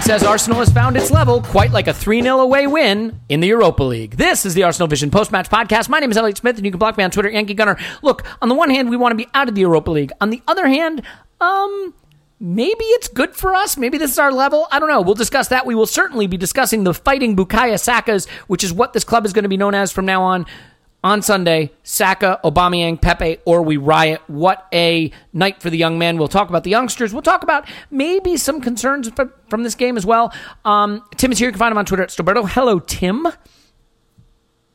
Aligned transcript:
Says 0.00 0.24
Arsenal 0.24 0.58
has 0.60 0.70
found 0.70 0.96
its 0.96 1.10
level 1.10 1.42
quite 1.42 1.70
like 1.70 1.86
a 1.86 1.92
3 1.92 2.22
0 2.22 2.40
away 2.40 2.66
win 2.66 3.20
in 3.28 3.40
the 3.40 3.46
Europa 3.46 3.84
League. 3.84 4.16
This 4.16 4.46
is 4.46 4.54
the 4.54 4.62
Arsenal 4.62 4.88
Vision 4.88 5.10
post 5.10 5.30
match 5.30 5.48
podcast. 5.50 5.88
My 5.88 6.00
name 6.00 6.10
is 6.10 6.16
Elliot 6.16 6.38
Smith, 6.38 6.56
and 6.56 6.64
you 6.64 6.72
can 6.72 6.78
block 6.78 6.96
me 6.96 7.04
on 7.04 7.10
Twitter, 7.10 7.30
Yankee 7.30 7.54
Gunner. 7.54 7.76
Look, 8.00 8.24
on 8.40 8.48
the 8.48 8.54
one 8.54 8.70
hand, 8.70 8.90
we 8.90 8.96
want 8.96 9.12
to 9.12 9.16
be 9.16 9.28
out 9.34 9.48
of 9.48 9.54
the 9.54 9.60
Europa 9.60 9.90
League. 9.90 10.10
On 10.20 10.30
the 10.30 10.42
other 10.48 10.66
hand, 10.66 11.02
um, 11.40 11.94
maybe 12.40 12.84
it's 12.84 13.06
good 13.06 13.36
for 13.36 13.54
us. 13.54 13.76
Maybe 13.76 13.98
this 13.98 14.12
is 14.12 14.18
our 14.18 14.32
level. 14.32 14.66
I 14.72 14.80
don't 14.80 14.88
know. 14.88 15.02
We'll 15.02 15.14
discuss 15.14 15.48
that. 15.48 15.66
We 15.66 15.74
will 15.74 15.86
certainly 15.86 16.26
be 16.26 16.36
discussing 16.36 16.84
the 16.84 16.94
fighting 16.94 17.36
Bukayo 17.36 17.74
Sakas, 17.74 18.28
which 18.46 18.64
is 18.64 18.72
what 18.72 18.94
this 18.94 19.04
club 19.04 19.26
is 19.26 19.32
going 19.32 19.44
to 19.44 19.48
be 19.48 19.56
known 19.56 19.74
as 19.74 19.92
from 19.92 20.06
now 20.06 20.22
on 20.22 20.46
on 21.04 21.22
Sunday, 21.22 21.72
Saka, 21.82 22.40
Aubameyang, 22.44 23.00
Pepe, 23.00 23.38
or 23.44 23.62
we 23.62 23.76
riot. 23.76 24.20
What 24.28 24.66
a 24.72 25.10
night 25.32 25.60
for 25.60 25.70
the 25.70 25.76
young 25.76 25.98
man. 25.98 26.16
We'll 26.16 26.28
talk 26.28 26.48
about 26.48 26.64
the 26.64 26.70
youngsters. 26.70 27.12
We'll 27.12 27.22
talk 27.22 27.42
about 27.42 27.68
maybe 27.90 28.36
some 28.36 28.60
concerns 28.60 29.10
from 29.48 29.62
this 29.62 29.74
game 29.74 29.96
as 29.96 30.06
well. 30.06 30.32
Um, 30.64 31.02
Tim 31.16 31.32
is 31.32 31.38
here. 31.38 31.48
You 31.48 31.52
can 31.52 31.58
find 31.58 31.72
him 31.72 31.78
on 31.78 31.86
Twitter 31.86 32.02
at 32.02 32.10
Stillberto. 32.10 32.48
Hello, 32.48 32.78
Tim. 32.78 33.26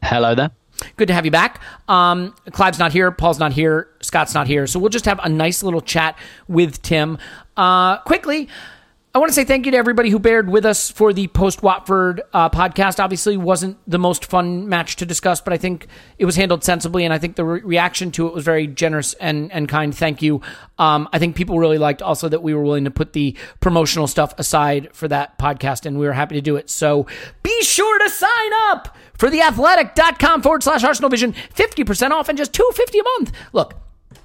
Hello 0.03 0.35
there. 0.35 0.51
Good 0.95 1.07
to 1.07 1.13
have 1.13 1.25
you 1.25 1.31
back. 1.31 1.61
Um, 1.88 2.35
Clive's 2.51 2.77
not 2.77 2.91
here. 2.91 3.11
Paul's 3.11 3.39
not 3.39 3.53
here. 3.53 3.89
Scott's 4.01 4.33
not 4.33 4.47
here. 4.47 4.67
So 4.67 4.79
we'll 4.79 4.89
just 4.89 5.05
have 5.05 5.19
a 5.23 5.29
nice 5.29 5.63
little 5.63 5.81
chat 5.81 6.17
with 6.47 6.81
Tim. 6.81 7.17
Uh, 7.55 7.97
quickly, 7.99 8.47
I 9.17 9.19
want 9.19 9.31
to 9.31 9.33
say 9.33 9.45
thank 9.45 9.66
you 9.66 9.72
to 9.72 9.78
everybody 9.79 10.11
who 10.11 10.19
bared 10.19 10.47
with 10.47 10.63
us 10.63 10.91
for 10.91 11.11
the 11.11 11.25
post 11.25 11.63
Watford 11.63 12.22
uh, 12.33 12.51
podcast. 12.51 13.03
Obviously, 13.03 13.35
wasn't 13.35 13.79
the 13.89 13.97
most 13.97 14.25
fun 14.25 14.69
match 14.69 14.95
to 14.97 15.07
discuss, 15.07 15.41
but 15.41 15.53
I 15.53 15.57
think 15.57 15.88
it 16.19 16.25
was 16.25 16.35
handled 16.35 16.63
sensibly, 16.63 17.03
and 17.03 17.11
I 17.11 17.17
think 17.17 17.35
the 17.35 17.44
re- 17.44 17.61
reaction 17.61 18.11
to 18.11 18.27
it 18.27 18.35
was 18.35 18.44
very 18.44 18.67
generous 18.67 19.16
and, 19.16 19.51
and 19.51 19.67
kind. 19.67 19.97
Thank 19.97 20.22
you. 20.22 20.41
Um, 20.77 21.09
I 21.11 21.17
think 21.17 21.35
people 21.35 21.57
really 21.57 21.79
liked 21.79 22.03
also 22.03 22.29
that 22.29 22.44
we 22.44 22.53
were 22.53 22.61
willing 22.61 22.83
to 22.83 22.91
put 22.91 23.13
the 23.13 23.35
promotional 23.59 24.06
stuff 24.06 24.38
aside 24.38 24.89
for 24.94 25.07
that 25.07 25.39
podcast, 25.39 25.88
and 25.88 25.97
we 25.97 26.06
were 26.06 26.13
happy 26.13 26.35
to 26.35 26.41
do 26.41 26.56
it. 26.56 26.69
So 26.69 27.07
be 27.41 27.63
sure 27.63 27.97
to 27.97 28.11
sign 28.11 28.51
up 28.67 28.95
for 29.16 29.31
the 29.31 29.41
athletic.com 29.41 30.44
forward 30.44 30.61
slash 30.61 30.83
Arsenal 30.83 31.09
Vision, 31.09 31.33
50% 31.56 32.11
off 32.11 32.29
and 32.29 32.38
just 32.38 32.53
250 32.53 33.00
a 33.00 33.03
month. 33.03 33.31
Look, 33.51 33.73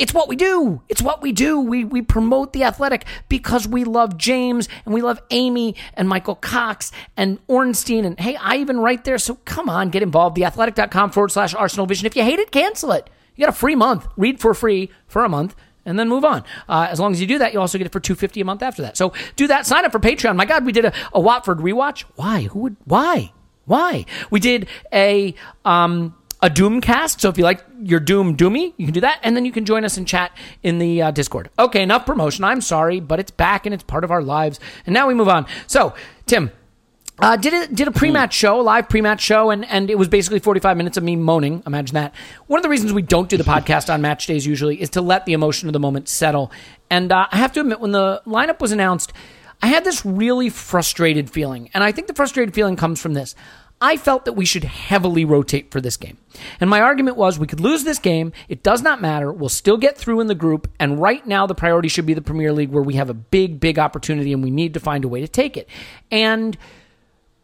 it's 0.02 0.12
what 0.12 0.28
we 0.28 0.34
do. 0.34 0.82
It's 0.88 1.00
what 1.00 1.22
we 1.22 1.30
do. 1.30 1.60
We, 1.60 1.84
we 1.84 2.02
promote 2.02 2.52
the 2.52 2.64
athletic 2.64 3.04
because 3.28 3.68
we 3.68 3.84
love 3.84 4.18
James 4.18 4.68
and 4.84 4.92
we 4.92 5.00
love 5.00 5.22
Amy 5.30 5.76
and 5.94 6.08
Michael 6.08 6.34
Cox 6.34 6.90
and 7.16 7.38
Ornstein. 7.46 8.04
And 8.04 8.18
hey, 8.18 8.34
I 8.34 8.56
even 8.56 8.80
write 8.80 9.04
there. 9.04 9.16
So 9.16 9.36
come 9.44 9.68
on, 9.68 9.90
get 9.90 10.02
involved. 10.02 10.36
Theathletic.com 10.36 11.12
forward 11.12 11.30
slash 11.30 11.54
Arsenal 11.54 11.86
Vision. 11.86 12.06
If 12.06 12.16
you 12.16 12.24
hate 12.24 12.40
it, 12.40 12.50
cancel 12.50 12.90
it. 12.90 13.08
You 13.36 13.46
got 13.46 13.54
a 13.54 13.56
free 13.56 13.76
month. 13.76 14.08
Read 14.16 14.40
for 14.40 14.54
free 14.54 14.90
for 15.06 15.24
a 15.24 15.28
month 15.28 15.54
and 15.86 15.96
then 15.96 16.08
move 16.08 16.24
on. 16.24 16.42
Uh, 16.68 16.88
as 16.90 16.98
long 16.98 17.12
as 17.12 17.20
you 17.20 17.28
do 17.28 17.38
that, 17.38 17.52
you 17.52 17.60
also 17.60 17.78
get 17.78 17.86
it 17.86 17.92
for 17.92 18.00
two 18.00 18.16
fifty 18.16 18.40
a 18.40 18.44
month 18.44 18.62
after 18.64 18.82
that. 18.82 18.96
So 18.96 19.12
do 19.36 19.46
that. 19.46 19.66
Sign 19.66 19.84
up 19.84 19.92
for 19.92 20.00
Patreon. 20.00 20.34
My 20.34 20.46
God, 20.46 20.66
we 20.66 20.72
did 20.72 20.84
a, 20.86 20.92
a 21.12 21.20
Watford 21.20 21.58
rewatch. 21.58 22.02
Why? 22.16 22.42
Who 22.42 22.58
would? 22.58 22.76
Why? 22.84 23.32
Why? 23.66 24.06
We 24.30 24.40
did 24.40 24.66
a 24.92 25.36
um, 25.64 26.16
a 26.42 26.50
Doomcast. 26.50 27.20
So 27.20 27.28
if 27.28 27.38
you 27.38 27.44
like 27.44 27.64
your 27.80 28.00
Doom 28.00 28.36
Doomy, 28.36 28.74
you 28.76 28.86
can 28.86 28.92
do 28.92 29.00
that. 29.00 29.20
And 29.22 29.36
then 29.36 29.44
you 29.44 29.52
can 29.52 29.64
join 29.64 29.84
us 29.84 29.96
in 29.96 30.04
chat 30.04 30.36
in 30.62 30.78
the 30.78 31.02
uh, 31.02 31.10
Discord. 31.12 31.48
Okay, 31.58 31.82
enough 31.82 32.04
promotion. 32.04 32.44
I'm 32.44 32.60
sorry, 32.60 33.00
but 33.00 33.20
it's 33.20 33.30
back 33.30 33.64
and 33.64 33.72
it's 33.72 33.84
part 33.84 34.04
of 34.04 34.10
our 34.10 34.22
lives. 34.22 34.58
And 34.84 34.92
now 34.92 35.06
we 35.06 35.14
move 35.14 35.28
on. 35.28 35.46
So, 35.68 35.94
Tim, 36.26 36.50
uh, 37.18 37.36
did 37.36 37.54
a 37.54 37.72
did 37.72 37.86
a 37.86 37.92
pre 37.92 38.10
match 38.10 38.34
show, 38.34 38.60
a 38.60 38.62
live 38.62 38.88
pre 38.88 39.00
match 39.00 39.20
show, 39.20 39.50
and 39.50 39.64
and 39.66 39.90
it 39.90 39.96
was 39.96 40.08
basically 40.08 40.40
forty 40.40 40.58
five 40.58 40.76
minutes 40.76 40.96
of 40.96 41.04
me 41.04 41.14
moaning. 41.14 41.62
Imagine 41.66 41.94
that. 41.94 42.14
One 42.48 42.58
of 42.58 42.62
the 42.62 42.68
reasons 42.68 42.92
we 42.92 43.02
don't 43.02 43.28
do 43.28 43.36
the 43.36 43.44
podcast 43.54 43.92
on 43.92 44.00
match 44.02 44.26
days 44.26 44.44
usually 44.44 44.80
is 44.80 44.90
to 44.90 45.02
let 45.02 45.26
the 45.26 45.34
emotion 45.34 45.68
of 45.68 45.72
the 45.72 45.80
moment 45.80 46.08
settle. 46.08 46.50
And 46.90 47.12
uh, 47.12 47.28
I 47.30 47.36
have 47.36 47.52
to 47.52 47.60
admit, 47.60 47.80
when 47.80 47.92
the 47.92 48.22
lineup 48.26 48.60
was 48.60 48.72
announced, 48.72 49.12
I 49.62 49.68
had 49.68 49.84
this 49.84 50.04
really 50.04 50.48
frustrated 50.48 51.30
feeling, 51.30 51.70
and 51.74 51.84
I 51.84 51.92
think 51.92 52.08
the 52.08 52.14
frustrated 52.14 52.54
feeling 52.54 52.74
comes 52.74 53.00
from 53.00 53.14
this. 53.14 53.36
I 53.82 53.96
felt 53.96 54.26
that 54.26 54.34
we 54.34 54.44
should 54.44 54.62
heavily 54.62 55.24
rotate 55.24 55.72
for 55.72 55.80
this 55.80 55.96
game. 55.96 56.16
And 56.60 56.70
my 56.70 56.80
argument 56.80 57.16
was 57.16 57.36
we 57.36 57.48
could 57.48 57.58
lose 57.58 57.82
this 57.82 57.98
game. 57.98 58.32
It 58.48 58.62
does 58.62 58.80
not 58.80 59.02
matter. 59.02 59.32
We'll 59.32 59.48
still 59.48 59.76
get 59.76 59.98
through 59.98 60.20
in 60.20 60.28
the 60.28 60.36
group. 60.36 60.70
And 60.78 61.00
right 61.00 61.26
now, 61.26 61.48
the 61.48 61.56
priority 61.56 61.88
should 61.88 62.06
be 62.06 62.14
the 62.14 62.22
Premier 62.22 62.52
League, 62.52 62.70
where 62.70 62.82
we 62.82 62.94
have 62.94 63.10
a 63.10 63.14
big, 63.14 63.58
big 63.58 63.80
opportunity 63.80 64.32
and 64.32 64.40
we 64.40 64.52
need 64.52 64.72
to 64.74 64.80
find 64.80 65.04
a 65.04 65.08
way 65.08 65.20
to 65.20 65.26
take 65.26 65.56
it. 65.56 65.68
And 66.12 66.56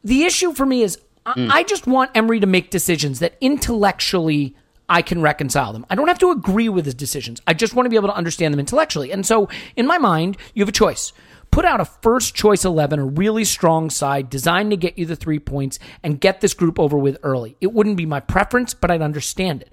the 0.05 0.23
issue 0.23 0.55
for 0.55 0.65
me 0.65 0.83
is 0.83 1.01
mm. 1.27 1.51
I 1.51 1.65
just 1.65 1.89
want 1.89 2.13
Emery 2.15 2.39
to 2.39 2.47
make 2.47 2.71
decisions 2.71 3.19
that 3.19 3.35
intellectually 3.41 4.55
I 4.89 5.03
can 5.03 5.21
reconcile 5.21 5.73
them. 5.73 5.85
I 5.91 5.97
don't 5.97 6.07
have 6.07 6.21
to 6.21 6.31
agree 6.31 6.69
with 6.69 6.85
his 6.85 6.95
decisions. 6.95 7.43
I 7.49 7.53
just 7.53 7.75
want 7.75 7.87
to 7.87 7.91
be 7.91 7.97
able 7.97 8.09
to 8.09 8.15
understand 8.15 8.55
them 8.55 8.61
intellectually. 8.61 9.11
And 9.11 9.27
so, 9.27 9.49
in 9.77 9.89
my 9.89 9.99
mind, 9.99 10.37
you 10.55 10.63
have 10.63 10.69
a 10.69 10.73
choice 10.73 11.13
put 11.51 11.65
out 11.65 11.81
a 11.81 11.85
first 11.85 12.35
choice 12.35 12.65
11, 12.65 12.99
a 12.99 13.05
really 13.05 13.45
strong 13.45 13.91
side 13.91 14.31
designed 14.31 14.71
to 14.71 14.77
get 14.77 14.99
you 14.99 15.07
the 15.07 15.17
three 15.17 15.39
points 15.39 15.79
and 16.03 16.21
get 16.21 16.41
this 16.41 16.55
group 16.55 16.79
over 16.79 16.99
with 16.99 17.19
early. 17.23 17.57
It 17.61 17.73
wouldn't 17.73 17.97
be 17.97 18.07
my 18.07 18.21
preference, 18.21 18.75
but 18.75 18.91
I'd 18.91 19.03
understand 19.03 19.63
it. 19.63 19.73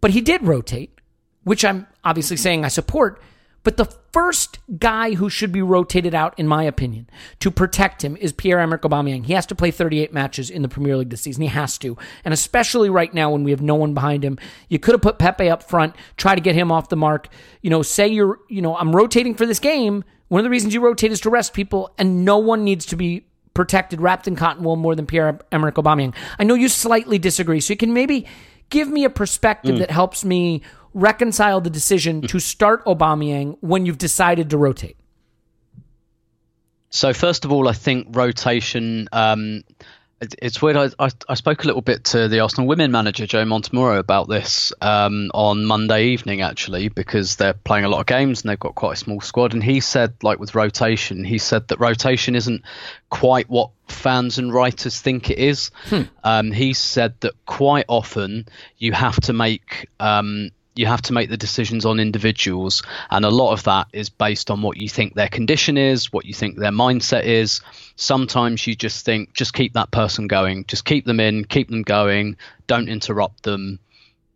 But 0.00 0.12
he 0.12 0.20
did 0.20 0.42
rotate, 0.42 0.98
which 1.44 1.64
I'm 1.64 1.86
obviously 2.04 2.36
saying 2.36 2.64
I 2.64 2.68
support. 2.68 3.20
But 3.62 3.76
the 3.76 3.84
first 4.12 4.58
guy 4.78 5.14
who 5.14 5.28
should 5.28 5.52
be 5.52 5.60
rotated 5.60 6.14
out, 6.14 6.38
in 6.38 6.46
my 6.46 6.64
opinion, 6.64 7.10
to 7.40 7.50
protect 7.50 8.02
him 8.02 8.16
is 8.16 8.32
Pierre-Emerick 8.32 8.80
Aubameyang. 8.80 9.26
He 9.26 9.34
has 9.34 9.44
to 9.46 9.54
play 9.54 9.70
38 9.70 10.14
matches 10.14 10.48
in 10.48 10.62
the 10.62 10.68
Premier 10.68 10.96
League 10.96 11.10
this 11.10 11.20
season. 11.20 11.42
He 11.42 11.48
has 11.48 11.76
to. 11.78 11.98
And 12.24 12.32
especially 12.32 12.88
right 12.88 13.12
now 13.12 13.30
when 13.30 13.44
we 13.44 13.50
have 13.50 13.60
no 13.60 13.74
one 13.74 13.92
behind 13.92 14.24
him. 14.24 14.38
You 14.68 14.78
could 14.78 14.94
have 14.94 15.02
put 15.02 15.18
Pepe 15.18 15.50
up 15.50 15.62
front, 15.62 15.94
try 16.16 16.34
to 16.34 16.40
get 16.40 16.54
him 16.54 16.72
off 16.72 16.88
the 16.88 16.96
mark. 16.96 17.28
You 17.60 17.68
know, 17.68 17.82
say 17.82 18.08
you're, 18.08 18.38
you 18.48 18.62
know, 18.62 18.76
I'm 18.76 18.96
rotating 18.96 19.34
for 19.34 19.44
this 19.44 19.58
game 19.58 20.04
One 20.30 20.38
of 20.38 20.44
the 20.44 20.50
reasons 20.50 20.72
you 20.72 20.80
rotate 20.80 21.10
is 21.10 21.20
to 21.22 21.30
rest 21.30 21.54
people, 21.54 21.92
and 21.98 22.24
no 22.24 22.38
one 22.38 22.62
needs 22.62 22.86
to 22.86 22.96
be 22.96 23.26
protected, 23.52 24.00
wrapped 24.00 24.28
in 24.28 24.36
cotton 24.36 24.62
wool 24.62 24.76
more 24.76 24.94
than 24.94 25.04
Pierre 25.04 25.40
Emerick 25.50 25.74
Aubameyang. 25.74 26.14
I 26.38 26.44
know 26.44 26.54
you 26.54 26.68
slightly 26.68 27.18
disagree, 27.18 27.58
so 27.58 27.72
you 27.72 27.76
can 27.76 27.92
maybe 27.92 28.28
give 28.68 28.88
me 28.88 29.04
a 29.04 29.10
perspective 29.10 29.80
that 29.80 29.90
helps 29.90 30.24
me 30.24 30.62
reconcile 30.94 31.60
the 31.60 31.68
decision 31.68 32.22
to 32.28 32.38
start 32.38 32.84
Aubameyang 32.84 33.56
when 33.60 33.86
you've 33.86 33.98
decided 33.98 34.50
to 34.50 34.56
rotate. 34.56 34.96
So 36.90 37.12
first 37.12 37.44
of 37.44 37.50
all, 37.50 37.66
I 37.66 37.72
think 37.72 38.06
rotation. 38.10 39.08
Um, 39.10 39.64
it's 40.20 40.60
weird. 40.60 40.76
I, 40.76 40.90
I, 40.98 41.10
I 41.28 41.34
spoke 41.34 41.64
a 41.64 41.66
little 41.66 41.80
bit 41.80 42.04
to 42.04 42.28
the 42.28 42.40
Arsenal 42.40 42.68
women 42.68 42.90
manager 42.90 43.26
Joe 43.26 43.44
Montemurro 43.44 43.98
about 43.98 44.28
this 44.28 44.72
um, 44.80 45.30
on 45.32 45.64
Monday 45.64 46.08
evening, 46.08 46.42
actually, 46.42 46.88
because 46.88 47.36
they're 47.36 47.54
playing 47.54 47.86
a 47.86 47.88
lot 47.88 48.00
of 48.00 48.06
games 48.06 48.42
and 48.42 48.50
they've 48.50 48.60
got 48.60 48.74
quite 48.74 48.92
a 48.92 48.96
small 48.96 49.20
squad. 49.20 49.54
And 49.54 49.64
he 49.64 49.80
said, 49.80 50.14
like 50.22 50.38
with 50.38 50.54
rotation, 50.54 51.24
he 51.24 51.38
said 51.38 51.68
that 51.68 51.80
rotation 51.80 52.34
isn't 52.34 52.62
quite 53.08 53.48
what 53.48 53.70
fans 53.88 54.38
and 54.38 54.52
writers 54.52 55.00
think 55.00 55.30
it 55.30 55.38
is. 55.38 55.70
Um, 56.22 56.52
he 56.52 56.74
said 56.74 57.14
that 57.20 57.32
quite 57.46 57.86
often 57.88 58.46
you 58.76 58.92
have 58.92 59.18
to 59.22 59.32
make 59.32 59.88
um, 59.98 60.50
you 60.74 60.86
have 60.86 61.02
to 61.02 61.12
make 61.12 61.28
the 61.28 61.36
decisions 61.36 61.84
on 61.84 61.98
individuals 61.98 62.82
and 63.10 63.24
a 63.24 63.30
lot 63.30 63.52
of 63.52 63.64
that 63.64 63.88
is 63.92 64.08
based 64.08 64.50
on 64.50 64.62
what 64.62 64.80
you 64.80 64.88
think 64.88 65.14
their 65.14 65.28
condition 65.28 65.76
is 65.76 66.12
what 66.12 66.24
you 66.24 66.34
think 66.34 66.56
their 66.56 66.70
mindset 66.70 67.24
is. 67.24 67.60
Sometimes 67.96 68.66
you 68.66 68.74
just 68.74 69.04
think 69.04 69.32
just 69.34 69.52
keep 69.52 69.72
that 69.74 69.90
person 69.90 70.26
going. 70.26 70.64
Just 70.66 70.84
keep 70.84 71.04
them 71.04 71.20
in 71.20 71.44
keep 71.44 71.68
them 71.68 71.82
going. 71.82 72.36
Don't 72.66 72.88
interrupt 72.88 73.42
them. 73.42 73.78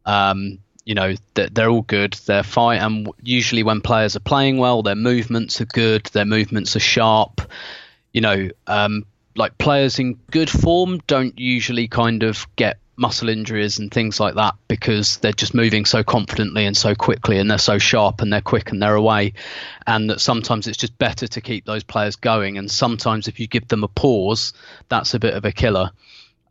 Um, 0.04 0.58
you 0.84 0.94
know 0.94 1.14
they're, 1.34 1.48
they're 1.48 1.70
all 1.70 1.82
good. 1.82 2.14
They're 2.26 2.42
fine 2.42 2.80
and 2.80 3.08
usually 3.22 3.62
when 3.62 3.80
players 3.80 4.16
are 4.16 4.20
playing 4.20 4.58
well 4.58 4.82
their 4.82 4.96
movements 4.96 5.60
are 5.60 5.66
good 5.66 6.04
their 6.06 6.26
movements 6.26 6.74
are 6.74 6.80
sharp. 6.80 7.40
You 8.12 8.20
know 8.20 8.48
um, 8.66 9.06
like 9.36 9.56
players 9.58 9.98
in 9.98 10.14
good 10.30 10.50
form 10.50 11.00
don't 11.06 11.38
usually 11.38 11.88
kind 11.88 12.22
of 12.22 12.46
get 12.56 12.78
muscle 12.96 13.28
injuries 13.28 13.78
and 13.78 13.90
things 13.90 14.20
like 14.20 14.34
that 14.34 14.54
because 14.68 15.16
they're 15.18 15.32
just 15.32 15.54
moving 15.54 15.84
so 15.84 16.04
confidently 16.04 16.64
and 16.64 16.76
so 16.76 16.94
quickly 16.94 17.38
and 17.38 17.50
they're 17.50 17.58
so 17.58 17.78
sharp 17.78 18.20
and 18.20 18.32
they're 18.32 18.40
quick 18.40 18.70
and 18.70 18.80
they're 18.80 18.94
away 18.94 19.32
and 19.86 20.10
that 20.10 20.20
sometimes 20.20 20.66
it's 20.66 20.78
just 20.78 20.96
better 20.98 21.26
to 21.26 21.40
keep 21.40 21.64
those 21.64 21.82
players 21.82 22.16
going 22.16 22.56
and 22.58 22.70
sometimes 22.70 23.28
if 23.28 23.40
you 23.40 23.46
give 23.46 23.66
them 23.68 23.84
a 23.84 23.88
pause 23.88 24.52
that's 24.88 25.14
a 25.14 25.18
bit 25.18 25.34
of 25.34 25.44
a 25.44 25.52
killer 25.52 25.90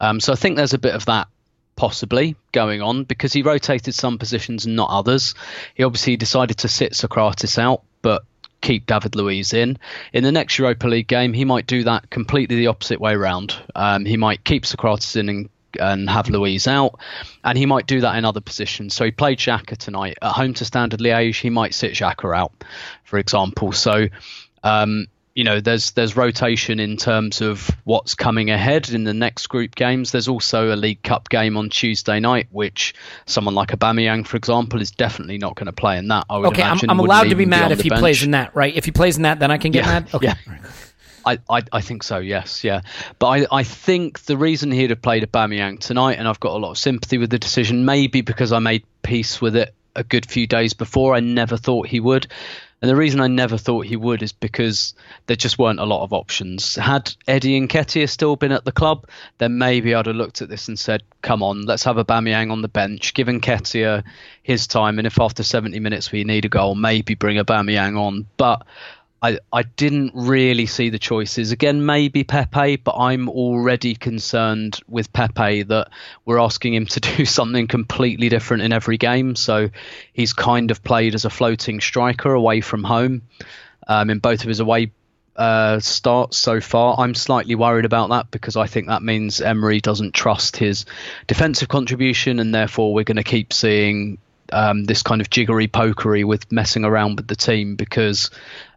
um, 0.01 0.19
so 0.19 0.33
I 0.33 0.35
think 0.35 0.57
there's 0.57 0.73
a 0.73 0.79
bit 0.79 0.95
of 0.95 1.05
that 1.05 1.27
possibly 1.75 2.35
going 2.51 2.81
on 2.81 3.03
because 3.03 3.33
he 3.33 3.41
rotated 3.41 3.95
some 3.95 4.17
positions 4.17 4.65
and 4.65 4.75
not 4.75 4.89
others. 4.89 5.33
He 5.75 5.83
obviously 5.83 6.17
decided 6.17 6.57
to 6.59 6.67
sit 6.67 6.95
Socrates 6.95 7.57
out, 7.57 7.83
but 8.01 8.23
keep 8.61 8.85
David 8.85 9.15
Luiz 9.15 9.53
in. 9.53 9.77
In 10.13 10.23
the 10.23 10.31
next 10.31 10.57
Europa 10.57 10.87
League 10.87 11.07
game, 11.07 11.33
he 11.33 11.45
might 11.45 11.67
do 11.67 11.83
that 11.83 12.09
completely 12.09 12.57
the 12.57 12.67
opposite 12.67 12.99
way 12.99 13.15
round. 13.15 13.55
Um, 13.75 14.05
he 14.05 14.17
might 14.17 14.43
keep 14.43 14.65
Socrates 14.65 15.15
in 15.15 15.29
and 15.29 15.49
and 15.79 16.09
have 16.09 16.29
Luiz 16.29 16.67
out, 16.67 16.99
and 17.43 17.57
he 17.57 17.65
might 17.65 17.87
do 17.87 18.01
that 18.01 18.15
in 18.17 18.25
other 18.25 18.41
positions. 18.41 18.93
So 18.93 19.05
he 19.05 19.11
played 19.11 19.39
Xhaka 19.39 19.77
tonight 19.77 20.17
at 20.21 20.31
home 20.33 20.53
to 20.55 20.65
Standard 20.65 20.99
Liège. 20.99 21.39
He 21.41 21.49
might 21.49 21.73
sit 21.73 21.93
Xhaka 21.93 22.35
out, 22.35 22.51
for 23.03 23.17
example. 23.19 23.71
So 23.71 24.07
um, 24.63 25.07
you 25.35 25.43
know, 25.43 25.59
there's 25.59 25.91
there's 25.91 26.15
rotation 26.15 26.79
in 26.79 26.95
terms 26.95 27.41
of 27.41 27.67
what's 27.85 28.13
coming 28.13 28.51
ahead 28.51 28.91
in 28.91 29.03
the 29.03 29.15
next 29.15 29.47
group 29.47 29.73
games. 29.73 30.11
There's 30.11 30.27
also 30.27 30.71
a 30.71 30.77
League 30.77 31.01
Cup 31.01 31.27
game 31.27 31.57
on 31.57 31.71
Tuesday 31.71 32.19
night, 32.19 32.47
which 32.51 32.93
someone 33.25 33.55
like 33.55 33.69
Aubameyang, 33.69 34.27
for 34.27 34.37
example, 34.37 34.79
is 34.79 34.91
definitely 34.91 35.39
not 35.39 35.55
going 35.55 35.65
to 35.65 35.71
play 35.73 35.97
in 35.97 36.09
that. 36.09 36.27
I 36.29 36.37
would 36.37 36.49
Okay, 36.49 36.61
I'm, 36.61 36.77
I'm 36.87 36.99
allowed 36.99 37.29
to 37.29 37.35
be 37.35 37.47
mad 37.47 37.71
if 37.71 37.81
he 37.81 37.89
bench. 37.89 37.99
plays 37.99 38.21
in 38.21 38.31
that, 38.31 38.55
right? 38.55 38.75
If 38.75 38.85
he 38.85 38.91
plays 38.91 39.17
in 39.17 39.23
that, 39.23 39.39
then 39.39 39.49
I 39.49 39.57
can 39.57 39.71
get 39.71 39.85
Yeah, 39.85 39.91
mad. 39.91 40.13
Okay. 40.13 40.27
yeah. 40.27 40.59
I, 41.25 41.39
I, 41.49 41.63
I 41.71 41.81
think 41.81 42.03
so, 42.03 42.19
yes, 42.19 42.63
yeah. 42.63 42.81
But 43.19 43.27
I, 43.27 43.59
I 43.59 43.63
think 43.63 44.21
the 44.21 44.37
reason 44.37 44.71
he'd 44.71 44.89
have 44.89 45.01
played 45.01 45.23
Aubameyang 45.23 45.79
tonight, 45.79 46.19
and 46.19 46.27
I've 46.27 46.39
got 46.39 46.53
a 46.53 46.57
lot 46.57 46.71
of 46.71 46.77
sympathy 46.77 47.17
with 47.17 47.29
the 47.29 47.39
decision, 47.39 47.85
maybe 47.85 48.21
because 48.21 48.51
I 48.51 48.59
made 48.59 48.83
peace 49.01 49.41
with 49.41 49.55
it 49.55 49.73
a 49.95 50.03
good 50.03 50.25
few 50.25 50.47
days 50.47 50.73
before. 50.73 51.15
I 51.15 51.19
never 51.19 51.57
thought 51.57 51.87
he 51.87 51.99
would. 51.99 52.27
And 52.81 52.89
the 52.89 52.97
reason 52.97 53.21
I 53.21 53.27
never 53.27 53.57
thought 53.57 53.85
he 53.85 53.95
would 53.95 54.21
is 54.21 54.33
because 54.33 54.93
there 55.27 55.37
just 55.37 55.57
weren't 55.57 55.79
a 55.79 55.85
lot 55.85 56.03
of 56.03 56.11
options. 56.11 56.75
Had 56.75 57.13
Eddie 57.29 57.55
and 57.55 57.69
Nketiah 57.69 58.09
still 58.09 58.35
been 58.35 58.51
at 58.51 58.65
the 58.65 58.73
club, 58.73 59.07
then 59.37 59.57
maybe 59.57 59.95
I'd 59.95 60.05
have 60.05 60.17
looked 60.17 60.41
at 60.41 60.49
this 60.49 60.67
and 60.67 60.77
said, 60.77 61.01
come 61.21 61.41
on, 61.41 61.61
let's 61.61 61.85
have 61.85 61.95
Aubameyang 61.95 62.51
on 62.51 62.61
the 62.61 62.67
bench, 62.67 63.13
give 63.13 63.27
Nketiah 63.27 64.03
his 64.41 64.67
time, 64.67 64.97
and 64.97 65.07
if 65.07 65.17
after 65.17 65.43
70 65.43 65.79
minutes 65.79 66.11
we 66.11 66.25
need 66.25 66.43
a 66.43 66.49
goal, 66.49 66.75
maybe 66.75 67.15
bring 67.15 67.37
Aubameyang 67.37 67.97
on. 67.97 68.27
But 68.35 68.63
I, 69.23 69.39
I 69.53 69.63
didn't 69.63 70.11
really 70.13 70.65
see 70.65 70.89
the 70.89 70.99
choices. 70.99 71.53
Again, 71.53 71.85
maybe 71.85 72.25
Pepe, 72.25 72.75
but 72.75 72.95
I'm 72.97 73.29
already 73.29 73.95
concerned 73.95 74.81
with 74.89 75.13
Pepe 75.13 75.63
that 75.63 75.89
we're 76.25 76.39
asking 76.39 76.73
him 76.73 76.85
to 76.87 76.99
do 77.17 77.23
something 77.23 77.67
completely 77.67 78.27
different 78.27 78.63
in 78.63 78.73
every 78.73 78.97
game. 78.97 79.37
So 79.37 79.69
he's 80.11 80.33
kind 80.33 80.71
of 80.71 80.83
played 80.83 81.15
as 81.15 81.23
a 81.23 81.29
floating 81.29 81.79
striker 81.79 82.33
away 82.33 82.59
from 82.59 82.83
home 82.83 83.21
um, 83.87 84.09
in 84.09 84.19
both 84.19 84.41
of 84.41 84.49
his 84.49 84.59
away 84.59 84.91
uh, 85.37 85.79
starts 85.79 86.37
so 86.37 86.59
far. 86.59 86.99
I'm 86.99 87.15
slightly 87.15 87.55
worried 87.55 87.85
about 87.85 88.09
that 88.09 88.29
because 88.29 88.57
I 88.57 88.67
think 88.67 88.87
that 88.87 89.03
means 89.03 89.39
Emery 89.39 89.79
doesn't 89.79 90.13
trust 90.13 90.57
his 90.57 90.85
defensive 91.27 91.69
contribution, 91.69 92.39
and 92.39 92.53
therefore 92.53 92.93
we're 92.93 93.05
going 93.05 93.17
to 93.17 93.23
keep 93.23 93.53
seeing 93.53 94.17
um, 94.51 94.83
this 94.83 95.01
kind 95.01 95.21
of 95.21 95.29
jiggery 95.29 95.67
pokery 95.67 96.23
with 96.23 96.51
messing 96.51 96.85
around 96.85 97.15
with 97.15 97.27
the 97.27 97.35
team 97.35 97.75
because 97.75 98.29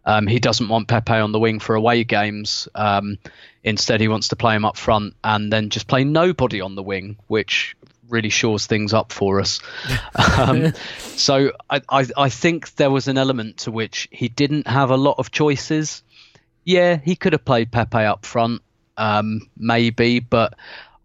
um, 0.07 0.25
he 0.25 0.39
doesn't 0.39 0.69
want 0.69 0.87
Pepe 0.87 1.13
on 1.13 1.33
the 1.33 1.39
wing 1.39 1.59
for 1.59 1.75
away 1.75 2.05
games. 2.05 2.69
Um, 2.73 3.17
instead, 3.61 3.99
he 3.99 4.07
wants 4.07 4.29
to 4.29 4.37
play 4.37 4.55
him 4.55 4.63
up 4.63 4.77
front 4.77 5.15
and 5.21 5.51
then 5.51 5.69
just 5.69 5.85
play 5.85 6.05
nobody 6.05 6.61
on 6.61 6.75
the 6.75 6.81
wing, 6.81 7.17
which 7.27 7.75
really 8.07 8.29
shores 8.29 8.67
things 8.67 8.93
up 8.93 9.11
for 9.11 9.41
us. 9.41 9.59
um, 10.37 10.73
so 10.97 11.51
I, 11.69 11.81
I, 11.89 12.07
I 12.15 12.29
think 12.29 12.73
there 12.75 12.89
was 12.89 13.09
an 13.09 13.17
element 13.17 13.57
to 13.57 13.71
which 13.71 14.07
he 14.09 14.29
didn't 14.29 14.65
have 14.65 14.91
a 14.91 14.97
lot 14.97 15.15
of 15.19 15.29
choices. 15.29 16.03
Yeah, 16.63 16.95
he 16.95 17.17
could 17.17 17.33
have 17.33 17.43
played 17.43 17.69
Pepe 17.69 17.97
up 17.97 18.25
front, 18.25 18.61
um, 18.95 19.49
maybe, 19.57 20.21
but 20.21 20.53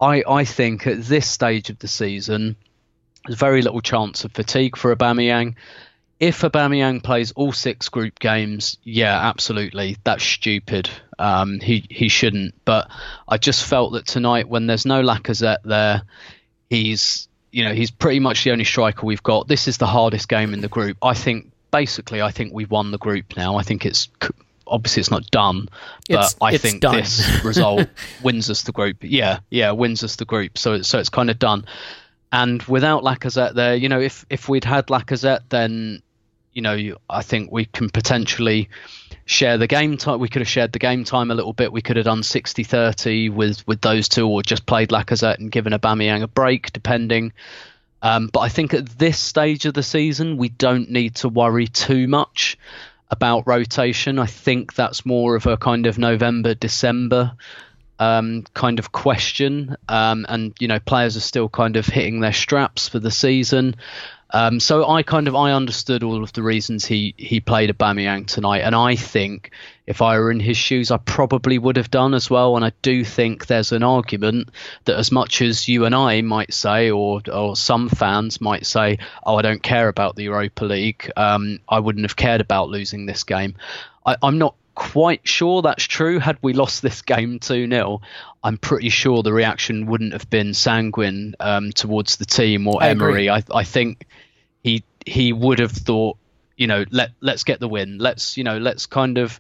I, 0.01 0.23
I 0.29 0.45
think 0.45 0.87
at 0.87 1.03
this 1.03 1.29
stage 1.29 1.71
of 1.71 1.81
the 1.81 1.89
season, 1.89 2.55
there's 3.27 3.39
very 3.39 3.63
little 3.63 3.81
chance 3.81 4.25
of 4.25 4.31
fatigue 4.31 4.77
for 4.77 4.95
Aubameyang. 4.95 5.57
If 6.23 6.43
Aubameyang 6.43 7.03
plays 7.03 7.33
all 7.33 7.51
six 7.53 7.89
group 7.89 8.21
games, 8.21 8.79
yeah, 8.85 9.29
absolutely, 9.29 9.97
that's 10.05 10.23
stupid. 10.23 10.89
Um, 11.19 11.59
he 11.59 11.85
he 11.91 12.07
shouldn't. 12.09 12.55
But 12.65 12.89
I 13.29 13.39
just 13.39 13.65
felt 13.67 13.95
that 13.95 14.07
tonight, 14.07 14.49
when 14.49 14.69
there's 14.69 14.87
no 14.87 15.03
Lacazette 15.03 15.65
there, 15.65 16.03
he's 16.71 17.27
you 17.51 17.65
know 17.65 17.75
he's 17.75 17.91
pretty 17.91 18.21
much 18.21 18.45
the 18.45 18.53
only 18.53 18.63
striker 18.63 19.05
we've 19.05 19.23
got. 19.25 19.49
This 19.49 19.67
is 19.67 19.79
the 19.79 19.87
hardest 19.87 20.29
game 20.29 20.55
in 20.55 20.61
the 20.61 20.69
group. 20.69 20.97
I 21.03 21.15
think 21.15 21.51
basically, 21.73 22.23
I 22.23 22.31
think 22.31 22.53
we've 22.55 22.71
won 22.71 22.93
the 22.93 22.99
group 22.99 23.37
now. 23.37 23.57
I 23.57 23.65
think 23.65 23.85
it's 23.85 24.09
obviously 24.65 25.01
it's 25.01 25.11
not 25.11 25.29
done, 25.33 25.69
but 26.09 26.15
It's- 26.15 26.37
I 26.41 26.53
it's 26.53 26.63
think 26.63 26.83
done. 26.83 26.95
this 26.99 27.43
result 27.45 27.89
wins 28.23 28.49
us 28.49 28.63
the 28.63 28.71
group. 28.73 28.99
Yeah, 29.01 29.41
yeah, 29.51 29.73
wins 29.73 30.05
us 30.05 30.15
the 30.15 30.25
group. 30.25 30.57
So 30.57 30.75
it's- 30.75 30.87
so 30.87 31.01
it's 31.01 31.09
kind 31.11 31.31
of 31.31 31.41
done. 31.41 31.65
And 32.31 32.63
without 32.63 33.03
Lacazette 33.03 33.55
there, 33.55 33.75
you 33.75 33.89
know, 33.89 34.01
if 34.01 34.25
if 34.31 34.49
we'd 34.49 34.65
had 34.65 34.87
Lacazette, 34.87 35.41
then 35.49 36.01
you 36.53 36.63
know, 36.63 36.97
I 37.09 37.23
think 37.23 37.51
we 37.51 37.65
can 37.65 37.89
potentially 37.89 38.69
share 39.25 39.59
the 39.59 39.67
game 39.67 39.97
time. 39.97 40.21
We 40.21 40.29
could 40.29 40.43
have 40.43 40.49
shared 40.49 40.73
the 40.73 40.79
game 40.79 41.05
time 41.05 41.31
a 41.31 41.35
little 41.35 41.53
bit. 41.53 41.73
We 41.73 41.83
could 41.83 41.97
have 41.97 42.05
done 42.05 42.23
60-30 42.23 43.33
with 43.33 43.67
with 43.67 43.81
those 43.81 44.09
two, 44.09 44.29
or 44.29 44.43
just 44.43 44.67
played 44.67 44.91
Lacazette 44.91 45.39
and 45.39 45.51
given 45.51 45.73
Aubameyang 45.73 46.23
a 46.23 46.29
break, 46.29 46.73
depending. 46.73 47.33
Um, 48.03 48.29
but 48.33 48.41
I 48.41 48.49
think 48.49 48.75
at 48.75 48.99
this 48.99 49.19
stage 49.19 49.65
of 49.65 49.75
the 49.75 49.83
season, 49.83 50.37
we 50.37 50.49
don't 50.49 50.91
need 50.91 51.17
to 51.17 51.29
worry 51.29 51.69
too 51.69 52.09
much 52.09 52.59
about 53.11 53.47
rotation. 53.47 54.19
I 54.19 54.27
think 54.27 54.75
that's 54.75 55.07
more 55.07 55.37
of 55.37 55.47
a 55.47 55.57
kind 55.57 55.87
of 55.87 55.99
November, 55.99 56.55
December 56.55 57.33
um, 58.03 58.43
kind 58.55 58.81
of 58.81 58.91
question. 58.91 59.77
Um, 59.89 60.27
and, 60.29 60.55
you 60.59 60.67
know, 60.67 60.81
players 60.81 61.17
are 61.17 61.21
still 61.21 61.49
kind 61.49 61.77
of 61.77 61.87
hitting 61.87 62.21
their 62.21 62.33
straps 62.33 62.89
for 62.89 62.99
the 62.99 63.11
season. 63.13 63.77
Um, 64.33 64.61
so 64.61 64.89
I 64.89 65.03
kind 65.03 65.29
of 65.29 65.37
I 65.37 65.53
understood 65.53 66.03
all 66.03 66.23
of 66.23 66.33
the 66.33 66.43
reasons 66.43 66.87
he 66.87 67.15
he 67.19 67.41
played 67.41 67.71
Aubameyang 67.71 68.27
tonight, 68.27 68.61
and 68.61 68.75
I 68.75 68.97
think 68.97 69.51
if 69.87 70.01
I 70.01 70.19
were 70.19 70.31
in 70.31 70.41
his 70.41 70.57
shoes, 70.57 70.91
I 70.91 70.97
probably 70.97 71.59
would 71.59 71.77
have 71.77 71.91
done 71.91 72.15
as 72.15 72.31
well. 72.31 72.57
And 72.57 72.65
I 72.65 72.73
do 72.81 73.05
think 73.05 73.47
there's 73.47 73.73
an 73.73 73.83
argument 73.83 74.49
that 74.85 74.97
as 74.97 75.13
much 75.13 75.43
as 75.43 75.69
you 75.69 75.85
and 75.85 75.95
I 75.95 76.23
might 76.23 76.55
say, 76.55 76.91
or 76.91 77.21
or 77.31 77.57
some 77.57 77.91
fans 77.91 78.41
might 78.41 78.65
say, 78.65 78.99
oh, 79.25 79.37
I 79.37 79.43
don't 79.43 79.63
care 79.63 79.89
about 79.89 80.17
the 80.17 80.25
Europa 80.25 80.65
League, 80.65 81.11
um, 81.17 81.59
I 81.69 81.81
wouldn't 81.81 82.05
have 82.05 82.17
cared 82.17 82.41
about 82.41 82.71
losing 82.71 83.05
this 83.05 83.25
game. 83.25 83.55
I, 84.07 84.17
I'm 84.23 84.39
not 84.39 84.55
quite 84.75 85.21
sure 85.29 85.61
that's 85.61 85.85
true. 85.85 86.19
Had 86.19 86.39
we 86.43 86.55
lost 86.55 86.81
this 86.83 87.03
game 87.13 87.39
2 87.39 87.69
0, 87.69 88.01
I'm 88.45 88.59
pretty 88.59 88.89
sure 88.89 89.23
the 89.23 89.33
reaction 89.33 89.87
wouldn't 89.87 90.13
have 90.13 90.29
been 90.29 90.55
sanguine 90.55 91.35
um, 91.39 91.73
towards 91.73 92.17
the 92.17 92.25
team 92.25 92.67
or 92.67 92.83
I. 92.83 92.89
Emery. 92.89 93.31
I, 93.31 93.43
I 93.55 93.65
think 93.65 94.07
he 94.63 94.85
he 95.07 95.33
would 95.33 95.59
have 95.59 95.73
thought, 95.73 96.17
you 96.57 96.67
know, 96.67 96.85
let 96.91 97.11
let's 97.21 97.45
get 97.45 97.61
the 97.61 97.69
win. 97.69 97.99
Let's 97.99 98.37
you 98.37 98.45
know, 98.45 98.59
let's 98.59 98.87
kind 98.87 99.19
of 99.19 99.39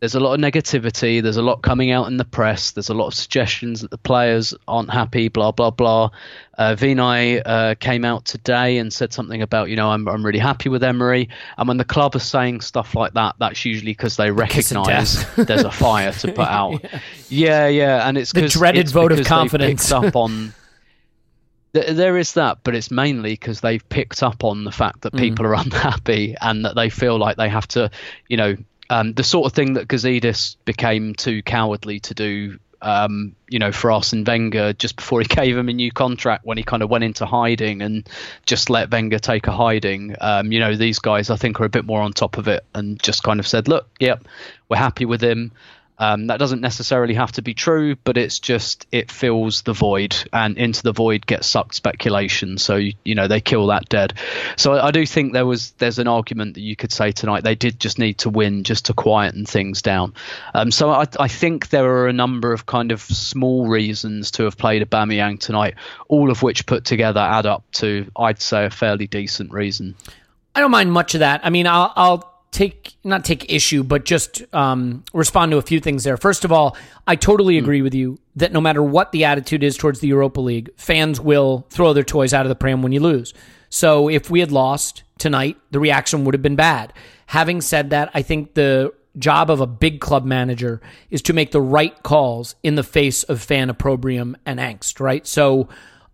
there's 0.00 0.14
a 0.14 0.20
lot 0.20 0.34
of 0.34 0.40
negativity. 0.40 1.22
There's 1.22 1.38
a 1.38 1.42
lot 1.42 1.62
coming 1.62 1.90
out 1.90 2.06
in 2.06 2.18
the 2.18 2.24
press. 2.24 2.72
There's 2.72 2.90
a 2.90 2.94
lot 2.94 3.06
of 3.06 3.14
suggestions 3.14 3.80
that 3.80 3.90
the 3.90 3.98
players 3.98 4.54
aren't 4.68 4.90
happy. 4.90 5.28
Blah 5.28 5.52
blah 5.52 5.70
blah. 5.70 6.10
Uh, 6.58 6.74
Vinai 6.74 7.40
uh, 7.44 7.74
came 7.76 8.04
out 8.04 8.24
today 8.26 8.78
and 8.78 8.92
said 8.92 9.12
something 9.12 9.40
about 9.40 9.70
you 9.70 9.76
know 9.76 9.90
I'm 9.90 10.06
I'm 10.06 10.24
really 10.24 10.38
happy 10.38 10.68
with 10.68 10.84
Emery. 10.84 11.30
And 11.56 11.66
when 11.66 11.78
the 11.78 11.84
club 11.84 12.14
are 12.14 12.20
saying 12.20 12.60
stuff 12.60 12.94
like 12.94 13.14
that, 13.14 13.36
that's 13.38 13.64
usually 13.64 13.92
because 13.92 14.16
they 14.16 14.30
recognise 14.30 15.24
there's 15.36 15.64
a 15.64 15.70
fire 15.70 16.12
to 16.12 16.32
put 16.32 16.38
out. 16.48 16.82
yeah. 16.82 17.00
yeah, 17.28 17.68
yeah, 17.68 18.08
and 18.08 18.18
it's 18.18 18.32
the 18.32 18.48
dreaded 18.48 18.82
it's 18.82 18.92
vote 18.92 19.12
of 19.12 19.24
confidence. 19.24 19.90
up 19.90 20.14
on. 20.14 20.52
there 21.72 22.16
is 22.16 22.34
that, 22.34 22.58
but 22.64 22.74
it's 22.74 22.90
mainly 22.90 23.32
because 23.32 23.60
they've 23.60 23.86
picked 23.88 24.22
up 24.22 24.44
on 24.44 24.64
the 24.64 24.72
fact 24.72 25.02
that 25.02 25.12
mm. 25.12 25.18
people 25.18 25.44
mm. 25.44 25.48
are 25.48 25.54
unhappy 25.62 26.34
and 26.40 26.64
that 26.64 26.74
they 26.74 26.88
feel 26.88 27.18
like 27.18 27.36
they 27.36 27.48
have 27.48 27.66
to, 27.68 27.90
you 28.28 28.36
know, 28.36 28.56
um, 28.90 29.12
the 29.12 29.24
sort 29.24 29.46
of 29.46 29.52
thing 29.52 29.74
that 29.74 29.88
Gazidis 29.88 30.56
became 30.64 31.14
too 31.14 31.42
cowardly 31.42 32.00
to 32.00 32.14
do, 32.14 32.58
um, 32.82 33.34
you 33.48 33.58
know, 33.58 33.72
for 33.72 33.90
Arsene 33.90 34.24
Wenger 34.24 34.72
just 34.72 34.96
before 34.96 35.20
he 35.20 35.26
gave 35.28 35.56
him 35.56 35.68
a 35.68 35.72
new 35.72 35.90
contract 35.90 36.44
when 36.44 36.58
he 36.58 36.62
kind 36.62 36.82
of 36.82 36.90
went 36.90 37.04
into 37.04 37.26
hiding 37.26 37.82
and 37.82 38.08
just 38.44 38.70
let 38.70 38.90
Wenger 38.90 39.18
take 39.18 39.46
a 39.46 39.52
hiding. 39.52 40.14
Um, 40.20 40.52
you 40.52 40.60
know, 40.60 40.76
these 40.76 40.98
guys 40.98 41.30
I 41.30 41.36
think 41.36 41.60
are 41.60 41.64
a 41.64 41.68
bit 41.70 41.84
more 41.84 42.00
on 42.00 42.12
top 42.12 42.38
of 42.38 42.48
it 42.48 42.64
and 42.74 43.02
just 43.02 43.22
kind 43.22 43.40
of 43.40 43.46
said, 43.46 43.68
look, 43.68 43.88
yep, 43.98 44.24
we're 44.68 44.76
happy 44.76 45.04
with 45.04 45.22
him. 45.22 45.52
Um, 45.98 46.26
that 46.26 46.38
doesn't 46.38 46.60
necessarily 46.60 47.14
have 47.14 47.32
to 47.32 47.42
be 47.42 47.54
true, 47.54 47.96
but 47.96 48.18
it's 48.18 48.38
just 48.38 48.86
it 48.92 49.10
fills 49.10 49.62
the 49.62 49.72
void, 49.72 50.16
and 50.32 50.58
into 50.58 50.82
the 50.82 50.92
void 50.92 51.26
gets 51.26 51.46
sucked 51.46 51.74
speculation. 51.74 52.58
So 52.58 52.76
you 52.76 53.14
know 53.14 53.28
they 53.28 53.40
kill 53.40 53.68
that 53.68 53.88
dead. 53.88 54.14
So 54.56 54.74
I, 54.74 54.88
I, 54.88 54.90
do 54.90 55.06
think 55.06 55.32
there 55.32 55.46
was 55.46 55.70
there's 55.72 55.98
an 55.98 56.06
argument 56.06 56.54
that 56.54 56.60
you 56.60 56.76
could 56.76 56.92
say 56.92 57.12
tonight 57.12 57.44
they 57.44 57.54
did 57.54 57.80
just 57.80 57.98
need 57.98 58.18
to 58.18 58.30
win 58.30 58.64
just 58.64 58.86
to 58.86 58.94
quieten 58.94 59.46
things 59.46 59.80
down. 59.80 60.12
Um, 60.52 60.70
so 60.70 60.90
I, 60.90 61.06
I 61.18 61.28
think 61.28 61.70
there 61.70 61.86
are 61.86 62.08
a 62.08 62.12
number 62.12 62.52
of 62.52 62.66
kind 62.66 62.92
of 62.92 63.00
small 63.00 63.66
reasons 63.66 64.32
to 64.32 64.44
have 64.44 64.58
played 64.58 64.82
Aubameyang 64.82 65.40
tonight, 65.40 65.76
all 66.08 66.30
of 66.30 66.42
which 66.42 66.66
put 66.66 66.84
together 66.84 67.20
add 67.20 67.46
up 67.46 67.64
to 67.72 68.10
I'd 68.16 68.40
say 68.40 68.66
a 68.66 68.70
fairly 68.70 69.06
decent 69.06 69.50
reason. 69.52 69.94
I 70.54 70.60
don't 70.60 70.70
mind 70.70 70.92
much 70.92 71.14
of 71.14 71.20
that. 71.20 71.40
I 71.44 71.50
mean, 71.50 71.66
I'll, 71.66 71.92
I'll 71.96 72.35
take 72.56 72.96
not 73.04 73.22
take 73.22 73.52
issue, 73.52 73.84
but 73.84 74.06
just 74.06 74.42
um, 74.54 75.04
respond 75.12 75.52
to 75.52 75.58
a 75.58 75.62
few 75.62 75.78
things 75.78 76.04
there. 76.04 76.16
First 76.16 76.44
of 76.44 76.50
all, 76.50 76.74
I 77.06 77.14
totally 77.14 77.58
hmm. 77.58 77.64
agree 77.64 77.80
mm. 77.80 77.84
with 77.84 77.94
you 77.94 78.18
that 78.36 78.52
no 78.52 78.62
matter 78.62 78.82
what 78.82 79.12
the 79.12 79.24
attitude 79.24 79.62
is 79.62 79.76
towards 79.76 80.00
the 80.00 80.08
Europa 80.08 80.40
League, 80.40 80.70
fans 80.76 81.20
will 81.20 81.66
throw 81.70 81.92
their 81.92 82.02
toys 82.02 82.32
out 82.32 82.46
of 82.46 82.48
the 82.48 82.56
pram 82.56 82.82
when 82.82 82.92
you 82.92 83.00
lose. 83.00 83.34
So 83.68 84.08
if 84.08 84.30
we 84.30 84.40
had 84.40 84.52
lost 84.52 85.02
tonight, 85.18 85.58
the 85.70 85.80
reaction 85.80 86.24
would 86.24 86.34
have 86.34 86.42
been 86.42 86.56
bad. 86.56 86.94
Having 87.26 87.60
said 87.60 87.90
that, 87.90 88.10
I 88.14 88.22
think 88.22 88.54
the 88.54 88.92
job 89.18 89.50
of 89.50 89.60
a 89.60 89.66
big 89.66 90.00
club 90.00 90.24
manager 90.24 90.80
is 91.10 91.22
to 91.22 91.32
make 91.34 91.50
the 91.50 91.60
right 91.60 92.02
calls 92.02 92.54
in 92.62 92.74
the 92.74 92.82
face 92.82 93.22
of 93.24 93.42
fan 93.42 93.68
opprobrium 93.68 94.36
and 94.46 94.58
angst, 94.58 94.98
right? 95.00 95.26
So 95.26 95.68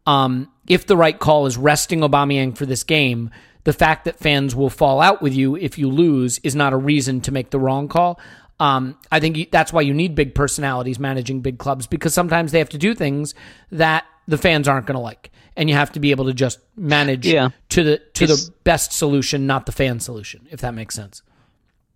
um, 0.07 0.51
if 0.67 0.87
the 0.87 0.97
right 0.97 1.19
call 1.19 1.47
is 1.47 1.57
resting 1.57 2.01
Aubameyang 2.01 2.57
for 2.57 2.67
this 2.67 2.83
game, 2.83 3.31
the 3.65 3.73
fact 3.73 4.05
that 4.05 4.19
fans 4.19 4.55
will 4.55 4.71
fall 4.71 5.01
out 5.01 5.23
with 5.23 5.35
you 5.35 5.57
if 5.57 5.79
you 5.79 5.89
lose 5.89 6.39
is 6.43 6.55
not 6.55 6.73
a 6.73 6.77
reason 6.77 7.21
to 7.23 7.33
make 7.33 7.51
the 7.51 7.59
wrong 7.59 7.89
call. 7.89 8.19
Um, 8.61 8.97
I 9.11 9.21
think 9.21 9.51
that's 9.51 9.73
why 9.73 9.81
you 9.81 9.95
need 9.95 10.15
big 10.15 10.35
personalities 10.35 10.99
managing 10.99 11.41
big 11.41 11.59
clubs 11.59 11.87
because 11.87 12.15
sometimes 12.15 12.53
they 12.53 12.59
have 12.59 12.69
to 12.71 12.79
do 12.79 12.95
things 12.95 13.35
that 13.71 14.05
the 14.29 14.39
fans 14.39 14.69
aren't 14.69 14.87
going 14.87 14.97
to 14.97 15.01
like, 15.01 15.31
and 15.57 15.69
you 15.69 15.75
have 15.75 15.93
to 15.93 16.01
be 16.01 16.13
able 16.13 16.27
to 16.27 16.33
just 16.33 16.61
manage 16.77 17.27
yeah. 17.27 17.51
to 17.71 17.83
the 17.83 17.99
to 18.15 18.25
it's, 18.25 18.47
the 18.47 18.55
best 18.65 18.93
solution, 18.93 19.47
not 19.47 19.67
the 19.67 19.73
fan 19.73 19.99
solution, 20.01 20.47
if 20.51 20.61
that 20.61 20.75
makes 20.75 20.95
sense. 20.95 21.23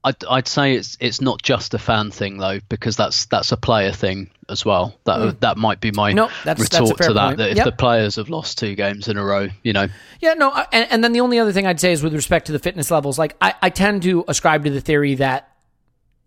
I'd, 0.04 0.24
I'd 0.24 0.48
say 0.48 0.74
it's 0.74 0.96
it's 1.00 1.20
not 1.20 1.42
just 1.42 1.74
a 1.74 1.78
fan 1.78 2.10
thing 2.10 2.38
though, 2.38 2.60
because 2.68 2.96
that's 2.96 3.26
that's 3.26 3.50
a 3.52 3.56
player 3.56 3.92
thing 3.92 4.30
as 4.48 4.64
well. 4.64 4.96
That 5.04 5.18
mm. 5.18 5.40
that 5.40 5.56
might 5.56 5.80
be 5.80 5.90
my 5.90 6.12
no, 6.12 6.30
that's, 6.44 6.60
retort 6.60 6.96
that's 6.96 7.08
to 7.08 7.14
that. 7.14 7.26
Point. 7.26 7.38
That 7.38 7.50
if 7.50 7.56
yep. 7.56 7.64
the 7.64 7.72
players 7.72 8.16
have 8.16 8.28
lost 8.28 8.58
two 8.58 8.74
games 8.74 9.08
in 9.08 9.16
a 9.16 9.24
row, 9.24 9.48
you 9.62 9.72
know. 9.72 9.88
Yeah, 10.20 10.34
no, 10.34 10.52
and, 10.72 10.86
and 10.90 11.04
then 11.04 11.12
the 11.12 11.20
only 11.20 11.38
other 11.38 11.52
thing 11.52 11.66
I'd 11.66 11.80
say 11.80 11.92
is 11.92 12.02
with 12.02 12.14
respect 12.14 12.46
to 12.46 12.52
the 12.52 12.58
fitness 12.58 12.90
levels, 12.90 13.18
like 13.18 13.36
I, 13.40 13.54
I 13.60 13.70
tend 13.70 14.02
to 14.02 14.24
ascribe 14.28 14.64
to 14.64 14.70
the 14.70 14.80
theory 14.80 15.16
that 15.16 15.50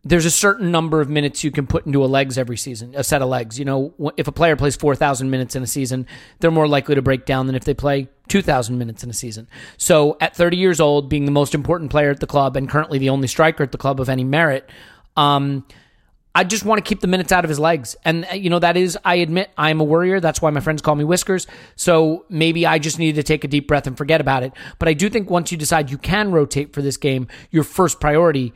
there's 0.04 0.26
a 0.26 0.32
certain 0.32 0.72
number 0.72 1.02
of 1.02 1.10
minutes 1.10 1.44
you 1.44 1.52
can 1.52 1.68
put 1.68 1.86
into 1.86 2.04
a 2.04 2.08
legs 2.08 2.38
every 2.38 2.58
season, 2.58 2.94
a 2.96 3.04
set 3.04 3.22
of 3.22 3.30
legs. 3.30 3.60
You 3.60 3.66
know, 3.66 4.14
if 4.18 4.28
a 4.28 4.32
player 4.32 4.56
plays 4.56 4.76
4,000 4.76 5.30
minutes 5.30 5.56
in 5.56 5.64
a 5.64 5.68
season, 5.68 6.08
they're 6.40 6.52
more 6.52 6.68
likely 6.68 6.96
to 6.96 7.02
break 7.02 7.26
down 7.26 7.48
than 7.48 7.56
if 7.56 7.66
they 7.66 7.74
play 7.74 8.08
2,000 8.30 8.78
minutes 8.78 9.04
in 9.04 9.10
a 9.10 9.14
season. 9.14 9.48
So 9.78 10.18
at 10.22 10.36
30 10.36 10.58
years 10.58 10.80
old, 10.80 11.10
being 11.10 11.26
the 11.26 11.32
most 11.32 11.54
important 11.54 11.92
player 11.92 12.12
at 12.12 12.20
the 12.20 12.28
club 12.28 12.56
and 12.56 12.70
currently 12.70 13.00
the 13.00 13.10
only 13.10 13.28
striker 13.28 13.64
at 13.64 13.72
the 13.72 13.78
club 13.78 14.00
of 14.00 14.10
any 14.10 14.24
merit, 14.24 14.70
um, 15.18 15.66
I 16.36 16.44
just 16.44 16.64
want 16.64 16.84
to 16.84 16.88
keep 16.88 17.02
the 17.02 17.08
minutes 17.08 17.32
out 17.32 17.44
of 17.44 17.50
his 17.50 17.60
legs. 17.60 17.96
And, 18.06 18.26
uh, 18.32 18.36
you 18.36 18.50
know, 18.50 18.60
that 18.60 18.78
is, 18.78 18.98
I 19.04 19.16
admit, 19.16 19.50
I'm 19.58 19.82
a 19.82 19.84
worrier. 19.84 20.20
That's 20.20 20.42
why 20.42 20.52
my 20.52 20.60
friends 20.60 20.82
call 20.82 20.96
me 20.96 21.04
Whiskers. 21.04 21.48
So 21.76 22.26
maybe 22.30 22.66
I 22.66 22.78
just 22.78 23.00
needed 23.00 23.16
to 23.16 23.24
take 23.24 23.44
a 23.44 23.48
deep 23.48 23.68
breath 23.68 23.88
and 23.88 23.98
forget 23.98 24.22
about 24.22 24.44
it. 24.44 24.54
But 24.78 24.88
I 24.88 24.94
do 24.94 25.10
think 25.10 25.30
once 25.30 25.52
you 25.52 25.58
decide 25.58 25.90
you 25.90 25.98
can 25.98 26.32
rotate 26.32 26.72
for 26.74 26.82
this 26.82 26.98
game, 26.98 27.28
your 27.50 27.64
first 27.64 28.00
priority 28.00 28.54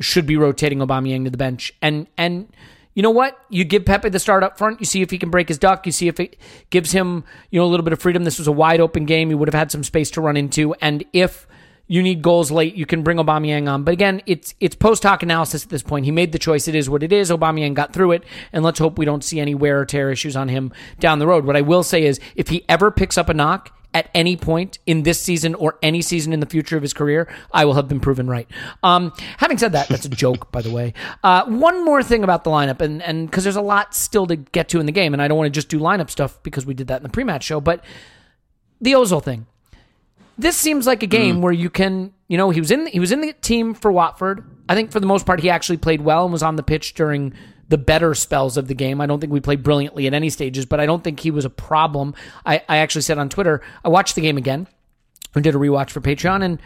should 0.00 0.26
be 0.26 0.36
rotating 0.36 0.80
Aubameyang 0.80 1.24
to 1.24 1.30
the 1.30 1.38
bench. 1.38 1.72
And 1.80 2.08
and 2.18 2.48
you 2.94 3.02
know 3.02 3.10
what? 3.10 3.38
You 3.48 3.64
give 3.64 3.84
Pepe 3.84 4.08
the 4.08 4.18
start 4.18 4.42
up 4.42 4.58
front. 4.58 4.80
You 4.80 4.86
see 4.86 5.02
if 5.02 5.10
he 5.10 5.18
can 5.18 5.30
break 5.30 5.48
his 5.48 5.58
duck. 5.58 5.86
You 5.86 5.92
see 5.92 6.08
if 6.08 6.20
it 6.20 6.36
gives 6.70 6.92
him 6.92 7.24
you 7.50 7.60
know 7.60 7.66
a 7.66 7.68
little 7.68 7.84
bit 7.84 7.92
of 7.92 8.00
freedom. 8.00 8.24
This 8.24 8.38
was 8.38 8.48
a 8.48 8.52
wide 8.52 8.80
open 8.80 9.06
game. 9.06 9.28
He 9.28 9.34
would 9.34 9.48
have 9.48 9.58
had 9.58 9.70
some 9.70 9.84
space 9.84 10.10
to 10.12 10.20
run 10.20 10.36
into. 10.36 10.74
And 10.74 11.04
if 11.12 11.46
you 11.86 12.02
need 12.02 12.22
goals 12.22 12.50
late, 12.50 12.74
you 12.74 12.86
can 12.86 13.02
bring 13.02 13.18
Aubameyang 13.18 13.70
on. 13.70 13.84
But 13.84 13.92
again, 13.92 14.22
it's 14.26 14.54
it's 14.60 14.76
post 14.76 15.02
hoc 15.02 15.22
analysis 15.22 15.64
at 15.64 15.70
this 15.70 15.82
point. 15.82 16.04
He 16.04 16.10
made 16.10 16.32
the 16.32 16.38
choice. 16.38 16.68
It 16.68 16.74
is 16.74 16.88
what 16.88 17.02
it 17.02 17.12
is. 17.12 17.30
Aubameyang 17.30 17.74
got 17.74 17.92
through 17.92 18.12
it, 18.12 18.24
and 18.52 18.64
let's 18.64 18.78
hope 18.78 18.98
we 18.98 19.04
don't 19.04 19.24
see 19.24 19.40
any 19.40 19.54
wear 19.54 19.80
or 19.80 19.86
tear 19.86 20.10
issues 20.10 20.36
on 20.36 20.48
him 20.48 20.72
down 21.00 21.18
the 21.18 21.26
road. 21.26 21.44
What 21.44 21.56
I 21.56 21.62
will 21.62 21.82
say 21.82 22.04
is, 22.04 22.20
if 22.34 22.48
he 22.48 22.64
ever 22.68 22.90
picks 22.90 23.18
up 23.18 23.28
a 23.28 23.34
knock, 23.34 23.76
at 23.94 24.10
any 24.14 24.36
point 24.36 24.78
in 24.86 25.02
this 25.02 25.20
season 25.20 25.54
or 25.54 25.78
any 25.82 26.02
season 26.02 26.32
in 26.32 26.40
the 26.40 26.46
future 26.46 26.76
of 26.76 26.82
his 26.82 26.92
career, 26.92 27.32
I 27.52 27.64
will 27.64 27.74
have 27.74 27.88
been 27.88 28.00
proven 28.00 28.28
right. 28.28 28.48
Um, 28.82 29.12
having 29.38 29.58
said 29.58 29.72
that, 29.72 29.88
that's 29.88 30.04
a 30.04 30.08
joke, 30.08 30.50
by 30.50 30.62
the 30.62 30.70
way. 30.70 30.94
Uh, 31.22 31.44
one 31.46 31.84
more 31.84 32.02
thing 32.02 32.24
about 32.24 32.44
the 32.44 32.50
lineup, 32.50 32.80
and 32.80 33.02
and 33.02 33.30
because 33.30 33.44
there's 33.44 33.56
a 33.56 33.62
lot 33.62 33.94
still 33.94 34.26
to 34.26 34.36
get 34.36 34.68
to 34.70 34.80
in 34.80 34.86
the 34.86 34.92
game, 34.92 35.12
and 35.12 35.22
I 35.22 35.28
don't 35.28 35.38
want 35.38 35.46
to 35.46 35.50
just 35.50 35.68
do 35.68 35.78
lineup 35.78 36.10
stuff 36.10 36.42
because 36.42 36.66
we 36.66 36.74
did 36.74 36.88
that 36.88 36.98
in 36.98 37.02
the 37.02 37.08
pre-match 37.08 37.44
show, 37.44 37.60
but 37.60 37.84
the 38.80 38.92
Ozil 38.92 39.22
thing. 39.22 39.46
This 40.38 40.56
seems 40.56 40.86
like 40.86 41.02
a 41.02 41.06
game 41.06 41.36
mm. 41.36 41.40
where 41.42 41.52
you 41.52 41.68
can, 41.68 42.14
you 42.26 42.38
know, 42.38 42.50
he 42.50 42.58
was 42.58 42.70
in 42.70 42.86
he 42.86 42.98
was 42.98 43.12
in 43.12 43.20
the 43.20 43.32
team 43.34 43.74
for 43.74 43.92
Watford. 43.92 44.44
I 44.68 44.74
think 44.74 44.90
for 44.90 44.98
the 44.98 45.06
most 45.06 45.26
part 45.26 45.40
he 45.40 45.50
actually 45.50 45.76
played 45.76 46.00
well 46.00 46.24
and 46.24 46.32
was 46.32 46.42
on 46.42 46.56
the 46.56 46.62
pitch 46.62 46.94
during 46.94 47.34
the 47.68 47.78
better 47.78 48.14
spells 48.14 48.56
of 48.56 48.68
the 48.68 48.74
game. 48.74 49.00
I 49.00 49.06
don't 49.06 49.20
think 49.20 49.32
we 49.32 49.40
played 49.40 49.62
brilliantly 49.62 50.06
at 50.06 50.14
any 50.14 50.30
stages, 50.30 50.66
but 50.66 50.80
I 50.80 50.86
don't 50.86 51.02
think 51.02 51.20
he 51.20 51.30
was 51.30 51.44
a 51.44 51.50
problem. 51.50 52.14
I, 52.44 52.62
I 52.68 52.78
actually 52.78 53.02
said 53.02 53.18
on 53.18 53.28
Twitter, 53.28 53.62
I 53.84 53.88
watched 53.88 54.14
the 54.14 54.20
game 54.20 54.36
again 54.36 54.66
and 55.34 55.42
did 55.42 55.54
a 55.54 55.58
rewatch 55.58 55.90
for 55.90 56.00
Patreon, 56.00 56.42
and 56.42 56.60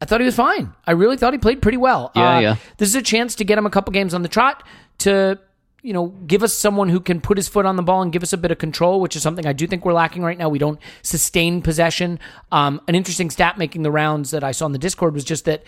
I 0.00 0.04
thought 0.04 0.20
he 0.20 0.26
was 0.26 0.36
fine. 0.36 0.74
I 0.86 0.92
really 0.92 1.16
thought 1.16 1.32
he 1.32 1.38
played 1.38 1.62
pretty 1.62 1.78
well. 1.78 2.12
Yeah, 2.14 2.36
uh, 2.36 2.40
yeah. 2.40 2.56
This 2.76 2.88
is 2.88 2.94
a 2.94 3.02
chance 3.02 3.34
to 3.36 3.44
get 3.44 3.56
him 3.56 3.66
a 3.66 3.70
couple 3.70 3.92
games 3.92 4.12
on 4.12 4.22
the 4.22 4.28
trot 4.28 4.62
to 4.98 5.38
you 5.84 5.92
know, 5.92 6.06
give 6.26 6.42
us 6.42 6.54
someone 6.54 6.88
who 6.88 6.98
can 6.98 7.20
put 7.20 7.36
his 7.36 7.46
foot 7.46 7.66
on 7.66 7.76
the 7.76 7.82
ball 7.82 8.00
and 8.00 8.10
give 8.10 8.22
us 8.22 8.32
a 8.32 8.38
bit 8.38 8.50
of 8.50 8.56
control, 8.56 9.02
which 9.02 9.16
is 9.16 9.22
something 9.22 9.46
I 9.46 9.52
do 9.52 9.66
think 9.66 9.84
we're 9.84 9.92
lacking 9.92 10.22
right 10.22 10.38
now. 10.38 10.48
We 10.48 10.58
don't 10.58 10.80
sustain 11.02 11.60
possession. 11.60 12.18
Um, 12.50 12.80
an 12.88 12.94
interesting 12.94 13.28
stat 13.28 13.58
making 13.58 13.82
the 13.82 13.90
rounds 13.90 14.30
that 14.30 14.42
I 14.42 14.52
saw 14.52 14.64
in 14.64 14.72
the 14.72 14.78
Discord 14.78 15.12
was 15.12 15.24
just 15.24 15.44
that 15.44 15.62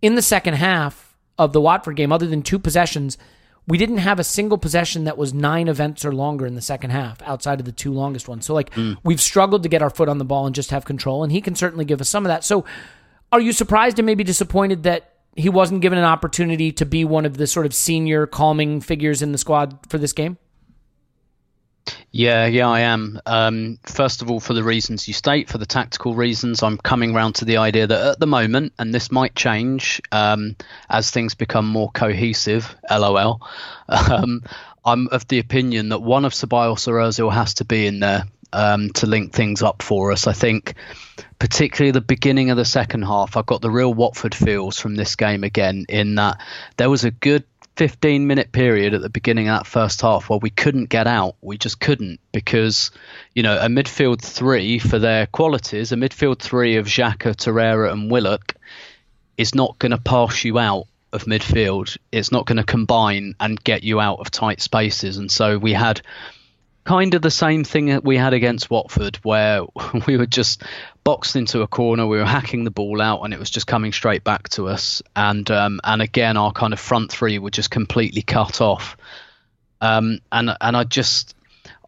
in 0.00 0.14
the 0.14 0.22
second 0.22 0.54
half 0.54 1.16
of 1.36 1.52
the 1.52 1.60
Watford 1.60 1.96
game, 1.96 2.12
other 2.12 2.28
than 2.28 2.42
two 2.42 2.60
possessions, 2.60 3.18
we 3.68 3.78
didn't 3.78 3.98
have 3.98 4.20
a 4.20 4.24
single 4.24 4.58
possession 4.58 5.04
that 5.04 5.18
was 5.18 5.34
nine 5.34 5.68
events 5.68 6.04
or 6.04 6.12
longer 6.12 6.46
in 6.46 6.54
the 6.54 6.60
second 6.60 6.90
half 6.90 7.20
outside 7.22 7.58
of 7.58 7.66
the 7.66 7.72
two 7.72 7.92
longest 7.92 8.28
ones. 8.28 8.46
So 8.46 8.54
like 8.54 8.70
mm. 8.70 8.96
we've 9.02 9.20
struggled 9.20 9.62
to 9.64 9.68
get 9.68 9.82
our 9.82 9.90
foot 9.90 10.08
on 10.08 10.18
the 10.18 10.24
ball 10.24 10.46
and 10.46 10.54
just 10.54 10.70
have 10.70 10.84
control 10.84 11.22
and 11.22 11.32
he 11.32 11.40
can 11.40 11.54
certainly 11.54 11.84
give 11.84 12.00
us 12.00 12.08
some 12.08 12.24
of 12.24 12.28
that. 12.28 12.44
So 12.44 12.64
are 13.32 13.40
you 13.40 13.52
surprised 13.52 13.98
and 13.98 14.06
maybe 14.06 14.24
disappointed 14.24 14.84
that 14.84 15.14
he 15.34 15.48
wasn't 15.48 15.82
given 15.82 15.98
an 15.98 16.04
opportunity 16.04 16.72
to 16.72 16.86
be 16.86 17.04
one 17.04 17.26
of 17.26 17.36
the 17.36 17.46
sort 17.46 17.66
of 17.66 17.74
senior 17.74 18.26
calming 18.26 18.80
figures 18.80 19.20
in 19.20 19.32
the 19.32 19.38
squad 19.38 19.78
for 19.88 19.98
this 19.98 20.12
game? 20.12 20.38
Yeah, 22.10 22.46
yeah, 22.46 22.68
I 22.68 22.80
am. 22.80 23.20
Um, 23.26 23.78
first 23.84 24.22
of 24.22 24.30
all, 24.30 24.40
for 24.40 24.54
the 24.54 24.64
reasons 24.64 25.06
you 25.06 25.14
state, 25.14 25.48
for 25.48 25.58
the 25.58 25.66
tactical 25.66 26.14
reasons, 26.14 26.62
I'm 26.62 26.78
coming 26.78 27.12
round 27.14 27.36
to 27.36 27.44
the 27.44 27.58
idea 27.58 27.86
that 27.86 28.12
at 28.12 28.20
the 28.20 28.26
moment, 28.26 28.72
and 28.78 28.94
this 28.94 29.12
might 29.12 29.34
change 29.34 30.00
um, 30.12 30.56
as 30.88 31.10
things 31.10 31.34
become 31.34 31.66
more 31.66 31.90
cohesive, 31.90 32.74
lol, 32.90 33.40
um, 33.88 34.42
I'm 34.84 35.08
of 35.08 35.28
the 35.28 35.40
opinion 35.40 35.90
that 35.90 36.00
one 36.00 36.24
of 36.24 36.32
Ceballos 36.32 36.88
or 36.88 36.94
Ozil 36.94 37.32
has 37.32 37.54
to 37.54 37.64
be 37.64 37.86
in 37.86 38.00
there 38.00 38.24
um, 38.52 38.90
to 38.90 39.06
link 39.06 39.32
things 39.32 39.62
up 39.62 39.82
for 39.82 40.12
us. 40.12 40.26
I 40.26 40.32
think, 40.32 40.74
particularly 41.38 41.90
the 41.90 42.00
beginning 42.00 42.50
of 42.50 42.56
the 42.56 42.64
second 42.64 43.02
half, 43.02 43.36
I've 43.36 43.46
got 43.46 43.60
the 43.60 43.70
real 43.70 43.92
Watford 43.92 44.34
feels 44.34 44.78
from 44.78 44.94
this 44.94 45.16
game 45.16 45.44
again, 45.44 45.86
in 45.88 46.14
that 46.14 46.40
there 46.76 46.88
was 46.88 47.04
a 47.04 47.10
good 47.10 47.44
15 47.76 48.26
minute 48.26 48.52
period 48.52 48.94
at 48.94 49.02
the 49.02 49.10
beginning 49.10 49.48
of 49.48 49.58
that 49.58 49.66
first 49.66 50.00
half 50.00 50.30
where 50.30 50.38
we 50.38 50.50
couldn't 50.50 50.86
get 50.86 51.06
out. 51.06 51.36
We 51.42 51.58
just 51.58 51.78
couldn't 51.78 52.20
because, 52.32 52.90
you 53.34 53.42
know, 53.42 53.58
a 53.58 53.66
midfield 53.66 54.22
three 54.22 54.78
for 54.78 54.98
their 54.98 55.26
qualities, 55.26 55.92
a 55.92 55.96
midfield 55.96 56.38
three 56.38 56.76
of 56.76 56.86
Xhaka, 56.86 57.36
Torreira, 57.36 57.92
and 57.92 58.10
Willock 58.10 58.54
is 59.36 59.54
not 59.54 59.78
going 59.78 59.90
to 59.90 59.98
pass 59.98 60.44
you 60.44 60.58
out 60.58 60.86
of 61.12 61.24
midfield. 61.24 61.98
It's 62.10 62.32
not 62.32 62.46
going 62.46 62.56
to 62.56 62.64
combine 62.64 63.34
and 63.38 63.62
get 63.62 63.84
you 63.84 64.00
out 64.00 64.20
of 64.20 64.30
tight 64.30 64.62
spaces. 64.62 65.18
And 65.18 65.30
so 65.30 65.58
we 65.58 65.74
had 65.74 66.00
kind 66.86 67.14
of 67.14 67.20
the 67.20 67.30
same 67.30 67.64
thing 67.64 67.86
that 67.86 68.04
we 68.04 68.16
had 68.16 68.32
against 68.32 68.70
Watford, 68.70 69.16
where 69.16 69.62
we 70.06 70.16
were 70.16 70.26
just 70.26 70.62
boxed 71.04 71.36
into 71.36 71.60
a 71.60 71.66
corner, 71.66 72.06
we 72.06 72.16
were 72.16 72.24
hacking 72.24 72.64
the 72.64 72.70
ball 72.70 73.02
out, 73.02 73.22
and 73.22 73.34
it 73.34 73.38
was 73.38 73.50
just 73.50 73.66
coming 73.66 73.92
straight 73.92 74.24
back 74.24 74.48
to 74.50 74.68
us. 74.68 75.02
And 75.14 75.50
um, 75.50 75.80
and 75.84 76.00
again, 76.00 76.36
our 76.36 76.52
kind 76.52 76.72
of 76.72 76.80
front 76.80 77.12
three 77.12 77.38
were 77.38 77.50
just 77.50 77.70
completely 77.70 78.22
cut 78.22 78.60
off. 78.60 78.96
Um, 79.80 80.20
and 80.32 80.56
and 80.60 80.76
I 80.76 80.84
just 80.84 81.34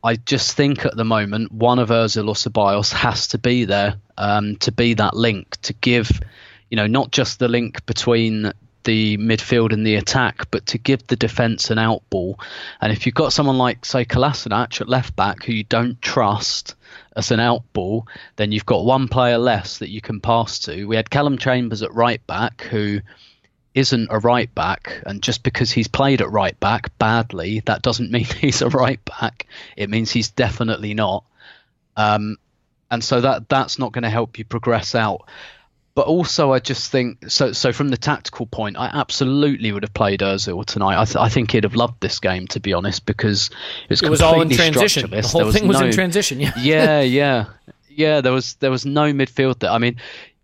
I 0.03 0.17
just 0.17 0.57
think 0.57 0.85
at 0.85 0.97
the 0.97 1.05
moment 1.05 1.53
one 1.53 1.79
of 1.79 1.89
Özil 1.89 2.29
or 2.29 2.35
Ceballos 2.35 2.93
has 2.93 3.29
to 3.29 3.39
be 3.39 3.65
there 3.65 3.97
um, 4.19 4.57
to 4.57 4.73
be 4.73 4.95
that 4.95 5.15
link 5.15 5.61
to 5.63 5.73
give, 5.73 6.11
you 6.71 6.77
know, 6.77 6.87
not 6.87 7.13
just 7.13 7.39
the 7.39 7.49
link 7.49 7.87
between 7.87 8.53
the 8.89 9.19
midfield 9.19 9.75
and 9.75 9.87
the 9.87 9.97
attack, 9.97 10.51
but 10.51 10.65
to 10.65 10.79
give 10.79 11.07
the 11.07 11.17
defence 11.17 11.71
an 11.71 11.79
out 11.79 12.03
ball. 12.09 12.41
And 12.81 12.91
if 12.91 13.05
you've 13.05 13.15
got 13.15 13.35
someone 13.35 13.59
like, 13.59 13.85
say, 13.85 14.07
Kolasinac 14.07 14.81
at 14.81 14.89
left 14.89 15.15
back 15.15 15.45
who 15.45 15.53
you 15.53 15.65
don't 15.65 16.01
trust 16.01 16.75
as 17.15 17.31
an 17.31 17.39
out 17.39 17.71
ball, 17.75 18.09
then 18.37 18.51
you've 18.51 18.65
got 18.65 18.87
one 18.87 19.07
player 19.07 19.37
less 19.37 19.81
that 19.81 19.91
you 19.91 20.01
can 20.01 20.23
pass 20.23 20.61
to. 20.61 20.87
We 20.87 20.97
had 20.97 21.11
Callum 21.11 21.37
Chambers 21.37 21.83
at 21.83 21.93
right 21.93 22.27
back 22.27 22.63
who 22.63 23.03
isn't 23.75 24.09
a 24.11 24.19
right 24.21 24.53
back, 24.55 25.03
and 25.05 25.23
just 25.23 25.43
because 25.43 25.71
he's 25.71 25.89
played 25.89 26.23
at 26.23 26.31
right 26.31 26.59
back 26.59 26.97
badly, 26.99 27.61
that 27.67 27.83
doesn't 27.83 28.11
mean 28.13 28.25
he's 28.25 28.63
a 28.63 28.71
right 28.71 29.05
back. 29.05 29.47
It 29.77 29.91
means 29.91 30.11
he's 30.11 30.31
definitely 30.31 30.95
not. 30.95 31.25
Um, 31.95 32.39
and 32.91 33.05
so 33.05 33.21
that 33.21 33.51
that's 33.51 33.79
not 33.79 33.93
going 33.93 34.05
to 34.05 34.11
help 34.11 34.39
you 34.39 34.47
progress 34.47 34.95
out. 34.95 35.29
But 35.99 36.07
also, 36.07 36.53
I 36.53 36.61
just 36.61 36.93
think 36.93 37.29
so. 37.29 37.51
So 37.51 37.73
from 37.73 37.89
the 37.89 37.97
tactical 37.97 38.47
point, 38.47 38.77
I 38.79 38.87
absolutely 38.87 39.73
would 39.73 39.83
have 39.83 39.95
played 39.95 40.21
Özil 40.21 40.65
tonight. 40.65 40.97
I, 40.97 41.05
th- 41.05 41.17
I 41.17 41.29
think 41.29 41.51
he'd 41.51 41.65
have 41.65 41.75
loved 41.75 42.01
this 42.01 42.21
game, 42.21 42.47
to 42.55 42.61
be 42.61 42.73
honest, 42.73 43.05
because 43.05 43.51
it 43.83 43.91
was, 43.91 44.03
It 44.05 44.09
was 44.09 44.23
all 44.23 44.41
in 44.41 44.49
transition. 44.49 45.11
The 45.11 45.27
whole 45.27 45.51
thing 45.51 45.67
was 45.67 45.81
in 45.81 45.91
transition. 45.91 46.39
Yeah. 46.39 46.53
yeah, 46.57 47.01
yeah, 47.01 47.47
yeah. 47.89 48.21
There 48.21 48.31
was 48.31 48.55
there 48.61 48.71
was 48.71 48.87
no 48.87 49.13
midfield 49.13 49.59
there. 49.59 49.73
I 49.73 49.79
mean, 49.79 49.97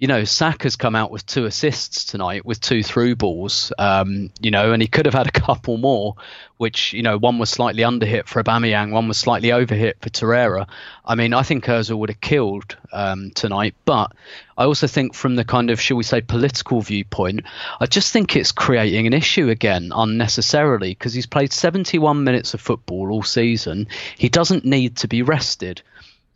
you 0.04 0.08
know, 0.08 0.24
Saka's 0.24 0.76
come 0.76 0.94
out 0.94 1.10
with 1.10 1.24
two 1.24 1.46
assists 1.46 2.04
tonight 2.04 2.44
with 2.44 2.60
two 2.60 2.82
through 2.82 3.16
balls, 3.16 3.72
um, 3.78 4.30
you 4.38 4.50
know, 4.50 4.72
and 4.74 4.82
he 4.82 4.86
could 4.86 5.06
have 5.06 5.14
had 5.14 5.28
a 5.28 5.30
couple 5.40 5.78
more, 5.78 6.16
which, 6.58 6.92
you 6.92 7.02
know, 7.02 7.16
one 7.16 7.38
was 7.38 7.48
slightly 7.48 7.84
under 7.84 8.04
hit 8.04 8.28
for 8.28 8.42
Aubameyang, 8.42 8.90
one 8.90 9.08
was 9.08 9.16
slightly 9.16 9.50
over 9.50 9.74
hit 9.74 9.96
for 10.02 10.10
Torreira. 10.10 10.68
I 11.06 11.14
mean, 11.14 11.32
I 11.32 11.42
think 11.42 11.64
Ozil 11.64 11.96
would 11.96 12.10
have 12.10 12.20
killed 12.20 12.76
um, 12.92 13.30
tonight, 13.30 13.76
but 13.86 14.12
I 14.58 14.64
also 14.64 14.86
think 14.86 15.14
from 15.14 15.36
the 15.36 15.44
kind 15.46 15.70
of, 15.70 15.80
shall 15.80 15.96
we 15.96 16.04
say, 16.04 16.20
political 16.20 16.82
viewpoint, 16.82 17.40
I 17.80 17.86
just 17.86 18.12
think 18.12 18.36
it's 18.36 18.52
creating 18.52 19.06
an 19.06 19.14
issue 19.14 19.48
again 19.48 19.90
unnecessarily 19.94 20.90
because 20.90 21.14
he's 21.14 21.24
played 21.24 21.50
71 21.50 22.24
minutes 22.24 22.52
of 22.52 22.60
football 22.60 23.10
all 23.10 23.22
season. 23.22 23.88
He 24.18 24.28
doesn't 24.28 24.66
need 24.66 24.98
to 24.98 25.08
be 25.08 25.22
rested. 25.22 25.80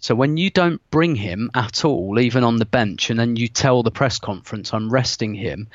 So 0.00 0.14
when 0.14 0.36
you 0.36 0.50
don't 0.50 0.80
bring 0.90 1.16
him 1.16 1.50
at 1.54 1.84
all, 1.84 2.18
even 2.20 2.44
on 2.44 2.56
the 2.56 2.64
bench, 2.64 3.10
and 3.10 3.18
then 3.18 3.36
you 3.36 3.48
tell 3.48 3.82
the 3.82 3.90
press 3.90 4.18
conference 4.18 4.72
I'm 4.72 4.90
resting 4.90 5.34
him, 5.34 5.68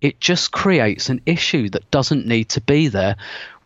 it 0.00 0.20
just 0.20 0.52
creates 0.52 1.08
an 1.08 1.20
issue 1.26 1.68
that 1.70 1.90
doesn't 1.90 2.26
need 2.26 2.48
to 2.50 2.60
be 2.60 2.88
there. 2.88 3.16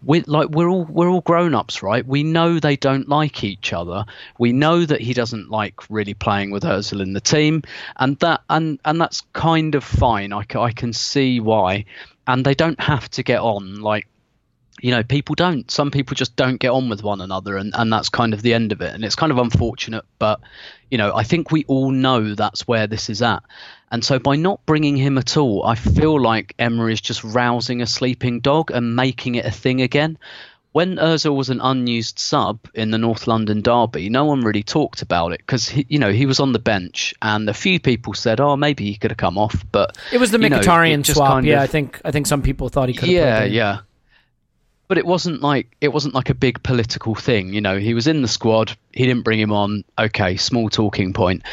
We 0.05 0.23
like 0.23 0.49
we're 0.49 0.69
all 0.69 0.85
we're 0.85 1.09
all 1.09 1.21
grown 1.21 1.55
ups, 1.55 1.83
right? 1.83 2.05
We 2.05 2.25
know 2.25 2.59
they 2.59 2.77
don't 2.77 3.09
like 3.09 3.45
each 3.45 3.73
other. 3.73 4.05
We 4.39 4.53
know 4.53 4.85
that 4.85 5.01
he 5.01 5.15
doesn't 5.15 5.51
like 5.51 5.89
really 5.89 6.15
playing 6.15 6.51
with 6.51 6.65
Özil 6.65 7.03
in 7.03 7.13
the 7.13 7.21
team, 7.21 7.63
and 7.97 8.19
that 8.19 8.43
and 8.51 8.81
and 8.85 9.01
that's 9.01 9.23
kind 9.33 9.75
of 9.75 9.85
fine. 9.85 10.33
I, 10.33 10.45
I 10.57 10.73
can 10.73 10.93
see 10.93 11.39
why, 11.39 11.85
and 12.27 12.45
they 12.45 12.55
don't 12.55 12.81
have 12.81 13.09
to 13.11 13.23
get 13.23 13.41
on 13.41 13.81
like 13.81 14.09
you 14.83 14.91
know, 14.91 15.05
people 15.05 15.37
don't. 15.37 15.71
Some 15.71 15.93
people 15.93 16.17
just 16.17 16.35
don't 16.35 16.59
get 16.59 16.73
on 16.73 16.89
with 16.89 17.05
one 17.05 17.21
another, 17.21 17.57
and, 17.57 17.73
and 17.75 17.91
that's 17.93 18.09
kind 18.09 18.35
of 18.35 18.43
the 18.43 18.53
end 18.53 18.73
of 18.73 18.83
it. 18.83 18.93
And 18.93 19.05
it's 19.05 19.15
kind 19.15 19.31
of 19.31 19.39
unfortunate, 19.39 20.05
but, 20.19 20.41
you 20.91 20.99
know, 20.99 21.15
I 21.15 21.23
think 21.23 21.53
we 21.53 21.65
all 21.69 21.93
know 21.93 22.35
that's 22.35 22.67
where 22.67 22.89
this 22.89 23.09
is 23.09 23.23
at. 23.23 23.45
And 23.93 24.05
so 24.05 24.19
by 24.19 24.35
not 24.35 24.67
bringing 24.67 24.97
him 24.97 25.19
at 25.19 25.37
all, 25.37 25.65
I 25.65 25.77
feel 25.77 26.21
like 26.21 26.57
Emery 26.59 26.93
is 26.95 27.01
just 27.01 27.23
rousing 27.23 27.81
a 27.81 27.87
sleeping 27.87 28.41
dog 28.41 28.73
and 28.73 28.97
making 28.97 29.37
it 29.37 29.47
a 29.47 29.53
thing 29.53 29.83
again. 29.83 30.19
When 30.73 30.97
Ozil 30.97 31.37
was 31.37 31.51
an 31.51 31.61
unused 31.61 32.19
sub 32.19 32.59
in 32.75 32.91
the 32.91 32.99
North 32.99 33.29
London 33.29 33.61
derby, 33.61 34.09
no 34.09 34.25
one 34.25 34.41
really 34.41 34.63
talked 34.65 35.03
about 35.03 35.33
it 35.33 35.39
because 35.41 35.71
you 35.77 35.99
know 35.99 36.11
he 36.11 36.25
was 36.25 36.41
on 36.41 36.55
the 36.55 36.59
bench, 36.59 37.13
and 37.21 37.47
a 37.51 37.53
few 37.53 37.79
people 37.79 38.15
said, 38.15 38.41
"Oh, 38.41 38.57
maybe 38.57 38.87
he 38.87 38.97
could 38.97 39.11
have 39.11 39.19
come 39.19 39.37
off." 39.37 39.67
But 39.71 39.99
It 40.11 40.17
was 40.17 40.31
the 40.31 40.41
you 40.41 40.49
know, 40.49 40.61
Mkhitaryan 40.61 41.05
swap. 41.05 41.29
kind 41.29 41.47
Yeah, 41.47 41.61
I 41.61 41.67
think 41.67 42.01
I 42.07 42.11
think 42.11 42.27
some 42.27 42.41
people 42.41 42.71
thought 42.71 42.89
he 42.89 42.95
could 42.95 43.11
have 43.11 43.15
yeah, 43.15 43.45
yeah. 43.45 43.81
But 44.93 44.99
it 44.99 45.07
wasn't 45.07 45.41
like 45.41 45.75
it 45.81 45.89
wasn't 45.89 46.13
like 46.13 46.29
a 46.29 46.35
big 46.35 46.63
political 46.63 47.15
thing, 47.15 47.55
you 47.55 47.63
know. 47.63 47.79
He 47.79 47.95
was 47.95 48.07
in 48.07 48.21
the 48.21 48.29
squad. 48.29 48.77
He 48.93 49.07
didn't 49.07 49.23
bring 49.23 49.41
him 49.41 49.51
on. 49.51 49.85
Okay, 49.99 50.37
small 50.37 50.69
talking 50.69 51.15
point. 51.15 51.45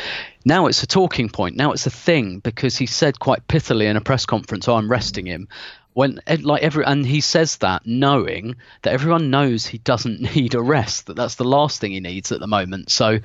Now 0.44 0.68
it's 0.68 0.84
a 0.84 0.88
talking 0.88 1.30
point. 1.30 1.56
Now 1.56 1.72
it's 1.72 1.88
a 1.88 1.90
thing 1.90 2.40
because 2.40 2.76
he 2.76 2.86
said 2.86 3.18
quite 3.18 3.48
pithily 3.48 3.86
in 3.86 3.96
a 3.96 4.02
press 4.02 4.26
conference, 4.26 4.68
"Oh, 4.68 4.76
I'm 4.76 4.92
resting 4.92 5.26
him." 5.26 5.48
When 5.94 6.20
like 6.42 6.64
every 6.64 6.84
and 6.84 7.06
he 7.06 7.22
says 7.22 7.56
that 7.60 7.84
knowing 7.86 8.58
that 8.82 8.92
everyone 8.92 9.30
knows 9.32 9.66
he 9.66 9.78
doesn't 9.78 10.20
need 10.36 10.54
a 10.54 10.62
rest. 10.62 11.06
That 11.06 11.16
that's 11.16 11.36
the 11.36 11.46
last 11.46 11.80
thing 11.80 11.94
he 11.94 12.02
needs 12.02 12.34
at 12.34 12.42
the 12.42 12.48
moment. 12.48 12.92
So 12.92 13.20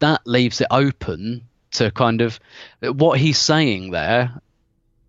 that 0.00 0.20
leaves 0.26 0.60
it 0.60 0.66
open 0.70 1.48
to 1.76 1.90
kind 1.90 2.20
of 2.20 2.38
what 2.82 3.18
he's 3.18 3.38
saying 3.38 3.90
there 3.90 4.38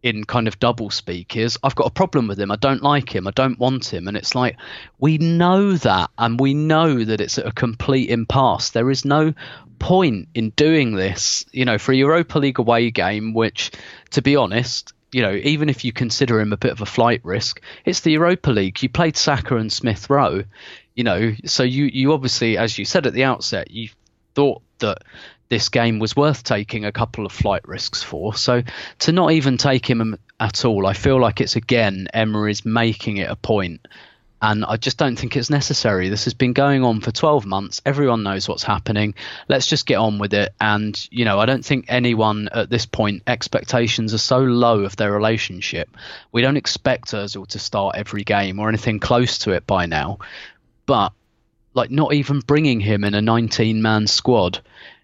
in 0.04 0.24
kind 0.24 0.48
of 0.48 0.60
double 0.60 0.90
speak 0.90 1.36
is 1.36 1.58
I've 1.64 1.76
got 1.76 1.88
a 1.88 1.92
problem 1.92 2.28
with 2.28 2.40
him. 2.40 2.52
I 2.52 2.56
don't 2.56 2.84
like 2.84 3.14
him. 3.14 3.28
I 3.28 3.32
don't 3.32 3.60
want 3.60 3.92
him. 3.92 4.08
And 4.08 4.16
it's 4.16 4.36
like 4.36 4.58
we 5.00 5.18
know 5.18 5.74
that 5.74 6.12
and 6.18 6.40
we 6.40 6.54
know 6.54 7.04
that 7.04 7.22
it's 7.22 7.38
a 7.38 7.52
complete 7.52 8.10
impasse. 8.10 8.70
There 8.72 8.92
is 8.92 9.06
no 9.06 9.34
point 9.80 10.30
in 10.34 10.52
doing 10.52 10.96
this, 10.96 11.46
you 11.52 11.66
know, 11.66 11.78
for 11.78 11.92
a 11.92 11.96
Europa 11.96 12.40
League 12.40 12.60
away 12.60 12.92
game, 12.92 13.34
which 13.34 13.72
to 14.12 14.22
be 14.22 14.36
honest, 14.36 14.94
you 15.12 15.22
know, 15.22 15.34
even 15.34 15.70
if 15.70 15.86
you 15.86 15.92
consider 15.92 16.40
him 16.40 16.54
a 16.54 16.58
bit 16.58 16.72
of 16.72 16.82
a 16.82 16.86
flight 16.86 17.22
risk, 17.24 17.62
it's 17.86 18.02
the 18.02 18.12
Europa 18.12 18.52
League. 18.52 18.82
You 18.84 18.90
played 18.90 19.18
Saka 19.18 19.56
and 19.56 19.72
Smith 19.72 20.10
Rowe, 20.10 20.44
you 20.96 21.04
know, 21.04 21.34
so 21.46 21.64
you 21.64 21.86
you 21.86 22.14
obviously, 22.14 22.58
as 22.58 22.78
you 22.78 22.86
said 22.86 23.08
at 23.08 23.14
the 23.14 23.24
outset, 23.24 23.72
you 23.72 23.90
thought 24.36 24.62
that 24.80 25.04
this 25.50 25.70
game 25.70 26.00
was 26.00 26.16
worth 26.16 26.44
taking 26.44 26.86
a 26.86 26.92
couple 26.92 27.26
of 27.26 27.32
flight 27.32 27.68
risks 27.68 28.04
for. 28.04 28.36
So 28.36 28.64
to 29.00 29.12
not 29.12 29.32
even 29.32 29.58
take 29.58 29.86
him 29.90 30.18
at 30.40 30.66
all, 30.66 30.86
I 30.86 30.94
feel 30.94 31.20
like 31.20 31.42
it's 31.42 31.56
again 31.56 32.08
Emery's 32.14 32.66
making 32.66 33.18
it 33.18 33.30
a 33.30 33.36
point. 33.36 33.88
and 34.42 34.64
I 34.66 34.78
just 34.78 34.98
don't 34.98 35.18
think 35.18 35.36
it's 35.36 35.50
necessary. 35.50 36.10
This 36.10 36.26
has 36.26 36.36
been 36.36 36.54
going 36.54 36.84
on 36.84 37.02
for 37.02 37.12
12 37.12 37.46
months. 37.46 37.82
Everyone 37.86 38.22
knows 38.22 38.48
what's 38.48 38.64
happening. 38.64 39.16
Let's 39.48 39.66
just 39.66 39.88
get 39.88 39.96
on 39.96 40.20
with 40.20 40.34
it. 40.34 40.54
And 40.62 40.96
you 41.12 41.26
know, 41.26 41.40
I 41.40 41.46
don't 41.46 41.66
think 41.66 41.86
anyone 41.88 42.50
at 42.52 42.70
this 42.70 42.86
point 42.86 43.24
expectations 43.26 44.14
are 44.14 44.20
so 44.20 44.40
low 44.40 44.82
of 44.82 44.96
their 44.96 45.12
relationship. 45.12 45.90
We 46.32 46.42
don't 46.44 46.58
expect 46.58 47.12
Özil 47.12 47.48
to 47.48 47.60
start 47.60 47.96
every 47.96 48.24
game 48.24 48.60
or 48.60 48.70
anything 48.70 49.00
close 49.00 49.40
to 49.40 49.52
it 49.52 49.66
by 49.66 49.88
now, 49.88 50.20
but 50.86 51.14
like 51.74 51.90
not 51.90 52.14
even 52.14 52.40
bringing 52.42 52.80
him 52.80 53.04
in 53.04 53.16
a 53.16 53.22
19 53.22 53.82
man 53.82 54.06
squad. 54.08 54.62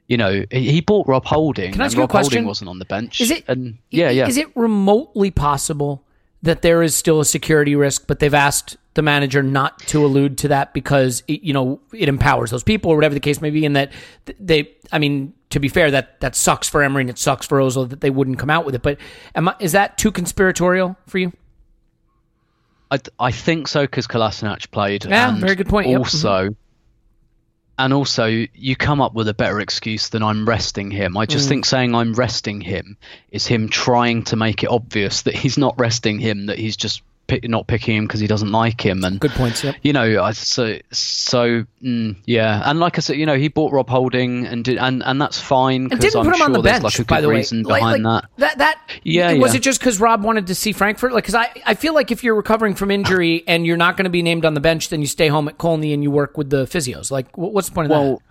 You 0.07 0.17
know, 0.17 0.43
he, 0.51 0.81
bought 0.81 1.07
Rob 1.07 1.25
Holding, 1.25 1.71
Can 1.71 1.81
I 1.81 1.85
ask 1.85 1.93
and 1.93 1.99
you 1.99 2.03
a 2.03 2.07
Rob 2.07 2.11
Holding 2.11 2.45
wasn't 2.45 2.69
on 2.69 2.77
the 2.77 2.85
bench. 2.85 3.21
Is 3.21 3.31
it? 3.31 3.45
And 3.47 3.77
yeah, 3.89 4.09
yeah. 4.09 4.27
Is 4.27 4.37
it 4.37 4.55
remotely 4.55 5.31
possible 5.31 6.03
that 6.41 6.61
there 6.61 6.83
is 6.83 6.93
still 6.93 7.21
a 7.21 7.25
security 7.25 7.75
risk, 7.75 8.05
but 8.05 8.19
they've 8.19 8.33
asked 8.33 8.75
the 8.95 9.01
manager 9.01 9.41
not 9.41 9.79
to 9.79 10.05
allude 10.05 10.37
to 10.39 10.49
that 10.49 10.73
because 10.73 11.23
it, 11.27 11.41
you 11.41 11.53
know 11.53 11.79
it 11.93 12.09
empowers 12.09 12.51
those 12.51 12.63
people 12.63 12.91
or 12.91 12.95
whatever 12.95 13.13
the 13.13 13.19
case 13.19 13.41
may 13.41 13.49
be, 13.49 13.65
and 13.65 13.75
that 13.75 13.91
they. 14.39 14.69
I 14.91 14.99
mean, 14.99 15.33
to 15.51 15.59
be 15.59 15.69
fair, 15.69 15.89
that 15.91 16.19
that 16.19 16.35
sucks 16.35 16.67
for 16.67 16.83
Emery 16.83 17.03
and 17.03 17.09
it 17.09 17.17
sucks 17.17 17.47
for 17.47 17.59
Ozil 17.59 17.89
that 17.89 18.01
they 18.01 18.09
wouldn't 18.09 18.39
come 18.39 18.49
out 18.49 18.65
with 18.65 18.75
it. 18.75 18.81
But 18.81 18.99
am 19.35 19.47
I, 19.47 19.55
is 19.59 19.71
that 19.71 19.97
too 19.97 20.11
conspiratorial 20.11 20.97
for 21.07 21.17
you? 21.17 21.31
I, 22.91 22.99
I 23.19 23.31
think 23.31 23.67
so 23.67 23.81
because 23.81 24.05
Kolasinac 24.05 24.69
played. 24.69 25.05
Yeah, 25.05 25.35
very 25.39 25.55
good 25.55 25.67
point, 25.67 25.87
yep. 25.87 26.01
Mm-hmm. 26.01 26.53
And 27.77 27.91
also, 27.91 28.27
you 28.53 28.75
come 28.75 29.01
up 29.01 29.13
with 29.15 29.27
a 29.27 29.33
better 29.33 29.59
excuse 29.59 30.09
than 30.09 30.21
I'm 30.21 30.47
resting 30.47 30.91
him. 30.91 31.17
I 31.17 31.25
Mm. 31.25 31.29
just 31.29 31.49
think 31.49 31.65
saying 31.65 31.95
I'm 31.95 32.13
resting 32.13 32.61
him 32.61 32.97
is 33.31 33.47
him 33.47 33.67
trying 33.67 34.23
to 34.25 34.35
make 34.35 34.63
it 34.63 34.69
obvious 34.69 35.23
that 35.23 35.33
he's 35.35 35.57
not 35.57 35.79
resting 35.79 36.19
him, 36.19 36.45
that 36.47 36.59
he's 36.59 36.77
just 36.77 37.01
pick, 37.27 37.47
not 37.47 37.67
picking 37.67 37.95
him 37.97 38.05
because 38.05 38.19
he 38.19 38.27
doesn't 38.27 38.51
like 38.51 38.85
him. 38.85 39.03
And 39.03 39.19
Good 39.19 39.31
points. 39.31 39.63
Yep. 39.63 39.75
you 39.81 39.93
know, 39.93 40.21
I, 40.23 40.31
so 40.31 40.77
so 40.91 41.65
mm, 41.81 42.15
yeah, 42.25 42.61
and 42.65 42.79
like 42.79 42.97
I 42.97 43.01
said, 43.01 43.17
you 43.17 43.25
know, 43.25 43.37
he 43.37 43.47
bought 43.47 43.71
Rob 43.71 43.89
Holding 43.89 44.45
and 44.45 44.63
did, 44.63 44.77
and 44.77 45.03
and 45.03 45.21
that's 45.21 45.39
fine 45.39 45.89
And 45.91 45.99
didn't 45.99 46.15
I'm 46.17 46.25
put 46.25 46.33
him 46.33 46.37
sure 46.37 46.45
on 46.45 46.51
the 46.53 46.61
bench, 46.61 46.83
like 46.83 46.99
a 46.99 47.05
by 47.05 47.21
the 47.21 47.29
way. 47.29 47.41
behind 47.43 48.03
like, 48.03 48.23
that. 48.23 48.29
That 48.37 48.57
that 48.59 48.81
Yeah, 49.03 49.33
Was 49.33 49.53
yeah. 49.53 49.57
it 49.57 49.63
just 49.63 49.79
because 49.79 49.99
Rob 49.99 50.23
wanted 50.23 50.47
to 50.47 50.55
see 50.55 50.71
Frankfurt? 50.73 51.13
Like, 51.13 51.23
because 51.23 51.35
I 51.35 51.51
I 51.65 51.73
feel 51.75 51.93
like 51.93 52.11
if 52.11 52.23
you're 52.23 52.35
recovering 52.35 52.75
from 52.75 52.91
injury 52.91 53.43
and 53.47 53.65
you're 53.65 53.77
not 53.77 53.97
going 53.97 54.05
to 54.05 54.09
be 54.11 54.21
named 54.21 54.45
on 54.45 54.53
the 54.53 54.61
bench, 54.61 54.89
then 54.89 55.01
you 55.01 55.07
stay 55.07 55.27
home 55.27 55.47
at 55.47 55.57
Colney 55.57 55.93
and 55.93 56.03
you 56.03 56.11
work 56.11 56.37
with 56.37 56.49
the 56.49 56.65
physios. 56.65 57.11
Like, 57.11 57.31
wh- 57.33 57.53
what's 57.53 57.69
the 57.69 57.75
point 57.75 57.85
of 57.85 57.89
that? 57.91 57.99
Well, 57.99 58.21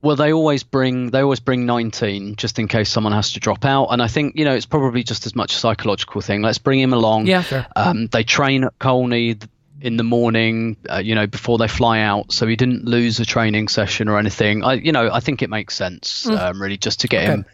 Well, 0.00 0.14
they 0.16 0.32
always 0.32 0.62
bring 0.62 1.10
they 1.10 1.20
always 1.20 1.40
bring 1.40 1.66
19 1.66 2.36
just 2.36 2.58
in 2.58 2.68
case 2.68 2.88
someone 2.88 3.12
has 3.12 3.32
to 3.32 3.40
drop 3.40 3.64
out, 3.64 3.86
and 3.86 4.00
I 4.00 4.06
think 4.08 4.36
you 4.36 4.44
know 4.44 4.54
it's 4.54 4.66
probably 4.66 5.02
just 5.02 5.26
as 5.26 5.34
much 5.34 5.54
a 5.54 5.58
psychological 5.58 6.20
thing. 6.20 6.40
Let's 6.42 6.58
bring 6.58 6.78
him 6.78 6.92
along. 6.92 7.26
Yeah, 7.26 7.42
fair. 7.42 7.66
Um, 7.74 8.06
they 8.06 8.22
train 8.22 8.64
at 8.64 8.78
Colney 8.78 9.36
in 9.80 9.96
the 9.96 10.02
morning, 10.04 10.76
uh, 10.90 10.98
you 10.98 11.14
know, 11.14 11.26
before 11.26 11.56
they 11.58 11.68
fly 11.68 12.00
out, 12.00 12.32
so 12.32 12.46
he 12.46 12.56
didn't 12.56 12.84
lose 12.84 13.20
a 13.20 13.24
training 13.24 13.68
session 13.68 14.08
or 14.08 14.18
anything. 14.18 14.64
I, 14.64 14.74
you 14.74 14.90
know, 14.90 15.08
I 15.12 15.20
think 15.20 15.40
it 15.40 15.50
makes 15.50 15.74
sense, 15.76 16.26
um, 16.26 16.60
really, 16.60 16.76
just 16.76 17.00
to 17.00 17.08
get 17.08 17.22
Okay. 17.24 17.32
him 17.32 17.44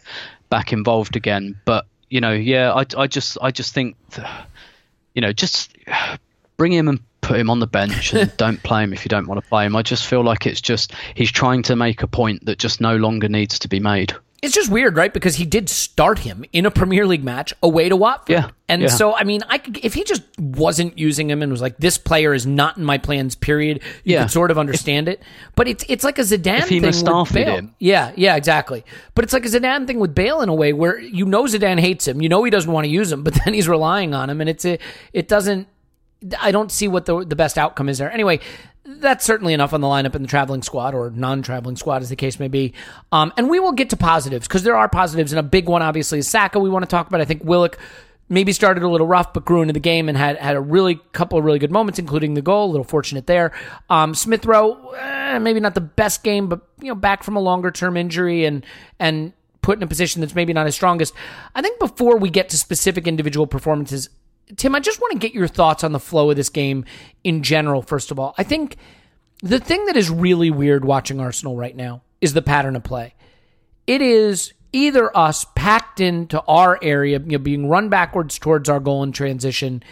back 0.49 0.73
involved 0.73 1.15
again. 1.15 1.59
But 1.65 1.85
you 2.09 2.21
know, 2.21 2.31
yeah, 2.33 2.73
I, 2.73 2.85
I 2.97 3.07
just, 3.07 3.37
I 3.41 3.51
just 3.51 3.73
think, 3.73 3.95
th- 4.11 4.27
you 5.13 5.21
know, 5.21 5.33
just 5.33 5.75
bring 6.57 6.71
him 6.71 6.87
and 6.87 6.99
put 7.25 7.39
him 7.39 7.49
on 7.49 7.59
the 7.59 7.67
bench 7.67 8.13
and 8.13 8.35
don't 8.37 8.61
play 8.63 8.83
him 8.83 8.93
if 8.93 9.03
you 9.03 9.09
don't 9.09 9.27
want 9.27 9.41
to 9.43 9.49
play 9.49 9.65
him. 9.65 9.75
I 9.75 9.81
just 9.81 10.05
feel 10.05 10.23
like 10.23 10.45
it's 10.45 10.61
just 10.61 10.93
he's 11.15 11.31
trying 11.31 11.63
to 11.63 11.75
make 11.75 12.03
a 12.03 12.07
point 12.07 12.45
that 12.45 12.59
just 12.59 12.79
no 12.79 12.95
longer 12.95 13.27
needs 13.27 13.59
to 13.59 13.67
be 13.67 13.79
made. 13.79 14.13
It's 14.41 14.53
just 14.53 14.69
weird, 14.69 14.95
right? 14.95 15.11
Because 15.11 15.35
he 15.37 15.45
did 15.45 15.69
start 15.69 16.19
him 16.19 16.45
in 16.53 16.67
a 16.67 16.71
Premier 16.71 17.07
League 17.07 17.23
match 17.23 17.51
away 17.63 17.89
to 17.89 17.95
Watford. 17.95 18.33
Yeah, 18.33 18.49
And 18.69 18.83
yeah. 18.83 18.89
so, 18.89 19.15
I 19.15 19.23
mean, 19.23 19.41
I 19.49 19.57
could, 19.57 19.77
if 19.83 19.95
he 19.95 20.03
just 20.03 20.21
wasn't 20.37 20.99
using 20.99 21.31
him 21.31 21.41
and 21.41 21.51
was 21.51 21.61
like, 21.61 21.77
"This 21.77 21.97
player 21.97 22.31
is 22.31 22.45
not 22.45 22.77
in 22.77 22.83
my 22.83 22.99
plans," 22.99 23.33
period, 23.33 23.81
you 24.03 24.13
Yeah. 24.13 24.23
could 24.23 24.31
sort 24.31 24.51
of 24.51 24.59
understand 24.59 25.07
it. 25.09 25.23
But 25.55 25.67
it's 25.67 25.83
it's 25.87 26.03
like 26.03 26.19
a 26.19 26.21
Zidane 26.21 26.59
If 26.59 26.69
he 26.69 26.79
thing 26.79 26.89
with 27.05 27.33
Bale. 27.33 27.55
him. 27.55 27.73
Yeah, 27.79 28.11
yeah, 28.15 28.35
exactly. 28.35 28.85
But 29.15 29.23
it's 29.23 29.33
like 29.33 29.45
a 29.45 29.49
Zidane 29.49 29.87
thing 29.87 29.99
with 29.99 30.13
Bale 30.13 30.41
in 30.41 30.49
a 30.49 30.53
way 30.53 30.73
where 30.73 30.99
you 30.99 31.25
know 31.25 31.45
Zidane 31.45 31.79
hates 31.79 32.07
him, 32.07 32.21
you 32.21 32.29
know 32.29 32.43
he 32.43 32.51
doesn't 32.51 32.71
want 32.71 32.85
to 32.85 32.89
use 32.91 33.11
him, 33.11 33.23
but 33.23 33.33
then 33.45 33.55
he's 33.55 33.67
relying 33.69 34.13
on 34.13 34.29
him, 34.29 34.41
and 34.41 34.49
it's 34.49 34.65
a, 34.65 34.77
it 35.11 35.27
doesn't. 35.27 35.67
I 36.39 36.51
don't 36.51 36.71
see 36.71 36.87
what 36.87 37.05
the 37.05 37.23
the 37.23 37.35
best 37.35 37.57
outcome 37.57 37.89
is 37.89 37.97
there. 37.97 38.11
Anyway, 38.11 38.39
that's 38.85 39.25
certainly 39.25 39.53
enough 39.53 39.73
on 39.73 39.81
the 39.81 39.87
lineup 39.87 40.15
in 40.15 40.21
the 40.21 40.27
traveling 40.27 40.61
squad 40.61 40.93
or 40.93 41.09
non-traveling 41.09 41.75
squad, 41.75 42.01
as 42.01 42.09
the 42.09 42.15
case 42.15 42.39
may 42.39 42.47
be. 42.47 42.73
Um, 43.11 43.33
and 43.37 43.49
we 43.49 43.59
will 43.59 43.71
get 43.71 43.89
to 43.91 43.97
positives 43.97 44.47
because 44.47 44.63
there 44.63 44.75
are 44.75 44.87
positives, 44.87 45.31
and 45.31 45.39
a 45.39 45.43
big 45.43 45.67
one 45.67 45.81
obviously 45.81 46.19
is 46.19 46.27
Saka. 46.27 46.59
We 46.59 46.69
want 46.69 46.83
to 46.83 46.89
talk 46.89 47.07
about. 47.07 47.21
I 47.21 47.25
think 47.25 47.43
Willock 47.43 47.77
maybe 48.29 48.51
started 48.51 48.83
a 48.83 48.87
little 48.87 49.07
rough, 49.07 49.33
but 49.33 49.45
grew 49.45 49.61
into 49.61 49.73
the 49.73 49.79
game 49.79 50.09
and 50.09 50.17
had 50.17 50.37
had 50.37 50.55
a 50.55 50.61
really 50.61 50.99
couple 51.13 51.37
of 51.37 51.45
really 51.45 51.59
good 51.59 51.71
moments, 51.71 51.99
including 51.99 52.33
the 52.33 52.41
goal. 52.41 52.69
A 52.69 52.71
little 52.71 52.83
fortunate 52.83 53.27
there. 53.27 53.51
Um, 53.89 54.15
Smith 54.15 54.45
Rowe, 54.45 54.91
eh, 54.91 55.39
maybe 55.39 55.59
not 55.59 55.75
the 55.75 55.81
best 55.81 56.23
game, 56.23 56.47
but 56.47 56.61
you 56.79 56.87
know, 56.87 56.95
back 56.95 57.23
from 57.23 57.35
a 57.35 57.41
longer 57.41 57.71
term 57.71 57.97
injury 57.97 58.45
and 58.45 58.65
and 58.99 59.33
put 59.61 59.79
in 59.79 59.83
a 59.83 59.87
position 59.87 60.21
that's 60.21 60.35
maybe 60.35 60.53
not 60.53 60.67
his 60.67 60.75
strongest. 60.75 61.13
I 61.55 61.61
think 61.61 61.79
before 61.79 62.17
we 62.17 62.29
get 62.29 62.49
to 62.49 62.57
specific 62.57 63.07
individual 63.07 63.47
performances, 63.47 64.09
Tim, 64.57 64.75
I 64.75 64.79
just 64.79 65.01
want 65.01 65.13
to 65.13 65.19
get 65.19 65.33
your 65.33 65.47
thoughts 65.47 65.83
on 65.83 65.91
the 65.91 65.99
flow 65.99 66.29
of 66.29 66.35
this 66.35 66.49
game 66.49 66.85
in 67.23 67.41
general, 67.41 67.81
first 67.81 68.11
of 68.11 68.19
all. 68.19 68.35
I 68.37 68.43
think 68.43 68.77
the 69.41 69.59
thing 69.59 69.85
that 69.85 69.97
is 69.97 70.09
really 70.09 70.51
weird 70.51 70.85
watching 70.85 71.19
Arsenal 71.19 71.55
right 71.55 71.75
now 71.75 72.01
is 72.21 72.33
the 72.33 72.41
pattern 72.41 72.75
of 72.75 72.83
play. 72.83 73.13
It 73.87 74.01
is 74.01 74.53
either 74.71 75.15
us 75.15 75.45
packed 75.55 75.99
into 75.99 76.41
our 76.41 76.77
area, 76.81 77.19
you 77.19 77.33
know, 77.33 77.37
being 77.37 77.69
run 77.69 77.89
backwards 77.89 78.37
towards 78.37 78.69
our 78.69 78.79
goal 78.79 79.03
in 79.03 79.11
transition, 79.11 79.83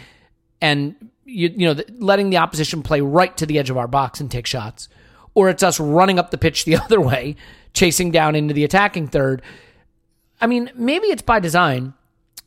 and 0.60 0.94
you, 1.24 1.48
you 1.48 1.74
know, 1.74 1.82
letting 1.98 2.30
the 2.30 2.36
opposition 2.36 2.82
play 2.82 3.00
right 3.00 3.36
to 3.36 3.46
the 3.46 3.58
edge 3.58 3.70
of 3.70 3.78
our 3.78 3.88
box 3.88 4.20
and 4.20 4.30
take 4.30 4.46
shots, 4.46 4.88
or 5.34 5.48
it's 5.48 5.62
us 5.62 5.80
running 5.80 6.18
up 6.18 6.30
the 6.30 6.38
pitch 6.38 6.64
the 6.64 6.76
other 6.84 7.00
way, 7.00 7.36
chasing 7.72 8.10
down 8.10 8.34
into 8.34 8.54
the 8.54 8.64
attacking 8.64 9.08
third. 9.08 9.42
I 10.40 10.46
mean, 10.46 10.70
maybe 10.74 11.06
it's 11.06 11.22
by 11.22 11.40
design 11.40 11.94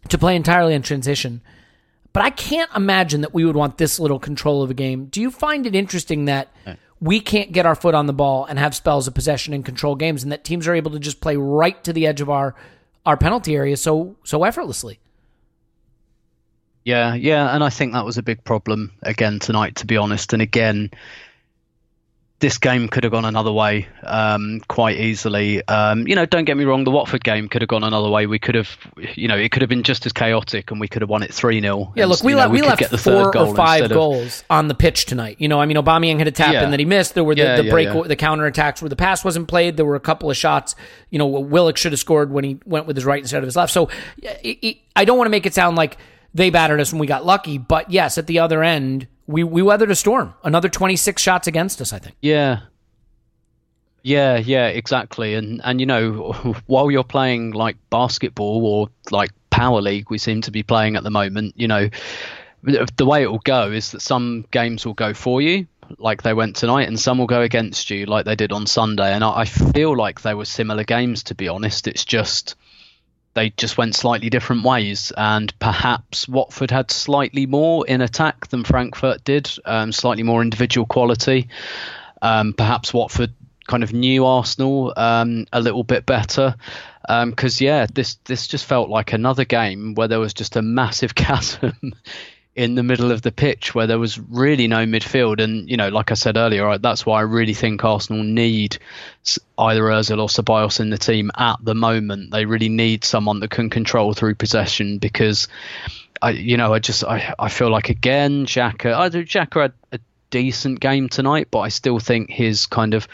to 0.09 0.17
play 0.17 0.35
entirely 0.35 0.73
in 0.73 0.83
transition, 0.83 1.41
but 2.17 2.25
I 2.25 2.31
can't 2.31 2.71
imagine 2.75 3.21
that 3.21 3.31
we 3.31 3.45
would 3.45 3.55
want 3.55 3.77
this 3.77 3.99
little 3.99 4.17
control 4.17 4.63
of 4.63 4.71
a 4.71 4.73
game. 4.73 5.05
Do 5.05 5.21
you 5.21 5.29
find 5.29 5.67
it 5.67 5.75
interesting 5.75 6.25
that 6.25 6.51
we 6.99 7.19
can't 7.19 7.51
get 7.51 7.67
our 7.67 7.75
foot 7.75 7.93
on 7.93 8.07
the 8.07 8.13
ball 8.13 8.45
and 8.45 8.57
have 8.57 8.73
spells 8.73 9.07
of 9.07 9.13
possession 9.13 9.53
and 9.53 9.63
control 9.63 9.93
games, 9.93 10.23
and 10.23 10.31
that 10.31 10.43
teams 10.43 10.67
are 10.67 10.73
able 10.73 10.89
to 10.89 10.97
just 10.97 11.21
play 11.21 11.37
right 11.37 11.83
to 11.83 11.93
the 11.93 12.07
edge 12.07 12.19
of 12.19 12.27
our 12.27 12.55
our 13.05 13.17
penalty 13.17 13.55
area 13.55 13.77
so 13.77 14.15
so 14.23 14.45
effortlessly? 14.45 14.99
Yeah, 16.85 17.13
yeah, 17.13 17.53
and 17.53 17.63
I 17.63 17.69
think 17.69 17.93
that 17.93 18.03
was 18.03 18.17
a 18.17 18.23
big 18.23 18.43
problem 18.43 18.93
again 19.03 19.37
tonight, 19.37 19.75
to 19.75 19.85
be 19.85 19.95
honest. 19.95 20.33
And 20.33 20.41
again, 20.41 20.89
this 22.39 22.59
game 22.59 22.87
could 22.87 23.03
have 23.03 23.11
gone 23.11 23.25
another 23.25 23.51
way 23.51 23.87
um, 24.03 24.61
quite 24.67 24.97
easily. 24.97 25.67
Um, 25.67 26.07
you 26.07 26.13
know, 26.13 26.27
don't 26.27 26.45
get 26.45 26.55
me 26.55 26.65
wrong, 26.65 26.83
the 26.83 26.91
Watford 26.91 27.23
game 27.23 27.47
could 27.47 27.63
have 27.63 27.67
gone 27.69 27.83
another 27.83 28.09
way. 28.09 28.27
We 28.27 28.37
could 28.37 28.53
have, 28.53 28.69
you 29.15 29.27
know, 29.27 29.35
it 29.35 29.51
could 29.51 29.63
have 29.63 29.69
been 29.69 29.81
just 29.81 30.05
as 30.05 30.13
chaotic, 30.13 30.69
and 30.69 30.79
we 30.79 30.87
could 30.87 31.01
have 31.01 31.09
won 31.09 31.23
it 31.23 31.33
three 31.33 31.59
0 31.59 31.93
Yeah, 31.95 32.05
look, 32.05 32.21
we, 32.23 32.33
you 32.33 32.35
know, 32.35 32.43
left, 32.43 32.51
we 32.53 32.61
left 32.61 32.99
four 32.99 33.35
or 33.35 33.55
five 33.55 33.79
instead 33.81 33.91
of- 33.91 33.95
goals 33.95 34.43
on 34.51 34.67
the 34.67 34.75
pitch 34.75 35.05
tonight. 35.05 35.37
You 35.39 35.47
know, 35.47 35.59
I 35.59 35.65
mean, 35.65 35.77
Aubameyang 35.77 36.19
had 36.19 36.27
a 36.27 36.31
tap 36.31 36.53
Yeah. 36.53 36.63
in 36.63 36.71
that 36.71 36.79
he 36.79 36.85
missed. 36.85 37.15
There 37.15 37.23
were 37.23 37.33
the, 37.33 37.41
Yeah, 37.41 37.61
the 37.61 37.69
break, 37.71 37.87
yeah. 37.87 38.03
the 38.03 38.15
counter 38.15 38.45
attacks 38.45 38.83
where 38.83 38.89
the 38.89 38.95
pass 38.95 39.23
wasn't 39.25 39.47
played. 39.47 39.75
There 39.75 39.85
were 39.85 39.95
a 39.95 39.99
couple 39.99 40.29
of 40.29 40.37
shots. 40.37 40.75
You 41.09 41.17
know, 41.17 41.25
Willock 41.25 41.77
should 41.77 41.91
have 41.91 41.99
scored 41.99 42.31
when 42.31 42.43
he 42.43 42.59
went 42.65 42.85
with 42.85 42.97
his 42.97 43.05
right 43.05 43.19
instead 43.19 43.39
of 43.39 43.45
his 43.47 43.55
left. 43.55 43.73
So 43.73 43.89
it, 44.21 44.59
it, 44.61 44.77
I 44.95 45.05
don't 45.05 45.17
want 45.17 45.25
to 45.25 45.31
make 45.31 45.47
it 45.47 45.55
sound 45.55 45.75
like 45.75 45.97
they 46.35 46.51
battered 46.51 46.79
us 46.79 46.91
when 46.93 46.99
we 46.99 47.07
got 47.07 47.25
lucky, 47.25 47.57
but 47.57 47.89
yes, 47.89 48.19
at 48.19 48.27
the 48.27 48.37
other 48.39 48.63
end, 48.63 49.07
we 49.27 49.43
we 49.43 49.61
weathered 49.61 49.91
a 49.91 49.95
storm. 49.95 50.33
Another 50.43 50.69
twenty 50.69 50.95
six 50.95 51.21
shots 51.21 51.47
against 51.47 51.81
us. 51.81 51.93
I 51.93 51.99
think. 51.99 52.15
Yeah. 52.21 52.61
Yeah, 54.03 54.37
yeah, 54.37 54.67
exactly. 54.67 55.33
And 55.33 55.61
and 55.63 55.79
you 55.79 55.85
know, 55.85 56.33
while 56.65 56.89
you're 56.89 57.03
playing 57.03 57.51
like 57.51 57.77
basketball 57.89 58.65
or 58.65 58.89
like 59.11 59.31
power 59.49 59.81
league, 59.81 60.09
we 60.09 60.17
seem 60.17 60.41
to 60.41 60.51
be 60.51 60.63
playing 60.63 60.95
at 60.95 61.03
the 61.03 61.11
moment. 61.11 61.55
You 61.57 61.67
know, 61.67 61.89
the 62.63 63.05
way 63.05 63.23
it 63.23 63.31
will 63.31 63.39
go 63.39 63.71
is 63.71 63.91
that 63.91 64.01
some 64.01 64.45
games 64.51 64.85
will 64.85 64.93
go 64.93 65.13
for 65.13 65.41
you, 65.41 65.67
like 65.97 66.23
they 66.23 66.33
went 66.33 66.55
tonight, 66.55 66.87
and 66.87 66.99
some 66.99 67.17
will 67.17 67.27
go 67.27 67.41
against 67.41 67.89
you, 67.89 68.05
like 68.05 68.25
they 68.25 68.35
did 68.35 68.51
on 68.51 68.65
Sunday. 68.65 69.13
And 69.13 69.23
I, 69.23 69.39
I 69.41 69.45
feel 69.45 69.95
like 69.95 70.21
they 70.21 70.33
were 70.33 70.45
similar 70.45 70.83
games, 70.83 71.23
to 71.23 71.35
be 71.35 71.47
honest. 71.47 71.87
It's 71.87 72.05
just 72.05 72.55
they 73.37 73.51
just 73.51 73.77
went 73.77 73.95
slightly 73.95 74.31
different 74.31 74.63
ways, 74.63 75.13
and 75.15 75.57
perhaps 75.59 76.27
Watford 76.27 76.71
had 76.71 76.89
slightly 76.89 77.45
more 77.45 77.85
in 77.85 78.01
attack 78.01 78.47
than 78.47 78.63
Frankfurt 78.63 79.23
did, 79.23 79.49
um, 79.63 79.91
slightly 79.91 80.23
more 80.23 80.41
individual 80.41 80.87
quality. 80.87 81.47
Um, 82.19 82.53
perhaps 82.53 82.95
Watford 82.95 83.33
kind 83.67 83.83
of 83.83 83.93
knew 83.93 84.25
Arsenal 84.25 84.91
um, 84.97 85.45
a 85.53 85.61
little 85.61 85.83
bit 85.83 86.05
better. 86.07 86.55
Because 87.07 87.61
yeah, 87.61 87.85
this 87.93 88.15
this 88.25 88.47
just 88.47 88.65
felt 88.65 88.89
like 88.89 89.13
another 89.13 89.45
game 89.45 89.93
where 89.93 90.07
there 90.07 90.19
was 90.19 90.33
just 90.33 90.55
a 90.55 90.61
massive 90.61 91.13
chasm 91.15 91.93
in 92.57 92.73
the 92.73 92.81
middle 92.81 93.11
of 93.11 93.21
the 93.21 93.31
pitch 93.31 93.75
where 93.75 93.85
there 93.85 93.99
was 93.99 94.19
really 94.19 94.67
no 94.67 94.85
midfield. 94.87 95.41
And 95.41 95.69
you 95.69 95.77
know, 95.77 95.89
like 95.89 96.11
I 96.11 96.15
said 96.15 96.37
earlier, 96.37 96.79
that's 96.79 97.05
why 97.05 97.19
I 97.19 97.21
really 97.21 97.53
think 97.53 97.85
Arsenal 97.85 98.23
need 98.23 98.79
either 99.59 99.83
Özil 99.83 100.19
or 100.19 100.27
Ceballos 100.27 100.79
in 100.79 100.89
the 100.89 100.97
team 100.97 101.29
at 101.37 101.57
the 101.63 101.75
moment. 101.75 102.31
They 102.31 102.45
really 102.45 102.67
need 102.67 103.05
someone 103.05 103.39
that 103.41 103.51
can 103.51 103.69
control 103.69 104.13
through 104.13 104.35
possession 104.35 104.97
because. 104.97 105.47
I, 106.19 106.31
you 106.31 106.57
know, 106.57 106.73
I 106.73 106.79
just 106.79 107.03
I, 107.03 107.35
I 107.37 107.47
feel 107.47 107.69
like 107.69 107.89
again, 107.89 108.47
Xhaka. 108.47 108.91
I 108.91 109.09
do 109.09 109.23
Xhaka 109.23 109.61
had 109.61 109.73
a 109.91 109.99
decent 110.31 110.79
game 110.79 111.09
tonight, 111.09 111.49
but 111.51 111.59
I 111.59 111.69
still 111.69 111.99
think 111.99 112.31
his 112.31 112.65
kind 112.65 112.95
of, 112.95 113.07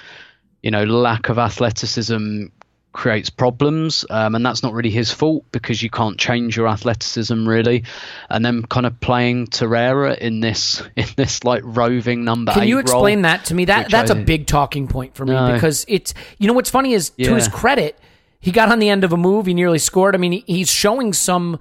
you 0.61 0.71
know, 0.71 0.85
lack 0.85 1.27
of 1.27 1.37
athleticism 1.37 2.45
creates 2.93 3.29
problems, 3.29 4.05
um, 4.09 4.35
and 4.35 4.45
that's 4.45 4.63
not 4.63 4.71
really 4.73 4.91
his 4.91 5.11
fault 5.11 5.43
because 5.51 5.81
you 5.83 5.89
can't 5.89 6.17
change 6.17 6.55
your 6.55 6.67
athleticism 6.67 7.47
really. 7.47 7.83
And 8.29 8.45
then 8.45 8.63
kind 8.63 8.85
of 8.85 8.99
playing 8.99 9.47
Torreira 9.47 10.17
in 10.17 10.39
this 10.39 10.81
in 10.95 11.07
this 11.17 11.43
like 11.43 11.61
roving 11.65 12.23
number. 12.23 12.53
Can 12.53 12.67
you 12.67 12.79
explain 12.79 13.17
role, 13.17 13.23
that 13.23 13.45
to 13.45 13.55
me? 13.55 13.65
That 13.65 13.89
that's 13.89 14.11
I- 14.11 14.17
a 14.17 14.23
big 14.23 14.47
talking 14.47 14.87
point 14.87 15.15
for 15.15 15.25
me 15.25 15.33
No. 15.33 15.51
because 15.53 15.83
it's 15.87 16.13
you 16.37 16.47
know 16.47 16.53
what's 16.53 16.69
funny 16.69 16.93
is 16.93 17.09
to 17.11 17.35
his 17.35 17.47
credit, 17.47 17.99
he 18.39 18.51
got 18.51 18.71
on 18.71 18.79
the 18.79 18.89
end 18.89 19.03
of 19.03 19.11
a 19.11 19.17
move, 19.17 19.47
he 19.47 19.53
nearly 19.53 19.79
scored. 19.79 20.15
I 20.15 20.17
mean, 20.19 20.31
he, 20.31 20.43
he's 20.45 20.69
showing 20.69 21.11
some 21.13 21.59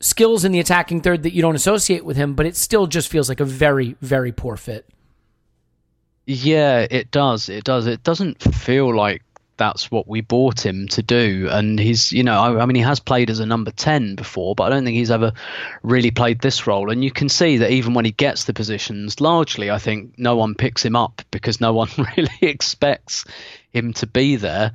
skills 0.00 0.44
in 0.44 0.50
the 0.50 0.58
attacking 0.58 1.00
third 1.00 1.22
that 1.22 1.32
you 1.32 1.42
don't 1.42 1.54
associate 1.54 2.04
with 2.04 2.16
him, 2.16 2.34
but 2.34 2.44
it 2.44 2.56
still 2.56 2.86
just 2.88 3.08
feels 3.08 3.28
like 3.28 3.40
a 3.40 3.44
very 3.44 3.96
very 4.00 4.32
poor 4.32 4.56
fit. 4.56 4.86
Yeah, 6.26 6.86
it 6.90 7.10
does. 7.10 7.48
It 7.48 7.64
does. 7.64 7.86
It 7.86 8.02
doesn't 8.04 8.42
feel 8.42 8.94
like 8.94 9.22
that's 9.62 9.92
what 9.92 10.08
we 10.08 10.20
bought 10.22 10.66
him 10.66 10.88
to 10.88 11.04
do. 11.04 11.46
And 11.48 11.78
he's, 11.78 12.10
you 12.10 12.24
know, 12.24 12.36
I, 12.40 12.62
I 12.62 12.66
mean, 12.66 12.74
he 12.74 12.82
has 12.82 12.98
played 12.98 13.30
as 13.30 13.38
a 13.38 13.46
number 13.46 13.70
10 13.70 14.16
before, 14.16 14.56
but 14.56 14.64
I 14.64 14.70
don't 14.70 14.84
think 14.84 14.96
he's 14.96 15.12
ever 15.12 15.32
really 15.84 16.10
played 16.10 16.40
this 16.40 16.66
role. 16.66 16.90
And 16.90 17.04
you 17.04 17.12
can 17.12 17.28
see 17.28 17.58
that 17.58 17.70
even 17.70 17.94
when 17.94 18.04
he 18.04 18.10
gets 18.10 18.42
the 18.42 18.54
positions, 18.54 19.20
largely, 19.20 19.70
I 19.70 19.78
think 19.78 20.18
no 20.18 20.34
one 20.34 20.56
picks 20.56 20.84
him 20.84 20.96
up 20.96 21.22
because 21.30 21.60
no 21.60 21.72
one 21.74 21.90
really 22.16 22.38
expects 22.40 23.24
him 23.70 23.92
to 23.92 24.06
be 24.08 24.34
there. 24.34 24.72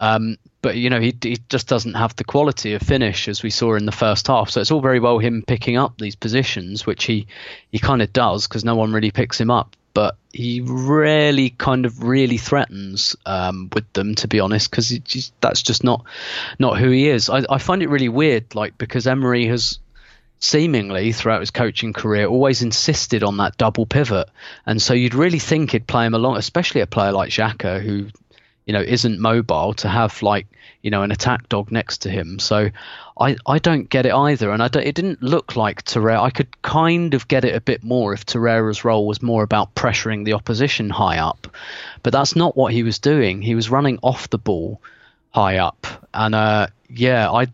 Um, 0.00 0.38
but 0.62 0.76
you 0.76 0.88
know 0.88 1.00
he, 1.00 1.14
he 1.22 1.36
just 1.50 1.68
doesn't 1.68 1.94
have 1.94 2.16
the 2.16 2.24
quality 2.24 2.72
of 2.72 2.82
finish 2.82 3.28
as 3.28 3.42
we 3.42 3.50
saw 3.50 3.74
in 3.74 3.84
the 3.84 3.92
first 3.92 4.26
half. 4.26 4.48
So 4.48 4.62
it's 4.62 4.70
all 4.70 4.80
very 4.80 5.00
well 5.00 5.18
him 5.18 5.42
picking 5.46 5.76
up 5.76 5.98
these 5.98 6.16
positions, 6.16 6.86
which 6.86 7.04
he 7.04 7.26
he 7.70 7.78
kind 7.78 8.00
of 8.00 8.10
does 8.12 8.46
because 8.46 8.64
no 8.64 8.74
one 8.74 8.92
really 8.92 9.10
picks 9.10 9.38
him 9.38 9.50
up. 9.50 9.76
But 9.92 10.16
he 10.32 10.60
rarely 10.60 11.50
kind 11.50 11.84
of 11.84 12.04
really 12.04 12.36
threatens 12.36 13.16
um, 13.26 13.68
with 13.72 13.92
them, 13.92 14.14
to 14.16 14.28
be 14.28 14.40
honest, 14.40 14.70
because 14.70 15.32
that's 15.40 15.62
just 15.62 15.82
not 15.82 16.04
not 16.58 16.78
who 16.78 16.90
he 16.90 17.08
is. 17.08 17.28
I, 17.28 17.44
I 17.50 17.58
find 17.58 17.82
it 17.82 17.88
really 17.88 18.08
weird, 18.08 18.54
like 18.54 18.78
because 18.78 19.06
Emery 19.06 19.46
has 19.46 19.78
seemingly 20.38 21.12
throughout 21.12 21.40
his 21.40 21.50
coaching 21.50 21.92
career 21.92 22.26
always 22.26 22.62
insisted 22.62 23.22
on 23.22 23.38
that 23.38 23.56
double 23.58 23.86
pivot, 23.86 24.28
and 24.64 24.80
so 24.80 24.94
you'd 24.94 25.14
really 25.14 25.40
think 25.40 25.72
he'd 25.72 25.86
play 25.86 26.06
him 26.06 26.14
along, 26.14 26.36
especially 26.36 26.80
a 26.80 26.86
player 26.86 27.12
like 27.12 27.30
Xhaka 27.30 27.82
who 27.82 28.08
you 28.66 28.72
know, 28.72 28.80
isn't 28.80 29.18
mobile 29.18 29.74
to 29.74 29.88
have 29.88 30.22
like, 30.22 30.46
you 30.82 30.90
know, 30.90 31.02
an 31.02 31.10
attack 31.10 31.48
dog 31.48 31.72
next 31.72 31.98
to 31.98 32.10
him. 32.10 32.38
So 32.38 32.70
I, 33.18 33.36
I 33.46 33.58
don't 33.58 33.88
get 33.88 34.06
it 34.06 34.12
either. 34.12 34.50
And 34.50 34.62
I 34.62 34.68
don't, 34.68 34.86
it 34.86 34.94
didn't 34.94 35.22
look 35.22 35.56
like 35.56 35.84
Torreira. 35.84 36.20
I 36.20 36.30
could 36.30 36.62
kind 36.62 37.14
of 37.14 37.28
get 37.28 37.44
it 37.44 37.54
a 37.54 37.60
bit 37.60 37.82
more 37.82 38.12
if 38.12 38.24
Torreira's 38.24 38.84
role 38.84 39.06
was 39.06 39.22
more 39.22 39.42
about 39.42 39.74
pressuring 39.74 40.24
the 40.24 40.34
opposition 40.34 40.88
high 40.88 41.18
up. 41.18 41.48
But 42.02 42.12
that's 42.12 42.36
not 42.36 42.56
what 42.56 42.72
he 42.72 42.82
was 42.82 42.98
doing. 42.98 43.42
He 43.42 43.54
was 43.54 43.70
running 43.70 43.98
off 44.02 44.30
the 44.30 44.38
ball 44.38 44.80
high 45.30 45.58
up. 45.58 45.86
And 46.14 46.34
uh, 46.34 46.68
yeah, 46.88 47.30
I, 47.30 47.46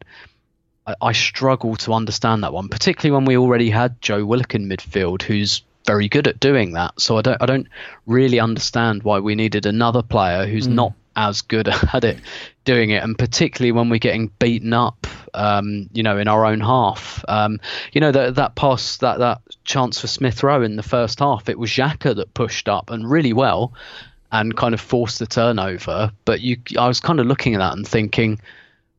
I 1.00 1.12
struggle 1.12 1.76
to 1.76 1.94
understand 1.94 2.44
that 2.44 2.52
one, 2.52 2.68
particularly 2.68 3.16
when 3.16 3.24
we 3.24 3.36
already 3.36 3.70
had 3.70 4.00
Joe 4.00 4.24
Willock 4.24 4.54
in 4.54 4.68
midfield, 4.68 5.22
who's 5.22 5.62
very 5.86 6.08
good 6.08 6.28
at 6.28 6.40
doing 6.40 6.72
that. 6.72 7.00
So 7.00 7.16
I 7.16 7.22
don't 7.22 7.40
I 7.40 7.46
don't 7.46 7.68
really 8.06 8.40
understand 8.40 9.02
why 9.02 9.20
we 9.20 9.34
needed 9.34 9.66
another 9.66 10.02
player 10.02 10.46
who's 10.46 10.68
mm. 10.68 10.74
not 10.74 10.92
as 11.16 11.40
good 11.42 11.68
at 11.92 12.04
it 12.04 12.18
doing 12.64 12.90
it, 12.90 13.02
and 13.02 13.16
particularly 13.16 13.72
when 13.72 13.88
we're 13.88 13.98
getting 13.98 14.28
beaten 14.38 14.72
up, 14.72 15.06
um, 15.34 15.88
you 15.92 16.02
know, 16.02 16.18
in 16.18 16.28
our 16.28 16.44
own 16.44 16.60
half. 16.60 17.24
Um, 17.28 17.60
you 17.92 18.00
know 18.00 18.12
that 18.12 18.34
that 18.34 18.54
pass, 18.54 18.98
that 18.98 19.18
that 19.20 19.40
chance 19.64 20.00
for 20.00 20.06
Smith 20.06 20.42
Rowe 20.42 20.62
in 20.62 20.76
the 20.76 20.82
first 20.82 21.20
half, 21.20 21.48
it 21.48 21.58
was 21.58 21.70
Xhaka 21.70 22.14
that 22.16 22.34
pushed 22.34 22.68
up 22.68 22.90
and 22.90 23.08
really 23.08 23.32
well, 23.32 23.72
and 24.30 24.56
kind 24.56 24.74
of 24.74 24.80
forced 24.80 25.18
the 25.18 25.26
turnover. 25.26 26.12
But 26.24 26.40
you, 26.40 26.58
I 26.78 26.88
was 26.88 27.00
kind 27.00 27.20
of 27.20 27.26
looking 27.26 27.54
at 27.54 27.58
that 27.58 27.72
and 27.72 27.86
thinking 27.86 28.40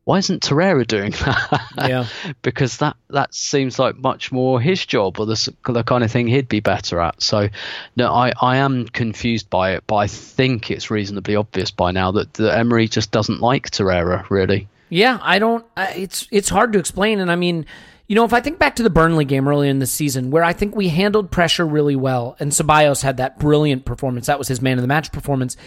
why 0.08 0.16
isn't 0.16 0.42
Torreira 0.42 0.86
doing 0.86 1.10
that? 1.10 1.66
Yeah, 1.86 2.06
because 2.42 2.78
that 2.78 2.96
that 3.10 3.34
seems 3.34 3.78
like 3.78 3.98
much 3.98 4.32
more 4.32 4.58
his 4.58 4.86
job 4.86 5.20
or 5.20 5.26
the 5.26 5.54
the 5.66 5.82
kind 5.82 6.02
of 6.02 6.10
thing 6.10 6.26
he'd 6.26 6.48
be 6.48 6.60
better 6.60 6.98
at. 6.98 7.22
So, 7.22 7.50
no, 7.94 8.10
I 8.10 8.32
I 8.40 8.56
am 8.56 8.88
confused 8.88 9.50
by 9.50 9.72
it, 9.72 9.84
but 9.86 9.96
I 9.96 10.06
think 10.06 10.70
it's 10.70 10.90
reasonably 10.90 11.36
obvious 11.36 11.70
by 11.70 11.90
now 11.90 12.10
that, 12.12 12.32
that 12.34 12.56
Emery 12.56 12.88
just 12.88 13.10
doesn't 13.10 13.42
like 13.42 13.68
Torreira 13.68 14.30
really. 14.30 14.66
Yeah, 14.88 15.18
I 15.20 15.38
don't. 15.38 15.66
It's 15.76 16.26
it's 16.30 16.48
hard 16.48 16.72
to 16.72 16.78
explain, 16.78 17.20
and 17.20 17.30
I 17.30 17.36
mean. 17.36 17.66
You 18.06 18.14
know, 18.14 18.24
if 18.24 18.32
I 18.32 18.40
think 18.40 18.58
back 18.58 18.76
to 18.76 18.82
the 18.82 18.88
Burnley 18.88 19.26
game 19.26 19.46
earlier 19.46 19.70
in 19.70 19.80
the 19.80 19.86
season, 19.86 20.30
where 20.30 20.42
I 20.42 20.54
think 20.54 20.74
we 20.74 20.88
handled 20.88 21.30
pressure 21.30 21.66
really 21.66 21.94
well, 21.94 22.36
and 22.40 22.52
Ceballos 22.52 23.02
had 23.02 23.18
that 23.18 23.38
brilliant 23.38 23.84
performance, 23.84 24.28
that 24.28 24.38
was 24.38 24.48
his 24.48 24.62
man 24.62 24.78
of 24.78 24.82
the 24.82 24.88
match 24.88 25.12
performance. 25.12 25.58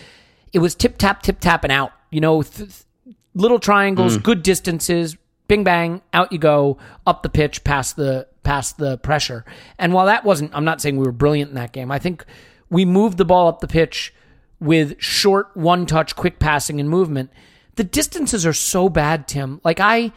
It 0.51 0.57
was 0.57 0.73
tip 0.73 0.97
tap, 0.97 1.21
tip 1.21 1.39
tap, 1.39 1.63
and 1.63 1.71
out. 1.71 1.93
You 2.09 2.19
know, 2.19 2.41
th- 2.41 2.83
little 3.33 3.59
triangles, 3.59 4.17
mm. 4.17 4.23
good 4.23 4.43
distances, 4.43 5.17
bing 5.47 5.63
bang, 5.63 6.01
out 6.13 6.31
you 6.31 6.37
go, 6.37 6.77
up 7.05 7.23
the 7.23 7.29
pitch, 7.29 7.63
past 7.63 7.95
the 7.95 8.27
past 8.43 8.77
the 8.77 8.97
pressure. 8.97 9.45
And 9.77 9.93
while 9.93 10.07
that 10.07 10.23
wasn't, 10.23 10.55
I'm 10.55 10.65
not 10.65 10.81
saying 10.81 10.97
we 10.97 11.05
were 11.05 11.11
brilliant 11.11 11.49
in 11.49 11.55
that 11.55 11.73
game. 11.73 11.91
I 11.91 11.99
think 11.99 12.25
we 12.69 12.85
moved 12.85 13.17
the 13.17 13.25
ball 13.25 13.47
up 13.47 13.59
the 13.59 13.67
pitch 13.67 14.13
with 14.59 14.99
short, 14.99 15.55
one 15.55 15.85
touch, 15.85 16.15
quick 16.15 16.39
passing 16.39 16.79
and 16.79 16.89
movement. 16.89 17.31
The 17.75 17.83
distances 17.83 18.45
are 18.45 18.53
so 18.53 18.89
bad, 18.89 19.27
Tim. 19.27 19.61
Like 19.63 19.79
I 19.79 20.11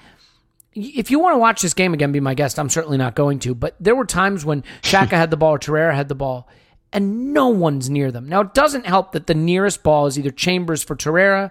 if 0.74 1.10
you 1.10 1.20
want 1.20 1.34
to 1.34 1.38
watch 1.38 1.62
this 1.62 1.74
game 1.74 1.94
again, 1.94 2.12
be 2.12 2.20
my 2.20 2.34
guest. 2.34 2.58
I'm 2.58 2.68
certainly 2.68 2.98
not 2.98 3.14
going 3.14 3.38
to, 3.40 3.54
but 3.54 3.76
there 3.78 3.94
were 3.94 4.04
times 4.04 4.44
when 4.44 4.62
Xhaka 4.82 5.10
had 5.10 5.30
the 5.30 5.36
ball 5.36 5.54
or 5.54 5.58
Torreira 5.58 5.94
had 5.94 6.08
the 6.08 6.14
ball, 6.14 6.48
and 6.92 7.32
no 7.32 7.48
one's 7.48 7.90
near 7.90 8.10
them. 8.10 8.28
Now 8.28 8.40
it 8.40 8.54
doesn't 8.54 8.86
help 8.86 9.12
that 9.12 9.26
the 9.26 9.34
nearest 9.34 9.82
ball 9.82 10.06
is 10.06 10.18
either 10.18 10.30
Chambers 10.30 10.82
for 10.82 10.96
Torreira 10.96 11.50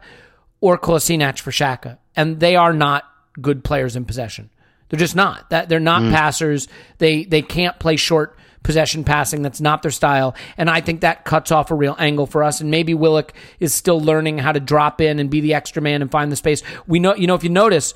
or 0.63 0.77
Kolasinac 0.77 1.39
for 1.39 1.51
Xhaka. 1.51 1.97
and 2.15 2.39
they 2.39 2.55
are 2.55 2.71
not 2.71 3.03
good 3.41 3.65
players 3.65 3.97
in 3.97 4.05
possession. 4.05 4.49
They're 4.87 4.99
just 4.99 5.15
not. 5.15 5.49
That 5.49 5.67
they're 5.67 5.81
not 5.81 6.03
mm. 6.03 6.11
passers. 6.11 6.69
They 6.99 7.25
they 7.25 7.41
can't 7.41 7.77
play 7.79 7.97
short 7.97 8.37
possession 8.63 9.03
passing. 9.03 9.41
That's 9.41 9.59
not 9.59 9.81
their 9.81 9.91
style. 9.91 10.35
And 10.55 10.69
I 10.69 10.79
think 10.79 11.01
that 11.01 11.25
cuts 11.25 11.51
off 11.51 11.69
a 11.69 11.75
real 11.75 11.97
angle 11.99 12.25
for 12.25 12.43
us. 12.43 12.61
And 12.61 12.71
maybe 12.71 12.93
Willock 12.93 13.33
is 13.59 13.73
still 13.73 13.99
learning 13.99 14.37
how 14.37 14.53
to 14.53 14.61
drop 14.61 15.01
in 15.01 15.19
and 15.19 15.29
be 15.29 15.41
the 15.41 15.53
extra 15.53 15.81
man 15.81 16.01
and 16.01 16.09
find 16.09 16.31
the 16.31 16.37
space. 16.37 16.63
We 16.87 16.99
know, 16.99 17.13
you 17.13 17.27
know, 17.27 17.35
if 17.35 17.43
you 17.43 17.49
notice, 17.49 17.93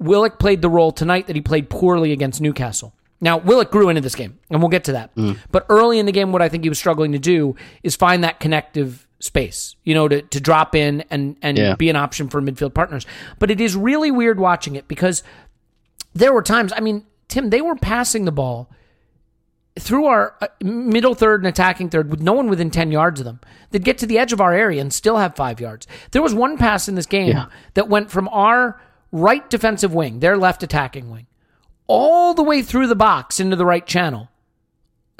Willock 0.00 0.40
played 0.40 0.60
the 0.60 0.68
role 0.68 0.90
tonight 0.90 1.28
that 1.28 1.36
he 1.36 1.42
played 1.42 1.70
poorly 1.70 2.10
against 2.10 2.40
Newcastle. 2.40 2.92
Now, 3.20 3.38
Willock 3.38 3.70
grew 3.70 3.90
into 3.90 4.00
this 4.00 4.16
game, 4.16 4.38
and 4.50 4.60
we'll 4.60 4.70
get 4.70 4.84
to 4.84 4.92
that. 4.92 5.14
Mm. 5.14 5.38
But 5.52 5.66
early 5.68 6.00
in 6.00 6.06
the 6.06 6.12
game, 6.12 6.32
what 6.32 6.42
I 6.42 6.48
think 6.48 6.64
he 6.64 6.68
was 6.68 6.78
struggling 6.78 7.12
to 7.12 7.18
do 7.20 7.54
is 7.84 7.94
find 7.94 8.24
that 8.24 8.40
connective 8.40 9.07
space, 9.20 9.76
you 9.84 9.94
know, 9.94 10.08
to, 10.08 10.22
to 10.22 10.40
drop 10.40 10.74
in 10.74 11.04
and, 11.10 11.36
and 11.42 11.58
yeah. 11.58 11.74
be 11.74 11.90
an 11.90 11.96
option 11.96 12.28
for 12.28 12.40
midfield 12.40 12.74
partners. 12.74 13.06
But 13.38 13.50
it 13.50 13.60
is 13.60 13.76
really 13.76 14.10
weird 14.10 14.38
watching 14.38 14.76
it 14.76 14.88
because 14.88 15.22
there 16.14 16.32
were 16.32 16.42
times, 16.42 16.72
I 16.74 16.80
mean, 16.80 17.04
Tim, 17.28 17.50
they 17.50 17.60
were 17.60 17.76
passing 17.76 18.24
the 18.24 18.32
ball 18.32 18.70
through 19.78 20.06
our 20.06 20.34
uh, 20.40 20.48
middle 20.62 21.14
third 21.14 21.40
and 21.40 21.48
attacking 21.48 21.90
third 21.90 22.10
with 22.10 22.20
no 22.20 22.32
one 22.32 22.48
within 22.48 22.70
10 22.70 22.90
yards 22.90 23.20
of 23.20 23.24
them. 23.24 23.40
They'd 23.70 23.84
get 23.84 23.98
to 23.98 24.06
the 24.06 24.18
edge 24.18 24.32
of 24.32 24.40
our 24.40 24.52
area 24.52 24.80
and 24.80 24.92
still 24.92 25.18
have 25.18 25.36
five 25.36 25.60
yards. 25.60 25.86
There 26.10 26.22
was 26.22 26.34
one 26.34 26.56
pass 26.56 26.88
in 26.88 26.94
this 26.94 27.06
game 27.06 27.32
yeah. 27.32 27.46
that 27.74 27.88
went 27.88 28.10
from 28.10 28.28
our 28.28 28.80
right 29.12 29.48
defensive 29.50 29.94
wing, 29.94 30.20
their 30.20 30.36
left 30.36 30.62
attacking 30.62 31.10
wing, 31.10 31.26
all 31.86 32.34
the 32.34 32.42
way 32.42 32.62
through 32.62 32.86
the 32.86 32.96
box 32.96 33.40
into 33.40 33.56
the 33.56 33.66
right 33.66 33.86
channel 33.86 34.28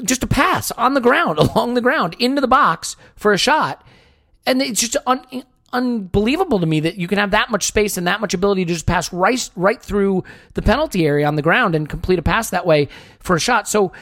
just 0.04 0.22
a 0.22 0.26
pass 0.26 0.70
on 0.72 0.94
the 0.94 1.00
ground, 1.00 1.38
along 1.38 1.74
the 1.74 1.80
ground, 1.80 2.16
into 2.18 2.40
the 2.40 2.48
box 2.48 2.96
for 3.16 3.32
a 3.32 3.38
shot. 3.38 3.87
And 4.46 4.62
it's 4.62 4.80
just 4.80 4.96
un- 5.06 5.44
unbelievable 5.72 6.61
to 6.61 6.66
me 6.66 6.80
that 6.80 6.96
you 6.96 7.06
can 7.06 7.18
have 7.18 7.32
that 7.32 7.50
much 7.50 7.64
space 7.64 7.96
and 7.96 8.06
that 8.06 8.20
much 8.20 8.34
ability 8.34 8.64
to 8.64 8.72
just 8.72 8.87
pass 8.87 9.12
right, 9.12 9.50
right 9.56 9.82
through 9.82 10.24
the 10.54 10.62
penalty 10.62 11.06
area 11.06 11.26
on 11.26 11.37
the 11.37 11.42
ground 11.42 11.74
and 11.74 11.88
complete 11.88 12.18
a 12.18 12.22
pass 12.22 12.50
that 12.50 12.66
way 12.66 12.88
for 13.20 13.37
a 13.37 13.40
shot. 13.40 13.68
So, 13.68 13.92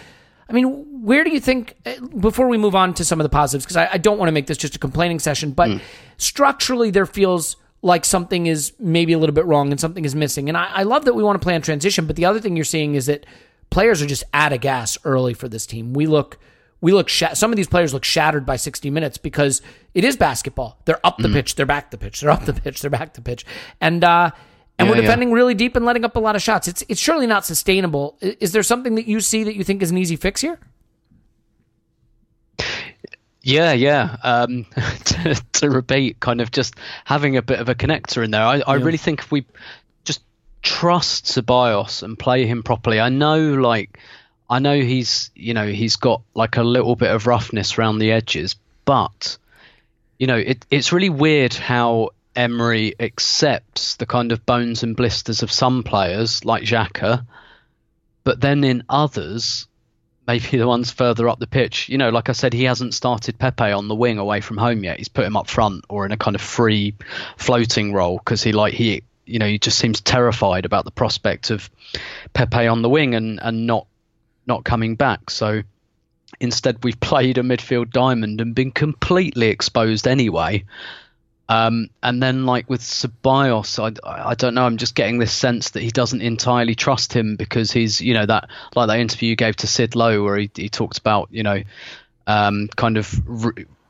I 0.48 0.52
mean, 0.52 1.02
where 1.02 1.24
do 1.24 1.30
you 1.30 1.40
think, 1.40 1.74
eh, 1.84 1.98
before 2.20 2.48
we 2.48 2.56
move 2.56 2.76
on 2.76 2.94
to 2.94 3.04
some 3.04 3.18
of 3.18 3.24
the 3.24 3.30
positives, 3.30 3.64
because 3.64 3.76
I, 3.76 3.94
I, 3.94 3.98
don't 3.98 4.18
want 4.18 4.28
to 4.28 4.32
make 4.32 4.46
this 4.46 4.58
just 4.58 4.76
a 4.76 4.78
complaining 4.78 5.18
session, 5.18 5.50
but 5.50 5.68
mm. 5.70 5.80
structurally 6.18 6.90
there 6.90 7.06
feels 7.06 7.56
like 7.82 8.04
something 8.04 8.46
is 8.46 8.72
maybe 8.78 9.12
a 9.12 9.18
little 9.18 9.34
bit 9.34 9.44
wrong 9.44 9.70
and 9.70 9.80
something 9.80 10.04
is 10.04 10.14
missing. 10.14 10.48
And 10.48 10.56
I, 10.56 10.68
I 10.72 10.82
love 10.84 11.04
that 11.04 11.14
we 11.14 11.22
want 11.22 11.40
to 11.40 11.44
play 11.44 11.54
on 11.54 11.62
transition, 11.62 12.06
but 12.06 12.14
the 12.16 12.24
other 12.24 12.40
thing 12.40 12.54
you're 12.54 12.64
seeing 12.64 12.94
is 12.94 13.06
that 13.06 13.26
players 13.70 14.02
are 14.02 14.06
just 14.06 14.24
out 14.32 14.52
of 14.52 14.60
gas 14.60 14.98
early 15.04 15.34
for 15.34 15.48
this 15.48 15.66
team. 15.66 15.92
We 15.92 16.06
look 16.06 16.38
we 16.80 16.92
look 16.92 17.08
sh- 17.08 17.24
some 17.34 17.50
of 17.50 17.56
these 17.56 17.68
players 17.68 17.94
look 17.94 18.04
shattered 18.04 18.44
by 18.44 18.56
60 18.56 18.90
minutes 18.90 19.18
because 19.18 19.62
it 19.94 20.04
is 20.04 20.16
basketball. 20.16 20.80
They're 20.84 21.04
up 21.04 21.18
the 21.18 21.28
mm. 21.28 21.34
pitch, 21.34 21.54
they're 21.54 21.66
back 21.66 21.90
the 21.90 21.98
pitch, 21.98 22.20
they're 22.20 22.30
up 22.30 22.44
the 22.44 22.52
pitch, 22.52 22.80
they're 22.80 22.90
back 22.90 23.14
the 23.14 23.22
pitch. 23.22 23.44
And 23.80 24.04
uh 24.04 24.30
and 24.78 24.88
yeah, 24.88 24.94
we're 24.94 25.00
defending 25.00 25.30
yeah. 25.30 25.36
really 25.36 25.54
deep 25.54 25.74
and 25.74 25.86
letting 25.86 26.04
up 26.04 26.16
a 26.16 26.20
lot 26.20 26.36
of 26.36 26.42
shots. 26.42 26.68
It's 26.68 26.84
it's 26.88 27.00
surely 27.00 27.26
not 27.26 27.44
sustainable. 27.44 28.18
Is 28.20 28.52
there 28.52 28.62
something 28.62 28.94
that 28.96 29.06
you 29.06 29.20
see 29.20 29.44
that 29.44 29.56
you 29.56 29.64
think 29.64 29.82
is 29.82 29.90
an 29.90 29.98
easy 29.98 30.16
fix 30.16 30.40
here? 30.40 30.58
Yeah, 33.46 33.72
yeah. 33.72 34.16
Um, 34.24 34.66
to, 35.04 35.42
to, 35.52 35.70
repeat, 35.70 36.18
kind 36.18 36.40
of 36.40 36.50
just 36.50 36.74
having 37.04 37.36
a 37.36 37.42
bit 37.42 37.60
of 37.60 37.68
a 37.68 37.76
connector 37.76 38.24
in 38.24 38.32
there. 38.32 38.42
I, 38.42 38.60
I 38.66 38.76
yeah. 38.76 38.84
really 38.84 38.98
think 38.98 39.20
if 39.20 39.30
we 39.30 39.46
trust 40.62 41.26
Ceballos 41.26 42.02
and 42.02 42.18
play 42.18 42.46
him 42.46 42.62
properly. 42.62 43.00
I 43.00 43.08
know, 43.08 43.54
like, 43.54 43.98
I 44.48 44.58
know 44.58 44.78
he's, 44.78 45.30
you 45.34 45.54
know, 45.54 45.66
he's 45.66 45.96
got 45.96 46.22
like 46.34 46.56
a 46.56 46.62
little 46.62 46.96
bit 46.96 47.10
of 47.10 47.26
roughness 47.26 47.78
around 47.78 47.98
the 47.98 48.12
edges, 48.12 48.56
but, 48.84 49.38
you 50.18 50.26
know, 50.26 50.36
it, 50.36 50.64
it's 50.70 50.92
really 50.92 51.10
weird 51.10 51.54
how 51.54 52.10
Emery 52.34 52.94
accepts 53.00 53.96
the 53.96 54.06
kind 54.06 54.32
of 54.32 54.44
bones 54.44 54.82
and 54.82 54.96
blisters 54.96 55.42
of 55.42 55.50
some 55.50 55.82
players 55.82 56.44
like 56.44 56.62
Xhaka, 56.62 57.26
but 58.24 58.40
then 58.40 58.64
in 58.64 58.82
others, 58.88 59.66
maybe 60.26 60.44
the 60.58 60.66
ones 60.66 60.90
further 60.90 61.28
up 61.28 61.38
the 61.38 61.46
pitch, 61.46 61.88
you 61.88 61.98
know, 61.98 62.10
like 62.10 62.28
I 62.28 62.32
said, 62.32 62.52
he 62.52 62.64
hasn't 62.64 62.94
started 62.94 63.38
Pepe 63.38 63.72
on 63.72 63.88
the 63.88 63.94
wing 63.94 64.18
away 64.18 64.40
from 64.40 64.56
home 64.56 64.84
yet. 64.84 64.98
He's 64.98 65.08
put 65.08 65.24
him 65.24 65.36
up 65.36 65.48
front 65.48 65.84
or 65.88 66.04
in 66.04 66.12
a 66.12 66.16
kind 66.16 66.34
of 66.34 66.42
free 66.42 66.94
floating 67.36 67.92
role 67.92 68.18
because 68.18 68.42
he 68.42 68.52
like 68.52 68.74
he 68.74 69.02
you 69.26 69.38
know, 69.38 69.46
he 69.46 69.58
just 69.58 69.78
seems 69.78 70.00
terrified 70.00 70.64
about 70.64 70.84
the 70.84 70.90
prospect 70.90 71.50
of 71.50 71.68
Pepe 72.32 72.66
on 72.66 72.82
the 72.82 72.88
wing 72.88 73.14
and, 73.14 73.40
and 73.42 73.66
not 73.66 73.86
not 74.46 74.64
coming 74.64 74.94
back. 74.94 75.30
So 75.30 75.62
instead, 76.40 76.82
we've 76.84 76.98
played 77.00 77.38
a 77.38 77.42
midfield 77.42 77.90
diamond 77.90 78.40
and 78.40 78.54
been 78.54 78.70
completely 78.70 79.48
exposed 79.48 80.06
anyway. 80.06 80.64
Um, 81.48 81.90
and 82.02 82.20
then, 82.22 82.44
like 82.44 82.68
with 82.68 82.80
Ceballos, 82.80 83.78
I, 83.78 84.30
I 84.30 84.34
don't 84.34 84.54
know. 84.54 84.64
I'm 84.64 84.78
just 84.78 84.94
getting 84.94 85.18
this 85.18 85.32
sense 85.32 85.70
that 85.70 85.82
he 85.82 85.90
doesn't 85.90 86.20
entirely 86.20 86.74
trust 86.74 87.12
him 87.12 87.36
because 87.36 87.70
he's, 87.70 88.00
you 88.00 88.14
know, 88.14 88.26
that 88.26 88.48
like 88.74 88.88
that 88.88 88.98
interview 88.98 89.30
you 89.30 89.36
gave 89.36 89.56
to 89.56 89.66
Sid 89.66 89.94
Lowe 89.94 90.24
where 90.24 90.38
he, 90.38 90.50
he 90.54 90.68
talked 90.68 90.98
about, 90.98 91.28
you 91.30 91.44
know, 91.44 91.62
um, 92.26 92.68
kind 92.74 92.96
of 92.96 93.22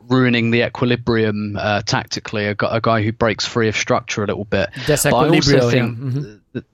ruining 0.08 0.50
the 0.50 0.66
equilibrium 0.66 1.56
uh, 1.58 1.82
tactically. 1.82 2.46
A, 2.46 2.56
a, 2.62 2.80
guy 2.80 3.02
who 3.02 3.12
breaks 3.12 3.44
free 3.44 3.68
of 3.68 3.76
structure 3.76 4.22
a 4.22 4.26
little 4.26 4.44
bit. 4.44 4.70
Desequilibrio. 4.86 5.70
Think, 5.70 5.74
yeah. 5.74 6.04
Mm-hmm. 6.04 6.34
That, 6.52 6.64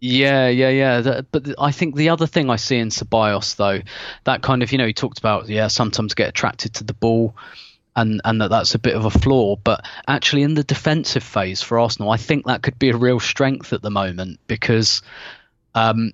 yeah, 0.00 0.48
yeah, 0.48 0.68
yeah. 0.68 1.00
That, 1.00 1.30
but 1.30 1.54
I 1.58 1.72
think 1.72 1.96
the 1.96 2.10
other 2.10 2.26
thing 2.26 2.50
I 2.50 2.56
see 2.56 2.78
in 2.78 2.88
Ceballos, 2.88 3.56
though, 3.56 3.80
that 4.24 4.42
kind 4.42 4.62
of, 4.62 4.72
you 4.72 4.78
know, 4.78 4.86
he 4.86 4.92
talked 4.92 5.18
about, 5.18 5.48
yeah, 5.48 5.68
sometimes 5.68 6.14
get 6.14 6.28
attracted 6.28 6.74
to 6.74 6.84
the 6.84 6.94
ball 6.94 7.34
and 7.96 8.20
and 8.24 8.40
that 8.40 8.50
that's 8.50 8.74
a 8.74 8.78
bit 8.78 8.96
of 8.96 9.04
a 9.04 9.10
flaw. 9.10 9.56
But 9.56 9.86
actually, 10.06 10.42
in 10.42 10.54
the 10.54 10.64
defensive 10.64 11.22
phase 11.22 11.62
for 11.62 11.78
Arsenal, 11.78 12.10
I 12.10 12.16
think 12.16 12.46
that 12.46 12.62
could 12.62 12.78
be 12.78 12.90
a 12.90 12.96
real 12.96 13.20
strength 13.20 13.72
at 13.72 13.82
the 13.82 13.90
moment 13.90 14.40
because 14.46 15.02
um, 15.74 16.12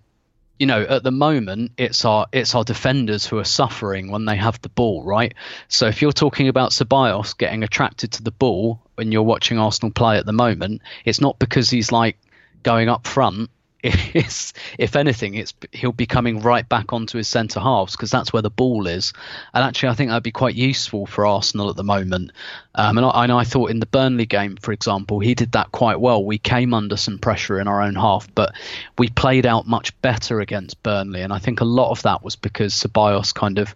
you 0.60 0.66
know, 0.66 0.82
at 0.82 1.02
the 1.02 1.10
moment, 1.10 1.72
it's 1.78 2.04
our 2.04 2.26
it's 2.32 2.54
our 2.54 2.64
defenders 2.64 3.24
who 3.24 3.38
are 3.38 3.44
suffering 3.44 4.10
when 4.10 4.26
they 4.26 4.36
have 4.36 4.60
the 4.60 4.68
ball, 4.68 5.02
right? 5.02 5.32
So 5.68 5.86
if 5.86 6.02
you're 6.02 6.12
talking 6.12 6.48
about 6.48 6.72
Ceballos 6.72 7.36
getting 7.36 7.62
attracted 7.62 8.12
to 8.12 8.22
the 8.22 8.30
ball, 8.30 8.78
when 8.96 9.10
you're 9.10 9.22
watching 9.22 9.58
Arsenal 9.58 9.90
play 9.90 10.18
at 10.18 10.26
the 10.26 10.34
moment, 10.34 10.82
it's 11.06 11.18
not 11.18 11.38
because 11.38 11.70
he's 11.70 11.90
like 11.90 12.18
going 12.62 12.90
up 12.90 13.06
front. 13.06 13.48
It's, 13.82 14.52
if 14.78 14.96
anything, 14.96 15.34
it's 15.34 15.54
he'll 15.72 15.92
be 15.92 16.06
coming 16.06 16.40
right 16.40 16.68
back 16.68 16.92
onto 16.92 17.16
his 17.16 17.28
centre 17.28 17.60
halves 17.60 17.96
because 17.96 18.10
that's 18.10 18.32
where 18.32 18.42
the 18.42 18.50
ball 18.50 18.86
is. 18.86 19.12
And 19.54 19.64
actually, 19.64 19.90
I 19.90 19.94
think 19.94 20.10
that'd 20.10 20.22
be 20.22 20.32
quite 20.32 20.54
useful 20.54 21.06
for 21.06 21.26
Arsenal 21.26 21.70
at 21.70 21.76
the 21.76 21.84
moment. 21.84 22.32
Um, 22.74 22.98
and, 22.98 23.06
I, 23.06 23.24
and 23.24 23.32
I 23.32 23.44
thought 23.44 23.70
in 23.70 23.80
the 23.80 23.86
Burnley 23.86 24.26
game, 24.26 24.56
for 24.56 24.72
example, 24.72 25.20
he 25.20 25.34
did 25.34 25.52
that 25.52 25.72
quite 25.72 26.00
well. 26.00 26.24
We 26.24 26.38
came 26.38 26.74
under 26.74 26.96
some 26.96 27.18
pressure 27.18 27.60
in 27.60 27.68
our 27.68 27.80
own 27.80 27.94
half, 27.94 28.32
but 28.34 28.52
we 28.98 29.08
played 29.08 29.46
out 29.46 29.66
much 29.66 29.98
better 30.02 30.40
against 30.40 30.82
Burnley. 30.82 31.22
And 31.22 31.32
I 31.32 31.38
think 31.38 31.60
a 31.60 31.64
lot 31.64 31.90
of 31.90 32.02
that 32.02 32.22
was 32.22 32.36
because 32.36 32.74
Ceballos 32.74 33.32
kind 33.32 33.58
of 33.58 33.74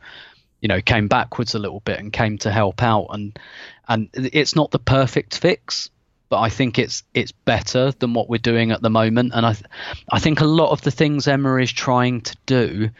you 0.61 0.69
know 0.69 0.81
came 0.81 1.09
backwards 1.09 1.55
a 1.55 1.59
little 1.59 1.81
bit 1.81 2.01
and 2.01 2.11
came 2.12 2.38
to 2.38 2.51
help 2.51 2.83
out 2.83 3.09
and 3.11 3.38
and 3.87 4.09
it's 4.14 4.57
not 4.57 4.71
the 4.71 4.79
perfect 4.79 5.37
fix 5.37 5.90
but 6.29 6.41
I 6.41 6.49
think 6.49 6.79
it's 6.79 7.03
it's 7.15 7.33
better 7.33 7.93
than 7.93 8.15
what 8.15 8.29
we're 8.29 8.39
doing 8.39 8.71
at 8.71 8.83
the 8.83 8.91
moment. 8.91 9.33
And 9.35 9.45
I 9.47 9.53
th- 9.53 9.67
I 10.11 10.19
think 10.19 10.41
a 10.41 10.47
lot 10.47 10.71
of 10.71 10.83
the 10.83 10.91
things 10.91 11.29
Emery 11.29 11.65
is 11.65 11.73
trying 11.73 12.23
to 12.23 12.37
do 12.47 12.91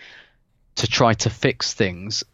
to 0.77 0.87
try 0.87 1.15
to 1.15 1.31
fix 1.31 1.73
things 1.75 2.25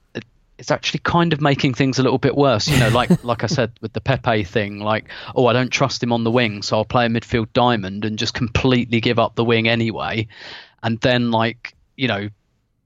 it's 0.61 0.71
actually 0.71 1.01
kind 1.01 1.33
of 1.33 1.41
making 1.41 1.73
things 1.73 1.99
a 1.99 2.03
little 2.03 2.19
bit 2.19 2.37
worse 2.37 2.69
you 2.69 2.79
know 2.79 2.91
like 2.91 3.25
like 3.25 3.43
I 3.43 3.47
said 3.47 3.73
with 3.81 3.95
the 3.95 4.01
Pepe 4.01 4.45
thing 4.45 4.79
like 4.79 5.09
oh 5.35 5.47
I 5.47 5.55
don't 5.55 5.71
trust 5.71 6.03
him 6.03 6.13
on 6.13 6.23
the 6.23 6.31
wing 6.31 6.63
so 6.63 6.77
I'll 6.77 6.85
play 6.85 7.07
a 7.07 7.09
midfield 7.09 7.49
diamond 7.55 8.05
and 8.05 8.19
just 8.19 8.35
completely 8.35 9.01
give 9.01 9.19
up 9.19 9.35
the 9.35 9.45
wing 9.45 9.67
anyway. 9.67 10.29
And 10.83 11.01
then 11.01 11.31
like 11.31 11.75
you 11.97 12.09
know 12.09 12.29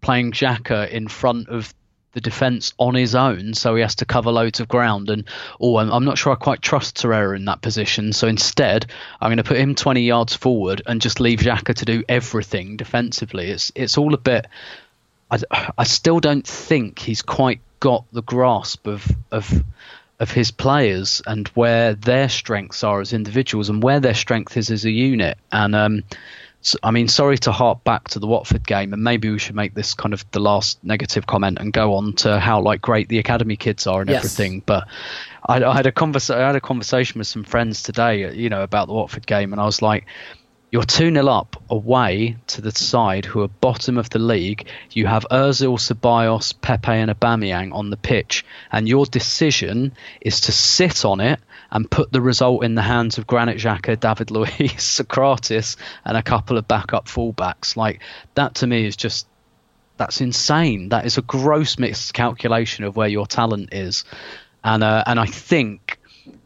playing 0.01 0.33
Xhaka 0.33 0.89
in 0.89 1.09
front 1.09 1.49
of 1.49 1.75
the 2.15 2.21
defence 2.21 2.73
on 2.79 2.95
his 2.95 3.15
own, 3.15 3.55
so 3.55 3.75
he 3.75 3.83
has 3.83 3.97
to 3.97 4.05
cover 4.05 4.31
loads 4.31 4.61
of 4.61 4.69
ground. 4.69 5.11
And 5.11 5.25
oh, 5.61 5.77
I'm, 5.77 5.91
I'm 5.91 6.05
not 6.05 6.17
sure 6.17 6.33
I 6.33 6.37
quite 6.37 6.63
trust 6.63 6.97
Torreira 6.97 7.37
in 7.37 7.45
that 7.45 7.61
position. 7.61 8.13
So 8.13 8.27
instead, 8.27 8.87
I'm 9.21 9.29
going 9.29 9.39
to 9.39 9.45
put 9.45 9.59
him 9.59 9.75
20 9.75 10.03
yards 10.03 10.35
forward 10.35 10.83
and 10.87 11.01
just 11.01 11.21
leave 11.21 11.41
Xhaka 11.41 11.75
to 11.75 11.85
do 11.85 12.05
everything 12.09 12.77
defensively. 12.77 13.51
It's 13.51 13.71
it's 13.75 13.99
all 13.99 14.15
a 14.15 14.19
bit. 14.19 14.47
I, 15.31 15.39
I 15.77 15.85
still 15.85 16.21
don't 16.21 16.47
think 16.47 16.99
he's 16.99 17.23
quite 17.23 17.61
got 17.81 18.05
the 18.13 18.23
grasp 18.23 18.87
of 18.87 19.07
of 19.31 19.65
of 20.21 20.31
his 20.31 20.53
players 20.53 21.21
and 21.27 21.49
where 21.49 21.95
their 21.95 22.29
strengths 22.29 22.85
are 22.85 23.01
as 23.01 23.13
individuals 23.13 23.69
and 23.69 23.83
where 23.83 24.01
their 24.01 24.15
strength 24.15 24.57
is 24.57 24.71
as 24.71 24.85
a 24.85 24.91
unit. 24.91 25.37
And 25.51 25.75
um, 25.75 26.05
I 26.83 26.91
mean, 26.91 27.09
sorry 27.09 27.37
to 27.39 27.53
harp 27.53 27.85
back 27.85 28.09
to 28.09 28.19
the 28.19 28.27
Watford 28.27 28.67
game, 28.67 28.93
and 28.93 29.05
maybe 29.05 29.31
we 29.31 29.39
should 29.39 29.55
make 29.55 29.75
this 29.75 29.95
kind 29.95 30.15
of 30.15 30.25
the 30.31 30.41
last 30.41 30.83
negative 30.83 31.27
comment 31.27 31.59
and 31.61 31.73
go 31.73 31.95
on 31.95 32.15
to 32.15 32.39
how 32.41 32.61
like 32.61 32.81
great 32.81 33.09
the 33.09 33.19
academy 33.19 33.57
kids 33.57 33.87
are 33.87 34.01
and 34.01 34.09
yes. 34.09 34.19
everything. 34.19 34.63
But 34.65 34.89
I, 35.45 35.63
I 35.63 35.75
had 35.75 35.87
a 35.87 35.93
convers- 35.93 36.31
I 36.31 36.39
had 36.41 36.57
a 36.57 36.61
conversation 36.61 37.19
with 37.19 37.27
some 37.27 37.45
friends 37.45 37.83
today, 37.83 38.25
uh, 38.25 38.31
you 38.31 38.49
know, 38.49 38.63
about 38.63 38.87
the 38.87 38.95
Watford 38.95 39.27
game, 39.27 39.53
and 39.53 39.61
I 39.61 39.67
was 39.67 39.83
like, 39.83 40.07
you're 40.71 40.83
2 40.83 41.13
0 41.13 41.29
up 41.29 41.63
away 41.71 42.37
to 42.49 42.61
the 42.61 42.73
side 42.73 43.27
who 43.27 43.43
are 43.43 43.49
bottom 43.49 43.97
of 43.97 44.11
the 44.11 44.19
league. 44.19 44.67
You 44.91 45.07
have 45.07 45.25
Ozil, 45.31 45.79
Ceballos, 45.79 46.53
Pepe, 46.61 46.91
and 46.91 47.11
Aubameyang 47.11 47.73
on 47.73 47.91
the 47.91 47.97
pitch, 47.97 48.45
and 48.73 48.89
your 48.89 49.07
decision 49.07 49.93
is 50.21 50.41
to 50.43 50.53
sit 50.53 51.05
on 51.05 51.21
it 51.21 51.39
and 51.71 51.91
put 51.91 52.13
the 52.13 52.21
result 52.21 52.65
in 52.65 52.75
the 52.75 52.83
hands 52.83 53.19
of 53.19 53.27
Granit 53.27 53.59
Xhaka, 53.59 53.99
David 53.99 54.31
Luiz, 54.31 54.51
Sokratis, 54.59 55.77
and 56.05 56.17
a 56.17 56.23
couple 56.23 56.59
of 56.59 56.69
backup 56.69 57.07
fullbacks. 57.07 57.77
Like 57.77 58.01
that 58.35 58.57
to 58.57 58.67
me 58.67 58.87
is 58.87 58.97
just 58.97 59.27
that's 59.97 60.21
insane. 60.21 60.89
That 60.89 61.07
is 61.07 61.19
a 61.19 61.23
gross 61.23 61.79
miscalculation 61.79 62.85
of 62.85 62.97
where 62.97 63.09
your 63.09 63.27
talent 63.27 63.73
is, 63.73 64.05
and 64.63 64.83
uh, 64.83 65.05
and 65.07 65.21
I 65.21 65.27
think 65.27 65.99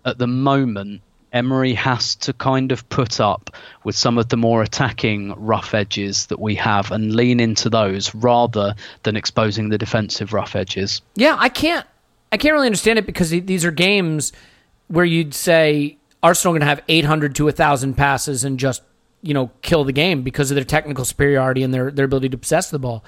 at 0.05 0.19
the 0.19 0.27
moment 0.27 1.03
Emery 1.33 1.75
has 1.75 2.17
to 2.17 2.33
kind 2.33 2.73
of 2.73 2.89
put 2.89 3.21
up 3.21 3.51
with 3.85 3.95
some 3.95 4.19
of 4.19 4.29
the 4.29 4.37
more 4.37 4.63
attacking 4.63 5.35
rough 5.37 5.75
edges 5.75 6.27
that 6.27 6.41
we 6.41 6.55
have 6.57 6.91
and 6.91 7.15
lean 7.15 7.41
into 7.41 7.69
those 7.69 8.15
rather 8.15 8.75
than 9.03 9.17
exposing 9.17 9.69
the 9.69 9.79
defensive 9.79 10.33
rough 10.33 10.57
edges. 10.57 11.03
Yeah, 11.15 11.37
I 11.39 11.49
can't 11.49 11.87
I 12.33 12.37
can't 12.37 12.53
really 12.53 12.67
understand 12.67 12.99
it 12.99 13.07
because 13.07 13.31
these 13.31 13.65
are 13.65 13.71
games 13.71 14.33
where 14.89 15.05
you'd 15.05 15.35
say 15.35 15.99
Arsenal 16.23 16.53
going 16.53 16.61
to 16.61 16.67
have 16.67 16.83
800 16.89 17.35
to 17.37 17.45
1000 17.45 17.95
passes 17.95 18.45
and 18.45 18.59
just, 18.59 18.83
you 19.23 19.35
know, 19.35 19.51
kill 19.63 19.85
the 19.85 19.93
game 19.93 20.23
because 20.23 20.51
of 20.51 20.57
their 20.57 20.65
technical 20.65 21.05
superiority 21.05 21.63
and 21.63 21.73
their 21.73 21.91
their 21.91 22.07
ability 22.07 22.31
to 22.31 22.39
possess 22.39 22.71
the 22.71 22.79
ball. 22.79 23.05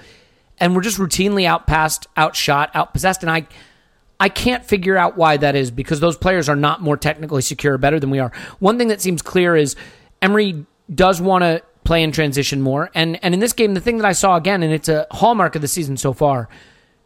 And 0.59 0.75
we're 0.75 0.81
just 0.81 0.99
routinely 0.99 1.45
outpassed, 1.45 2.07
outshot, 2.17 2.73
outpossessed 2.73 3.21
and 3.21 3.29
I 3.31 3.47
I 4.19 4.29
can't 4.29 4.63
figure 4.63 4.97
out 4.97 5.17
why 5.17 5.37
that 5.37 5.55
is 5.55 5.71
because 5.71 5.99
those 5.99 6.15
players 6.15 6.47
are 6.47 6.55
not 6.55 6.79
more 6.79 6.95
technically 6.95 7.41
secure 7.41 7.73
or 7.73 7.77
better 7.79 7.99
than 7.99 8.11
we 8.11 8.19
are. 8.19 8.31
One 8.59 8.77
thing 8.77 8.89
that 8.89 9.01
seems 9.01 9.23
clear 9.23 9.55
is 9.55 9.75
Emery 10.21 10.67
does 10.93 11.19
want 11.19 11.43
to 11.43 11.63
play 11.83 12.03
in 12.03 12.11
transition 12.11 12.61
more. 12.61 12.91
And 12.93 13.19
and 13.23 13.33
in 13.33 13.39
this 13.39 13.53
game, 13.53 13.73
the 13.73 13.81
thing 13.81 13.97
that 13.97 14.05
I 14.05 14.11
saw 14.13 14.35
again, 14.35 14.63
and 14.63 14.71
it's 14.71 14.89
a 14.89 15.07
hallmark 15.11 15.55
of 15.55 15.61
the 15.61 15.67
season 15.67 15.97
so 15.97 16.13
far, 16.13 16.47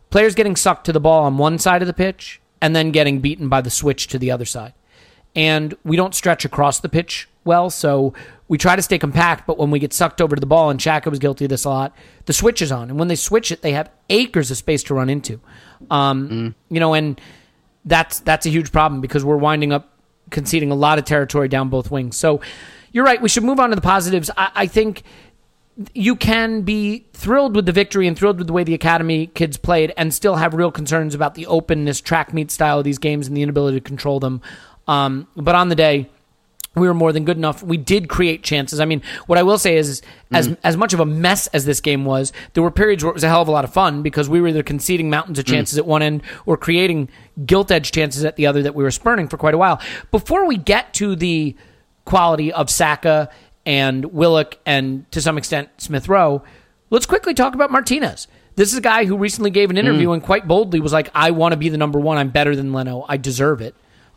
players 0.10 0.36
getting 0.36 0.56
sucked 0.56 0.86
to 0.86 0.94
the 0.94 1.00
ball 1.00 1.24
on 1.24 1.38
one 1.38 1.58
side 1.58 1.82
of 1.82 1.88
the 1.88 1.94
pitch 1.94 2.42
and 2.62 2.76
then 2.76 2.92
getting 2.92 3.20
beaten 3.20 3.50
by 3.50 3.62
the 3.62 3.70
switch 3.70 4.08
to 4.08 4.20
the 4.20 4.32
other 4.32 4.46
side. 4.46 4.74
And 5.36 5.76
we 5.84 5.98
don't 5.98 6.16
stretch 6.16 6.46
across 6.46 6.80
the 6.80 6.90
pitch 6.90 7.28
well, 7.46 7.70
so 7.70 8.14
we 8.48 8.58
try 8.58 8.76
to 8.76 8.82
stay 8.82 8.98
compact, 8.98 9.46
but 9.46 9.58
when 9.58 9.70
we 9.70 9.78
get 9.80 9.94
sucked 9.94 10.20
over 10.20 10.36
to 10.36 10.40
the 10.40 10.48
ball, 10.48 10.72
and 10.72 10.80
Xhaka 10.80 11.10
was 11.10 11.20
guilty 11.20 11.46
of 11.46 11.50
this 11.50 11.64
a 11.64 11.70
lot, 11.70 11.96
the 12.26 12.34
switch 12.34 12.62
is 12.62 12.72
on. 12.72 12.90
And 12.90 12.98
when 12.98 13.08
they 13.08 13.16
switch 13.16 13.52
it, 13.52 13.62
they 13.62 13.72
have 13.74 13.90
acres 14.10 14.50
of 14.50 14.58
space 14.58 14.82
to 14.84 14.96
run 14.96 15.10
into. 15.10 15.40
Um, 15.92 16.30
mm. 16.30 16.56
You 16.70 16.80
know, 16.80 16.96
and 16.96 17.22
that's 17.86 18.20
that's 18.22 18.48
a 18.48 18.50
huge 18.50 18.72
problem 18.72 19.00
because 19.00 19.24
we're 19.24 19.38
winding 19.38 19.72
up 19.72 19.94
conceding 20.32 20.72
a 20.72 20.76
lot 20.76 20.98
of 20.98 21.06
territory 21.06 21.48
down 21.48 21.70
both 21.70 21.92
wings. 21.92 22.18
So 22.18 22.42
you're 22.92 23.06
right. 23.06 23.22
We 23.22 23.30
should 23.30 23.44
move 23.44 23.60
on 23.60 23.70
to 23.70 23.76
the 23.76 23.82
positives. 23.82 24.32
I, 24.36 24.52
I 24.56 24.68
think 24.68 25.04
you 25.94 26.16
can 26.16 26.62
be 26.62 27.06
thrilled 27.14 27.56
with 27.56 27.66
the 27.66 27.72
victory 27.72 28.08
and 28.08 28.18
thrilled 28.18 28.38
with 28.38 28.48
the 28.48 28.54
way 28.54 28.64
the 28.64 28.74
academy 28.74 29.28
kids 29.28 29.58
played 29.58 29.94
and 29.98 30.14
still 30.14 30.36
have 30.36 30.54
real 30.54 30.72
concerns 30.72 31.14
about 31.14 31.36
the 31.36 31.46
openness 31.48 32.00
track 32.00 32.34
meet 32.34 32.50
style 32.50 32.80
of 32.80 32.84
these 32.84 32.98
games 32.98 33.28
and 33.28 33.36
the 33.36 33.42
inability 33.42 33.78
to 33.80 33.84
control 33.84 34.20
them 34.20 34.42
um, 34.88 35.28
but 35.36 35.56
on 35.56 35.70
the 35.70 35.76
day 35.76 36.10
we 36.76 36.88
were 36.88 36.94
more 36.94 37.12
than 37.12 37.26
good 37.26 37.38
enough. 37.38 37.64
We 37.64 37.78
did 37.78 38.10
create 38.10 38.44
chances. 38.44 38.80
I 38.80 38.86
mean, 38.86 39.02
what 39.28 39.38
I 39.38 39.44
will 39.44 39.58
say 39.58 39.78
is, 39.78 40.02
as 40.32 40.50
mm. 40.50 40.58
as 40.64 40.78
much 40.78 40.94
of 40.94 41.00
a 41.00 41.06
mess 41.06 41.48
as 41.48 41.66
this 41.66 41.80
game 41.80 42.06
was, 42.06 42.34
there 42.54 42.62
were 42.62 42.72
periods 42.72 43.04
where 43.04 43.12
it 43.12 43.14
was 43.14 43.24
a 43.24 43.30
hell 43.30 43.42
of 43.42 43.48
a 43.48 43.52
lot 43.52 43.64
of 43.64 43.74
fun 43.74 44.04
because 44.04 44.30
we 44.30 44.42
were 44.42 44.50
either 44.50 44.64
conceding 44.64 45.10
mountains 45.10 45.40
of 45.40 45.46
mm. 45.46 45.54
chances 45.54 45.78
mm. 45.78 45.82
at 45.82 45.86
one 45.86 46.02
end 46.02 46.22
or 46.46 46.58
creating 46.58 47.10
gilt 47.46 47.72
edge 47.72 47.92
chances 47.92 48.26
at 48.26 48.36
the 48.36 48.46
other 48.46 48.62
that 48.62 48.76
we 48.76 48.84
were 48.84 48.92
spurning 48.92 49.28
for 49.28 49.38
quite 49.38 49.54
a 49.54 49.58
while. 49.58 49.82
Before 50.12 50.46
we 50.46 50.58
get 50.58 50.94
to 50.96 51.16
the 51.16 51.56
quality 52.04 52.52
of 52.54 52.70
Saka 52.70 53.30
and 53.66 54.06
Willock 54.06 54.58
and 54.66 55.10
to 55.12 55.22
some 55.22 55.38
extent 55.38 55.70
Smith 55.78 56.08
Rowe, 56.08 56.44
let's 56.90 57.06
quickly 57.06 57.34
talk 57.34 57.56
about 57.56 57.72
Martinez. 57.72 58.28
This 58.56 58.72
is 58.72 58.78
a 58.78 58.82
guy 58.82 59.06
who 59.06 59.18
recently 59.18 59.50
gave 59.50 59.70
an 59.70 59.78
interview 59.78 60.10
mm. 60.10 60.14
and 60.14 60.24
quite 60.24 60.48
boldly 60.48 60.80
was 60.80 60.94
like, 60.94 61.10
"I 61.14 61.32
want 61.32 61.52
to 61.52 61.58
be 61.58 61.70
the 61.70 61.78
number 61.78 62.00
one. 62.00 62.18
I'm 62.18 62.30
better 62.30 62.56
than 62.56 62.74
Leno. 62.74 63.06
I 63.08 63.18
deserve 63.18 63.62
it." 63.62 63.76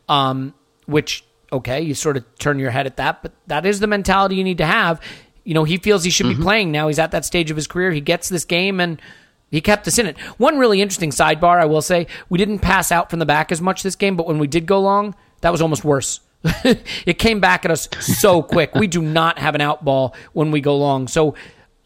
Um, 0.08 0.54
which 0.86 1.24
okay, 1.52 1.80
you 1.80 1.94
sort 1.94 2.16
of 2.16 2.24
turn 2.38 2.58
your 2.58 2.70
head 2.70 2.86
at 2.86 2.96
that, 2.96 3.22
but 3.22 3.32
that 3.46 3.66
is 3.66 3.80
the 3.80 3.86
mentality 3.86 4.36
you 4.36 4.44
need 4.44 4.58
to 4.58 4.66
have. 4.66 5.00
You 5.44 5.54
know, 5.54 5.64
he 5.64 5.78
feels 5.78 6.04
he 6.04 6.10
should 6.10 6.26
mm-hmm. 6.26 6.40
be 6.40 6.44
playing 6.44 6.72
now. 6.72 6.88
He's 6.88 6.98
at 6.98 7.10
that 7.12 7.24
stage 7.24 7.50
of 7.50 7.56
his 7.56 7.66
career. 7.66 7.90
He 7.90 8.00
gets 8.00 8.28
this 8.28 8.44
game 8.44 8.80
and 8.80 9.00
he 9.50 9.60
kept 9.60 9.88
us 9.88 9.98
in 9.98 10.06
it. 10.06 10.18
One 10.36 10.58
really 10.58 10.82
interesting 10.82 11.10
sidebar, 11.10 11.60
I 11.60 11.64
will 11.64 11.80
say, 11.80 12.06
we 12.28 12.38
didn't 12.38 12.58
pass 12.58 12.92
out 12.92 13.08
from 13.08 13.18
the 13.18 13.26
back 13.26 13.50
as 13.50 13.60
much 13.60 13.82
this 13.82 13.96
game, 13.96 14.16
but 14.16 14.26
when 14.26 14.38
we 14.38 14.46
did 14.46 14.66
go 14.66 14.80
long, 14.80 15.14
that 15.40 15.50
was 15.50 15.62
almost 15.62 15.84
worse. 15.84 16.20
it 17.04 17.18
came 17.18 17.40
back 17.40 17.64
at 17.64 17.70
us 17.70 17.88
so 18.00 18.42
quick. 18.42 18.74
we 18.74 18.86
do 18.86 19.02
not 19.02 19.38
have 19.38 19.54
an 19.54 19.60
out 19.60 19.84
ball 19.84 20.14
when 20.32 20.50
we 20.50 20.60
go 20.60 20.76
long. 20.76 21.08
So 21.08 21.34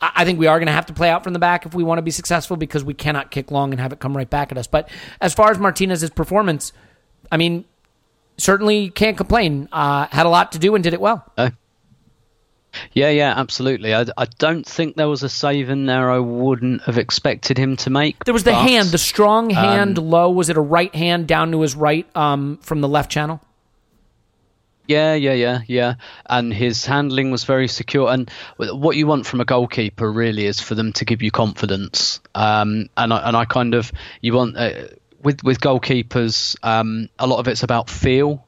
I 0.00 0.24
think 0.24 0.38
we 0.38 0.46
are 0.46 0.58
going 0.58 0.66
to 0.66 0.72
have 0.72 0.86
to 0.86 0.92
play 0.92 1.08
out 1.08 1.22
from 1.22 1.32
the 1.32 1.38
back 1.38 1.64
if 1.64 1.74
we 1.74 1.84
want 1.84 1.98
to 1.98 2.02
be 2.02 2.10
successful 2.10 2.56
because 2.56 2.84
we 2.84 2.92
cannot 2.92 3.30
kick 3.30 3.50
long 3.50 3.72
and 3.72 3.80
have 3.80 3.92
it 3.92 4.00
come 4.00 4.16
right 4.16 4.28
back 4.28 4.50
at 4.50 4.58
us. 4.58 4.66
But 4.66 4.88
as 5.20 5.32
far 5.32 5.50
as 5.50 5.58
Martinez's 5.58 6.10
performance, 6.10 6.72
I 7.30 7.36
mean, 7.36 7.64
certainly 8.36 8.90
can't 8.90 9.16
complain. 9.16 9.68
Uh, 9.70 10.08
had 10.10 10.26
a 10.26 10.28
lot 10.28 10.52
to 10.52 10.58
do 10.58 10.74
and 10.74 10.82
did 10.82 10.92
it 10.92 11.00
well. 11.00 11.24
Uh, 11.38 11.50
yeah, 12.92 13.10
yeah, 13.10 13.34
absolutely. 13.36 13.94
I, 13.94 14.06
I 14.16 14.24
don't 14.38 14.66
think 14.66 14.96
there 14.96 15.08
was 15.08 15.22
a 15.22 15.28
save 15.28 15.70
in 15.70 15.86
there 15.86 16.10
I 16.10 16.18
wouldn't 16.18 16.82
have 16.82 16.98
expected 16.98 17.56
him 17.56 17.76
to 17.78 17.90
make. 17.90 18.24
There 18.24 18.34
was 18.34 18.44
the 18.44 18.52
but, 18.52 18.68
hand, 18.68 18.88
the 18.88 18.98
strong 18.98 19.50
hand 19.50 19.98
um, 19.98 20.10
low. 20.10 20.30
Was 20.30 20.48
it 20.48 20.56
a 20.56 20.60
right 20.60 20.94
hand 20.94 21.28
down 21.28 21.52
to 21.52 21.60
his 21.60 21.76
right 21.76 22.06
um, 22.16 22.58
from 22.62 22.80
the 22.80 22.88
left 22.88 23.10
channel? 23.10 23.40
Yeah, 24.86 25.14
yeah, 25.14 25.32
yeah, 25.32 25.60
yeah. 25.66 25.94
And 26.26 26.52
his 26.52 26.84
handling 26.84 27.30
was 27.30 27.44
very 27.44 27.68
secure. 27.68 28.10
And 28.12 28.30
what 28.56 28.96
you 28.96 29.06
want 29.06 29.26
from 29.26 29.40
a 29.40 29.44
goalkeeper 29.44 30.10
really 30.10 30.46
is 30.46 30.60
for 30.60 30.74
them 30.74 30.92
to 30.94 31.04
give 31.04 31.22
you 31.22 31.30
confidence. 31.30 32.20
Um, 32.34 32.88
and 32.96 33.12
I 33.12 33.28
and 33.28 33.36
I 33.36 33.44
kind 33.44 33.74
of 33.74 33.92
you 34.20 34.34
want. 34.34 34.56
Uh, 34.56 34.88
with 35.22 35.42
with 35.44 35.60
goalkeepers, 35.60 36.56
um, 36.62 37.08
a 37.18 37.26
lot 37.26 37.38
of 37.38 37.48
it's 37.48 37.62
about 37.62 37.88
feel 37.88 38.46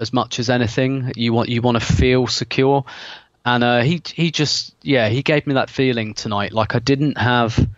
as 0.00 0.12
much 0.12 0.38
as 0.38 0.48
anything. 0.48 1.12
You 1.16 1.32
want 1.32 1.48
you 1.48 1.60
want 1.60 1.78
to 1.78 1.84
feel 1.84 2.26
secure, 2.26 2.84
and 3.44 3.64
uh, 3.64 3.80
he 3.82 4.00
he 4.14 4.30
just 4.30 4.74
yeah 4.82 5.08
he 5.08 5.22
gave 5.22 5.46
me 5.46 5.54
that 5.54 5.70
feeling 5.70 6.14
tonight. 6.14 6.52
Like 6.52 6.74
I 6.74 6.78
didn't 6.78 7.18
have 7.18 7.68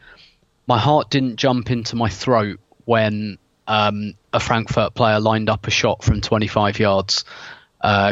my 0.67 0.79
heart 0.79 1.11
didn't 1.11 1.37
jump 1.37 1.71
into 1.71 1.97
my 1.97 2.09
throat 2.09 2.61
when 2.85 3.39
um, 3.67 4.15
a 4.33 4.41
Frankfurt 4.41 4.95
player 4.95 5.19
lined 5.19 5.49
up 5.49 5.67
a 5.67 5.71
shot 5.71 6.05
from 6.05 6.21
25 6.21 6.79
yards. 6.79 7.25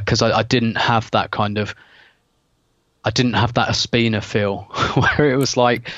Because 0.00 0.22
uh, 0.22 0.26
I, 0.26 0.38
I, 0.38 0.42
didn't 0.42 0.76
have 0.76 1.10
that 1.10 1.30
kind 1.30 1.58
of 1.58 1.74
I 3.04 3.10
didn't 3.10 3.34
have 3.34 3.54
that 3.54 3.68
Ospina 3.68 4.22
feel 4.22 4.58
where 4.94 5.30
it 5.30 5.36
was 5.36 5.56
like 5.56 5.90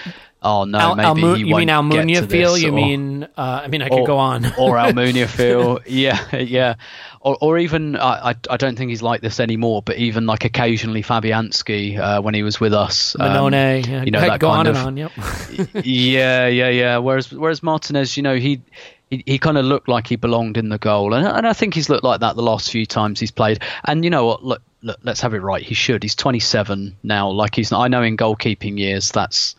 oh 0.42 0.64
no, 0.64 0.78
Al- 0.78 0.94
maybe 0.94 1.08
Almu- 1.08 1.38
you 1.38 1.56
mean 1.56 1.68
Almunia 1.68 2.28
feel? 2.28 2.56
You 2.56 2.70
or, 2.70 2.72
mean 2.72 3.24
uh, 3.36 3.60
I 3.64 3.68
mean 3.68 3.82
I 3.82 3.88
could 3.88 4.00
or, 4.00 4.06
go 4.06 4.18
on 4.18 4.46
or 4.58 4.76
Almunia 4.76 5.26
feel? 5.26 5.80
Yeah, 5.86 6.36
yeah, 6.36 6.74
or 7.20 7.36
or 7.40 7.58
even 7.58 7.96
I, 7.96 8.34
I 8.48 8.56
don't 8.56 8.76
think 8.76 8.90
he's 8.90 9.02
like 9.02 9.20
this 9.20 9.40
anymore, 9.40 9.82
but 9.82 9.96
even 9.96 10.26
like 10.26 10.44
occasionally 10.44 11.02
Fabianski 11.02 11.98
uh, 11.98 12.22
when 12.22 12.34
he 12.34 12.42
was 12.42 12.60
with 12.60 12.72
us, 12.72 13.16
um, 13.18 13.52
yeah, 13.52 14.04
you 14.04 14.10
know 14.10 14.20
that 14.20 14.40
go 14.40 14.50
kind 14.50 14.68
on 14.68 14.76
of, 14.76 14.86
on, 14.86 14.96
yep. 14.96 15.12
yeah, 15.84 16.46
yeah, 16.46 16.68
yeah. 16.68 16.98
Whereas 16.98 17.32
whereas 17.32 17.62
Martinez, 17.62 18.16
you 18.16 18.22
know 18.22 18.36
he 18.36 18.62
he, 19.10 19.38
kind 19.38 19.56
of 19.56 19.64
looked 19.64 19.88
like 19.88 20.06
he 20.06 20.16
belonged 20.16 20.56
in 20.56 20.68
the 20.68 20.78
goal, 20.78 21.14
and, 21.14 21.26
and 21.26 21.46
I 21.46 21.52
think 21.52 21.74
he's 21.74 21.88
looked 21.88 22.04
like 22.04 22.20
that 22.20 22.36
the 22.36 22.42
last 22.42 22.70
few 22.70 22.86
times 22.86 23.20
he's 23.20 23.30
played. 23.30 23.62
And 23.84 24.02
you 24.04 24.10
know 24.10 24.26
what? 24.26 24.44
Look, 24.44 24.62
look, 24.82 24.98
let's 25.02 25.20
have 25.20 25.34
it 25.34 25.42
right. 25.42 25.62
He 25.62 25.74
should. 25.74 26.02
He's 26.02 26.16
27 26.16 26.96
now. 27.02 27.30
Like 27.30 27.54
he's. 27.54 27.72
I 27.72 27.88
know 27.88 28.02
in 28.02 28.16
goalkeeping 28.16 28.78
years, 28.78 29.10
that's 29.12 29.54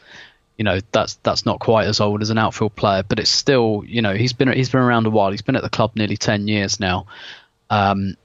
you 0.58 0.64
know 0.64 0.80
that's 0.92 1.16
that's 1.24 1.46
not 1.46 1.60
quite 1.60 1.88
as 1.88 2.02
old 2.02 2.22
as 2.22 2.30
an 2.30 2.38
outfield 2.38 2.76
player, 2.76 3.04
but 3.04 3.20
it's 3.20 3.30
still 3.30 3.84
you 3.86 4.02
know 4.02 4.14
he's 4.16 4.34
been 4.34 4.52
he's 4.52 4.70
been 4.70 4.82
around 4.82 5.06
a 5.06 5.12
while. 5.12 5.32
He's 5.32 5.42
been 5.42 5.56
at 5.56 5.64
the 5.64 5.70
club 5.70 5.92
nearly 5.96 6.18
10 6.18 6.48
years 6.48 6.80
now, 6.80 7.06
um, 7.70 8.18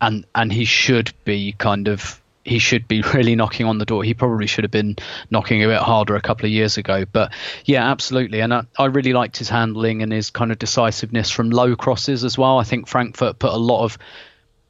and 0.00 0.24
and 0.34 0.52
he 0.52 0.64
should 0.64 1.12
be 1.24 1.52
kind 1.52 1.88
of 1.88 2.20
he 2.44 2.58
should 2.58 2.86
be 2.86 3.02
really 3.14 3.34
knocking 3.34 3.66
on 3.66 3.78
the 3.78 3.84
door. 3.84 4.04
He 4.04 4.14
probably 4.14 4.46
should 4.46 4.64
have 4.64 4.70
been 4.70 4.96
knocking 5.30 5.64
a 5.64 5.68
bit 5.68 5.80
harder 5.80 6.14
a 6.14 6.20
couple 6.20 6.46
of 6.46 6.52
years 6.52 6.76
ago. 6.76 7.04
But 7.10 7.32
yeah, 7.64 7.90
absolutely. 7.90 8.40
And 8.40 8.54
I, 8.54 8.64
I, 8.78 8.86
really 8.86 9.12
liked 9.12 9.38
his 9.38 9.48
handling 9.48 10.02
and 10.02 10.12
his 10.12 10.30
kind 10.30 10.52
of 10.52 10.58
decisiveness 10.58 11.30
from 11.30 11.50
low 11.50 11.74
crosses 11.74 12.24
as 12.24 12.38
well. 12.38 12.58
I 12.58 12.64
think 12.64 12.86
Frankfurt 12.86 13.38
put 13.38 13.52
a 13.52 13.58
lot 13.58 13.84
of, 13.84 13.98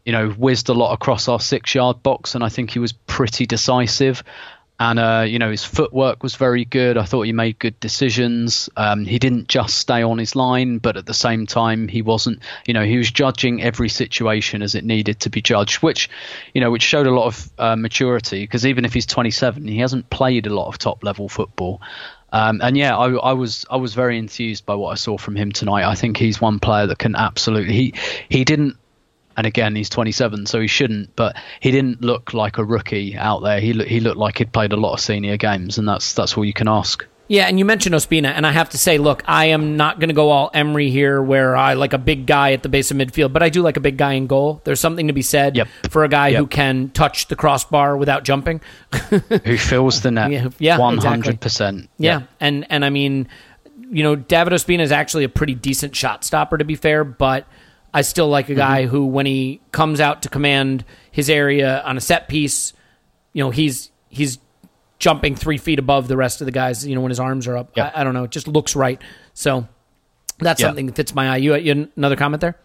you 0.05 0.13
know, 0.13 0.31
whizzed 0.31 0.69
a 0.69 0.75
lot 0.75 0.93
across 0.93 1.29
our 1.29 1.41
six 1.41 1.75
yard 1.75 2.03
box, 2.03 2.35
and 2.35 2.45
I 2.45 2.49
think 2.49 2.71
he 2.71 2.79
was 2.79 2.93
pretty 2.93 3.47
decisive 3.47 4.23
and 4.91 4.99
uh, 4.99 5.25
you 5.27 5.39
know 5.39 5.51
his 5.51 5.65
footwork 5.65 6.23
was 6.23 6.35
very 6.37 6.65
good. 6.67 6.99
I 6.99 7.05
thought 7.05 7.23
he 7.23 7.33
made 7.33 7.59
good 7.59 7.79
decisions. 7.81 8.69
Um, 8.77 9.07
he 9.07 9.19
didn't 9.19 9.49
just 9.49 9.79
stay 9.79 10.03
on 10.03 10.19
his 10.19 10.37
line, 10.37 10.77
but 10.77 10.99
at 10.99 11.07
the 11.07 11.15
same 11.15 11.47
time, 11.47 11.89
he 11.89 12.03
wasn't. 12.03 12.41
You 12.67 12.75
know, 12.75 12.85
he 12.85 12.99
was 12.99 13.11
judging 13.11 13.63
every 13.63 13.89
situation 13.89 14.61
as 14.61 14.75
it 14.75 14.85
needed 14.85 15.21
to 15.21 15.31
be 15.31 15.41
judged, 15.41 15.77
which, 15.77 16.11
you 16.53 16.61
know, 16.61 16.71
which 16.71 16.83
showed 16.83 17.07
a 17.07 17.15
lot 17.15 17.27
of 17.27 17.51
uh, 17.59 17.77
maturity. 17.77 18.43
Because 18.43 18.67
even 18.67 18.85
if 18.85 18.93
he's 18.93 19.07
27, 19.07 19.67
he 19.67 19.79
hasn't 19.79 20.11
played 20.11 20.47
a 20.47 20.55
lot 20.55 20.69
of 20.69 20.77
top 20.77 21.03
level 21.03 21.31
football. 21.31 21.81
Um, 22.31 22.61
and 22.63 22.77
yeah, 22.77 22.97
I, 22.97 23.13
I, 23.13 23.33
was 23.33 23.65
I 23.71 23.77
was 23.77 23.95
very 23.95 24.19
enthused 24.19 24.67
by 24.67 24.75
what 24.75 24.91
I 24.91 24.97
saw 24.97 25.17
from 25.17 25.37
him 25.37 25.53
tonight. 25.53 25.89
I 25.89 25.95
think 25.95 26.19
he's 26.19 26.41
one 26.41 26.59
player 26.59 26.87
that 26.89 26.99
can 26.99 27.17
absolutely 27.17 27.73
he 27.73 27.95
he 28.29 28.45
didn't 28.45 28.77
and 29.37 29.47
again 29.47 29.75
he's 29.75 29.89
27 29.89 30.47
so 30.47 30.61
he 30.61 30.67
shouldn't 30.67 31.15
but 31.17 31.37
he 31.61 31.71
didn't 31.71 32.01
look 32.01 32.35
like 32.35 32.59
a 32.59 32.65
rookie 32.65 33.17
out 33.17 33.41
there 33.41 33.61
he 33.61 33.73
he 33.85 34.01
looked 34.01 34.19
like 34.19 34.39
he'd 34.39 34.53
played 34.53 34.73
a 34.73 34.77
lot 34.77 34.95
of 34.95 35.01
senior 35.01 35.37
games 35.37 35.79
and 35.79 35.89
that's 35.89 36.13
that's 36.15 36.37
all 36.37 36.45
you 36.45 36.53
can 36.53 36.69
ask 36.69 37.07
yeah, 37.27 37.47
and 37.47 37.59
you 37.59 37.65
mentioned 37.65 37.95
Ospina, 37.95 38.27
and 38.27 38.47
I 38.47 38.53
have 38.53 38.71
to 38.71 38.79
say, 38.79 38.99
look, 38.99 39.23
I 39.27 39.47
am 39.47 39.79
not 39.79 39.99
going 39.99 40.09
to 40.09 40.15
go 40.15 40.31
all 40.31 40.51
Emery 40.53 40.91
here, 40.91 41.23
where 41.23 41.57
I 41.57 41.73
like 41.73 41.95
a 41.95 41.99
big 41.99 42.27
guy 42.27 42.53
at 42.53 42.63
the 42.63 42.69
base 42.69 42.91
of 42.91 42.99
midfield, 42.99 43.33
but 43.33 43.43
I 43.43 43.49
do 43.49 43.63
like 43.63 43.79
a 43.79 43.81
big 43.81 43.97
guy 43.97 44.13
in 44.13 44.27
goal. 44.27 44.61
There's 44.65 44.81
something 44.81 45.07
to 45.07 45.15
be 45.15 45.23
said 45.23 45.57
yep. 45.57 45.69
for 45.89 46.05
a 46.05 46.09
guy 46.09 46.29
yep. 46.29 46.39
who 46.39 46.47
can 46.47 46.91
touch 46.91 47.29
the 47.29 47.37
crossbar 47.37 47.97
without 47.97 48.25
jumping, 48.25 48.61
who 49.09 49.57
fills 49.57 50.03
the 50.03 50.11
net, 50.11 50.53
yeah, 50.59 50.79
one 50.79 50.99
hundred 50.99 51.41
percent. 51.41 51.89
Yeah, 51.99 52.25
and 52.41 52.67
and 52.69 52.85
I 52.85 52.91
mean, 52.91 53.29
you 53.91 54.03
know, 54.03 54.17
David 54.17 54.53
Ospina 54.53 54.81
is 54.81 54.93
actually 54.93 55.25
a 55.25 55.31
pretty 55.31 55.55
decent 55.55 55.97
shot 55.97 56.25
stopper, 56.25 56.59
to 56.59 56.65
be 56.65 56.75
fair, 56.75 57.05
but 57.05 57.47
I 57.95 58.03
still 58.03 58.29
like 58.29 58.49
a 58.49 58.55
guy 58.55 58.83
mm-hmm. 58.83 58.91
who, 58.91 59.07
when 59.07 59.25
he 59.25 59.61
comes 59.71 60.01
out 60.01 60.23
to 60.23 60.29
command 60.29 60.85
his 61.13 61.31
area 61.31 61.81
on 61.83 61.97
a 61.97 62.01
set 62.01 62.29
piece, 62.29 62.73
you 63.33 63.43
know, 63.45 63.51
he's 63.51 63.93
he's 64.09 64.39
jumping 64.99 65.37
three 65.37 65.59
feet 65.59 65.79
above 65.79 66.09
the 66.09 66.17
rest 66.17 66.41
of 66.41 66.47
the 66.47 66.51
guys. 66.51 66.85
You 66.85 66.97
know, 66.97 67.01
when 67.01 67.11
his 67.11 67.21
arms 67.21 67.47
are 67.47 67.57
up. 67.57 67.71
I, 67.77 67.93
I, 67.95 68.05
don't 68.05 68.13
know. 68.13 68.25
It 68.25 68.33
just 68.33 68.49
looks 68.49 68.75
right. 68.75 69.01
So 69.33 69.69
that's 70.39 70.61
something 70.61 70.87
that 70.87 70.97
fits 70.97 71.15
my 71.15 71.31
eye. 71.31 71.37
You, 71.37 71.55
you 71.55 71.89
another 71.97 72.17
comment 72.17 72.41
there? 72.41 72.59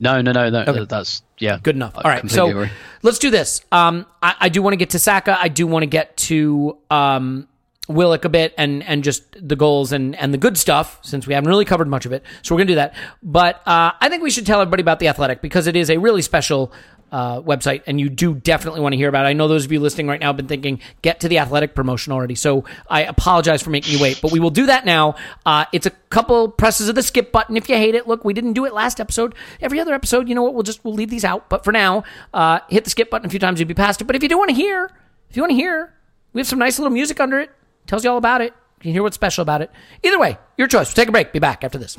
No, 0.00 0.22
no, 0.22 0.32
no, 0.32 0.48
no. 0.48 0.64
Okay. 0.66 0.84
That's 0.86 1.22
yeah, 1.38 1.58
good 1.62 1.76
enough. 1.76 1.94
All 1.94 2.10
right, 2.10 2.28
so 2.28 2.48
agree. 2.48 2.70
let's 3.02 3.18
do 3.18 3.30
this. 3.30 3.60
Um, 3.70 4.06
I, 4.22 4.34
I 4.40 4.48
do 4.48 4.62
want 4.62 4.72
to 4.72 4.78
get 4.78 4.90
to 4.90 4.98
Saka. 4.98 5.38
I 5.38 5.48
do 5.48 5.66
want 5.66 5.82
to 5.82 5.86
get 5.86 6.16
to 6.16 6.78
um, 6.90 7.46
Willock 7.88 8.24
a 8.24 8.28
bit 8.28 8.54
and 8.56 8.82
and 8.84 9.02
just 9.02 9.24
the 9.48 9.56
goals 9.56 9.90
and 9.92 10.14
and 10.16 10.32
the 10.32 10.38
good 10.38 10.56
stuff 10.56 10.98
since 11.02 11.26
we 11.26 11.34
haven't 11.34 11.48
really 11.48 11.64
covered 11.64 11.88
much 11.88 12.06
of 12.06 12.12
it. 12.12 12.22
So 12.42 12.54
we're 12.54 12.60
gonna 12.60 12.68
do 12.68 12.74
that. 12.76 12.94
But 13.22 13.66
uh, 13.66 13.92
I 14.00 14.08
think 14.08 14.22
we 14.22 14.30
should 14.30 14.46
tell 14.46 14.60
everybody 14.60 14.82
about 14.82 15.00
the 15.00 15.08
Athletic 15.08 15.40
because 15.40 15.66
it 15.66 15.74
is 15.74 15.90
a 15.90 15.96
really 15.96 16.22
special 16.22 16.72
uh, 17.10 17.40
website, 17.40 17.82
and 17.86 17.98
you 17.98 18.08
do 18.08 18.34
definitely 18.34 18.80
want 18.80 18.92
to 18.92 18.96
hear 18.96 19.08
about 19.08 19.26
it. 19.26 19.30
I 19.30 19.32
know 19.32 19.48
those 19.48 19.64
of 19.64 19.72
you 19.72 19.80
listening 19.80 20.06
right 20.06 20.20
now 20.20 20.28
have 20.28 20.36
been 20.36 20.46
thinking, 20.46 20.80
get 21.02 21.20
to 21.20 21.28
the 21.28 21.38
athletic 21.38 21.74
promotion 21.74 22.12
already. 22.12 22.36
So 22.36 22.64
I 22.88 23.02
apologize 23.02 23.62
for 23.62 23.70
making 23.70 23.94
you 23.94 24.00
wait, 24.00 24.20
but 24.22 24.30
we 24.30 24.38
will 24.38 24.50
do 24.50 24.66
that 24.66 24.84
now. 24.84 25.16
Uh, 25.44 25.64
it's 25.72 25.86
a 25.86 25.90
couple 26.10 26.48
presses 26.48 26.88
of 26.88 26.94
the 26.94 27.02
skip 27.02 27.32
button 27.32 27.56
if 27.56 27.68
you 27.68 27.74
hate 27.74 27.96
it. 27.96 28.06
Look, 28.06 28.24
we 28.24 28.32
didn't 28.32 28.52
do 28.52 28.64
it 28.64 28.72
last 28.72 29.00
episode. 29.00 29.34
Every 29.60 29.80
other 29.80 29.94
episode, 29.94 30.28
you 30.28 30.36
know 30.36 30.42
what? 30.42 30.54
We'll 30.54 30.62
just 30.62 30.84
we'll 30.84 30.94
leave 30.94 31.10
these 31.10 31.24
out. 31.24 31.48
But 31.48 31.64
for 31.64 31.72
now, 31.72 32.04
uh, 32.32 32.60
hit 32.68 32.84
the 32.84 32.90
skip 32.90 33.10
button 33.10 33.26
a 33.26 33.30
few 33.30 33.40
times, 33.40 33.58
you'll 33.58 33.66
be 33.68 33.74
past 33.74 34.00
it. 34.00 34.04
But 34.04 34.14
if 34.14 34.22
you 34.22 34.28
do 34.28 34.38
want 34.38 34.50
to 34.50 34.54
hear, 34.54 34.90
if 35.28 35.36
you 35.36 35.42
want 35.42 35.50
to 35.50 35.56
hear, 35.56 35.92
we 36.32 36.40
have 36.40 36.46
some 36.46 36.60
nice 36.60 36.78
little 36.78 36.92
music 36.92 37.18
under 37.18 37.40
it 37.40 37.50
tells 37.90 38.04
you 38.04 38.10
all 38.10 38.16
about 38.16 38.40
it. 38.40 38.54
You 38.78 38.82
can 38.82 38.92
hear 38.92 39.02
what's 39.02 39.16
special 39.16 39.42
about 39.42 39.62
it. 39.62 39.70
Either 40.04 40.18
way, 40.18 40.38
your 40.56 40.68
choice. 40.68 40.88
We'll 40.88 40.94
take 40.94 41.08
a 41.08 41.12
break. 41.12 41.32
Be 41.32 41.40
back 41.40 41.64
after 41.64 41.76
this. 41.76 41.98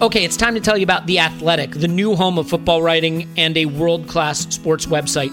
Okay, 0.00 0.24
it's 0.24 0.36
time 0.36 0.54
to 0.54 0.60
tell 0.60 0.76
you 0.76 0.82
about 0.82 1.06
The 1.06 1.20
Athletic, 1.20 1.72
the 1.72 1.86
new 1.86 2.16
home 2.16 2.38
of 2.38 2.48
football 2.48 2.82
writing 2.82 3.28
and 3.36 3.56
a 3.56 3.66
world 3.66 4.08
class 4.08 4.40
sports 4.52 4.86
website. 4.86 5.32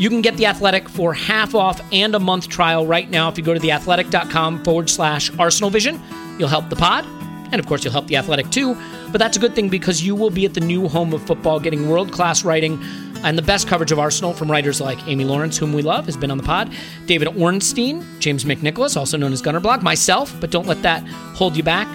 You 0.00 0.08
can 0.08 0.22
get 0.22 0.36
The 0.36 0.46
Athletic 0.46 0.88
for 0.88 1.12
half 1.12 1.54
off 1.54 1.80
and 1.92 2.14
a 2.14 2.20
month 2.20 2.48
trial 2.48 2.86
right 2.86 3.10
now 3.10 3.28
if 3.28 3.36
you 3.36 3.44
go 3.44 3.52
to 3.52 3.60
theathletic.com 3.60 4.64
forward 4.64 4.88
slash 4.88 5.30
Arsenal 5.38 5.68
Vision. 5.68 6.00
You'll 6.38 6.48
help 6.48 6.70
the 6.70 6.76
pod, 6.76 7.04
and 7.52 7.56
of 7.56 7.66
course, 7.66 7.84
you'll 7.84 7.92
help 7.92 8.06
The 8.06 8.16
Athletic 8.16 8.48
too. 8.50 8.74
But 9.10 9.18
that's 9.18 9.36
a 9.36 9.40
good 9.40 9.54
thing 9.54 9.68
because 9.68 10.02
you 10.02 10.14
will 10.14 10.30
be 10.30 10.46
at 10.46 10.54
the 10.54 10.60
new 10.60 10.88
home 10.88 11.12
of 11.12 11.26
football 11.26 11.60
getting 11.60 11.90
world 11.90 12.12
class 12.12 12.44
writing 12.44 12.80
and 13.22 13.36
the 13.36 13.42
best 13.42 13.68
coverage 13.68 13.92
of 13.92 13.98
Arsenal 13.98 14.32
from 14.32 14.50
writers 14.50 14.80
like 14.80 14.98
Amy 15.06 15.24
Lawrence, 15.24 15.56
whom 15.56 15.72
we 15.72 15.82
love, 15.82 16.06
has 16.06 16.16
been 16.16 16.30
on 16.30 16.38
the 16.38 16.42
pod, 16.42 16.72
David 17.06 17.28
Ornstein, 17.28 18.04
James 18.20 18.44
McNicholas, 18.44 18.96
also 18.96 19.16
known 19.16 19.32
as 19.32 19.42
Gunner 19.42 19.60
Gunnerblog, 19.60 19.82
myself, 19.82 20.34
but 20.40 20.50
don't 20.50 20.66
let 20.66 20.82
that 20.82 21.06
hold 21.34 21.56
you 21.56 21.62
back. 21.62 21.88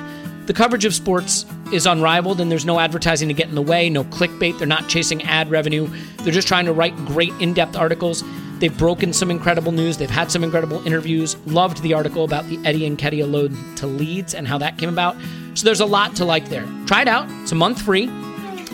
The 0.46 0.54
coverage 0.54 0.86
of 0.86 0.94
sports 0.94 1.46
is 1.74 1.88
unrivaled, 1.88 2.40
and 2.40 2.52
there's 2.52 2.66
no 2.66 2.80
advertising 2.80 3.28
to 3.30 3.34
get 3.34 3.50
in 3.50 3.56
the 3.56 3.62
way, 3.62 3.90
no 3.90 4.04
clickbait. 4.04 4.60
They're 4.60 4.68
not 4.68 4.88
chasing 4.88 5.24
ad 5.24 5.50
revenue. 5.50 5.90
They're 6.18 6.34
just 6.34 6.48
trying 6.48 6.66
to 6.66 6.74
write 6.74 6.96
great 7.08 7.34
in 7.40 7.54
depth 7.54 7.76
articles. 7.76 8.24
They've 8.60 8.78
broken 8.78 9.12
some 9.12 9.32
incredible 9.32 9.72
news. 9.72 9.98
They've 9.98 10.10
had 10.10 10.32
some 10.32 10.44
incredible 10.44 10.86
interviews. 10.86 11.36
Loved 11.48 11.82
the 11.82 11.94
article 11.94 12.24
about 12.24 12.48
the 12.48 12.60
Eddie 12.64 12.90
Nketiah 12.90 13.30
load 13.30 13.56
to 13.78 13.88
Leeds 13.88 14.36
and 14.36 14.48
how 14.48 14.60
that 14.60 14.78
came 14.78 14.90
about. 14.90 15.18
So 15.56 15.66
there's 15.66 15.82
a 15.82 15.86
lot 15.86 16.16
to 16.18 16.26
like 16.26 16.50
there. 16.50 16.66
Try 16.86 17.02
it 17.02 17.08
out. 17.08 17.28
It's 17.42 17.52
a 17.52 17.56
month 17.56 17.82
free. 17.82 18.08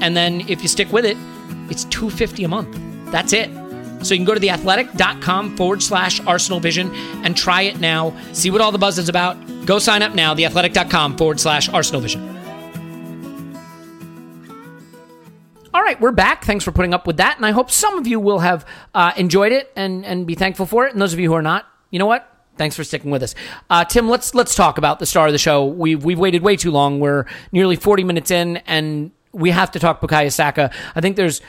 And 0.01 0.15
then 0.15 0.41
if 0.49 0.61
you 0.61 0.67
stick 0.67 0.91
with 0.91 1.05
it, 1.05 1.17
it's 1.71 1.85
250 1.85 2.43
a 2.43 2.47
month. 2.47 2.79
That's 3.11 3.33
it. 3.33 3.49
So 4.03 4.13
you 4.13 4.19
can 4.19 4.25
go 4.25 4.33
to 4.33 4.39
theathletic.com 4.39 5.57
forward 5.57 5.83
slash 5.83 6.19
Arsenal 6.21 6.59
Vision 6.59 6.91
and 7.23 7.37
try 7.37 7.63
it 7.63 7.79
now. 7.79 8.15
See 8.33 8.49
what 8.49 8.61
all 8.61 8.71
the 8.71 8.77
buzz 8.77 8.97
is 8.97 9.09
about. 9.09 9.37
Go 9.65 9.79
sign 9.79 10.01
up 10.01 10.15
now, 10.15 10.33
theathletic.com 10.33 11.17
forward 11.17 11.39
slash 11.39 11.69
Arsenal 11.69 12.01
Vision. 12.01 12.27
All 15.73 15.81
right, 15.81 15.99
we're 16.01 16.11
back. 16.11 16.43
Thanks 16.43 16.65
for 16.65 16.71
putting 16.71 16.93
up 16.93 17.07
with 17.07 17.17
that. 17.17 17.37
And 17.37 17.45
I 17.45 17.51
hope 17.51 17.71
some 17.71 17.97
of 17.97 18.07
you 18.07 18.19
will 18.19 18.39
have 18.39 18.65
uh, 18.93 19.13
enjoyed 19.15 19.51
it 19.51 19.71
and, 19.75 20.05
and 20.05 20.27
be 20.27 20.35
thankful 20.35 20.65
for 20.65 20.85
it. 20.85 20.93
And 20.93 21.01
those 21.01 21.13
of 21.13 21.19
you 21.19 21.29
who 21.29 21.35
are 21.35 21.41
not, 21.41 21.65
you 21.91 21.99
know 21.99 22.07
what? 22.07 22.27
Thanks 22.57 22.75
for 22.75 22.83
sticking 22.83 23.09
with 23.11 23.23
us, 23.23 23.33
uh, 23.69 23.85
Tim. 23.85 24.09
Let's 24.09 24.35
let's 24.35 24.53
talk 24.53 24.77
about 24.77 24.99
the 24.99 25.05
star 25.05 25.25
of 25.25 25.31
the 25.31 25.39
show. 25.39 25.65
We've 25.65 26.03
we've 26.03 26.19
waited 26.19 26.43
way 26.43 26.57
too 26.57 26.69
long. 26.69 26.99
We're 26.99 27.25
nearly 27.51 27.75
forty 27.75 28.03
minutes 28.03 28.29
in, 28.29 28.57
and 28.67 29.11
we 29.31 29.49
have 29.49 29.71
to 29.71 29.79
talk 29.79 30.01
Bukayo 30.01 30.31
Saka. 30.31 30.69
I 30.93 31.01
think 31.01 31.15
there's 31.15 31.41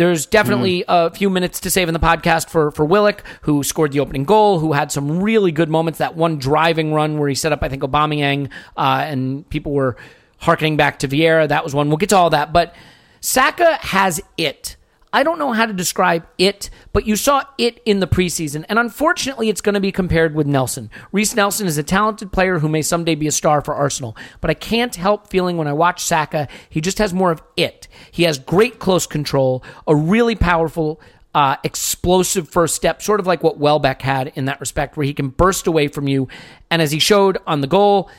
there's 0.00 0.24
definitely 0.24 0.80
mm. 0.80 0.84
a 0.88 1.10
few 1.10 1.28
minutes 1.28 1.60
to 1.60 1.70
save 1.70 1.86
in 1.86 1.92
the 1.92 2.00
podcast 2.00 2.48
for 2.48 2.70
for 2.70 2.86
Willock, 2.86 3.22
who 3.42 3.62
scored 3.62 3.92
the 3.92 4.00
opening 4.00 4.24
goal, 4.24 4.58
who 4.58 4.72
had 4.72 4.90
some 4.90 5.22
really 5.22 5.52
good 5.52 5.68
moments. 5.68 5.98
That 5.98 6.16
one 6.16 6.38
driving 6.38 6.94
run 6.94 7.18
where 7.18 7.28
he 7.28 7.34
set 7.34 7.52
up, 7.52 7.62
I 7.62 7.68
think, 7.68 7.82
Aubameyang, 7.82 8.50
uh, 8.78 9.04
and 9.06 9.46
people 9.50 9.72
were 9.72 9.96
harkening 10.38 10.78
back 10.78 11.00
to 11.00 11.08
Vieira. 11.08 11.46
That 11.46 11.64
was 11.64 11.74
one. 11.74 11.88
We'll 11.88 11.98
get 11.98 12.08
to 12.08 12.16
all 12.16 12.30
that, 12.30 12.50
but 12.50 12.74
Saka 13.20 13.74
has 13.74 14.22
it. 14.38 14.76
I 15.12 15.22
don't 15.22 15.38
know 15.38 15.52
how 15.52 15.66
to 15.66 15.72
describe 15.72 16.26
it, 16.38 16.70
but 16.92 17.06
you 17.06 17.16
saw 17.16 17.42
it 17.58 17.80
in 17.84 18.00
the 18.00 18.06
preseason. 18.06 18.64
And 18.68 18.78
unfortunately, 18.78 19.48
it's 19.48 19.60
going 19.60 19.74
to 19.74 19.80
be 19.80 19.92
compared 19.92 20.34
with 20.34 20.46
Nelson. 20.46 20.90
Reiss 21.12 21.34
Nelson 21.34 21.66
is 21.66 21.78
a 21.78 21.82
talented 21.82 22.30
player 22.30 22.60
who 22.60 22.68
may 22.68 22.82
someday 22.82 23.16
be 23.16 23.26
a 23.26 23.32
star 23.32 23.60
for 23.60 23.74
Arsenal. 23.74 24.16
But 24.40 24.50
I 24.50 24.54
can't 24.54 24.94
help 24.94 25.28
feeling 25.28 25.56
when 25.56 25.66
I 25.66 25.72
watch 25.72 26.04
Saka, 26.04 26.48
he 26.68 26.80
just 26.80 26.98
has 26.98 27.12
more 27.12 27.32
of 27.32 27.42
it. 27.56 27.88
He 28.10 28.22
has 28.22 28.38
great 28.38 28.78
close 28.78 29.06
control, 29.06 29.64
a 29.86 29.96
really 29.96 30.36
powerful, 30.36 31.00
uh, 31.34 31.56
explosive 31.64 32.48
first 32.48 32.74
step, 32.74 33.02
sort 33.02 33.20
of 33.20 33.26
like 33.26 33.42
what 33.42 33.58
Welbeck 33.58 34.02
had 34.02 34.32
in 34.34 34.44
that 34.46 34.60
respect, 34.60 34.96
where 34.96 35.06
he 35.06 35.14
can 35.14 35.28
burst 35.28 35.66
away 35.66 35.88
from 35.88 36.08
you. 36.08 36.28
And 36.70 36.80
as 36.80 36.92
he 36.92 36.98
showed 36.98 37.38
on 37.46 37.60
the 37.60 37.66
goal, 37.66 38.10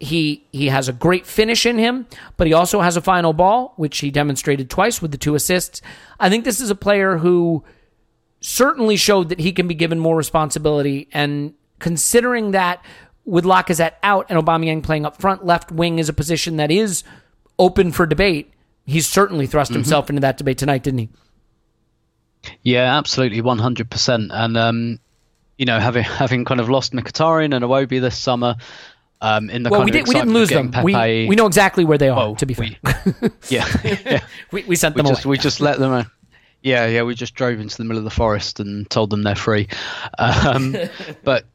he 0.00 0.44
he 0.52 0.68
has 0.68 0.88
a 0.88 0.92
great 0.92 1.26
finish 1.26 1.66
in 1.66 1.78
him, 1.78 2.06
but 2.36 2.46
he 2.46 2.52
also 2.52 2.80
has 2.80 2.96
a 2.96 3.00
final 3.00 3.32
ball, 3.32 3.72
which 3.76 3.98
he 3.98 4.10
demonstrated 4.10 4.68
twice 4.68 5.00
with 5.00 5.12
the 5.12 5.18
two 5.18 5.34
assists. 5.34 5.80
I 6.18 6.28
think 6.28 6.44
this 6.44 6.60
is 6.60 6.70
a 6.70 6.74
player 6.74 7.18
who 7.18 7.64
certainly 8.40 8.96
showed 8.96 9.30
that 9.30 9.40
he 9.40 9.52
can 9.52 9.66
be 9.68 9.74
given 9.74 9.98
more 9.98 10.16
responsibility. 10.16 11.08
And 11.12 11.54
considering 11.78 12.50
that 12.50 12.84
with 13.24 13.44
Lacazette 13.44 13.94
out 14.02 14.26
and 14.28 14.38
Aubameyang 14.38 14.82
playing 14.82 15.06
up 15.06 15.20
front, 15.20 15.46
left 15.46 15.72
wing 15.72 15.98
is 15.98 16.08
a 16.08 16.12
position 16.12 16.56
that 16.56 16.70
is 16.70 17.04
open 17.58 17.90
for 17.92 18.04
debate. 18.04 18.52
He's 18.84 19.08
certainly 19.08 19.46
thrust 19.46 19.70
mm-hmm. 19.70 19.80
himself 19.80 20.10
into 20.10 20.20
that 20.20 20.36
debate 20.36 20.58
tonight, 20.58 20.82
didn't 20.82 20.98
he? 20.98 21.08
Yeah, 22.62 22.98
absolutely, 22.98 23.40
one 23.40 23.58
hundred 23.58 23.88
percent. 23.88 24.30
And 24.30 24.58
um, 24.58 25.00
you 25.56 25.64
know, 25.64 25.80
having 25.80 26.02
having 26.02 26.44
kind 26.44 26.60
of 26.60 26.68
lost 26.68 26.92
Mkhitaryan 26.92 27.54
and 27.54 27.64
Iwobi 27.64 28.00
this 28.00 28.18
summer, 28.18 28.56
um, 29.24 29.48
in 29.48 29.62
the 29.62 29.70
well, 29.70 29.82
we, 29.82 29.90
did, 29.90 30.06
we 30.06 30.12
didn't 30.12 30.34
lose 30.34 30.50
them. 30.50 30.70
Pepe, 30.70 30.84
we, 30.84 31.26
we 31.28 31.34
know 31.34 31.46
exactly 31.46 31.86
where 31.86 31.96
they 31.96 32.10
are. 32.10 32.16
Well, 32.16 32.36
to 32.36 32.44
be 32.44 32.52
fair, 32.52 32.76
we, 32.82 33.30
yeah, 33.48 33.66
yeah. 34.04 34.20
we, 34.52 34.64
we 34.64 34.76
sent 34.76 34.96
them 34.96 35.06
we 35.06 35.12
just, 35.12 35.24
away. 35.24 35.30
We 35.30 35.38
just 35.38 35.62
let 35.62 35.78
them. 35.78 35.92
Uh, 35.92 36.04
yeah, 36.62 36.86
yeah. 36.86 37.04
We 37.04 37.14
just 37.14 37.34
drove 37.34 37.58
into 37.58 37.74
the 37.74 37.84
middle 37.84 37.96
of 37.96 38.04
the 38.04 38.10
forest 38.10 38.60
and 38.60 38.88
told 38.90 39.08
them 39.08 39.22
they're 39.22 39.34
free. 39.34 39.68
Um, 40.18 40.76
but 41.24 41.46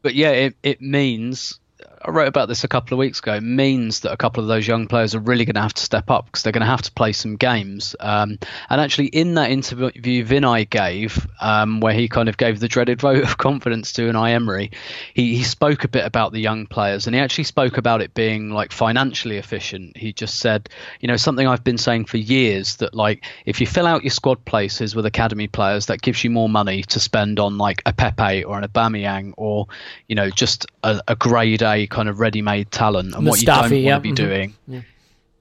but 0.00 0.14
yeah, 0.14 0.30
it 0.30 0.56
it 0.62 0.80
means 0.80 1.59
I 2.02 2.10
wrote 2.10 2.28
about 2.28 2.48
this 2.48 2.64
a 2.64 2.68
couple 2.68 2.94
of 2.94 2.98
weeks 2.98 3.18
ago, 3.18 3.40
means 3.40 4.00
that 4.00 4.12
a 4.12 4.16
couple 4.16 4.42
of 4.42 4.48
those 4.48 4.66
young 4.66 4.86
players 4.86 5.14
are 5.14 5.18
really 5.20 5.44
going 5.44 5.56
to 5.56 5.60
have 5.60 5.74
to 5.74 5.82
step 5.82 6.10
up 6.10 6.24
because 6.26 6.42
they're 6.42 6.52
going 6.52 6.62
to 6.62 6.66
have 6.66 6.80
to 6.82 6.92
play 6.92 7.12
some 7.12 7.36
games. 7.36 7.94
Um, 8.00 8.38
and 8.70 8.80
actually, 8.80 9.08
in 9.08 9.34
that 9.34 9.50
interview 9.50 10.24
Vinai 10.24 10.68
gave, 10.68 11.26
um, 11.42 11.80
where 11.80 11.92
he 11.92 12.08
kind 12.08 12.30
of 12.30 12.38
gave 12.38 12.58
the 12.58 12.68
dreaded 12.68 13.00
vote 13.02 13.22
of 13.22 13.36
confidence 13.36 13.92
to 13.92 14.02
Unai 14.02 14.30
Emery, 14.30 14.70
he, 15.12 15.36
he 15.36 15.42
spoke 15.42 15.84
a 15.84 15.88
bit 15.88 16.06
about 16.06 16.32
the 16.32 16.40
young 16.40 16.66
players 16.66 17.06
and 17.06 17.14
he 17.14 17.20
actually 17.20 17.44
spoke 17.44 17.76
about 17.76 18.00
it 18.00 18.14
being 18.14 18.48
like 18.48 18.72
financially 18.72 19.36
efficient. 19.36 19.94
He 19.94 20.14
just 20.14 20.38
said, 20.38 20.70
you 21.00 21.08
know, 21.08 21.16
something 21.16 21.46
I've 21.46 21.64
been 21.64 21.78
saying 21.78 22.06
for 22.06 22.16
years 22.16 22.76
that 22.76 22.94
like 22.94 23.26
if 23.44 23.60
you 23.60 23.66
fill 23.66 23.86
out 23.86 24.04
your 24.04 24.10
squad 24.10 24.42
places 24.46 24.96
with 24.96 25.04
academy 25.04 25.48
players, 25.48 25.86
that 25.86 26.00
gives 26.00 26.24
you 26.24 26.30
more 26.30 26.48
money 26.48 26.82
to 26.84 26.98
spend 26.98 27.38
on 27.38 27.58
like 27.58 27.82
a 27.84 27.92
Pepe 27.92 28.44
or 28.44 28.58
an 28.58 28.66
Aubameyang 28.66 29.34
or, 29.36 29.66
you 30.08 30.14
know, 30.14 30.30
just 30.30 30.64
a, 30.82 31.02
a 31.06 31.14
grade 31.14 31.62
A 31.62 31.89
kind 31.90 32.08
of 32.08 32.20
ready-made 32.20 32.70
talent 32.70 33.14
and 33.14 33.26
Mustafi, 33.26 33.28
what 33.28 33.40
you 33.40 33.46
don't 33.46 33.84
want 33.84 33.94
to 33.94 34.00
be 34.00 34.08
mm-hmm. 34.08 34.14
doing. 34.14 34.54
Yeah. 34.66 34.80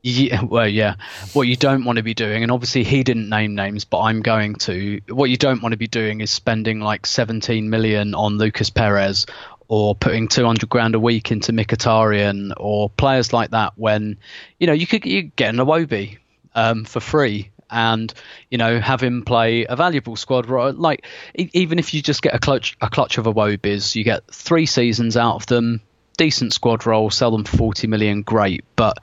Yeah, 0.02 0.44
well, 0.44 0.68
yeah. 0.68 0.96
What 1.34 1.44
you 1.44 1.58
don't 1.58 1.84
want 1.84 1.98
to 1.98 2.04
be 2.04 2.14
doing, 2.14 2.42
and 2.42 2.52
obviously 2.52 2.86
he 2.86 3.04
didn't 3.04 3.28
name 3.28 3.56
names, 3.56 3.84
but 3.84 4.00
I'm 4.00 4.22
going 4.22 4.56
to. 4.56 5.02
What 5.10 5.30
you 5.30 5.36
don't 5.36 5.62
want 5.62 5.74
to 5.74 5.78
be 5.78 5.88
doing 5.88 6.22
is 6.22 6.32
spending 6.32 6.80
like 6.80 7.06
17 7.06 7.70
million 7.70 8.16
on 8.16 8.38
Lucas 8.38 8.70
Perez 8.70 9.26
or 9.68 9.96
putting 9.96 10.28
200 10.28 10.70
grand 10.70 10.96
a 10.96 11.00
week 11.00 11.32
into 11.32 11.52
Mkhitaryan 11.52 12.54
or 12.58 12.90
players 12.90 13.34
like 13.34 13.52
that 13.52 13.74
when, 13.76 14.18
you 14.58 14.68
know, 14.68 14.74
you 14.74 14.88
could 14.88 15.06
you 15.06 15.24
get 15.24 15.54
an 15.54 15.58
Iwobi 15.58 16.18
um, 16.56 16.86
for 16.86 17.00
free 17.00 17.52
and 17.72 18.12
you 18.50 18.58
know 18.58 18.80
have 18.80 19.02
him 19.02 19.24
play 19.24 19.66
a 19.66 19.76
valuable 19.76 20.16
squad. 20.16 20.50
Like 20.50 21.06
even 21.36 21.78
if 21.78 21.94
you 21.94 22.02
just 22.02 22.22
get 22.22 22.34
a 22.34 22.40
clutch 22.40 22.76
a 22.82 22.90
clutch 22.90 23.18
of 23.18 23.26
Iwobis, 23.26 23.96
you 23.96 24.04
get 24.04 24.26
three 24.28 24.66
seasons 24.66 25.16
out 25.16 25.36
of 25.36 25.46
them 25.46 25.82
decent 26.20 26.54
squad 26.54 26.86
role, 26.86 27.10
sell 27.10 27.32
them 27.32 27.46
for 27.46 27.58
40 27.58 27.88
million, 27.88 28.22
great. 28.22 28.66
But, 28.76 28.98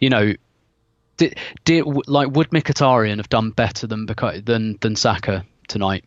you 0.00 0.08
know, 0.08 0.32
did, 1.18 1.38
did 1.64 1.84
like 2.08 2.30
would 2.30 2.50
Mkhitaryan 2.50 3.18
have 3.18 3.28
done 3.28 3.50
better 3.50 3.86
than 3.86 4.06
than 4.06 4.78
than 4.80 4.96
Saka 4.96 5.44
tonight? 5.68 6.04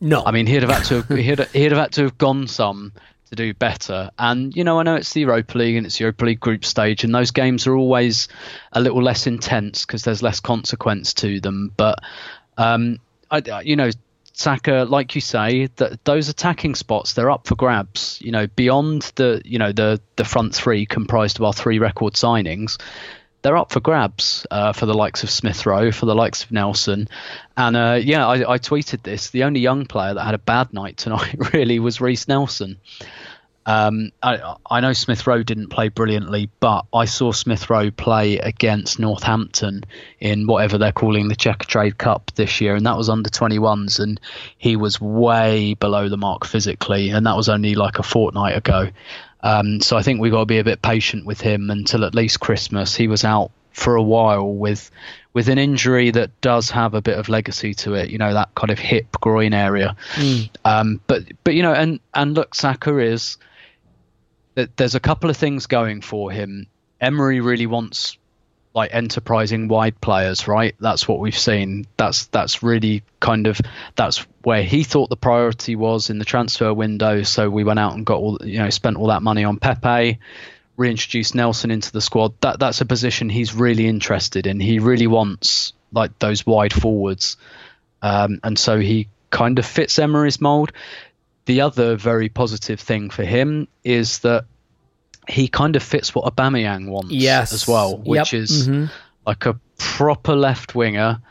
No, 0.00 0.22
I 0.24 0.30
mean 0.30 0.46
he'd 0.46 0.62
have 0.62 0.70
had 0.70 0.84
to 0.84 1.02
have, 1.02 1.08
he'd, 1.08 1.40
he'd 1.40 1.72
have 1.72 1.80
had 1.80 1.92
to 1.92 2.02
have 2.04 2.18
gone 2.18 2.46
some 2.46 2.92
to 3.30 3.34
do 3.34 3.52
better. 3.52 4.10
And 4.16 4.54
you 4.54 4.62
know, 4.62 4.78
I 4.78 4.84
know 4.84 4.94
it's 4.94 5.12
the 5.12 5.22
Europa 5.22 5.58
League 5.58 5.76
and 5.76 5.86
it's 5.86 5.98
the 5.98 6.04
Europa 6.04 6.26
League 6.26 6.40
group 6.40 6.64
stage, 6.64 7.02
and 7.02 7.12
those 7.12 7.32
games 7.32 7.66
are 7.66 7.74
always 7.74 8.28
a 8.72 8.80
little 8.80 9.02
less 9.02 9.26
intense 9.26 9.84
because 9.84 10.04
there's 10.04 10.22
less 10.22 10.38
consequence 10.38 11.14
to 11.14 11.40
them. 11.40 11.72
But 11.76 11.98
um, 12.58 12.98
I, 13.30 13.42
you 13.64 13.74
know, 13.74 13.90
Saka, 14.38 14.86
like 14.88 15.16
you 15.16 15.20
say, 15.20 15.66
that 15.76 16.04
those 16.04 16.28
attacking 16.28 16.76
spots 16.76 17.14
they're 17.14 17.30
up 17.30 17.48
for 17.48 17.56
grabs. 17.56 18.20
You 18.22 18.30
know, 18.30 18.46
beyond 18.46 19.02
the 19.16 19.42
you 19.44 19.58
know 19.58 19.72
the 19.72 20.00
the 20.14 20.24
front 20.24 20.54
three 20.54 20.86
comprised 20.86 21.38
of 21.38 21.44
our 21.44 21.52
three 21.52 21.80
record 21.80 22.12
signings, 22.12 22.80
they're 23.42 23.56
up 23.56 23.72
for 23.72 23.80
grabs 23.80 24.46
uh, 24.48 24.72
for 24.72 24.86
the 24.86 24.94
likes 24.94 25.24
of 25.24 25.30
Smith 25.30 25.66
Rowe, 25.66 25.90
for 25.90 26.06
the 26.06 26.14
likes 26.14 26.44
of 26.44 26.52
Nelson, 26.52 27.08
and 27.56 27.76
uh, 27.76 27.98
yeah, 28.00 28.28
I, 28.28 28.52
I, 28.52 28.58
tweeted 28.58 29.02
this. 29.02 29.30
The 29.30 29.42
only 29.42 29.58
young 29.58 29.86
player 29.86 30.14
that 30.14 30.24
had 30.24 30.34
a 30.34 30.38
bad 30.38 30.72
night 30.72 30.98
tonight 30.98 31.34
really 31.52 31.80
was 31.80 32.00
Reiss 32.00 32.28
Nelson. 32.28 32.78
Um, 33.68 34.12
I, 34.22 34.54
I, 34.70 34.80
know 34.80 34.94
Smith 34.94 35.26
Rowe 35.26 35.42
didn't 35.42 35.68
play 35.68 35.90
brilliantly, 35.90 36.48
but 36.58 36.86
I 36.90 37.04
saw 37.04 37.32
Smith 37.32 37.68
Rowe 37.68 37.90
play 37.90 38.38
against 38.38 38.98
Northampton 38.98 39.84
in 40.20 40.46
whatever 40.46 40.78
they're 40.78 40.90
calling 40.90 41.28
the 41.28 41.36
Checkatrade 41.36 41.98
Cup 41.98 42.30
this 42.34 42.62
year, 42.62 42.76
and 42.76 42.86
that 42.86 42.96
was 42.96 43.10
under 43.10 43.28
21s, 43.28 44.00
and 44.00 44.18
he 44.56 44.76
was 44.76 44.98
way 45.02 45.74
below 45.74 46.08
the 46.08 46.16
mark 46.16 46.46
physically, 46.46 47.10
and 47.10 47.26
that 47.26 47.36
was 47.36 47.50
only 47.50 47.74
like 47.74 47.98
a 47.98 48.02
fortnight 48.02 48.56
ago. 48.56 48.88
Um, 49.42 49.82
so 49.82 49.98
I 49.98 50.02
think 50.02 50.18
we've 50.18 50.32
got 50.32 50.40
to 50.40 50.46
be 50.46 50.60
a 50.60 50.64
bit 50.64 50.80
patient 50.80 51.26
with 51.26 51.42
him 51.42 51.68
until 51.68 52.06
at 52.06 52.14
least 52.14 52.40
Christmas. 52.40 52.96
He 52.96 53.06
was 53.06 53.22
out 53.22 53.50
for 53.72 53.96
a 53.96 54.02
while 54.02 54.50
with 54.50 54.90
with 55.34 55.50
an 55.50 55.58
injury 55.58 56.10
that 56.10 56.40
does 56.40 56.70
have 56.70 56.94
a 56.94 57.02
bit 57.02 57.18
of 57.18 57.28
legacy 57.28 57.74
to 57.74 57.92
it, 57.92 58.08
you 58.08 58.16
know, 58.16 58.32
that 58.32 58.52
kind 58.54 58.70
of 58.70 58.78
hip 58.78 59.12
groin 59.20 59.52
area. 59.52 59.94
Mm. 60.14 60.48
Um, 60.64 61.00
but 61.06 61.24
but 61.44 61.54
you 61.54 61.62
know, 61.62 61.74
and 61.74 62.00
and 62.14 62.34
look, 62.34 62.54
Saka 62.54 62.96
is 62.96 63.36
there's 64.66 64.94
a 64.94 65.00
couple 65.00 65.30
of 65.30 65.36
things 65.36 65.66
going 65.66 66.00
for 66.00 66.30
him. 66.30 66.66
Emery 67.00 67.40
really 67.40 67.66
wants 67.66 68.18
like 68.74 68.94
enterprising 68.94 69.68
wide 69.68 70.00
players, 70.00 70.46
right? 70.46 70.74
That's 70.78 71.08
what 71.08 71.18
we've 71.18 71.38
seen. 71.38 71.86
That's 71.96 72.26
that's 72.26 72.62
really 72.62 73.02
kind 73.20 73.46
of 73.46 73.60
that's 73.96 74.18
where 74.42 74.62
he 74.62 74.84
thought 74.84 75.10
the 75.10 75.16
priority 75.16 75.76
was 75.76 76.10
in 76.10 76.18
the 76.18 76.24
transfer 76.24 76.72
window. 76.72 77.22
So 77.22 77.50
we 77.50 77.64
went 77.64 77.78
out 77.78 77.94
and 77.94 78.06
got 78.06 78.18
all 78.18 78.38
you 78.42 78.58
know 78.58 78.70
spent 78.70 78.96
all 78.96 79.08
that 79.08 79.22
money 79.22 79.44
on 79.44 79.58
Pepe, 79.58 80.18
reintroduced 80.76 81.34
Nelson 81.34 81.70
into 81.70 81.92
the 81.92 82.00
squad. 82.00 82.34
That 82.40 82.60
that's 82.60 82.80
a 82.80 82.86
position 82.86 83.28
he's 83.28 83.54
really 83.54 83.86
interested 83.86 84.46
in. 84.46 84.60
He 84.60 84.78
really 84.78 85.06
wants 85.06 85.72
like 85.92 86.18
those 86.18 86.46
wide 86.46 86.72
forwards, 86.72 87.36
um, 88.02 88.40
and 88.44 88.58
so 88.58 88.78
he 88.78 89.08
kind 89.30 89.58
of 89.58 89.66
fits 89.66 89.98
Emery's 89.98 90.40
mold 90.40 90.72
the 91.48 91.62
other 91.62 91.96
very 91.96 92.28
positive 92.28 92.78
thing 92.78 93.08
for 93.08 93.24
him 93.24 93.68
is 93.82 94.18
that 94.18 94.44
he 95.26 95.48
kind 95.48 95.76
of 95.76 95.82
fits 95.82 96.14
what 96.14 96.36
Aubameyang 96.36 96.90
wants 96.90 97.10
yes. 97.10 97.54
as 97.54 97.66
well, 97.66 97.96
which 97.96 98.34
yep. 98.34 98.42
is 98.42 98.68
mm-hmm. 98.68 98.92
like 99.26 99.46
a 99.46 99.58
proper 99.78 100.36
left 100.36 100.74
winger, 100.74 101.22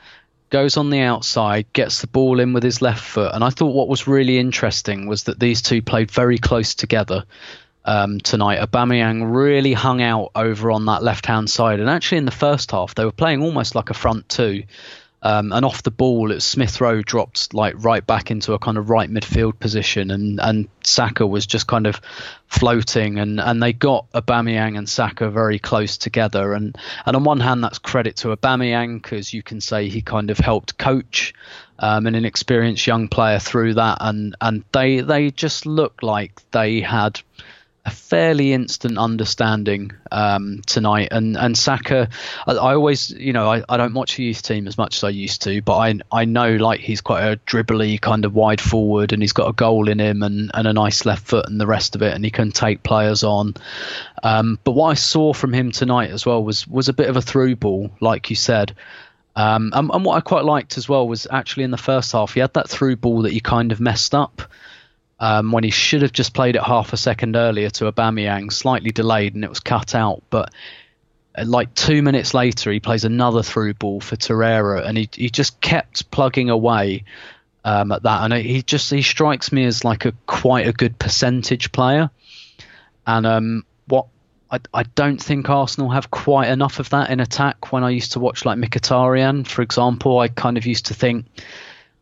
goes 0.49 0.75
on 0.75 0.89
the 0.89 1.01
outside, 1.01 1.71
gets 1.71 2.01
the 2.01 2.07
ball 2.07 2.39
in 2.39 2.51
with 2.51 2.63
his 2.63 2.81
left 2.81 3.03
foot. 3.03 3.31
And 3.31 3.43
I 3.43 3.51
thought 3.51 3.75
what 3.75 3.89
was 3.89 4.07
really 4.07 4.39
interesting 4.39 5.05
was 5.05 5.25
that 5.25 5.39
these 5.39 5.61
two 5.61 5.83
played 5.83 6.09
very 6.09 6.39
close 6.39 6.73
together. 6.73 7.23
Um, 7.85 8.19
tonight, 8.19 8.59
Aubameyang 8.59 9.35
really 9.35 9.73
hung 9.73 10.01
out 10.01 10.31
over 10.33 10.71
on 10.71 10.85
that 10.87 11.03
left-hand 11.03 11.47
side, 11.47 11.79
and 11.79 11.91
actually 11.91 12.17
in 12.17 12.25
the 12.25 12.31
first 12.31 12.71
half 12.71 12.95
they 12.95 13.05
were 13.05 13.11
playing 13.11 13.43
almost 13.43 13.75
like 13.75 13.91
a 13.91 13.93
front 13.93 14.27
two. 14.29 14.63
Um, 15.23 15.51
and 15.51 15.65
off 15.65 15.81
the 15.81 15.91
ball, 15.91 16.31
it 16.31 16.41
Smith 16.41 16.79
Rowe 16.79 17.01
dropped 17.01 17.53
like 17.53 17.73
right 17.77 18.05
back 18.05 18.29
into 18.29 18.53
a 18.53 18.59
kind 18.59 18.77
of 18.77 18.89
right 18.89 19.09
midfield 19.09 19.59
position, 19.59 20.11
and, 20.11 20.39
and 20.39 20.69
Saka 20.83 21.25
was 21.25 21.47
just 21.47 21.65
kind 21.65 21.87
of 21.87 21.99
floating, 22.47 23.17
and, 23.17 23.39
and 23.39 23.61
they 23.61 23.73
got 23.73 24.11
Aubameyang 24.11 24.77
and 24.77 24.87
Saka 24.87 25.29
very 25.29 25.57
close 25.57 25.97
together. 25.97 26.53
And, 26.53 26.77
and 27.05 27.15
on 27.15 27.23
one 27.23 27.39
hand, 27.39 27.63
that's 27.63 27.79
credit 27.79 28.17
to 28.17 28.35
Aubameyang 28.35 29.01
because 29.01 29.33
you 29.33 29.41
can 29.41 29.59
say 29.59 29.89
he 29.89 30.01
kind 30.03 30.29
of 30.29 30.37
helped 30.37 30.77
coach 30.77 31.33
um, 31.79 32.07
an 32.07 32.15
inexperienced 32.15 32.85
young 32.87 33.07
player 33.07 33.39
through 33.39 33.75
that, 33.75 33.97
and 34.01 34.35
and 34.41 34.63
they 34.71 35.01
they 35.01 35.31
just 35.31 35.65
looked 35.65 36.03
like 36.03 36.41
they 36.51 36.81
had 36.81 37.19
a 37.87 37.89
fairly 37.89 38.51
instant 38.51 38.97
understanding 38.97 39.93
um, 40.11 40.61
tonight. 40.65 41.07
And 41.11 41.37
and 41.37 41.57
Saka, 41.57 42.09
I, 42.45 42.51
I, 42.51 42.73
always, 42.75 43.11
you 43.11 43.31
know, 43.31 43.49
I, 43.49 43.63
I 43.69 43.77
don't 43.77 43.93
watch 43.93 44.17
the 44.17 44.25
youth 44.25 44.41
team 44.41 44.67
as 44.67 44.77
much 44.77 44.97
as 44.97 45.05
I 45.05 45.09
used 45.09 45.43
to, 45.43 45.61
but 45.61 45.77
I 45.77 45.99
I 46.11 46.25
know 46.25 46.51
like 46.57 46.81
he's 46.81 46.99
quite 46.99 47.23
a 47.23 47.37
dribbly 47.37 47.99
kind 47.99 48.25
of 48.25 48.35
wide 48.35 48.59
forward, 48.59 49.13
and 49.13 49.23
he's 49.23 49.31
got 49.31 49.47
a 49.47 49.53
goal 49.53 49.87
in 49.87 49.99
him 49.99 50.21
and, 50.21 50.51
and 50.53 50.67
a 50.67 50.73
nice 50.73 51.05
left 51.05 51.25
foot 51.25 51.47
and 51.47 51.61
the 51.61 51.65
rest 51.65 51.95
of 51.95 52.01
it, 52.01 52.13
and 52.13 52.25
he 52.25 52.29
can 52.29 52.51
take 52.51 52.83
players 52.83 53.23
on. 53.23 53.55
Um, 54.21 54.59
but 54.65 54.71
what 54.71 54.89
I 54.89 54.95
saw 54.95 55.31
from 55.31 55.53
him 55.53 55.71
tonight 55.71 56.11
as 56.11 56.25
well 56.25 56.43
was 56.43 56.67
was 56.67 56.89
a 56.89 56.93
bit 56.93 57.09
of 57.09 57.15
a 57.15 57.21
through 57.21 57.55
ball, 57.55 57.89
like 58.01 58.29
you 58.29 58.35
said. 58.35 58.75
Um, 59.37 59.71
and, 59.73 59.91
and 59.93 60.03
what 60.03 60.17
I 60.17 60.21
quite 60.21 60.45
liked 60.45 60.77
as 60.77 60.89
well 60.89 61.07
was 61.07 61.25
actually 61.29 61.63
in 61.63 61.71
the 61.71 61.77
first 61.77 62.11
half 62.11 62.33
he 62.33 62.39
had 62.39 62.55
that 62.55 62.67
through 62.67 62.95
ball 62.95 63.21
that 63.21 63.31
he 63.31 63.39
kind 63.39 63.71
of 63.71 63.79
messed 63.79 64.15
up 64.15 64.41
um, 65.19 65.51
when 65.51 65.63
he 65.63 65.71
should 65.71 66.03
have 66.03 66.11
just 66.11 66.33
played 66.33 66.55
it 66.55 66.63
half 66.63 66.93
a 66.93 66.97
second 66.97 67.35
earlier 67.35 67.69
to 67.71 67.91
Aubameyang, 67.91 68.51
slightly 68.51 68.91
delayed, 68.91 69.35
and 69.35 69.43
it 69.43 69.49
was 69.49 69.59
cut 69.59 69.95
out. 69.95 70.23
But 70.29 70.53
uh, 71.35 71.45
like 71.45 71.73
two 71.73 72.01
minutes 72.01 72.33
later, 72.33 72.71
he 72.71 72.79
plays 72.79 73.03
another 73.03 73.41
through 73.41 73.73
ball 73.73 73.99
for 73.99 74.15
Torreira, 74.15 74.85
and 74.85 74.97
he 74.97 75.09
he 75.11 75.29
just 75.29 75.59
kept 75.59 76.11
plugging 76.11 76.49
away 76.49 77.03
um, 77.65 77.91
at 77.91 78.03
that. 78.03 78.23
And 78.23 78.33
he 78.33 78.61
just 78.61 78.91
he 78.91 79.01
strikes 79.01 79.51
me 79.51 79.65
as 79.65 79.83
like 79.83 80.05
a 80.05 80.13
quite 80.27 80.67
a 80.67 80.73
good 80.73 80.99
percentage 80.99 81.71
player. 81.71 82.11
And 83.07 83.25
um, 83.25 83.65
what 83.87 84.07
I, 84.51 84.59
I 84.73 84.83
don't 84.83 85.21
think 85.21 85.49
Arsenal 85.49 85.89
have 85.89 86.11
quite 86.11 86.49
enough 86.49 86.79
of 86.79 86.89
that 86.91 87.09
in 87.09 87.19
attack. 87.19 87.71
When 87.71 87.83
I 87.83 87.89
used 87.89 88.13
to 88.13 88.19
watch 88.19 88.45
like 88.45 88.59
Mkhitaryan, 88.59 89.47
for 89.47 89.63
example, 89.63 90.19
I 90.19 90.27
kind 90.27 90.57
of 90.57 90.65
used 90.67 90.87
to 90.87 90.93
think 90.93 91.25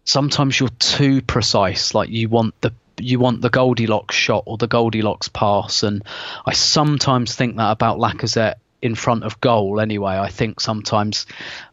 sometimes 0.03 0.59
you're 0.59 0.69
too 0.79 1.21
precise. 1.21 1.93
Like 1.93 2.09
you 2.09 2.27
want 2.27 2.59
the 2.61 2.73
you 2.99 3.19
want 3.19 3.41
the 3.41 3.49
Goldilocks 3.49 4.15
shot 4.15 4.43
or 4.45 4.57
the 4.57 4.67
Goldilocks 4.67 5.27
pass, 5.27 5.83
and 5.83 6.03
I 6.45 6.53
sometimes 6.53 7.35
think 7.35 7.57
that 7.57 7.71
about 7.71 7.97
Lacazette 7.99 8.55
in 8.85 8.93
front 8.93 9.23
of 9.23 9.41
goal 9.41 9.79
anyway. 9.79 10.15
I 10.15 10.29
think 10.29 10.59
sometimes 10.59 11.25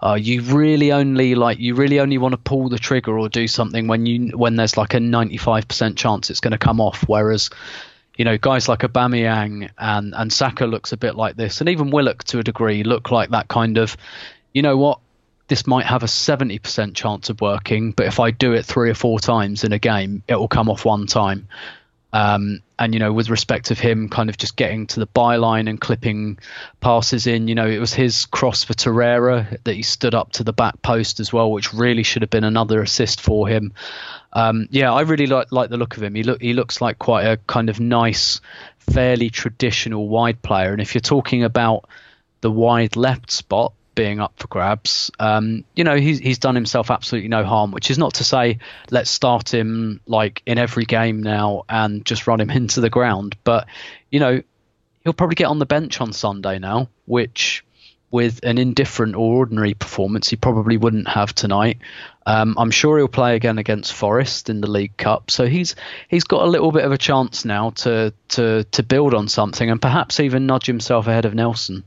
uh, 0.03 0.14
you 0.14 0.41
really 0.41 0.93
only 0.93 1.35
like 1.35 1.59
you 1.59 1.75
really 1.75 2.01
only 2.01 2.16
want 2.16 2.33
to 2.33 2.39
pull 2.39 2.70
the 2.70 2.79
trigger 2.79 3.18
or 3.18 3.29
do 3.29 3.47
something 3.47 3.87
when 3.87 4.07
you 4.07 4.29
when 4.37 4.57
there's 4.57 4.79
like 4.79 4.95
a 4.95 4.99
95% 4.99 5.97
chance 5.97 6.31
it's 6.31 6.41
going 6.41 6.53
to 6.53 6.59
come 6.59 6.81
off 6.81 7.05
whereas 7.07 7.51
you 8.16 8.25
know 8.25 8.39
guys 8.39 8.66
like 8.66 8.79
Aubameyang 8.79 9.70
and 9.77 10.14
and 10.16 10.33
Saka 10.33 10.64
looks 10.64 10.93
a 10.93 10.97
bit 10.97 11.14
like 11.14 11.37
this 11.37 11.61
and 11.61 11.68
even 11.68 11.91
Willock 11.91 12.25
to 12.25 12.39
a 12.39 12.43
degree 12.43 12.83
look 12.83 13.11
like 13.11 13.29
that 13.31 13.47
kind 13.47 13.77
of 13.77 13.95
you 14.55 14.62
know 14.62 14.79
what 14.79 15.01
this 15.53 15.67
might 15.67 15.85
have 15.85 16.03
a 16.03 16.07
70% 16.07 16.95
chance 16.95 17.29
of 17.29 17.43
working 17.43 17.93
but 17.93 18.07
if 18.07 18.19
I 18.19 18.31
do 18.31 18.55
it 18.55 18.65
three 18.65 18.89
or 18.89 18.95
four 18.95 19.21
times 19.21 19.65
in 19.65 19.73
a 19.73 19.79
game 19.79 20.23
it 20.27 20.37
will 20.37 20.49
come 20.49 20.71
off 20.71 20.87
one 20.87 21.07
time 21.07 21.47
um, 22.15 22.61
and 22.79 22.93
you 22.93 23.01
know, 23.01 23.13
with 23.13 23.31
respect 23.31 23.71
of 23.71 23.79
him 23.79 24.09
kind 24.09 24.29
of 24.29 24.37
just 24.37 24.57
getting 24.57 24.87
to 24.89 25.01
the 25.01 25.07
byline 25.07 25.69
and 25.69 25.81
clipping 25.81 26.39
passes 26.81 27.27
in, 27.27 27.49
you 27.49 27.55
know, 27.55 27.67
it 27.67 27.79
was 27.79 27.95
his 27.95 28.27
cross 28.27 28.65
for 28.65 28.75
Torreira 28.75 29.59
that 29.65 29.75
he 29.75 29.83
stood 29.83 30.15
up 30.15 30.33
to 30.33 30.45
the 30.45 30.53
back 30.53 30.83
post 30.83 31.21
as 31.21 31.33
well, 31.33 31.51
which 31.51 31.73
really 31.73 32.03
should 32.03 32.21
have 32.23 32.31
been 32.31 32.45
another 32.45 32.83
assist 32.83 33.21
for 33.21 33.49
him. 33.49 33.73
Um, 34.35 34.69
yeah, 34.71 34.93
I 34.93 35.03
really 35.03 35.27
like 35.27 35.53
like 35.53 35.71
the 35.71 35.79
look 35.79 35.97
of 35.97 36.03
him. 36.03 36.15
He 36.15 36.25
he 36.41 36.53
looks 36.53 36.83
like 36.83 36.99
quite 36.99 37.25
a 37.25 37.39
kind 37.47 37.71
of 37.71 37.81
nice, 37.81 38.43
fairly 38.79 39.31
traditional 39.31 40.09
wide 40.09 40.43
player. 40.43 40.73
And 40.73 40.83
if 40.83 40.95
you're 40.95 41.01
talking 41.01 41.45
about 41.45 41.89
the 42.43 42.51
wide 42.51 42.97
left 42.97 43.31
spot, 43.31 43.73
being 43.95 44.20
up 44.20 44.32
for 44.36 44.49
grabs. 44.49 45.11
Um, 45.18 45.64
you 45.74 45.84
know, 45.84 45.97
he's 45.97 46.18
he's 46.18 46.38
done 46.38 46.55
himself 46.55 46.90
absolutely 46.90 47.28
no 47.28 47.45
harm, 47.45 47.70
which 47.70 47.90
is 47.90 47.99
not 47.99 48.14
to 48.14 48.24
say 48.24 48.59
let's 48.90 49.11
start 49.11 49.53
him 49.53 50.01
like 50.07 50.43
in 50.47 50.59
every 50.59 50.84
game 50.84 51.22
now 51.22 51.64
and 51.68 52.05
just 52.05 52.26
run 52.26 52.40
him 52.40 52.51
into 52.62 52.80
the 52.80 52.90
ground. 52.90 53.36
But 53.45 53.66
you 54.11 54.20
know, 54.20 54.43
he'll 55.05 55.12
probably 55.12 55.36
get 55.36 55.47
on 55.47 55.59
the 55.59 55.66
bench 55.66 56.01
on 56.01 56.12
Sunday 56.12 56.59
now, 56.59 56.88
which 57.07 57.64
with 58.11 58.40
an 58.43 58.59
indifferent 58.59 59.16
or 59.16 59.38
ordinary 59.38 59.72
performance 59.72 60.28
he 60.28 60.36
probably 60.36 60.76
wouldn't 60.76 61.09
have 61.09 61.34
tonight. 61.34 61.78
Um, 62.26 62.55
I'm 62.59 62.70
sure 62.70 62.99
he'll 62.99 63.09
play 63.09 63.36
again 63.36 63.57
against 63.57 63.95
Forest 63.95 64.51
in 64.51 64.61
the 64.61 64.70
League 64.70 64.97
Cup, 64.97 65.30
so 65.30 65.47
he's 65.47 65.74
he's 66.09 66.24
got 66.24 66.43
a 66.43 66.51
little 66.51 66.70
bit 66.70 66.84
of 66.84 66.93
a 66.93 66.99
chance 66.99 67.45
now 67.45 67.70
to 67.70 68.12
to 68.30 68.64
to 68.64 68.82
build 68.82 69.14
on 69.14 69.28
something 69.28 69.68
and 69.68 69.80
perhaps 69.80 70.20
even 70.20 70.47
nudge 70.47 70.66
himself 70.66 71.07
ahead 71.07 71.24
of 71.24 71.34
Nelson 71.34 71.84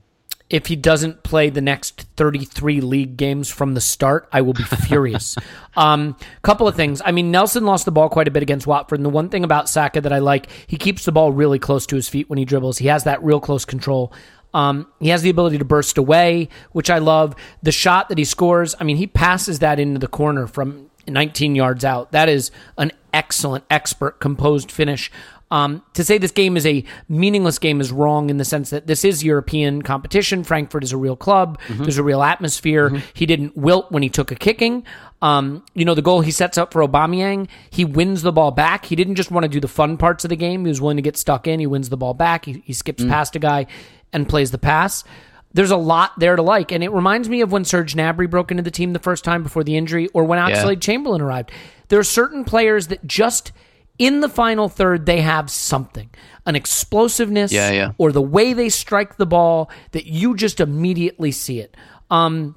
if 0.49 0.67
he 0.67 0.75
doesn't 0.75 1.23
play 1.23 1.49
the 1.49 1.61
next 1.61 2.01
33 2.17 2.81
league 2.81 3.17
games 3.17 3.49
from 3.49 3.73
the 3.73 3.81
start, 3.81 4.27
I 4.31 4.41
will 4.41 4.53
be 4.53 4.63
furious. 4.87 5.35
um, 5.75 6.15
couple 6.43 6.67
of 6.67 6.75
things. 6.75 7.01
I 7.03 7.11
mean, 7.11 7.31
Nelson 7.31 7.65
lost 7.65 7.85
the 7.85 7.91
ball 7.91 8.09
quite 8.09 8.27
a 8.27 8.31
bit 8.31 8.43
against 8.43 8.67
Watford. 8.67 8.99
And 8.99 9.05
the 9.05 9.09
one 9.09 9.29
thing 9.29 9.43
about 9.43 9.69
Saka 9.69 10.01
that 10.01 10.13
I 10.13 10.19
like, 10.19 10.47
he 10.67 10.77
keeps 10.77 11.05
the 11.05 11.11
ball 11.11 11.31
really 11.31 11.57
close 11.59 11.85
to 11.87 11.95
his 11.95 12.07
feet 12.07 12.29
when 12.29 12.37
he 12.37 12.45
dribbles. 12.45 12.77
He 12.77 12.87
has 12.87 13.05
that 13.05 13.23
real 13.23 13.39
close 13.39 13.65
control. 13.65 14.13
Um, 14.53 14.87
he 14.99 15.09
has 15.09 15.21
the 15.21 15.29
ability 15.29 15.57
to 15.57 15.65
burst 15.65 15.97
away, 15.97 16.49
which 16.71 16.89
I 16.89 16.99
love. 16.99 17.35
The 17.61 17.73
shot 17.73 18.09
that 18.09 18.17
he 18.17 18.23
scores, 18.23 18.75
I 18.79 18.83
mean, 18.83 18.97
he 18.97 19.07
passes 19.07 19.59
that 19.59 19.79
into 19.79 19.99
the 19.99 20.07
corner 20.07 20.47
from 20.47 20.89
19 21.07 21.55
yards 21.55 21.83
out. 21.83 22.11
That 22.11 22.29
is 22.29 22.51
an 22.77 22.91
excellent, 23.13 23.65
expert, 23.69 24.19
composed 24.19 24.71
finish. 24.71 25.11
Um, 25.55 25.83
to 25.93 26.03
say 26.03 26.17
this 26.17 26.31
game 26.31 26.57
is 26.57 26.65
a 26.65 26.83
meaningless 27.07 27.59
game 27.59 27.79
is 27.79 27.89
wrong 27.89 28.29
in 28.29 28.35
the 28.35 28.43
sense 28.43 28.71
that 28.71 28.87
this 28.87 29.05
is 29.05 29.23
European 29.23 29.83
competition. 29.83 30.43
Frankfurt 30.43 30.83
is 30.83 30.91
a 30.91 30.97
real 30.97 31.15
club. 31.15 31.59
Mm-hmm. 31.67 31.83
There's 31.83 31.97
a 31.97 32.03
real 32.03 32.23
atmosphere. 32.23 32.89
Mm-hmm. 32.89 33.05
He 33.13 33.25
didn't 33.25 33.55
wilt 33.55 33.89
when 33.89 34.03
he 34.03 34.09
took 34.09 34.31
a 34.31 34.35
kicking. 34.35 34.83
Um, 35.21 35.63
you 35.73 35.85
know, 35.85 35.95
the 35.95 36.01
goal 36.01 36.19
he 36.19 36.31
sets 36.31 36.57
up 36.57 36.73
for 36.73 36.85
Aubameyang, 36.85 37.47
he 37.69 37.85
wins 37.85 38.21
the 38.21 38.33
ball 38.33 38.51
back. 38.51 38.83
He 38.83 38.97
didn't 38.97 39.15
just 39.15 39.31
want 39.31 39.45
to 39.45 39.47
do 39.47 39.61
the 39.61 39.69
fun 39.69 39.95
parts 39.95 40.25
of 40.25 40.29
the 40.29 40.35
game. 40.35 40.65
He 40.65 40.67
was 40.67 40.81
willing 40.81 40.97
to 40.97 41.01
get 41.01 41.15
stuck 41.15 41.47
in. 41.47 41.61
He 41.61 41.67
wins 41.67 41.87
the 41.87 41.95
ball 41.95 42.13
back. 42.13 42.43
He, 42.43 42.61
he 42.65 42.73
skips 42.73 43.01
mm. 43.01 43.09
past 43.09 43.37
a 43.37 43.39
guy 43.39 43.67
and 44.11 44.27
plays 44.27 44.51
the 44.51 44.57
pass. 44.57 45.05
There's 45.53 45.71
a 45.71 45.77
lot 45.77 46.19
there 46.19 46.35
to 46.35 46.41
like, 46.41 46.73
and 46.73 46.83
it 46.83 46.91
reminds 46.91 47.29
me 47.29 47.39
of 47.39 47.53
when 47.53 47.63
Serge 47.63 47.95
Gnabry 47.95 48.29
broke 48.29 48.51
into 48.51 48.61
the 48.61 48.71
team 48.71 48.91
the 48.91 48.99
first 48.99 49.23
time 49.23 49.41
before 49.41 49.63
the 49.63 49.77
injury, 49.77 50.09
or 50.09 50.25
when 50.25 50.37
Oxlade 50.37 50.73
yeah. 50.73 50.79
Chamberlain 50.79 51.21
arrived. 51.21 51.49
There 51.87 51.97
are 51.97 52.03
certain 52.03 52.43
players 52.43 52.87
that 52.87 53.07
just– 53.07 53.53
in 53.97 54.19
the 54.19 54.29
final 54.29 54.69
third, 54.69 55.05
they 55.05 55.21
have 55.21 55.49
something 55.49 56.09
an 56.45 56.55
explosiveness 56.55 57.51
yeah, 57.51 57.71
yeah. 57.71 57.91
or 57.97 58.11
the 58.11 58.21
way 58.21 58.53
they 58.53 58.69
strike 58.69 59.17
the 59.17 59.25
ball 59.25 59.69
that 59.91 60.05
you 60.05 60.35
just 60.35 60.59
immediately 60.59 61.31
see 61.31 61.59
it. 61.59 61.75
Um, 62.11 62.55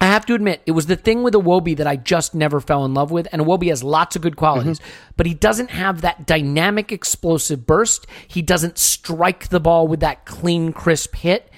I 0.00 0.06
have 0.06 0.24
to 0.26 0.34
admit, 0.34 0.62
it 0.66 0.72
was 0.72 0.86
the 0.86 0.96
thing 0.96 1.22
with 1.22 1.34
Iwobi 1.34 1.76
that 1.76 1.86
I 1.86 1.96
just 1.96 2.34
never 2.34 2.60
fell 2.60 2.84
in 2.84 2.94
love 2.94 3.10
with. 3.10 3.28
And 3.32 3.42
Iwobi 3.42 3.68
has 3.68 3.82
lots 3.82 4.16
of 4.16 4.22
good 4.22 4.36
qualities, 4.36 4.78
mm-hmm. 4.78 5.12
but 5.16 5.26
he 5.26 5.34
doesn't 5.34 5.70
have 5.70 6.00
that 6.00 6.26
dynamic, 6.26 6.90
explosive 6.90 7.66
burst. 7.66 8.06
He 8.26 8.40
doesn't 8.40 8.78
strike 8.78 9.48
the 9.48 9.60
ball 9.60 9.86
with 9.86 10.00
that 10.00 10.24
clean, 10.24 10.72
crisp 10.72 11.16
hit. 11.16 11.50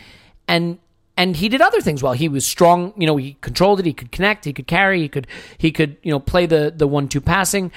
And 0.48 0.78
and 1.16 1.36
he 1.36 1.48
did 1.48 1.60
other 1.60 1.80
things 1.80 2.02
well. 2.02 2.14
He 2.14 2.28
was 2.28 2.46
strong, 2.46 2.94
you 2.96 3.06
know, 3.06 3.16
he 3.16 3.36
controlled 3.42 3.78
it, 3.78 3.86
he 3.86 3.92
could 3.92 4.10
connect, 4.10 4.44
he 4.44 4.52
could 4.52 4.66
carry, 4.66 5.00
he 5.00 5.08
could 5.08 5.26
he 5.58 5.70
could, 5.70 5.96
you 6.02 6.10
know, 6.10 6.18
play 6.18 6.46
the 6.46 6.72
the 6.74 6.88
one 6.88 7.06
two 7.06 7.20
passing. 7.20 7.70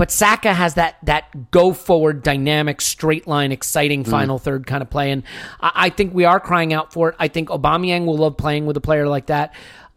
But 0.00 0.10
Saka 0.10 0.54
has 0.54 0.76
that 0.76 0.96
that 1.02 1.50
go 1.50 1.74
forward, 1.74 2.22
dynamic, 2.22 2.80
straight 2.80 3.26
line, 3.26 3.52
exciting 3.52 4.02
mm. 4.02 4.08
final 4.08 4.38
mm. 4.38 4.42
third 4.42 4.66
kind 4.66 4.80
of 4.80 4.88
play, 4.88 5.10
and 5.10 5.24
I, 5.60 5.72
I, 5.74 5.90
think 5.90 6.14
we 6.14 6.24
are 6.24 6.40
crying 6.40 6.72
out 6.72 6.90
for 6.90 7.10
it. 7.10 7.16
I 7.18 7.28
think 7.28 7.50
Aubameyang 7.50 8.06
will 8.06 8.16
love 8.16 8.38
playing 8.38 8.64
with 8.64 8.78
a 8.78 8.80
player 8.80 9.06
like 9.06 9.26
that. 9.26 9.54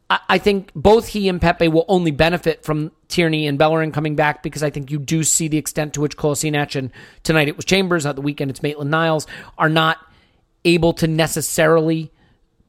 I, 0.10 0.20
I 0.28 0.38
think 0.40 0.74
both 0.76 1.08
he 1.08 1.30
and 1.30 1.40
Pepe 1.40 1.70
will 1.70 1.86
only 1.88 2.12
benefit 2.12 2.66
from 2.66 2.92
Tierney 3.08 3.48
and 3.48 3.58
Bellerin 3.58 3.94
coming 3.94 4.18
back 4.18 4.44
because 4.44 4.62
I 4.62 4.72
think 4.72 4.92
you 4.92 5.00
do 5.00 5.24
see 5.24 5.48
the 5.48 5.58
extent 5.58 5.94
to 5.94 6.02
which 6.02 6.18
Kolasinac 6.18 6.76
and 6.76 6.92
tonight 7.24 7.48
it 7.48 7.56
was 7.56 7.64
Chambers, 7.64 8.06
at 8.06 8.18
the 8.18 8.22
weekend 8.22 8.52
it's 8.52 8.62
Maitland 8.62 8.92
Niles, 8.92 9.26
are 9.58 9.70
not 9.70 10.00
able 10.66 10.92
to 10.96 11.08
necessarily 11.08 12.12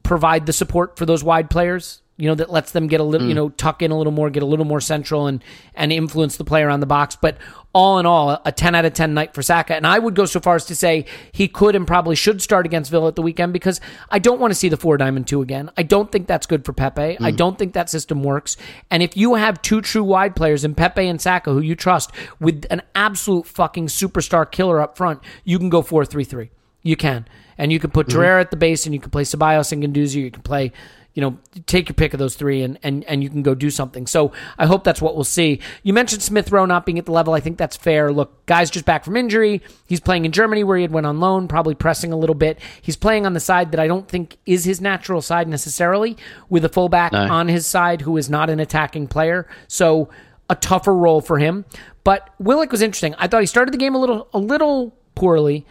provide 0.04 0.46
the 0.46 0.52
support 0.52 0.96
for 0.96 1.04
those 1.04 1.24
wide 1.24 1.50
players 1.50 2.00
you 2.16 2.28
know, 2.28 2.34
that 2.36 2.50
lets 2.50 2.70
them 2.70 2.86
get 2.86 3.00
a 3.00 3.04
little, 3.04 3.26
mm. 3.26 3.30
you 3.30 3.34
know, 3.34 3.48
tuck 3.50 3.82
in 3.82 3.90
a 3.90 3.98
little 3.98 4.12
more, 4.12 4.30
get 4.30 4.42
a 4.42 4.46
little 4.46 4.64
more 4.64 4.80
central 4.80 5.26
and 5.26 5.42
and 5.74 5.92
influence 5.92 6.36
the 6.36 6.44
player 6.44 6.68
on 6.68 6.80
the 6.80 6.86
box. 6.86 7.16
But 7.16 7.38
all 7.72 7.98
in 7.98 8.06
all, 8.06 8.40
a 8.44 8.52
10 8.52 8.76
out 8.76 8.84
of 8.84 8.94
10 8.94 9.14
night 9.14 9.34
for 9.34 9.42
Saka. 9.42 9.74
And 9.74 9.84
I 9.84 9.98
would 9.98 10.14
go 10.14 10.24
so 10.24 10.38
far 10.38 10.54
as 10.54 10.64
to 10.66 10.76
say 10.76 11.06
he 11.32 11.48
could 11.48 11.74
and 11.74 11.86
probably 11.86 12.14
should 12.14 12.40
start 12.40 12.66
against 12.66 12.90
Villa 12.90 13.08
at 13.08 13.16
the 13.16 13.22
weekend 13.22 13.52
because 13.52 13.80
I 14.10 14.20
don't 14.20 14.40
want 14.40 14.52
to 14.52 14.54
see 14.54 14.68
the 14.68 14.76
four 14.76 14.96
diamond 14.96 15.26
two 15.26 15.42
again. 15.42 15.70
I 15.76 15.82
don't 15.82 16.12
think 16.12 16.28
that's 16.28 16.46
good 16.46 16.64
for 16.64 16.72
Pepe. 16.72 17.16
Mm. 17.16 17.16
I 17.20 17.32
don't 17.32 17.58
think 17.58 17.72
that 17.72 17.90
system 17.90 18.22
works. 18.22 18.56
And 18.92 19.02
if 19.02 19.16
you 19.16 19.34
have 19.34 19.60
two 19.60 19.80
true 19.80 20.04
wide 20.04 20.36
players 20.36 20.64
in 20.64 20.76
Pepe 20.76 21.06
and 21.06 21.20
Saka 21.20 21.52
who 21.52 21.60
you 21.60 21.74
trust 21.74 22.12
with 22.38 22.64
an 22.70 22.82
absolute 22.94 23.46
fucking 23.46 23.88
superstar 23.88 24.48
killer 24.48 24.80
up 24.80 24.96
front, 24.96 25.20
you 25.42 25.58
can 25.58 25.68
go 25.68 25.82
4 25.82 26.04
3 26.04 26.22
3. 26.22 26.50
You 26.84 26.96
can. 26.96 27.26
And 27.58 27.72
you 27.72 27.80
can 27.80 27.90
put. 27.90 28.08
Torreira 28.08 28.40
at 28.40 28.50
the 28.50 28.56
base 28.56 28.84
and 28.84 28.94
you 28.94 29.00
can 29.00 29.10
play 29.10 29.22
Ceballos 29.22 29.72
and 29.72 29.82
Guendouzi. 29.82 30.16
You 30.16 30.30
can 30.30 30.42
play 30.42 30.72
you 31.14 31.20
know, 31.20 31.38
take 31.66 31.88
your 31.88 31.94
pick 31.94 32.12
of 32.12 32.18
those 32.18 32.34
three 32.34 32.62
and, 32.62 32.78
and, 32.82 33.04
and 33.04 33.22
you 33.22 33.30
can 33.30 33.42
go 33.42 33.54
do 33.54 33.70
something. 33.70 34.06
So 34.06 34.32
I 34.58 34.66
hope 34.66 34.82
that's 34.82 35.00
what 35.00 35.14
we'll 35.14 35.24
see. 35.24 35.60
You 35.84 35.92
mentioned 35.92 36.22
Smith 36.22 36.50
Rowe 36.50 36.66
not 36.66 36.84
being 36.84 36.98
at 36.98 37.06
the 37.06 37.12
level. 37.12 37.34
I 37.34 37.40
think 37.40 37.56
that's 37.56 37.76
fair. 37.76 38.12
Look, 38.12 38.44
guy's 38.46 38.68
just 38.68 38.84
back 38.84 39.04
from 39.04 39.16
injury. 39.16 39.62
He's 39.86 40.00
playing 40.00 40.24
in 40.24 40.32
Germany 40.32 40.64
where 40.64 40.76
he 40.76 40.82
had 40.82 40.90
went 40.90 41.06
on 41.06 41.20
loan, 41.20 41.46
probably 41.46 41.76
pressing 41.76 42.12
a 42.12 42.16
little 42.16 42.34
bit. 42.34 42.58
He's 42.82 42.96
playing 42.96 43.26
on 43.26 43.32
the 43.32 43.40
side 43.40 43.70
that 43.70 43.80
I 43.80 43.86
don't 43.86 44.08
think 44.08 44.36
is 44.44 44.64
his 44.64 44.80
natural 44.80 45.22
side 45.22 45.48
necessarily, 45.48 46.16
with 46.50 46.64
a 46.64 46.68
fullback 46.68 47.12
no. 47.12 47.22
on 47.22 47.46
his 47.46 47.64
side 47.64 48.00
who 48.00 48.16
is 48.16 48.28
not 48.28 48.50
an 48.50 48.58
attacking 48.58 49.06
player. 49.06 49.46
So 49.68 50.08
a 50.50 50.56
tougher 50.56 50.94
role 50.94 51.20
for 51.20 51.38
him. 51.38 51.64
But 52.02 52.28
Willock 52.40 52.72
was 52.72 52.82
interesting. 52.82 53.14
I 53.18 53.28
thought 53.28 53.40
he 53.40 53.46
started 53.46 53.72
the 53.72 53.78
game 53.78 53.94
a 53.94 53.98
little 53.98 54.28
a 54.34 54.38
little 54.38 54.94
poorly 55.14 55.64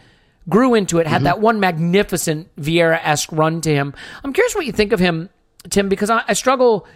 grew 0.48 0.74
into 0.74 0.98
it, 0.98 1.06
had 1.06 1.16
mm-hmm. 1.16 1.24
that 1.24 1.40
one 1.40 1.60
magnificent 1.60 2.54
Vieira 2.56 3.00
esque 3.02 3.32
run 3.32 3.60
to 3.62 3.72
him. 3.72 3.94
I'm 4.22 4.32
curious 4.32 4.54
what 4.54 4.66
you 4.66 4.72
think 4.72 4.92
of 4.92 5.00
him, 5.00 5.30
Tim, 5.70 5.88
because 5.88 6.10
I, 6.10 6.22
I, 6.28 6.32
struggle 6.34 6.86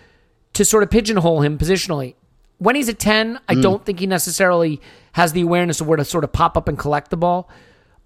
to 0.55 0.64
sort 0.64 0.83
of 0.83 0.91
pigeonhole 0.91 1.43
him 1.43 1.59
positionally. 1.59 2.14
When 2.59 2.75
he's 2.75 2.89
at 2.89 2.99
10, 2.99 3.41
I 3.49 3.55
mm. 3.55 3.62
don't 3.62 3.85
think 3.85 4.01
he 4.01 4.07
necessarily 4.07 4.81
has 5.12 5.33
the 5.33 5.43
awareness 5.43 5.81
of 5.81 5.87
where 5.87 5.97
to 5.97 6.05
sort 6.05 6.25
of 6.25 6.33
pop 6.33 6.57
up 6.57 6.69
and 6.69 6.79
collect 6.79 7.11
the 7.11 7.16
ball. 7.16 7.49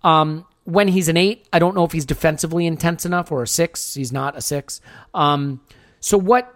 Um, 0.02 0.46
when 0.64 0.88
he's 0.88 1.08
an 1.08 1.16
8, 1.16 1.48
I 1.52 1.58
don't 1.58 1.74
know 1.74 1.84
if 1.84 1.92
he's 1.92 2.04
defensively 2.04 2.66
intense 2.66 3.04
enough 3.04 3.32
or 3.32 3.42
a 3.42 3.46
6. 3.46 3.94
He's 3.94 4.12
not 4.12 4.36
a 4.36 4.40
6. 4.40 4.80
Um, 5.14 5.60
so 6.00 6.18
what 6.18 6.52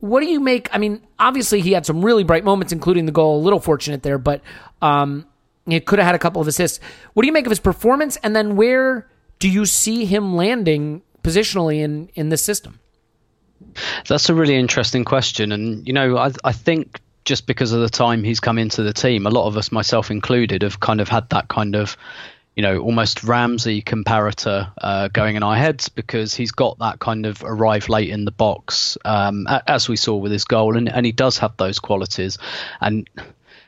what 0.00 0.20
do 0.20 0.26
you 0.26 0.40
make? 0.40 0.74
I 0.74 0.78
mean, 0.78 1.06
obviously 1.18 1.60
he 1.60 1.72
had 1.72 1.84
some 1.84 2.04
really 2.04 2.24
bright 2.24 2.42
moments, 2.42 2.72
including 2.72 3.04
the 3.04 3.12
goal. 3.12 3.38
A 3.38 3.42
little 3.42 3.60
fortunate 3.60 4.02
there, 4.02 4.18
but 4.18 4.40
um, 4.80 5.26
he 5.66 5.78
could 5.80 5.98
have 5.98 6.06
had 6.06 6.14
a 6.14 6.18
couple 6.18 6.40
of 6.40 6.48
assists. 6.48 6.80
What 7.12 7.22
do 7.22 7.26
you 7.26 7.32
make 7.32 7.46
of 7.46 7.50
his 7.50 7.60
performance? 7.60 8.16
And 8.22 8.34
then 8.34 8.56
where 8.56 9.06
do 9.38 9.48
you 9.48 9.66
see 9.66 10.06
him 10.06 10.36
landing 10.36 11.02
positionally 11.22 11.80
in, 11.80 12.10
in 12.14 12.30
this 12.30 12.42
system? 12.42 12.80
That's 14.08 14.28
a 14.28 14.34
really 14.34 14.56
interesting 14.56 15.04
question. 15.04 15.52
And, 15.52 15.86
you 15.86 15.92
know, 15.92 16.16
I, 16.16 16.32
I 16.44 16.52
think 16.52 17.00
just 17.24 17.46
because 17.46 17.72
of 17.72 17.80
the 17.80 17.88
time 17.88 18.24
he's 18.24 18.40
come 18.40 18.58
into 18.58 18.82
the 18.82 18.92
team, 18.92 19.26
a 19.26 19.30
lot 19.30 19.46
of 19.46 19.56
us, 19.56 19.70
myself 19.70 20.10
included, 20.10 20.62
have 20.62 20.80
kind 20.80 21.00
of 21.00 21.08
had 21.08 21.28
that 21.30 21.48
kind 21.48 21.76
of, 21.76 21.96
you 22.56 22.62
know, 22.62 22.78
almost 22.78 23.22
Ramsey 23.22 23.82
comparator 23.82 24.72
uh, 24.78 25.08
going 25.08 25.36
in 25.36 25.42
our 25.42 25.56
heads 25.56 25.88
because 25.88 26.34
he's 26.34 26.50
got 26.50 26.78
that 26.78 26.98
kind 26.98 27.26
of 27.26 27.42
arrive 27.44 27.88
late 27.88 28.10
in 28.10 28.24
the 28.24 28.32
box, 28.32 28.98
um, 29.04 29.46
as 29.66 29.88
we 29.88 29.96
saw 29.96 30.16
with 30.16 30.32
his 30.32 30.44
goal, 30.44 30.76
and, 30.76 30.88
and 30.88 31.06
he 31.06 31.12
does 31.12 31.38
have 31.38 31.56
those 31.56 31.78
qualities. 31.78 32.38
And 32.80 33.08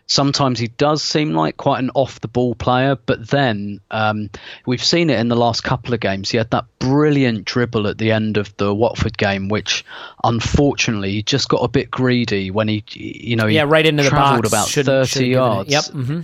sometimes 0.07 0.59
he 0.59 0.68
does 0.68 1.03
seem 1.03 1.32
like 1.32 1.57
quite 1.57 1.78
an 1.78 1.90
off 1.94 2.20
the 2.20 2.28
ball 2.28 2.55
player, 2.55 2.96
but 3.07 3.28
then 3.28 3.80
um, 3.90 4.30
we've 4.66 4.84
seen 4.84 5.11
it 5.11 5.18
in 5.18 5.28
the 5.28 5.36
last 5.36 5.64
couple 5.64 5.94
of 5.94 6.00
games. 6.00 6.30
He 6.30 6.38
had 6.38 6.50
that 6.50 6.66
brilliant 6.78 7.44
dribble 7.44 7.86
at 7.86 7.98
the 7.98 8.12
end 8.12 8.36
of 8.36 8.55
the 8.57 8.74
Watford 8.74 9.16
game, 9.16 9.48
which 9.48 9.84
unfortunately 10.22 11.12
he 11.12 11.22
just 11.22 11.48
got 11.48 11.62
a 11.62 11.68
bit 11.68 11.90
greedy 11.90 12.50
when 12.50 12.68
he, 12.68 12.84
you 12.92 13.36
know, 13.36 13.46
he 13.46 13.57
yeah, 13.57 13.64
right 13.66 13.86
into 13.86 14.03
the 14.03 14.11
box, 14.11 14.48
about 14.48 14.68
should, 14.68 14.86
30 14.86 15.09
should 15.09 15.26
yards. 15.26 15.70
Yep. 15.70 15.84
Mm-hmm. 15.84 16.20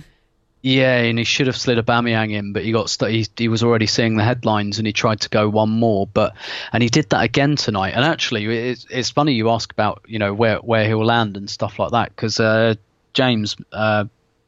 Yeah, 0.61 0.97
and 0.97 1.17
he 1.17 1.23
should 1.23 1.47
have 1.47 1.55
slid 1.55 1.77
Aubameyang 1.77 2.33
in, 2.33 2.51
but 2.51 2.65
he 2.65 2.73
got 2.73 2.89
st- 2.89 3.11
he, 3.11 3.25
he 3.37 3.47
was 3.47 3.63
already 3.63 3.87
seeing 3.87 4.17
the 4.17 4.25
headlines 4.25 4.77
and 4.77 4.85
he 4.85 4.91
tried 4.91 5.21
to 5.21 5.29
go 5.29 5.47
one 5.47 5.69
more, 5.69 6.05
but 6.05 6.35
and 6.73 6.83
he 6.83 6.89
did 6.89 7.09
that 7.11 7.23
again 7.23 7.55
tonight. 7.55 7.93
And 7.95 8.03
actually, 8.03 8.45
it's, 8.71 8.85
it's 8.89 9.09
funny 9.09 9.33
you 9.33 9.49
ask 9.51 9.71
about 9.71 10.01
you 10.05 10.19
know 10.19 10.33
where 10.33 10.57
where 10.57 10.85
he'll 10.85 11.05
land 11.05 11.37
and 11.37 11.49
stuff 11.49 11.79
like 11.79 11.91
that 11.91 12.09
because 12.09 12.41
uh, 12.41 12.75
James 13.13 13.55
uh, 13.71 14.05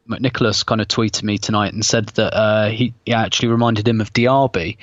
McNicholas 0.09 0.66
kind 0.66 0.82
of 0.82 0.88
tweeted 0.88 1.24
me 1.24 1.38
tonight 1.38 1.74
and 1.74 1.86
said 1.86 2.07
that 2.09 2.34
uh, 2.36 2.70
he, 2.70 2.93
he 3.05 3.14
actually 3.14 3.49
reminded 3.49 3.88
him 3.88 4.01
of 4.01 4.12
Diaby, 4.14 4.78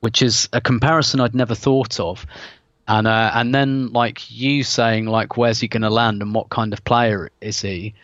which 0.00 0.22
is 0.22 0.48
a 0.52 0.60
comparison 0.60 1.20
I'd 1.20 1.34
never 1.34 1.54
thought 1.54 1.98
of. 2.00 2.26
And 2.88 3.06
uh, 3.06 3.30
and 3.34 3.54
then 3.54 3.92
like 3.92 4.30
you 4.30 4.64
saying 4.64 5.06
like 5.06 5.36
where's 5.36 5.60
he 5.60 5.68
going 5.68 5.82
to 5.82 5.90
land 5.90 6.20
and 6.20 6.34
what 6.34 6.48
kind 6.50 6.72
of 6.72 6.84
player 6.84 7.30
is 7.40 7.60
he? 7.60 7.94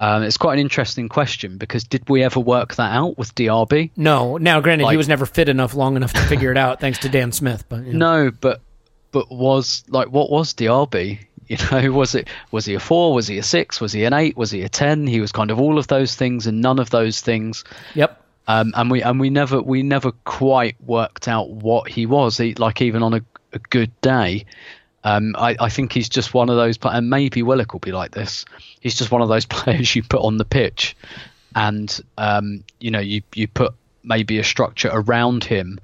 Um, 0.00 0.22
it's 0.22 0.36
quite 0.36 0.54
an 0.54 0.60
interesting 0.60 1.08
question 1.08 1.58
because 1.58 1.82
did 1.82 2.08
we 2.08 2.22
ever 2.22 2.38
work 2.38 2.76
that 2.76 2.94
out 2.94 3.18
with 3.18 3.34
Diaby? 3.34 3.90
No. 3.96 4.36
Now, 4.36 4.60
granted, 4.60 4.84
Like- 4.84 4.92
he 4.92 4.96
was 4.96 5.08
never 5.08 5.26
fit 5.26 5.48
enough, 5.48 5.74
long 5.74 5.96
enough 5.96 6.12
to 6.12 6.20
figure 6.20 6.52
it 6.52 6.56
out, 6.56 6.78
thanks 6.78 7.00
to 7.00 7.08
Dan 7.08 7.32
Smith. 7.32 7.64
But 7.68 7.84
you 7.84 7.94
know. 7.94 8.26
No, 8.26 8.30
but 8.30 8.60
but 9.10 9.28
was 9.30 9.82
like 9.88 10.08
what 10.08 10.30
was 10.30 10.54
Diaby? 10.54 11.18
You 11.56 11.56
know, 11.70 11.92
was 11.92 12.14
it 12.14 12.28
was 12.50 12.66
he 12.66 12.74
a 12.74 12.80
four? 12.80 13.14
Was 13.14 13.26
he 13.26 13.38
a 13.38 13.42
six? 13.42 13.80
Was 13.80 13.92
he 13.92 14.04
an 14.04 14.12
eight? 14.12 14.36
Was 14.36 14.50
he 14.50 14.62
a 14.62 14.68
ten? 14.68 15.06
He 15.06 15.20
was 15.20 15.32
kind 15.32 15.50
of 15.50 15.58
all 15.58 15.78
of 15.78 15.86
those 15.86 16.14
things 16.14 16.46
and 16.46 16.60
none 16.60 16.78
of 16.78 16.90
those 16.90 17.22
things. 17.22 17.64
Yep. 17.94 18.22
Um, 18.48 18.72
and 18.76 18.90
we 18.90 19.02
and 19.02 19.18
we 19.20 19.30
never 19.30 19.62
we 19.62 19.82
never 19.82 20.12
quite 20.12 20.76
worked 20.84 21.28
out 21.28 21.50
what 21.50 21.88
he 21.88 22.06
was. 22.06 22.36
He, 22.36 22.54
like 22.54 22.82
even 22.82 23.02
on 23.02 23.14
a, 23.14 23.20
a 23.52 23.58
good 23.58 23.98
day, 24.00 24.46
um, 25.04 25.34
I, 25.38 25.56
I 25.60 25.68
think 25.68 25.92
he's 25.92 26.08
just 26.08 26.34
one 26.34 26.50
of 26.50 26.56
those. 26.56 26.78
And 26.82 27.08
maybe 27.10 27.42
Willock 27.42 27.72
will 27.72 27.80
be 27.80 27.92
like 27.92 28.10
this. 28.10 28.44
He's 28.80 28.94
just 28.94 29.10
one 29.10 29.22
of 29.22 29.28
those 29.28 29.46
players 29.46 29.94
you 29.94 30.02
put 30.02 30.22
on 30.22 30.36
the 30.38 30.44
pitch, 30.44 30.96
and 31.54 32.00
um, 32.16 32.64
you 32.80 32.90
know 32.90 33.00
you 33.00 33.22
you 33.34 33.48
put 33.48 33.74
maybe 34.02 34.38
a 34.38 34.44
structure 34.44 34.90
around 34.92 35.44
him. 35.44 35.80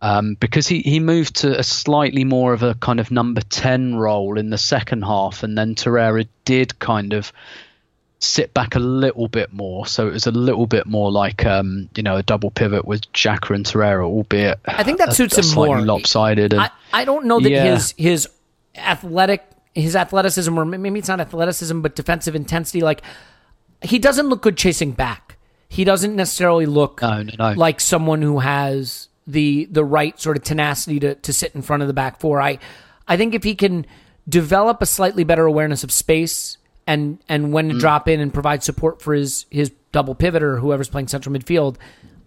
Um, 0.00 0.34
because 0.38 0.68
he, 0.68 0.80
he 0.80 1.00
moved 1.00 1.36
to 1.36 1.58
a 1.58 1.62
slightly 1.64 2.22
more 2.22 2.52
of 2.52 2.62
a 2.62 2.74
kind 2.74 3.00
of 3.00 3.10
number 3.10 3.40
10 3.40 3.96
role 3.96 4.38
in 4.38 4.50
the 4.50 4.58
second 4.58 5.02
half, 5.02 5.42
and 5.42 5.58
then 5.58 5.74
Torreira 5.74 6.28
did 6.44 6.78
kind 6.78 7.12
of 7.12 7.32
sit 8.20 8.54
back 8.54 8.76
a 8.76 8.78
little 8.78 9.26
bit 9.28 9.52
more. 9.52 9.86
So 9.86 10.06
it 10.08 10.12
was 10.12 10.26
a 10.26 10.30
little 10.30 10.66
bit 10.66 10.86
more 10.86 11.10
like, 11.10 11.44
um, 11.46 11.88
you 11.96 12.02
know, 12.04 12.16
a 12.16 12.22
double 12.22 12.50
pivot 12.50 12.84
with 12.84 13.00
Xhaka 13.12 13.54
and 13.54 13.64
Torreira, 13.66 14.04
albeit 14.04 14.60
I 14.66 14.82
think 14.84 14.98
that 14.98 15.14
suits 15.14 15.34
a 15.34 15.40
him 15.40 15.44
slightly 15.44 15.76
more. 15.76 15.84
lopsided. 15.86 16.52
And, 16.52 16.62
I, 16.62 16.70
I 16.92 17.04
don't 17.04 17.26
know 17.26 17.40
that 17.40 17.50
Yeah. 17.50 17.74
his 17.74 17.94
his 17.96 18.28
athletic 18.76 19.44
his 19.74 19.94
athleticism 19.96 20.56
or 20.56 20.64
maybe 20.64 20.98
it's 20.98 21.08
not 21.08 21.20
athleticism 21.20 21.80
but 21.80 21.94
defensive 21.94 22.34
intensity 22.34 22.80
like 22.80 23.02
he 23.82 23.98
doesn't 23.98 24.28
look 24.28 24.42
good 24.42 24.56
chasing 24.56 24.92
back. 24.92 25.36
He 25.68 25.84
doesn't 25.84 26.16
necessarily 26.16 26.66
look 26.66 27.02
No, 27.02 27.22
no, 27.22 27.32
no. 27.38 27.52
like 27.52 27.80
someone 27.80 28.22
who 28.22 28.38
has 28.40 29.07
the 29.28 29.66
the 29.70 29.84
right 29.84 30.18
sort 30.20 30.36
of 30.36 30.42
tenacity 30.42 30.98
to, 31.00 31.14
to 31.14 31.32
sit 31.32 31.54
in 31.54 31.62
front 31.62 31.82
of 31.82 31.86
the 31.86 31.94
back 31.94 32.18
four. 32.18 32.40
I 32.40 32.58
I 33.06 33.16
think 33.16 33.34
if 33.34 33.44
he 33.44 33.54
can 33.54 33.86
develop 34.28 34.82
a 34.82 34.86
slightly 34.86 35.22
better 35.22 35.44
awareness 35.46 35.84
of 35.84 35.92
space 35.92 36.58
and 36.86 37.18
and 37.28 37.52
when 37.52 37.68
to 37.68 37.74
Mm. 37.74 37.80
drop 37.80 38.08
in 38.08 38.18
and 38.20 38.32
provide 38.34 38.62
support 38.64 39.00
for 39.02 39.14
his 39.14 39.46
his 39.50 39.70
double 39.92 40.14
pivot 40.14 40.42
or 40.42 40.56
whoever's 40.56 40.88
playing 40.88 41.08
central 41.08 41.34
midfield, 41.34 41.76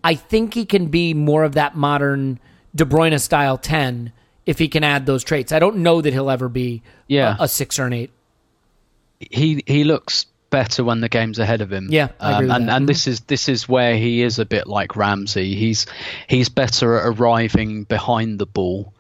I 0.04 0.16
think 0.16 0.54
he 0.54 0.66
can 0.66 0.88
be 0.88 1.14
more 1.14 1.44
of 1.44 1.54
that 1.54 1.76
modern 1.76 2.40
De 2.76 2.86
Bruyne 2.86 3.20
style 3.20 3.58
ten 3.58 4.12
if 4.46 4.58
he 4.60 4.68
can 4.68 4.84
add 4.84 5.06
those 5.06 5.24
traits. 5.24 5.52
I 5.52 5.60
don't 5.60 5.78
know 5.78 6.02
that 6.02 6.14
he'll 6.14 6.30
ever 6.32 6.50
be 6.50 6.82
Yeah. 7.08 7.36
a, 7.40 7.44
a 7.44 7.48
six 7.48 7.78
or 7.80 7.86
an 7.86 7.94
eight. 7.94 8.12
he 9.20 9.64
he 9.68 9.84
looks 9.84 10.26
better 10.52 10.84
when 10.84 11.02
the 11.02 11.10
game's 11.10 11.40
ahead 11.40 11.62
of 11.62 11.74
him. 11.74 11.88
Yeah, 11.90 12.10
I 12.20 12.34
agree 12.34 12.46
with 12.46 12.56
and 12.56 12.70
that. 12.70 12.76
and 12.76 12.88
this 12.88 13.08
is 13.08 13.22
this 13.22 13.50
is 13.50 13.68
where 13.68 13.98
he 13.98 14.22
is 14.22 14.38
a 14.38 14.46
bit 14.46 14.68
like 14.68 14.96
Ramsey. 14.96 15.56
He's 15.56 15.88
he's 16.28 16.50
better 16.50 17.00
at 17.00 17.08
arriving 17.08 17.86
behind 17.86 18.38
the 18.38 18.46
ball. 18.46 18.94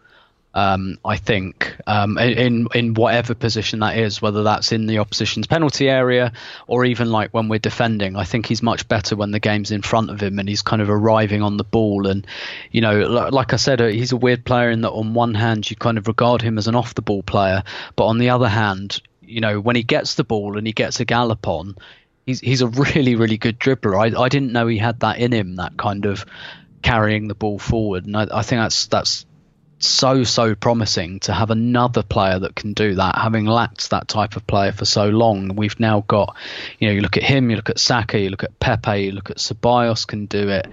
Um, 0.54 0.98
I 1.06 1.16
think 1.16 1.78
um, 1.88 2.18
in 2.18 2.68
in 2.74 2.94
whatever 2.94 3.34
position 3.34 3.80
that 3.80 3.98
is, 3.98 4.22
whether 4.22 4.44
that's 4.44 4.74
in 4.74 4.86
the 4.86 5.00
opposition's 5.00 5.48
penalty 5.48 5.90
area 5.90 6.34
or 6.68 6.84
even 6.84 7.10
like 7.10 7.32
when 7.32 7.48
we're 7.48 7.60
defending, 7.60 8.18
I 8.18 8.26
think 8.26 8.48
he's 8.48 8.62
much 8.62 8.88
better 8.90 9.16
when 9.16 9.32
the 9.32 9.40
game's 9.40 9.72
in 9.72 9.82
front 9.82 10.10
of 10.10 10.22
him 10.22 10.40
and 10.40 10.50
he's 10.50 10.62
kind 10.62 10.82
of 10.82 10.90
arriving 10.90 11.42
on 11.42 11.56
the 11.56 11.64
ball. 11.64 12.06
And 12.06 12.28
you 12.72 12.82
know, 12.82 13.00
li- 13.00 13.30
like 13.30 13.54
I 13.54 13.58
said, 13.58 13.80
uh, 13.80 13.88
he's 13.88 14.12
a 14.12 14.18
weird 14.18 14.44
player 14.44 14.72
in 14.72 14.82
that 14.82 14.92
on 14.92 15.14
one 15.14 15.36
hand 15.36 15.70
you 15.70 15.78
kind 15.78 15.98
of 15.98 16.08
regard 16.08 16.42
him 16.42 16.58
as 16.58 16.68
an 16.68 16.76
off 16.76 16.96
the 16.96 17.02
ball 17.02 17.24
player, 17.24 17.64
but 17.96 18.08
on 18.08 18.18
the 18.18 18.32
other 18.32 18.50
hand, 18.50 19.02
you 19.32 19.42
know, 19.42 19.60
when 19.60 19.76
he 19.76 19.84
gets 19.84 20.16
the 20.16 20.24
ball 20.24 20.58
and 20.58 20.68
he 20.68 20.74
gets 20.74 21.00
a 21.00 21.06
gallop 21.06 21.48
on, 21.48 21.76
he's 22.26 22.40
he's 22.40 22.62
a 22.62 22.68
really 22.68 23.16
really 23.16 23.38
good 23.38 23.60
dribbler. 23.60 23.96
I 23.96 24.22
I 24.22 24.30
didn't 24.30 24.52
know 24.52 24.68
he 24.68 24.78
had 24.78 25.00
that 25.02 25.18
in 25.20 25.32
him, 25.32 25.56
that 25.56 25.78
kind 25.78 26.06
of 26.06 26.26
carrying 26.82 27.28
the 27.28 27.36
ball 27.36 27.60
forward, 27.60 28.06
and 28.06 28.18
I, 28.18 28.28
I 28.32 28.42
think 28.42 28.62
that's 28.62 28.88
that's 28.88 29.26
so 29.80 30.24
so 30.24 30.54
promising 30.54 31.20
to 31.22 31.34
have 31.34 31.50
another 31.50 32.04
player 32.04 32.40
that 32.40 32.56
can 32.56 32.74
do 32.74 32.96
that. 32.96 33.18
Having 33.18 33.46
lacked 33.46 33.90
that 33.90 34.08
type 34.08 34.36
of 34.36 34.46
player 34.46 34.72
for 34.72 34.86
so 34.86 35.10
long, 35.10 35.56
we've 35.56 35.80
now 35.80 36.04
got, 36.08 36.36
you 36.80 36.88
know, 36.88 36.94
you 36.94 37.02
look 37.02 37.18
at 37.18 37.24
him, 37.24 37.50
you 37.50 37.56
look 37.56 37.70
at 37.70 37.80
Saka, 37.80 38.20
you 38.20 38.30
look 38.30 38.44
at 38.44 38.60
Pepe, 38.60 39.02
you 39.02 39.12
look 39.12 39.30
at 39.30 39.38
Ceballos 39.38 40.06
can 40.06 40.26
do 40.28 40.50
it. 40.50 40.68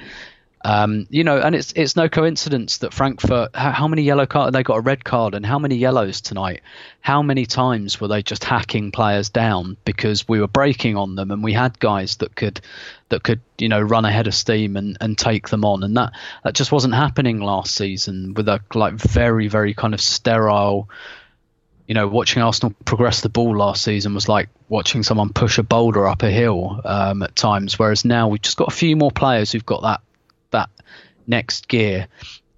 Um, 0.64 1.06
you 1.08 1.22
know, 1.22 1.38
and 1.38 1.54
it's 1.54 1.72
it's 1.76 1.94
no 1.94 2.08
coincidence 2.08 2.78
that 2.78 2.92
Frankfurt. 2.92 3.54
How, 3.54 3.70
how 3.70 3.88
many 3.88 4.02
yellow 4.02 4.26
card? 4.26 4.52
They 4.52 4.64
got 4.64 4.78
a 4.78 4.80
red 4.80 5.04
card, 5.04 5.34
and 5.34 5.46
how 5.46 5.58
many 5.58 5.76
yellows 5.76 6.20
tonight? 6.20 6.62
How 7.00 7.22
many 7.22 7.46
times 7.46 8.00
were 8.00 8.08
they 8.08 8.22
just 8.22 8.42
hacking 8.42 8.90
players 8.90 9.28
down 9.28 9.76
because 9.84 10.26
we 10.26 10.40
were 10.40 10.48
breaking 10.48 10.96
on 10.96 11.14
them, 11.14 11.30
and 11.30 11.44
we 11.44 11.52
had 11.52 11.78
guys 11.78 12.16
that 12.16 12.34
could 12.34 12.60
that 13.08 13.22
could 13.22 13.40
you 13.56 13.68
know 13.68 13.80
run 13.80 14.04
ahead 14.04 14.26
of 14.26 14.34
steam 14.34 14.76
and, 14.76 14.96
and 15.00 15.16
take 15.16 15.48
them 15.48 15.64
on, 15.64 15.84
and 15.84 15.96
that 15.96 16.12
that 16.42 16.54
just 16.54 16.72
wasn't 16.72 16.94
happening 16.94 17.40
last 17.40 17.74
season 17.74 18.34
with 18.34 18.48
a 18.48 18.60
like 18.74 18.94
very 18.94 19.46
very 19.46 19.74
kind 19.74 19.94
of 19.94 20.00
sterile. 20.00 20.88
You 21.86 21.94
know, 21.94 22.06
watching 22.06 22.42
Arsenal 22.42 22.74
progress 22.84 23.22
the 23.22 23.30
ball 23.30 23.56
last 23.56 23.82
season 23.82 24.12
was 24.12 24.28
like 24.28 24.50
watching 24.68 25.02
someone 25.02 25.30
push 25.30 25.56
a 25.56 25.62
boulder 25.62 26.06
up 26.06 26.22
a 26.22 26.30
hill 26.30 26.82
um, 26.84 27.22
at 27.22 27.34
times. 27.34 27.78
Whereas 27.78 28.04
now 28.04 28.28
we've 28.28 28.42
just 28.42 28.58
got 28.58 28.68
a 28.68 28.76
few 28.76 28.94
more 28.94 29.10
players 29.10 29.52
who've 29.52 29.64
got 29.64 29.80
that 29.82 30.02
next 31.28 31.68
gear. 31.68 32.08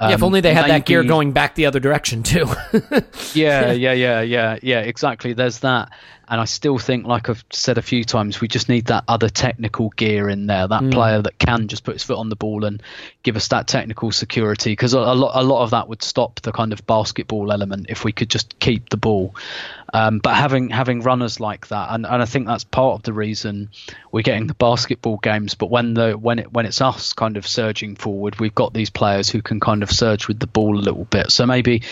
yeah, 0.00 0.10
if 0.10 0.22
Um, 0.22 0.24
only 0.24 0.40
they 0.40 0.54
had 0.54 0.70
that 0.70 0.86
gear 0.86 1.02
going 1.04 1.32
back 1.32 1.54
the 1.56 1.66
other 1.66 1.80
direction 1.80 2.22
too. 2.22 2.46
yeah, 3.34 3.72
yeah, 3.72 3.92
yeah, 3.92 4.20
yeah, 4.22 4.58
yeah. 4.62 4.80
Exactly. 4.80 5.32
There's 5.34 5.58
that, 5.58 5.90
and 6.30 6.40
I 6.40 6.44
still 6.44 6.78
think, 6.78 7.06
like 7.06 7.28
I've 7.28 7.44
said 7.50 7.76
a 7.76 7.82
few 7.82 8.04
times, 8.04 8.40
we 8.40 8.48
just 8.48 8.68
need 8.68 8.86
that 8.86 9.04
other 9.08 9.28
technical 9.28 9.90
gear 9.90 10.28
in 10.28 10.46
there. 10.46 10.68
That 10.68 10.82
Mm. 10.82 10.92
player 10.92 11.20
that 11.22 11.38
can 11.38 11.66
just 11.68 11.84
put 11.84 11.94
his 11.94 12.02
foot 12.04 12.18
on 12.18 12.28
the 12.28 12.36
ball 12.36 12.64
and 12.64 12.82
give 13.22 13.36
us 13.36 13.48
that 13.48 13.66
technical 13.66 14.12
security. 14.12 14.70
Because 14.70 14.94
a, 14.94 14.98
a 15.00 15.14
lot, 15.14 15.32
a 15.34 15.42
lot 15.42 15.62
of 15.64 15.70
that 15.70 15.88
would 15.88 16.02
stop 16.02 16.40
the 16.42 16.52
kind 16.52 16.72
of 16.72 16.86
basketball 16.86 17.50
element 17.52 17.86
if 17.88 18.04
we 18.04 18.12
could 18.12 18.30
just 18.30 18.58
keep 18.60 18.88
the 18.90 18.96
ball. 18.96 19.34
Um, 19.92 20.20
but 20.20 20.36
having 20.36 20.70
having 20.70 21.00
runners 21.02 21.40
like 21.40 21.66
that, 21.68 21.88
and, 21.90 22.06
and 22.06 22.22
I 22.22 22.24
think 22.24 22.46
that's 22.46 22.62
part 22.62 22.94
of 22.94 23.02
the 23.02 23.12
reason 23.12 23.70
we're 24.12 24.22
getting 24.22 24.46
the 24.46 24.54
basketball 24.54 25.16
games. 25.16 25.56
But 25.56 25.66
when 25.68 25.94
the 25.94 26.12
when 26.12 26.38
it 26.38 26.52
when 26.52 26.64
it's 26.64 26.80
us 26.80 27.12
kind 27.12 27.36
of 27.36 27.44
surging 27.44 27.96
forward, 27.96 28.38
we've 28.38 28.54
got 28.54 28.72
these 28.72 28.88
players 28.88 29.28
who 29.28 29.42
can 29.42 29.58
kind 29.58 29.82
of 29.82 29.90
surge 29.90 30.28
with 30.28 30.38
the 30.38 30.46
ball 30.46 30.78
a 30.78 30.80
little 30.80 31.06
bit. 31.06 31.32
So 31.32 31.44
maybe 31.44 31.82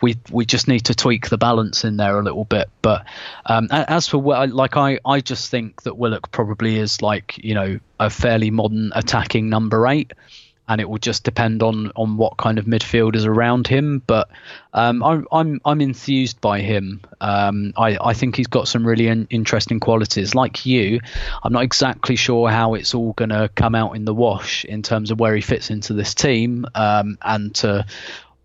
we 0.00 0.16
we 0.30 0.46
just 0.46 0.68
need 0.68 0.84
to 0.84 0.94
tweak 0.94 1.30
the 1.30 1.38
balance 1.38 1.82
in 1.84 1.96
there 1.96 2.20
a 2.20 2.22
little 2.22 2.44
bit. 2.44 2.70
But 2.80 3.04
um, 3.46 3.66
a- 3.72 3.87
as 3.88 4.06
for 4.06 4.18
like 4.46 4.76
I 4.76 5.00
I 5.04 5.20
just 5.20 5.50
think 5.50 5.82
that 5.82 5.96
Willock 5.96 6.30
probably 6.30 6.78
is 6.78 7.02
like 7.02 7.38
you 7.42 7.54
know 7.54 7.80
a 7.98 8.10
fairly 8.10 8.50
modern 8.50 8.92
attacking 8.94 9.48
number 9.48 9.86
eight 9.88 10.12
and 10.68 10.82
it 10.82 10.88
will 10.88 10.98
just 10.98 11.24
depend 11.24 11.62
on 11.62 11.90
on 11.96 12.18
what 12.18 12.36
kind 12.36 12.58
of 12.58 12.66
midfield 12.66 13.16
is 13.16 13.24
around 13.24 13.66
him. 13.66 14.02
But 14.06 14.28
um, 14.74 15.02
I'm 15.02 15.26
I'm 15.32 15.60
I'm 15.64 15.80
enthused 15.80 16.40
by 16.40 16.60
him. 16.60 17.00
Um, 17.20 17.72
I 17.76 17.96
I 18.00 18.12
think 18.12 18.36
he's 18.36 18.46
got 18.46 18.68
some 18.68 18.86
really 18.86 19.08
in, 19.08 19.26
interesting 19.30 19.80
qualities. 19.80 20.34
Like 20.34 20.66
you, 20.66 21.00
I'm 21.42 21.54
not 21.54 21.62
exactly 21.62 22.16
sure 22.16 22.50
how 22.50 22.74
it's 22.74 22.94
all 22.94 23.14
going 23.14 23.30
to 23.30 23.50
come 23.54 23.74
out 23.74 23.96
in 23.96 24.04
the 24.04 24.14
wash 24.14 24.66
in 24.66 24.82
terms 24.82 25.10
of 25.10 25.18
where 25.18 25.34
he 25.34 25.40
fits 25.40 25.70
into 25.70 25.94
this 25.94 26.14
team 26.14 26.66
um, 26.74 27.16
and 27.22 27.54
to 27.56 27.86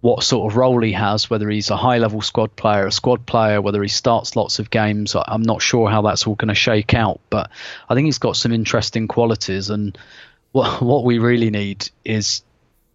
what 0.04 0.22
sort 0.22 0.52
of 0.52 0.58
role 0.58 0.82
he 0.82 0.92
has, 0.92 1.30
whether 1.30 1.50
he's 1.50 1.70
a 1.70 1.78
high 1.78 1.98
level 1.98 2.22
squad 2.22 2.54
player, 2.58 2.86
a 2.86 2.92
squad 2.92 3.26
player, 3.26 3.62
whether 3.62 3.82
he 3.82 3.88
starts 3.88 4.36
lots 4.36 4.60
of 4.60 4.70
games. 4.70 5.16
I'm 5.16 5.44
not 5.44 5.62
sure 5.62 5.90
how 5.90 6.02
that's 6.02 6.28
all 6.28 6.36
going 6.36 6.50
to 6.50 6.56
shake 6.56 6.94
out, 6.94 7.22
but 7.30 7.50
I 7.88 7.96
think 7.96 8.04
he's 8.04 8.18
got 8.18 8.36
some 8.36 8.52
interesting 8.52 9.08
qualities 9.08 9.70
and 9.70 9.98
what 10.52 10.82
what 10.82 11.06
we 11.06 11.20
really 11.20 11.50
need 11.50 11.90
is 12.04 12.44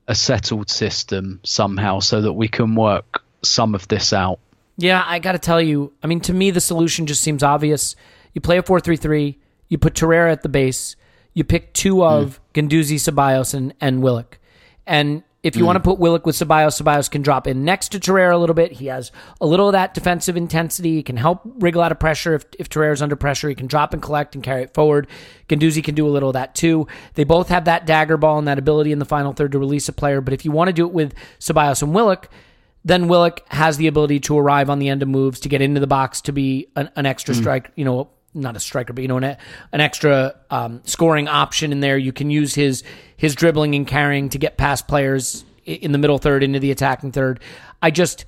a 0.07 0.15
settled 0.15 0.69
system 0.69 1.41
somehow, 1.45 2.01
so 2.01 2.21
that 2.21 2.35
we 2.35 2.47
can 2.47 2.75
work 2.75 3.23
some 3.43 3.75
of 3.75 3.89
this 3.89 4.13
out. 4.13 4.39
Yeah, 4.77 5.03
I 5.07 5.19
got 5.19 5.33
to 5.33 5.39
tell 5.39 5.63
you, 5.63 5.95
I 6.03 6.09
mean, 6.09 6.21
to 6.21 6.35
me, 6.35 6.51
the 6.51 6.61
solution 6.61 7.07
just 7.07 7.23
seems 7.23 7.43
obvious. 7.43 7.97
You 8.35 8.43
play 8.43 8.59
a 8.59 8.63
4 8.63 8.81
3 8.81 8.97
3, 8.97 9.39
you 9.69 9.79
put 9.79 9.95
Torreira 9.95 10.31
at 10.31 10.43
the 10.43 10.51
base, 10.51 10.95
you 11.33 11.43
pick 11.43 11.73
two 11.73 12.05
of 12.05 12.39
mm. 12.55 12.69
Guendouzi, 12.69 12.97
Ceballos, 12.97 13.55
and, 13.55 13.73
and 13.81 14.03
Willock. 14.03 14.39
And 14.87 15.23
if 15.43 15.55
you 15.55 15.63
mm. 15.63 15.67
want 15.67 15.77
to 15.77 15.81
put 15.81 16.01
Willock 16.01 16.27
with 16.27 16.35
Ceballos, 16.35 16.83
Ceballos 16.83 17.09
can 17.09 17.23
drop 17.23 17.47
in 17.47 17.65
next 17.65 17.91
to 17.91 18.01
Torreira 18.01 18.33
a 18.33 18.37
little 18.37 18.55
bit. 18.55 18.73
He 18.73 18.87
has 18.87 19.13
a 19.41 19.47
little 19.47 19.69
of 19.69 19.73
that 19.73 19.95
defensive 19.95 20.37
intensity. 20.37 20.97
He 20.97 21.03
can 21.03 21.17
help 21.17 21.43
wriggle 21.45 21.81
out 21.81 21.93
of 21.93 22.01
pressure 22.01 22.35
if, 22.35 22.45
if 22.59 22.69
Torreira's 22.69 23.03
under 23.03 23.15
pressure. 23.15 23.49
He 23.49 23.55
can 23.55 23.69
drop 23.69 23.93
and 23.93 24.03
collect 24.03 24.35
and 24.35 24.43
carry 24.43 24.63
it 24.65 24.75
forward. 24.75 25.07
Guendouzi 25.49 25.83
can 25.83 25.95
do 25.95 26.09
a 26.09 26.11
little 26.11 26.31
of 26.31 26.33
that 26.35 26.57
too. 26.57 26.89
They 27.15 27.25
both 27.25 27.49
have 27.51 27.67
that 27.67 27.87
dagger 27.87 28.17
ball 28.17 28.39
and 28.39 28.49
that 28.49 28.59
ability 28.59 28.91
in 28.91 28.99
the 28.99 29.05
final 29.05 29.33
third 29.33 29.53
to 29.53 29.59
release 29.61 29.89
a 29.89 29.93
player. 29.93 30.21
But 30.21 30.35
if 30.35 30.45
you 30.45 30.51
want 30.51 30.69
to 30.69 30.73
do 30.73 30.87
it 30.87 30.93
with 30.93 31.15
Ceballos 31.39 31.83
and 31.83 31.95
Willock, 31.95 32.29
then 32.85 33.07
Willock 33.07 33.43
has 33.53 33.77
the 33.77 33.87
ability 33.87 34.21
to 34.21 34.39
arrive 34.39 34.69
on 34.69 34.81
the 34.81 34.89
end 34.89 35.03
of 35.03 35.09
moves, 35.09 35.41
to 35.41 35.49
get 35.49 35.61
into 35.61 35.81
the 35.81 35.87
box, 35.87 36.21
to 36.23 36.33
be 36.33 36.69
an, 36.75 36.91
an 36.97 37.07
extra 37.07 37.35
mm. 37.35 37.39
strike, 37.39 37.71
you 37.77 37.85
know, 37.85 38.11
not 38.35 38.57
a 38.57 38.61
striker, 38.61 38.93
but 38.93 39.03
you 39.03 39.09
know, 39.09 39.17
an, 39.17 39.37
an 39.73 39.81
extra 39.81 40.35
um, 40.51 40.81
scoring 40.85 41.29
option 41.29 41.73
in 41.73 41.81
there. 41.81 41.99
You 41.99 42.13
can 42.13 42.31
use 42.31 42.55
his 42.55 42.83
his 43.17 43.35
dribbling 43.35 43.75
and 43.75 43.87
carrying 43.87 44.29
to 44.31 44.39
get 44.39 44.57
past 44.57 44.89
players 44.89 45.45
in 45.65 45.93
the 45.93 45.99
middle 45.99 46.19
third 46.19 46.43
into 46.43 46.61
the 46.61 46.71
attacking 46.71 47.13
third. 47.13 47.41
I 47.83 47.91
just 47.91 48.25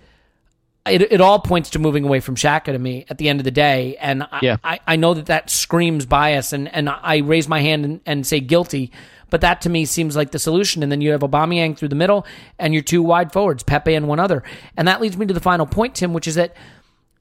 it, 0.87 1.03
it 1.13 1.21
all 1.21 1.39
points 1.39 1.71
to 1.71 1.79
moving 1.79 2.05
away 2.05 2.21
from 2.21 2.37
Xhaka 2.37 2.65
to 2.67 2.79
me 2.79 3.05
at 3.09 3.19
the 3.19 3.29
end 3.29 3.41
of 3.41 3.45
the 3.45 3.51
day, 3.51 3.97
and 4.01 4.27
yeah. 4.43 4.57
I, 4.65 4.81
I 4.87 4.97
know 4.97 5.15
that 5.15 5.27
that 5.27 5.51
screams 5.51 6.07
bias, 6.07 6.53
and 6.53 6.73
and 6.75 6.89
I 6.89 7.19
raise 7.19 7.49
my 7.49 7.61
hand 7.61 7.85
and, 7.85 8.01
and 8.07 8.27
say 8.27 8.41
guilty. 8.41 8.93
But 9.31 9.43
that 9.43 9.61
to 9.61 9.71
me 9.71 9.85
seems 9.85 10.17
like 10.17 10.33
the 10.33 10.41
solution. 10.41 10.83
And 10.83 10.91
then 10.91 11.01
you 11.01 11.13
have 11.13 11.21
Aubameyang 11.21 11.77
through 11.77 11.89
the 11.89 11.95
middle 11.95 12.27
and 12.59 12.75
your 12.75 12.83
two 12.83 13.01
wide 13.01 13.33
forwards, 13.33 13.63
Pepe 13.63 13.95
and 13.95 14.09
one 14.09 14.19
other. 14.19 14.43
And 14.77 14.89
that 14.89 15.01
leads 15.01 15.17
me 15.17 15.25
to 15.27 15.33
the 15.33 15.41
final 15.41 15.67
point, 15.67 15.95
Tim, 15.95 16.13
which 16.13 16.27
is 16.27 16.35
that, 16.35 16.57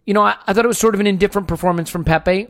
you 0.05 0.15
know, 0.15 0.23
I, 0.23 0.35
I 0.47 0.53
thought 0.53 0.65
it 0.65 0.67
was 0.67 0.79
sort 0.79 0.95
of 0.95 1.01
an 1.01 1.07
indifferent 1.07 1.47
performance 1.47 1.89
from 1.89 2.03
Pepe. 2.03 2.47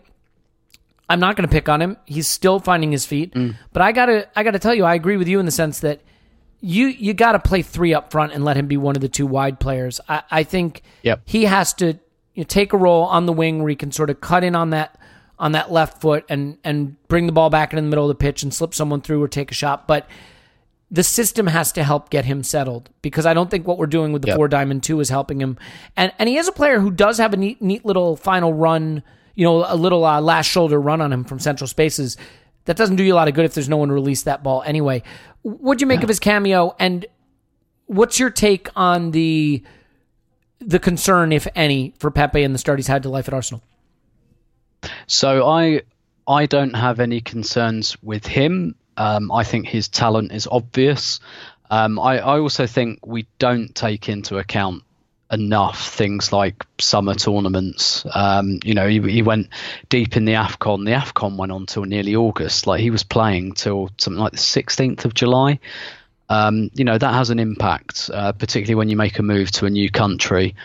I'm 1.10 1.20
not 1.20 1.36
going 1.36 1.48
to 1.48 1.52
pick 1.52 1.68
on 1.68 1.82
him. 1.82 1.98
He's 2.06 2.28
still 2.28 2.60
finding 2.60 2.92
his 2.92 3.06
feet. 3.06 3.34
Mm. 3.34 3.56
But 3.74 3.82
I 3.82 3.92
gotta, 3.92 4.30
I 4.36 4.44
gotta 4.44 4.60
tell 4.60 4.76
you, 4.76 4.86
I 4.86 4.94
agree 4.94 5.18
with 5.18 5.28
you 5.28 5.40
in 5.40 5.46
the 5.46 5.52
sense 5.52 5.80
that 5.80 6.02
you 6.62 6.88
you 6.88 7.14
got 7.14 7.32
to 7.34 7.40
play 7.40 7.62
three 7.62 7.94
up 7.94 8.12
front 8.12 8.34
and 8.34 8.44
let 8.44 8.58
him 8.58 8.68
be 8.68 8.78
one 8.78 8.96
of 8.96 9.02
the 9.02 9.10
two 9.10 9.26
wide 9.26 9.60
players. 9.60 10.00
I, 10.08 10.24
I 10.30 10.44
think 10.44 10.84
yep. 11.04 11.22
he 11.26 11.46
has 11.46 11.74
to 11.76 11.88
you 12.34 12.44
know, 12.44 12.44
take 12.44 12.74
a 12.74 12.78
role 12.78 13.04
on 13.04 13.26
the 13.26 13.34
wing 13.34 13.60
where 13.60 13.70
he 13.70 13.76
can 13.76 13.92
sort 13.92 14.10
of 14.10 14.22
cut 14.22 14.44
in 14.44 14.56
on 14.56 14.72
that 14.72 14.98
on 15.38 15.54
that 15.54 15.72
left 15.72 16.02
foot 16.02 16.26
and 16.30 16.58
and 16.64 17.02
bring 17.08 17.26
the 17.26 17.32
ball 17.32 17.50
back 17.50 17.72
in 17.72 17.78
the 17.78 17.90
middle 17.90 18.04
of 18.04 18.10
the 18.10 18.22
pitch 18.22 18.44
and 18.44 18.54
slip 18.54 18.74
someone 18.74 19.02
through 19.02 19.24
or 19.24 19.28
take 19.28 19.52
a 19.52 19.54
shot. 19.54 19.88
But 19.88 20.08
the 20.92 21.04
system 21.04 21.48
has 21.48 21.72
to 21.74 21.84
help 21.84 22.10
get 22.10 22.26
him 22.26 22.44
settled 22.44 22.90
because 23.02 23.26
I 23.26 23.34
don't 23.34 23.50
think 23.50 23.68
what 23.68 23.78
we're 23.78 23.86
doing 23.86 24.12
with 24.12 24.24
the 24.24 24.30
yep. 24.30 24.38
four 24.38 24.48
diamond 24.48 24.84
two 24.84 25.00
is 25.00 25.10
helping 25.10 25.40
him. 25.40 25.58
And 25.96 26.12
and 26.20 26.28
he 26.28 26.38
is 26.38 26.48
a 26.48 26.52
player 26.52 26.80
who 26.80 26.92
does 26.92 27.18
have 27.20 27.34
a 27.34 27.38
neat 27.38 27.62
neat 27.62 27.86
little 27.86 28.16
final 28.16 28.54
run, 28.54 29.04
you 29.40 29.46
know, 29.46 29.64
a 29.66 29.78
little 29.78 30.04
uh, 30.04 30.20
last 30.20 30.48
shoulder 30.48 30.82
run 30.82 31.00
on 31.00 31.14
him 31.14 31.24
from 31.24 31.40
central 31.40 31.66
spaces. 31.66 32.18
That 32.66 32.76
doesn't 32.76 32.98
do 32.98 33.04
you 33.04 33.14
a 33.14 33.16
lot 33.16 33.30
of 33.30 33.34
good 33.34 33.46
if 33.46 33.54
there's 33.54 33.70
no 33.70 33.78
one 33.78 33.88
to 33.88 33.94
release 33.94 34.24
that 34.24 34.44
ball 34.44 34.62
anyway. 34.66 35.02
What'd 35.44 35.80
you 35.80 35.88
make 35.88 36.02
yeah. 36.02 36.04
of 36.04 36.10
his 36.10 36.20
cameo? 36.20 36.76
And 36.78 37.06
what's 37.86 38.20
your 38.20 38.32
take 38.32 38.68
on 38.76 39.12
the 39.12 39.64
the 40.60 40.78
concern, 40.78 41.32
if 41.32 41.48
any, 41.56 41.94
for 42.00 42.12
Pepe 42.12 42.44
and 42.44 42.54
the 42.54 42.60
start 42.60 42.80
he's 42.80 42.88
had 42.88 43.04
to 43.04 43.10
life 43.10 43.30
at 43.30 43.34
Arsenal? 43.34 43.64
So 45.08 45.48
I 45.48 45.84
I 46.28 46.46
don't 46.46 46.76
have 46.76 47.00
any 47.00 47.22
concerns 47.22 47.96
with 48.04 48.26
him. 48.26 48.76
Um, 48.98 49.32
I 49.32 49.46
think 49.46 49.68
his 49.68 49.88
talent 49.88 50.34
is 50.34 50.50
obvious. 50.52 51.22
Um, 51.70 51.98
I, 51.98 52.20
I 52.20 52.40
also 52.40 52.68
think 52.68 53.08
we 53.08 53.26
don't 53.38 53.74
take 53.74 54.10
into 54.10 54.38
account 54.38 54.84
enough 55.32 55.90
things 55.90 56.34
like 56.34 56.66
summer 56.80 57.14
tournaments. 57.14 58.06
Um, 58.14 58.60
you 58.64 58.74
know, 58.74 58.88
he, 58.88 59.00
he, 59.00 59.22
went 59.22 59.50
deep 59.90 60.18
in 60.18 60.26
the 60.26 60.34
AFCON. 60.34 60.86
The 60.86 60.92
AFCON 60.92 61.38
went 61.38 61.52
on 61.52 61.66
till 61.68 61.84
nearly 61.84 62.16
August. 62.16 62.66
Like 62.66 62.82
he 62.82 62.90
was 62.90 63.04
playing 63.04 63.54
till 63.54 63.90
something 63.98 64.20
like 64.20 64.32
the 64.32 64.38
16th 64.38 65.06
of 65.06 65.14
July. 65.14 65.60
Um, 66.30 66.72
you 66.74 66.84
know, 66.84 66.98
that 66.98 67.14
has 67.14 67.30
an 67.30 67.40
impact, 67.40 68.10
uh, 68.14 68.32
particularly 68.34 68.76
when 68.76 68.90
you 68.90 68.98
make 68.98 69.20
a 69.20 69.24
move 69.24 69.52
to 69.52 69.66
a 69.66 69.70
new 69.70 69.90
country. 69.90 70.56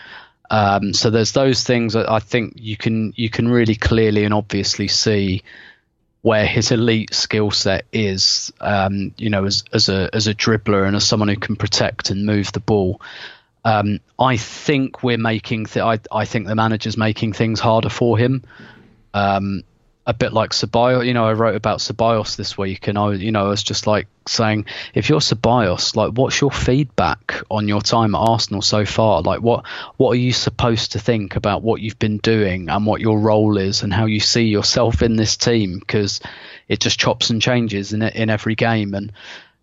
Um, 0.49 0.93
so 0.93 1.09
there's 1.09 1.31
those 1.31 1.63
things 1.63 1.93
that 1.93 2.09
I 2.09 2.19
think 2.19 2.53
you 2.57 2.77
can 2.77 3.13
you 3.15 3.29
can 3.29 3.47
really 3.47 3.75
clearly 3.75 4.25
and 4.25 4.33
obviously 4.33 4.87
see 4.87 5.43
where 6.21 6.45
his 6.45 6.71
elite 6.71 7.13
skill 7.13 7.51
set 7.51 7.85
is. 7.91 8.53
Um, 8.61 9.13
you 9.17 9.29
know, 9.29 9.45
as 9.45 9.63
as 9.73 9.89
a 9.89 10.09
as 10.13 10.27
a 10.27 10.35
dribbler 10.35 10.85
and 10.85 10.95
as 10.95 11.07
someone 11.07 11.29
who 11.29 11.35
can 11.35 11.55
protect 11.55 12.09
and 12.11 12.25
move 12.25 12.51
the 12.51 12.59
ball. 12.59 13.01
Um, 13.65 13.99
I 14.19 14.37
think 14.37 15.03
we're 15.03 15.17
making. 15.17 15.65
Th- 15.65 15.83
I 15.83 15.99
I 16.11 16.25
think 16.25 16.47
the 16.47 16.55
manager's 16.55 16.97
making 16.97 17.33
things 17.33 17.59
harder 17.59 17.89
for 17.89 18.17
him. 18.17 18.43
Um, 19.13 19.63
a 20.07 20.13
bit 20.13 20.33
like 20.33 20.51
Ceballos. 20.51 21.05
You 21.05 21.13
know, 21.13 21.25
I 21.25 21.33
wrote 21.33 21.55
about 21.55 21.79
Ceballos 21.79 22.35
this 22.35 22.57
week, 22.57 22.87
and 22.87 22.97
I, 22.97 23.13
you 23.13 23.31
know, 23.31 23.47
I 23.47 23.49
was 23.49 23.63
just 23.63 23.87
like 23.87 24.07
saying, 24.27 24.65
if 24.93 25.09
you're 25.09 25.19
Ceballos, 25.19 25.95
like, 25.95 26.11
what's 26.13 26.39
your 26.39 26.51
feedback 26.51 27.41
on 27.49 27.67
your 27.67 27.81
time 27.81 28.13
at 28.13 28.19
Arsenal 28.19 28.61
so 28.61 28.85
far? 28.85 29.23
Like, 29.23 29.41
what 29.41 29.65
what 29.97 30.11
are 30.11 30.19
you 30.19 30.31
supposed 30.31 30.91
to 30.91 30.99
think 30.99 31.35
about 31.35 31.63
what 31.63 31.81
you've 31.81 31.99
been 31.99 32.19
doing 32.19 32.69
and 32.69 32.85
what 32.85 33.01
your 33.01 33.19
role 33.19 33.57
is 33.57 33.81
and 33.81 33.91
how 33.91 34.05
you 34.05 34.19
see 34.19 34.43
yourself 34.43 35.01
in 35.01 35.15
this 35.15 35.37
team? 35.37 35.79
Because 35.79 36.21
it 36.67 36.79
just 36.79 36.99
chops 36.99 37.31
and 37.31 37.41
changes 37.41 37.91
in 37.91 38.03
in 38.03 38.29
every 38.29 38.53
game, 38.53 38.93
and 38.93 39.11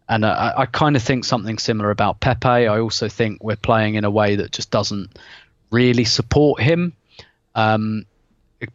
and 0.09 0.25
uh, 0.25 0.29
I, 0.29 0.63
I 0.63 0.67
kind 0.67 0.97
of 0.97 1.03
think 1.03 1.25
something 1.25 1.59
similar 1.59 1.91
about 1.91 2.21
Pepe. 2.21 2.49
I 2.49 2.81
also 2.81 3.09
think 3.09 3.43
we're 3.43 3.57
playing 3.57 3.95
in 3.95 4.05
a 4.05 4.11
way 4.11 4.37
that 4.37 4.53
just 4.53 4.71
doesn't 4.71 5.19
really 5.71 6.05
support 6.05 6.61
him. 6.61 6.95
Um, 7.55 8.07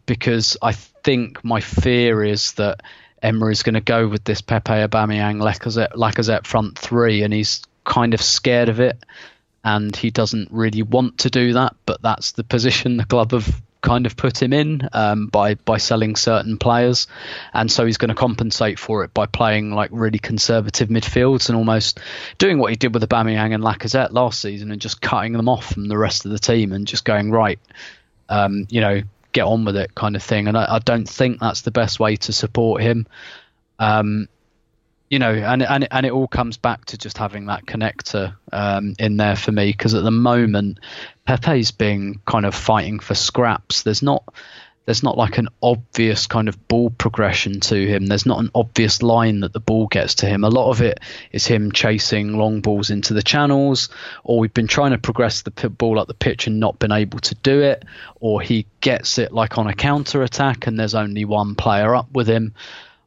because 0.06 0.56
I 0.62 0.72
think 0.72 1.42
my 1.44 1.60
fear 1.60 2.22
is 2.22 2.52
that 2.52 2.82
Emery 3.22 3.52
is 3.52 3.62
going 3.62 3.74
to 3.74 3.80
go 3.80 4.06
with 4.06 4.24
this 4.24 4.40
Pepe, 4.40 4.72
Aubameyang, 4.72 5.40
Lacazette, 5.40 5.94
Lacazette 5.94 6.46
front 6.46 6.78
three, 6.78 7.22
and 7.22 7.32
he's 7.32 7.62
kind 7.84 8.14
of 8.14 8.22
scared 8.22 8.68
of 8.68 8.80
it, 8.80 9.02
and 9.64 9.94
he 9.96 10.10
doesn't 10.10 10.50
really 10.52 10.82
want 10.82 11.18
to 11.18 11.30
do 11.30 11.54
that. 11.54 11.74
But 11.86 12.02
that's 12.02 12.32
the 12.32 12.44
position 12.44 12.96
the 12.96 13.04
club 13.04 13.32
have 13.32 13.60
kind 13.80 14.06
of 14.06 14.16
put 14.16 14.42
him 14.42 14.52
in 14.52 14.88
um, 14.92 15.26
by 15.26 15.54
by 15.54 15.78
selling 15.78 16.16
certain 16.16 16.58
players, 16.58 17.06
and 17.52 17.70
so 17.70 17.86
he's 17.86 17.98
going 17.98 18.08
to 18.08 18.14
compensate 18.14 18.78
for 18.78 19.04
it 19.04 19.14
by 19.14 19.26
playing 19.26 19.72
like 19.72 19.90
really 19.92 20.18
conservative 20.18 20.88
midfields 20.88 21.48
and 21.48 21.56
almost 21.56 22.00
doing 22.38 22.58
what 22.58 22.70
he 22.70 22.76
did 22.76 22.94
with 22.94 23.08
Aubameyang 23.08 23.54
and 23.54 23.62
Lacazette 23.62 24.12
last 24.12 24.40
season 24.40 24.70
and 24.72 24.80
just 24.80 25.00
cutting 25.00 25.32
them 25.32 25.48
off 25.48 25.72
from 25.72 25.88
the 25.88 25.98
rest 25.98 26.24
of 26.24 26.30
the 26.30 26.38
team 26.38 26.72
and 26.72 26.86
just 26.86 27.04
going 27.04 27.30
right, 27.30 27.58
um, 28.28 28.66
you 28.70 28.80
know, 28.80 29.02
get 29.32 29.44
on 29.44 29.64
with 29.64 29.76
it 29.76 29.94
kind 29.94 30.16
of 30.16 30.22
thing. 30.22 30.48
And 30.48 30.56
I, 30.56 30.76
I 30.76 30.78
don't 30.80 31.08
think 31.08 31.40
that's 31.40 31.62
the 31.62 31.70
best 31.70 32.00
way 32.00 32.16
to 32.16 32.32
support 32.32 32.82
him. 32.82 33.06
Um, 33.78 34.28
you 35.10 35.18
know, 35.18 35.32
and 35.32 35.62
and 35.62 35.88
and 35.90 36.06
it 36.06 36.12
all 36.12 36.28
comes 36.28 36.56
back 36.56 36.84
to 36.86 36.98
just 36.98 37.18
having 37.18 37.46
that 37.46 37.66
connector 37.66 38.34
um, 38.52 38.94
in 38.98 39.16
there 39.16 39.36
for 39.36 39.52
me 39.52 39.70
because 39.70 39.94
at 39.94 40.04
the 40.04 40.10
moment 40.10 40.80
Pepe's 41.26 41.70
being 41.70 42.20
kind 42.26 42.44
of 42.44 42.54
fighting 42.54 42.98
for 42.98 43.14
scraps. 43.14 43.82
There's 43.82 44.02
not 44.02 44.24
there's 44.88 45.02
not 45.02 45.18
like 45.18 45.36
an 45.36 45.48
obvious 45.62 46.26
kind 46.26 46.48
of 46.48 46.66
ball 46.66 46.88
progression 46.88 47.60
to 47.60 47.86
him. 47.86 48.06
There's 48.06 48.24
not 48.24 48.40
an 48.40 48.50
obvious 48.54 49.02
line 49.02 49.40
that 49.40 49.52
the 49.52 49.60
ball 49.60 49.86
gets 49.86 50.14
to 50.16 50.26
him. 50.26 50.44
A 50.44 50.48
lot 50.48 50.70
of 50.70 50.80
it 50.80 51.00
is 51.30 51.46
him 51.46 51.72
chasing 51.72 52.38
long 52.38 52.62
balls 52.62 52.88
into 52.88 53.12
the 53.12 53.22
channels, 53.22 53.90
or 54.24 54.38
we've 54.38 54.54
been 54.54 54.66
trying 54.66 54.92
to 54.92 54.98
progress 54.98 55.42
the 55.42 55.50
ball 55.68 55.98
up 55.98 56.08
the 56.08 56.14
pitch 56.14 56.46
and 56.46 56.58
not 56.58 56.78
been 56.78 56.92
able 56.92 57.18
to 57.18 57.34
do 57.34 57.60
it, 57.60 57.84
or 58.20 58.40
he 58.40 58.66
gets 58.80 59.18
it 59.18 59.30
like 59.30 59.58
on 59.58 59.66
a 59.66 59.74
counter 59.74 60.22
attack 60.22 60.66
and 60.66 60.80
there's 60.80 60.94
only 60.94 61.26
one 61.26 61.54
player 61.54 61.94
up 61.94 62.10
with 62.12 62.26
him. 62.26 62.54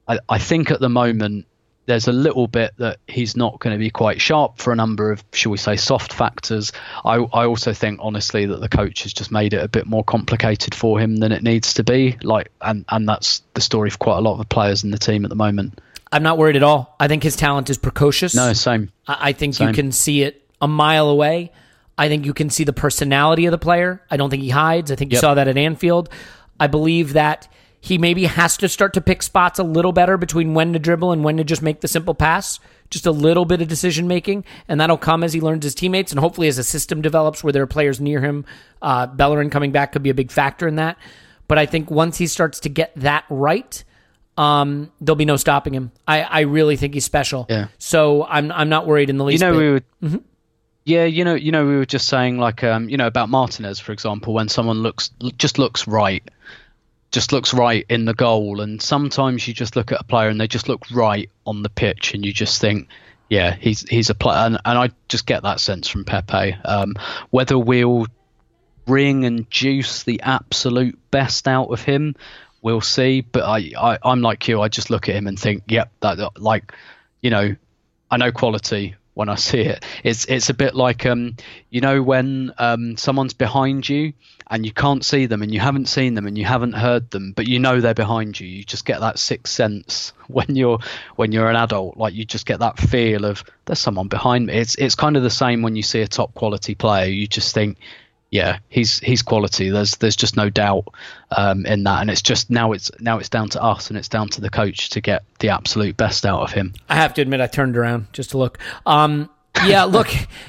I 0.08 0.40
think 0.40 0.72
at 0.72 0.82
the 0.82 0.90
moment 0.90 1.46
there's 1.86 2.08
a 2.08 2.12
little 2.12 2.48
bit 2.48 2.74
that 2.78 3.00
he's 3.08 3.36
not 3.36 3.60
going 3.60 3.74
to 3.74 3.80
be 3.80 3.90
quite 3.90 4.22
sharp 4.22 4.60
for 4.60 4.72
a 4.72 4.76
number 4.76 5.12
of, 5.12 5.24
shall 5.34 5.52
we 5.52 5.58
say, 5.58 5.76
soft 5.76 6.14
factors. 6.14 6.72
I, 7.04 7.16
I 7.16 7.46
also 7.46 7.74
think, 7.74 8.00
honestly, 8.02 8.46
that 8.46 8.62
the 8.62 8.70
coach 8.70 9.04
has 9.04 9.14
just 9.14 9.32
made 9.32 9.54
it 9.54 9.64
a 9.64 9.68
bit 9.68 9.88
more 9.88 10.04
complicated 10.04 10.76
for 10.76 11.00
him 11.00 11.18
than 11.18 11.32
it 11.32 11.44
needs 11.44 11.74
to 11.76 11.84
be. 11.84 12.18
Like, 12.22 12.52
and 12.62 12.86
and 12.90 13.08
that's 13.08 13.42
the 13.54 13.62
story 13.62 13.90
for 13.90 13.98
quite 13.98 14.18
a 14.18 14.22
lot 14.22 14.34
of 14.34 14.40
the 14.40 14.46
players 14.46 14.84
in 14.84 14.92
the 14.92 15.00
team 15.00 15.26
at 15.26 15.30
the 15.30 15.36
moment. 15.36 15.80
I'm 16.12 16.24
not 16.24 16.38
worried 16.38 16.56
at 16.56 16.64
all. 16.64 16.96
I 17.00 17.08
think 17.08 17.24
his 17.24 17.36
talent 17.36 17.70
is 17.70 17.78
precocious. 17.78 18.36
No, 18.36 18.54
same. 18.54 18.92
I, 19.08 19.30
I 19.30 19.34
think 19.34 19.56
same. 19.56 19.70
you 19.70 19.74
can 19.74 19.92
see 19.92 20.24
it 20.24 20.46
a 20.62 20.68
mile 20.68 21.10
away. 21.10 21.52
I 21.98 22.08
think 22.08 22.26
you 22.26 22.34
can 22.34 22.50
see 22.50 22.64
the 22.64 22.74
personality 22.74 23.46
of 23.46 23.52
the 23.52 23.58
player. 23.58 24.02
I 24.10 24.18
don't 24.18 24.30
think 24.30 24.44
he 24.44 24.50
hides. 24.50 24.92
I 24.92 24.96
think 24.96 25.12
you 25.12 25.16
yep. 25.16 25.22
saw 25.22 25.34
that 25.36 25.48
at 25.48 25.58
Anfield. 25.58 26.10
I 26.60 26.68
believe 26.68 27.14
that 27.14 27.48
he 27.82 27.98
maybe 27.98 28.26
has 28.26 28.56
to 28.58 28.70
start 28.70 28.94
to 28.94 29.02
pick 29.02 29.24
spots 29.24 29.58
a 29.60 29.64
little 29.64 29.92
better 29.92 30.16
between 30.16 30.54
when 30.54 30.72
to 30.74 30.80
dribble 30.80 31.12
and 31.12 31.24
when 31.24 31.38
to 31.38 31.44
just 31.44 31.64
make 31.64 31.82
the 31.82 31.88
simple 31.88 32.14
pass. 32.14 32.60
Just 32.92 33.06
a 33.06 33.12
little 33.12 33.46
bit 33.46 33.62
of 33.62 33.68
decision 33.68 34.08
making, 34.08 34.44
and 34.68 34.80
that'll 34.80 34.98
come 34.98 35.24
as 35.24 35.34
he 35.34 35.42
learns 35.42 35.64
his 35.64 35.74
teammates, 35.74 36.12
and 36.12 36.20
hopefully 36.20 36.48
as 36.48 36.58
a 36.58 36.64
system 36.64 37.02
develops 37.02 37.44
where 37.44 37.54
there 37.54 37.64
are 37.64 37.68
players 37.68 38.00
near 38.00 38.22
him. 38.22 38.46
Uh, 38.82 39.08
Bellerin 39.08 39.50
coming 39.50 39.72
back 39.72 39.94
could 39.94 40.04
be 40.04 40.10
a 40.10 40.14
big 40.14 40.30
factor 40.30 40.68
in 40.68 40.76
that. 40.76 40.98
But 41.48 41.58
I 41.58 41.66
think 41.66 41.90
once 41.90 42.18
he 42.18 42.28
starts 42.28 42.60
to 42.62 42.70
get 42.70 42.94
that 42.98 43.26
right, 43.30 43.84
um, 44.38 44.92
there'll 45.02 45.16
be 45.16 45.26
no 45.26 45.38
stopping 45.38 45.74
him. 45.74 45.92
I, 46.08 46.22
I 46.22 46.40
really 46.42 46.78
think 46.78 46.94
he's 46.94 47.06
special. 47.06 47.46
Yeah. 47.50 47.68
So 47.78 48.26
I'm 48.26 48.52
I'm 48.52 48.70
not 48.70 48.88
worried 48.88 49.10
in 49.10 49.18
the 49.18 49.24
least. 49.24 49.42
You 49.42 49.48
know, 49.48 49.54
bit. 49.54 49.60
we 49.60 49.72
were. 49.72 49.82
Mm-hmm. 50.04 50.18
Yeah, 50.84 51.06
you 51.06 51.24
know, 51.24 51.36
you 51.36 51.52
know, 51.52 51.66
we 51.66 51.76
were 51.76 51.86
just 51.86 52.08
saying 52.08 52.40
like, 52.40 52.64
um, 52.64 52.90
you 52.90 52.98
know, 52.98 53.06
about 53.06 53.30
Martinez, 53.30 53.80
for 53.80 53.92
example, 53.92 54.34
when 54.34 54.50
someone 54.50 54.82
looks 54.82 55.12
just 55.38 55.60
looks 55.60 55.88
right, 55.88 56.24
just 57.12 57.32
looks 57.32 57.54
right 57.54 57.86
in 57.90 58.06
the 58.06 58.14
goal, 58.14 58.62
and 58.62 58.82
sometimes 58.82 59.48
you 59.48 59.54
just 59.54 59.76
look 59.76 59.92
at 59.92 60.02
a 60.02 60.04
player 60.04 60.30
and 60.30 60.40
they 60.40 60.48
just 60.48 60.70
look 60.70 60.90
right 60.92 61.30
on 61.46 61.64
the 61.64 61.70
pitch, 61.70 62.14
and 62.14 62.26
you 62.26 62.34
just 62.34 62.62
think, 62.62 62.88
yeah, 63.30 63.54
he's 63.54 63.88
he's 63.88 64.10
a 64.10 64.16
player, 64.16 64.46
and, 64.46 64.60
and 64.64 64.78
I 64.78 64.90
just 65.08 65.26
get 65.26 65.44
that 65.44 65.60
sense 65.60 65.88
from 65.88 66.06
Pepe. 66.06 66.56
Um, 66.66 66.96
whether 67.30 67.58
we'll 67.58 68.08
bring 68.86 69.26
and 69.26 69.50
juice 69.50 70.04
the 70.04 70.22
absolute 70.22 70.98
best 71.12 71.48
out 71.48 71.68
of 71.68 71.82
him, 71.82 72.16
we'll 72.62 72.82
see. 72.82 73.22
But 73.22 73.44
I, 73.44 73.72
I 73.78 73.98
I'm 74.04 74.22
like 74.22 74.48
you, 74.48 74.62
I 74.62 74.70
just 74.70 74.90
look 74.90 75.10
at 75.10 75.16
him 75.16 75.28
and 75.28 75.40
think, 75.40 75.64
yep, 75.68 75.92
that 76.00 76.42
like, 76.42 76.74
you 77.22 77.30
know, 77.30 77.56
I 78.10 78.18
know 78.18 78.32
quality 78.32 78.96
when 79.14 79.30
I 79.30 79.36
see 79.50 79.62
it. 79.62 79.86
It's 80.04 80.26
it's 80.26 80.50
a 80.50 80.54
bit 80.54 80.76
like 80.76 81.06
um 81.06 81.36
you 81.70 81.82
know 81.82 82.02
when 82.02 82.54
um 82.58 82.98
someone's 82.98 83.34
behind 83.34 83.88
you 83.88 84.14
and 84.52 84.66
you 84.66 84.74
can't 84.74 85.04
see 85.04 85.26
them 85.26 85.42
and 85.42 85.54
you 85.54 85.62
haven't 85.62 85.88
seen 85.88 86.14
them 86.14 86.28
and 86.28 86.38
you 86.38 86.44
haven't 86.44 86.74
heard 86.74 87.10
them 87.12 87.32
but 87.32 87.48
you 87.48 87.58
know 87.58 87.80
they're 87.80 87.94
behind 87.94 88.40
you. 88.40 88.48
You 88.48 88.64
just 88.64 88.86
get 88.86 89.00
that 89.00 89.18
sixth 89.18 89.54
sense 89.54 90.12
when 90.28 90.56
you're 90.56 90.80
when 91.16 91.32
you're 91.32 91.50
an 91.50 91.56
adult. 91.56 91.98
Like 91.98 92.14
you 92.14 92.26
just 92.26 92.46
get 92.46 92.60
that 92.60 92.78
feel 92.78 93.26
of 93.26 93.44
there's 93.66 93.80
someone 93.80 94.10
behind 94.10 94.48
me. 94.48 94.54
It's 94.54 94.76
it's 94.76 94.96
kind 94.96 95.18
of 95.18 95.24
the 95.24 95.30
same 95.30 95.62
when 95.62 95.76
you 95.76 95.82
see 95.82 96.02
a 96.02 96.08
top 96.08 96.34
quality 96.34 96.76
player. 96.76 97.06
You 97.08 97.28
just 97.28 97.54
think 97.54 97.78
yeah, 98.30 98.60
he's 98.70 99.00
he's 99.00 99.22
quality. 99.22 99.70
There's 99.70 99.98
there's 99.98 100.16
just 100.16 100.38
no 100.38 100.50
doubt 100.50 100.86
um, 101.36 101.66
in 101.66 101.84
that, 101.84 102.00
and 102.02 102.10
it's 102.10 102.22
just 102.22 102.50
now 102.50 102.72
it's 102.72 102.90
now 103.00 103.20
it's 103.20 103.28
down 103.28 103.50
to 103.50 103.62
us 103.62 103.90
and 103.90 103.98
it's 103.98 104.08
down 104.08 104.30
to 104.30 104.42
the 104.42 104.50
coach 104.50 104.90
to 104.92 105.02
get 105.02 105.24
the 105.40 105.50
absolute 105.50 105.98
best 105.98 106.26
out 106.26 106.42
of 106.42 106.52
him. 106.52 106.74
I 106.88 106.96
have 106.96 107.14
to 107.16 107.22
admit, 107.22 107.42
I 107.42 107.48
turned 107.48 107.76
around 107.76 108.08
just 108.14 108.30
to 108.32 108.38
look. 108.38 108.58
Um, 108.86 109.30
yeah, 109.66 109.84
look, 109.84 110.08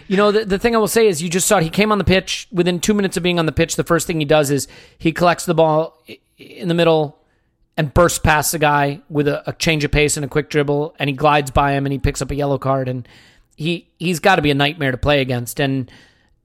you 0.09 0.17
know, 0.17 0.33
the, 0.33 0.45
the 0.45 0.59
thing 0.59 0.75
I 0.75 0.79
will 0.79 0.89
say 0.89 1.09
is 1.09 1.23
you 1.23 1.29
just 1.29 1.47
saw 1.47 1.59
it. 1.59 1.65
He 1.65 1.71
came 1.71 1.93
on 1.93 1.99
the 1.99 2.05
pitch 2.05 2.49
within 2.53 2.81
two 2.81 2.95
minutes 2.95 3.17
of 3.17 3.23
being 3.23 3.39
on 3.39 3.47
the 3.47 3.53
pitch. 3.53 3.77
The 3.77 3.85
first 3.85 4.07
thing 4.07 4.21
he 4.21 4.25
does 4.25 4.51
is 4.51 4.69
he 4.99 5.13
collects 5.13 5.45
the 5.45 5.55
ball 5.55 6.03
in 6.39 6.69
the 6.69 6.75
middle 6.75 7.19
and 7.77 7.93
bursts 7.93 8.19
past 8.19 8.53
the 8.53 8.59
guy 8.59 9.01
with 9.09 9.29
a, 9.29 9.49
a 9.49 9.53
change 9.55 9.85
of 9.85 9.91
pace 9.91 10.17
and 10.17 10.25
a 10.25 10.29
quick 10.29 10.51
dribble, 10.51 10.95
and 10.99 11.09
he 11.09 11.17
glides 11.17 11.51
by 11.51 11.73
him 11.73 11.87
and 11.87 11.93
he 11.93 11.99
picks 11.99 12.23
up 12.23 12.31
a 12.31 12.35
yellow 12.35 12.59
card. 12.59 12.89
And 12.89 13.09
he 13.57 13.89
he's 13.99 14.21
got 14.21 14.37
to 14.37 14.43
be 14.43 14.51
a 14.51 14.55
nightmare 14.55 14.93
to 14.93 14.99
play 14.99 15.21
against. 15.21 15.61
And 15.61 15.91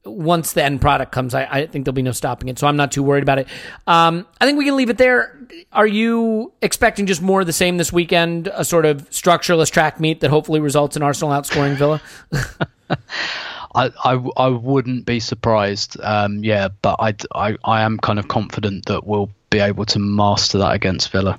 once 0.07 0.53
the 0.53 0.63
end 0.63 0.81
product 0.81 1.11
comes, 1.11 1.33
I, 1.33 1.45
I 1.45 1.67
think 1.67 1.85
there'll 1.85 1.93
be 1.93 2.01
no 2.01 2.11
stopping 2.11 2.49
it. 2.49 2.59
So 2.59 2.67
I'm 2.67 2.77
not 2.77 2.91
too 2.91 3.03
worried 3.03 3.23
about 3.23 3.39
it. 3.39 3.47
Um, 3.85 4.25
I 4.39 4.45
think 4.45 4.57
we 4.57 4.65
can 4.65 4.75
leave 4.75 4.89
it 4.89 4.97
there. 4.97 5.37
Are 5.73 5.87
you 5.87 6.53
expecting 6.61 7.05
just 7.05 7.21
more 7.21 7.41
of 7.41 7.47
the 7.47 7.53
same 7.53 7.77
this 7.77 7.91
weekend? 7.93 8.47
A 8.53 8.65
sort 8.65 8.85
of 8.85 9.09
structureless 9.11 9.69
track 9.69 9.99
meet 9.99 10.21
that 10.21 10.29
hopefully 10.29 10.59
results 10.59 10.95
in 10.95 11.03
Arsenal 11.03 11.31
outscoring 11.31 11.75
Villa? 11.75 12.01
I, 13.75 13.91
I, 14.03 14.13
I 14.37 14.47
wouldn't 14.47 15.05
be 15.05 15.19
surprised. 15.19 15.99
Um, 16.01 16.43
yeah, 16.43 16.69
but 16.81 16.95
I, 16.99 17.15
I, 17.35 17.57
I 17.63 17.81
am 17.81 17.97
kind 17.99 18.19
of 18.19 18.27
confident 18.27 18.85
that 18.85 19.05
we'll 19.05 19.29
be 19.49 19.59
able 19.59 19.85
to 19.85 19.99
master 19.99 20.57
that 20.57 20.73
against 20.73 21.11
Villa. 21.11 21.37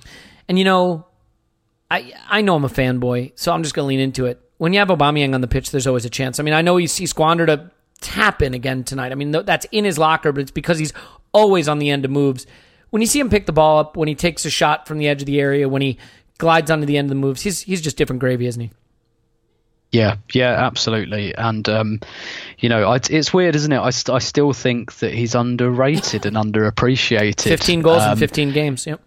And 0.48 0.58
you 0.58 0.64
know, 0.64 1.06
I 1.90 2.12
I 2.28 2.40
know 2.40 2.56
I'm 2.56 2.64
a 2.64 2.68
fanboy, 2.68 3.32
so 3.34 3.52
I'm 3.52 3.62
just 3.62 3.74
going 3.74 3.84
to 3.84 3.88
lean 3.88 4.00
into 4.00 4.26
it. 4.26 4.40
When 4.58 4.72
you 4.72 4.78
have 4.78 4.88
Aubameyang 4.88 5.34
on 5.34 5.40
the 5.40 5.48
pitch, 5.48 5.70
there's 5.70 5.86
always 5.86 6.04
a 6.04 6.10
chance. 6.10 6.40
I 6.40 6.42
mean, 6.42 6.54
I 6.54 6.62
know 6.62 6.76
he's, 6.78 6.96
he 6.96 7.06
squandered 7.06 7.48
a 7.48 7.70
tap 8.00 8.42
in 8.42 8.54
again 8.54 8.84
tonight. 8.84 9.12
I 9.12 9.14
mean, 9.14 9.30
that's 9.30 9.66
in 9.72 9.84
his 9.84 9.98
locker, 9.98 10.32
but 10.32 10.40
it's 10.40 10.50
because 10.50 10.78
he's 10.78 10.92
always 11.32 11.68
on 11.68 11.78
the 11.78 11.90
end 11.90 12.04
of 12.04 12.10
moves. 12.10 12.46
When 12.90 13.02
you 13.02 13.06
see 13.06 13.20
him 13.20 13.28
pick 13.28 13.46
the 13.46 13.52
ball 13.52 13.78
up, 13.78 13.96
when 13.96 14.08
he 14.08 14.14
takes 14.14 14.44
a 14.44 14.50
shot 14.50 14.88
from 14.88 14.98
the 14.98 15.08
edge 15.08 15.20
of 15.22 15.26
the 15.26 15.40
area, 15.40 15.68
when 15.68 15.82
he 15.82 15.98
glides 16.38 16.70
onto 16.70 16.86
the 16.86 16.96
end 16.96 17.06
of 17.06 17.10
the 17.10 17.14
moves, 17.16 17.42
he's 17.42 17.60
he's 17.62 17.80
just 17.80 17.96
different 17.96 18.20
gravy, 18.20 18.46
isn't 18.46 18.60
he? 18.62 18.70
Yeah, 19.90 20.16
yeah, 20.34 20.52
absolutely. 20.66 21.34
And 21.34 21.66
um, 21.68 22.00
you 22.58 22.68
know, 22.68 22.90
I, 22.90 23.00
it's 23.10 23.32
weird, 23.32 23.56
isn't 23.56 23.72
it? 23.72 23.78
I, 23.80 23.90
st- 23.90 24.14
I 24.14 24.18
still 24.18 24.52
think 24.52 24.96
that 24.98 25.14
he's 25.14 25.34
underrated 25.34 26.26
and 26.26 26.36
underappreciated. 26.36 27.40
15 27.48 27.80
goals 27.82 28.02
in 28.04 28.10
Um, 28.10 28.18
15 28.18 28.52
games. 28.52 28.86
Yep. 28.86 29.00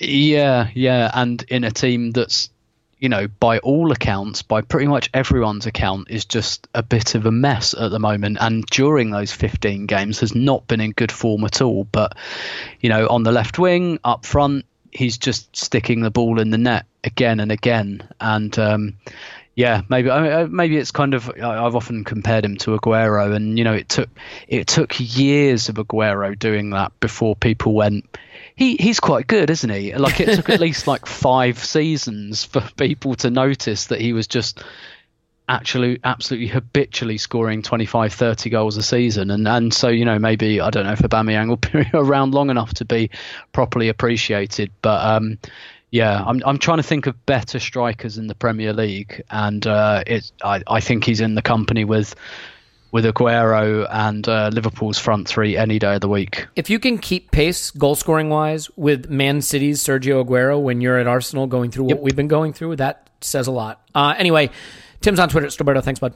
Yeah, 0.00 0.68
yeah, 0.74 1.10
and 1.14 1.44
in 1.48 1.62
a 1.62 1.70
team 1.70 2.10
that's, 2.10 2.50
you 2.98 3.08
know, 3.08 3.28
by 3.28 3.58
all 3.58 3.92
accounts, 3.92 4.42
by 4.42 4.60
pretty 4.60 4.86
much 4.86 5.10
everyone's 5.14 5.66
account, 5.66 6.10
is 6.10 6.24
just 6.24 6.66
a 6.74 6.82
bit 6.82 7.14
of 7.14 7.26
a 7.26 7.30
mess 7.30 7.74
at 7.74 7.90
the 7.90 7.98
moment. 7.98 8.38
And 8.40 8.64
during 8.66 9.10
those 9.10 9.32
15 9.32 9.86
games, 9.86 10.20
has 10.20 10.34
not 10.34 10.66
been 10.66 10.80
in 10.80 10.92
good 10.92 11.12
form 11.12 11.44
at 11.44 11.62
all. 11.62 11.84
But, 11.84 12.16
you 12.80 12.88
know, 12.88 13.06
on 13.08 13.22
the 13.22 13.32
left 13.32 13.58
wing, 13.58 13.98
up 14.04 14.26
front, 14.26 14.64
he's 14.90 15.18
just 15.18 15.54
sticking 15.56 16.00
the 16.00 16.10
ball 16.10 16.40
in 16.40 16.50
the 16.50 16.58
net 16.58 16.86
again 17.04 17.40
and 17.40 17.52
again. 17.52 18.08
And, 18.20 18.58
um, 18.58 18.94
yeah, 19.58 19.82
maybe 19.88 20.08
I 20.08 20.22
mean, 20.22 20.32
uh, 20.32 20.46
maybe 20.48 20.76
it's 20.76 20.92
kind 20.92 21.14
of 21.14 21.28
I've 21.30 21.74
often 21.74 22.04
compared 22.04 22.44
him 22.44 22.58
to 22.58 22.78
Aguero, 22.78 23.34
and 23.34 23.58
you 23.58 23.64
know 23.64 23.72
it 23.72 23.88
took 23.88 24.08
it 24.46 24.68
took 24.68 24.94
years 25.00 25.68
of 25.68 25.74
Aguero 25.74 26.38
doing 26.38 26.70
that 26.70 26.92
before 27.00 27.34
people 27.34 27.74
went. 27.74 28.04
He 28.58 28.76
he's 28.76 28.98
quite 28.98 29.28
good, 29.28 29.50
isn't 29.50 29.70
he? 29.70 29.94
Like 29.94 30.18
it 30.18 30.34
took 30.34 30.48
at 30.48 30.58
least 30.58 30.88
like 30.88 31.06
five 31.06 31.58
seasons 31.58 32.44
for 32.44 32.60
people 32.76 33.14
to 33.16 33.30
notice 33.30 33.86
that 33.86 34.00
he 34.00 34.12
was 34.12 34.26
just 34.26 34.64
actually 35.48 36.00
absolutely 36.02 36.48
habitually 36.48 37.16
scoring 37.16 37.62
25 37.62 38.12
30 38.12 38.50
goals 38.50 38.76
a 38.76 38.82
season. 38.82 39.30
And 39.30 39.46
and 39.46 39.72
so 39.72 39.86
you 39.86 40.04
know 40.04 40.18
maybe 40.18 40.60
I 40.60 40.70
don't 40.70 40.86
know 40.86 40.92
if 40.92 40.98
Aubameyang 40.98 41.48
will 41.48 41.56
be 41.84 41.88
around 41.94 42.34
long 42.34 42.50
enough 42.50 42.74
to 42.74 42.84
be 42.84 43.10
properly 43.52 43.88
appreciated. 43.88 44.72
But 44.82 45.06
um 45.06 45.38
yeah, 45.90 46.22
I'm 46.26 46.42
I'm 46.44 46.58
trying 46.58 46.78
to 46.78 46.82
think 46.82 47.06
of 47.06 47.26
better 47.26 47.60
strikers 47.60 48.18
in 48.18 48.26
the 48.26 48.34
Premier 48.34 48.72
League, 48.72 49.22
and 49.30 49.66
uh, 49.66 50.02
it 50.06 50.30
I, 50.44 50.62
I 50.66 50.80
think 50.80 51.04
he's 51.04 51.20
in 51.20 51.34
the 51.34 51.42
company 51.42 51.84
with 51.84 52.14
with 52.90 53.04
Aguero 53.04 53.86
and 53.90 54.28
uh, 54.28 54.50
Liverpool's 54.52 54.98
front 54.98 55.28
three 55.28 55.56
any 55.56 55.78
day 55.78 55.94
of 55.94 56.00
the 56.00 56.08
week. 56.08 56.46
If 56.56 56.70
you 56.70 56.78
can 56.78 56.98
keep 56.98 57.30
pace 57.30 57.70
goal 57.70 57.94
scoring 57.94 58.28
wise 58.28 58.70
with 58.76 59.08
Man 59.10 59.42
City's 59.42 59.82
Sergio 59.82 60.24
Aguero 60.24 60.60
when 60.60 60.80
you're 60.80 60.98
at 60.98 61.06
Arsenal 61.06 61.46
going 61.46 61.70
through 61.70 61.84
what 61.84 62.00
we've 62.00 62.16
been 62.16 62.28
going 62.28 62.52
through, 62.52 62.76
that 62.76 63.08
says 63.20 63.46
a 63.46 63.52
lot. 63.52 63.82
Uh, 63.94 64.14
anyway, 64.16 64.50
Tim's 65.00 65.18
on 65.18 65.28
Twitter 65.28 65.46
at 65.46 65.58
Roberto. 65.58 65.80
Thanks, 65.80 66.00
bud. 66.00 66.14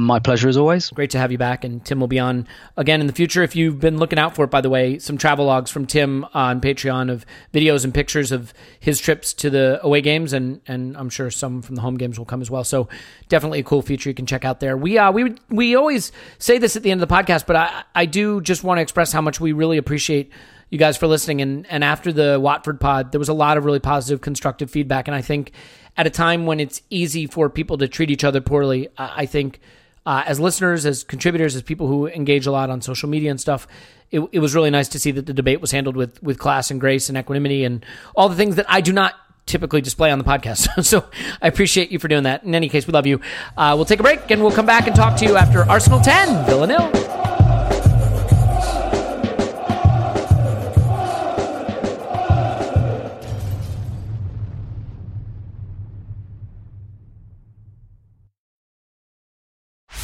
My 0.00 0.20
pleasure 0.20 0.48
as 0.48 0.56
always. 0.56 0.90
Great 0.90 1.10
to 1.10 1.18
have 1.18 1.32
you 1.32 1.38
back, 1.38 1.64
and 1.64 1.84
Tim 1.84 1.98
will 1.98 2.06
be 2.06 2.20
on 2.20 2.46
again 2.76 3.00
in 3.00 3.08
the 3.08 3.12
future. 3.12 3.42
If 3.42 3.56
you've 3.56 3.80
been 3.80 3.98
looking 3.98 4.16
out 4.16 4.36
for 4.36 4.44
it, 4.44 4.48
by 4.48 4.60
the 4.60 4.70
way, 4.70 5.00
some 5.00 5.18
travel 5.18 5.44
logs 5.44 5.72
from 5.72 5.86
Tim 5.86 6.24
on 6.32 6.60
Patreon 6.60 7.10
of 7.10 7.26
videos 7.52 7.82
and 7.82 7.92
pictures 7.92 8.30
of 8.30 8.54
his 8.78 9.00
trips 9.00 9.32
to 9.34 9.50
the 9.50 9.80
away 9.82 10.00
games, 10.00 10.32
and 10.32 10.60
and 10.68 10.96
I'm 10.96 11.10
sure 11.10 11.32
some 11.32 11.62
from 11.62 11.74
the 11.74 11.80
home 11.80 11.96
games 11.96 12.16
will 12.16 12.26
come 12.26 12.40
as 12.40 12.48
well. 12.48 12.62
So 12.62 12.88
definitely 13.28 13.58
a 13.58 13.64
cool 13.64 13.82
feature 13.82 14.08
you 14.08 14.14
can 14.14 14.24
check 14.24 14.44
out 14.44 14.60
there. 14.60 14.76
We 14.76 14.98
uh 14.98 15.10
we 15.10 15.34
we 15.48 15.74
always 15.74 16.12
say 16.38 16.58
this 16.58 16.76
at 16.76 16.84
the 16.84 16.92
end 16.92 17.02
of 17.02 17.08
the 17.08 17.12
podcast, 17.12 17.44
but 17.44 17.56
I 17.56 17.82
I 17.92 18.06
do 18.06 18.40
just 18.40 18.62
want 18.62 18.78
to 18.78 18.82
express 18.82 19.10
how 19.10 19.20
much 19.20 19.40
we 19.40 19.50
really 19.50 19.78
appreciate 19.78 20.30
you 20.70 20.78
guys 20.78 20.96
for 20.96 21.08
listening. 21.08 21.40
And 21.40 21.66
and 21.66 21.82
after 21.82 22.12
the 22.12 22.38
Watford 22.38 22.78
pod, 22.78 23.10
there 23.10 23.18
was 23.18 23.30
a 23.30 23.34
lot 23.34 23.56
of 23.56 23.64
really 23.64 23.80
positive, 23.80 24.20
constructive 24.20 24.70
feedback, 24.70 25.08
and 25.08 25.16
I 25.16 25.22
think 25.22 25.50
at 25.96 26.06
a 26.06 26.10
time 26.10 26.46
when 26.46 26.60
it's 26.60 26.82
easy 26.88 27.26
for 27.26 27.50
people 27.50 27.78
to 27.78 27.88
treat 27.88 28.12
each 28.12 28.22
other 28.22 28.40
poorly, 28.40 28.90
I, 28.96 29.22
I 29.22 29.26
think 29.26 29.58
uh, 30.08 30.24
as 30.26 30.40
listeners, 30.40 30.86
as 30.86 31.04
contributors, 31.04 31.54
as 31.54 31.60
people 31.60 31.86
who 31.86 32.06
engage 32.06 32.46
a 32.46 32.50
lot 32.50 32.70
on 32.70 32.80
social 32.80 33.10
media 33.10 33.30
and 33.30 33.38
stuff, 33.38 33.68
it, 34.10 34.20
it 34.32 34.38
was 34.38 34.54
really 34.54 34.70
nice 34.70 34.88
to 34.88 34.98
see 34.98 35.10
that 35.10 35.26
the 35.26 35.34
debate 35.34 35.60
was 35.60 35.70
handled 35.70 35.96
with 35.96 36.22
with 36.22 36.38
class 36.38 36.70
and 36.70 36.80
grace 36.80 37.10
and 37.10 37.18
equanimity 37.18 37.62
and 37.62 37.84
all 38.16 38.30
the 38.30 38.34
things 38.34 38.56
that 38.56 38.64
I 38.70 38.80
do 38.80 38.90
not 38.90 39.16
typically 39.44 39.82
display 39.82 40.10
on 40.10 40.16
the 40.16 40.24
podcast. 40.24 40.82
so 40.84 41.04
I 41.42 41.48
appreciate 41.48 41.90
you 41.90 41.98
for 41.98 42.08
doing 42.08 42.22
that. 42.22 42.42
In 42.42 42.54
any 42.54 42.70
case, 42.70 42.86
we 42.86 42.92
love 42.94 43.06
you. 43.06 43.20
Uh, 43.54 43.74
we'll 43.76 43.84
take 43.84 44.00
a 44.00 44.02
break 44.02 44.30
and 44.30 44.40
we'll 44.40 44.50
come 44.50 44.66
back 44.66 44.86
and 44.86 44.96
talk 44.96 45.18
to 45.18 45.26
you 45.26 45.36
after 45.36 45.68
Arsenal 45.68 46.00
10, 46.00 46.46
Villa 46.46 47.37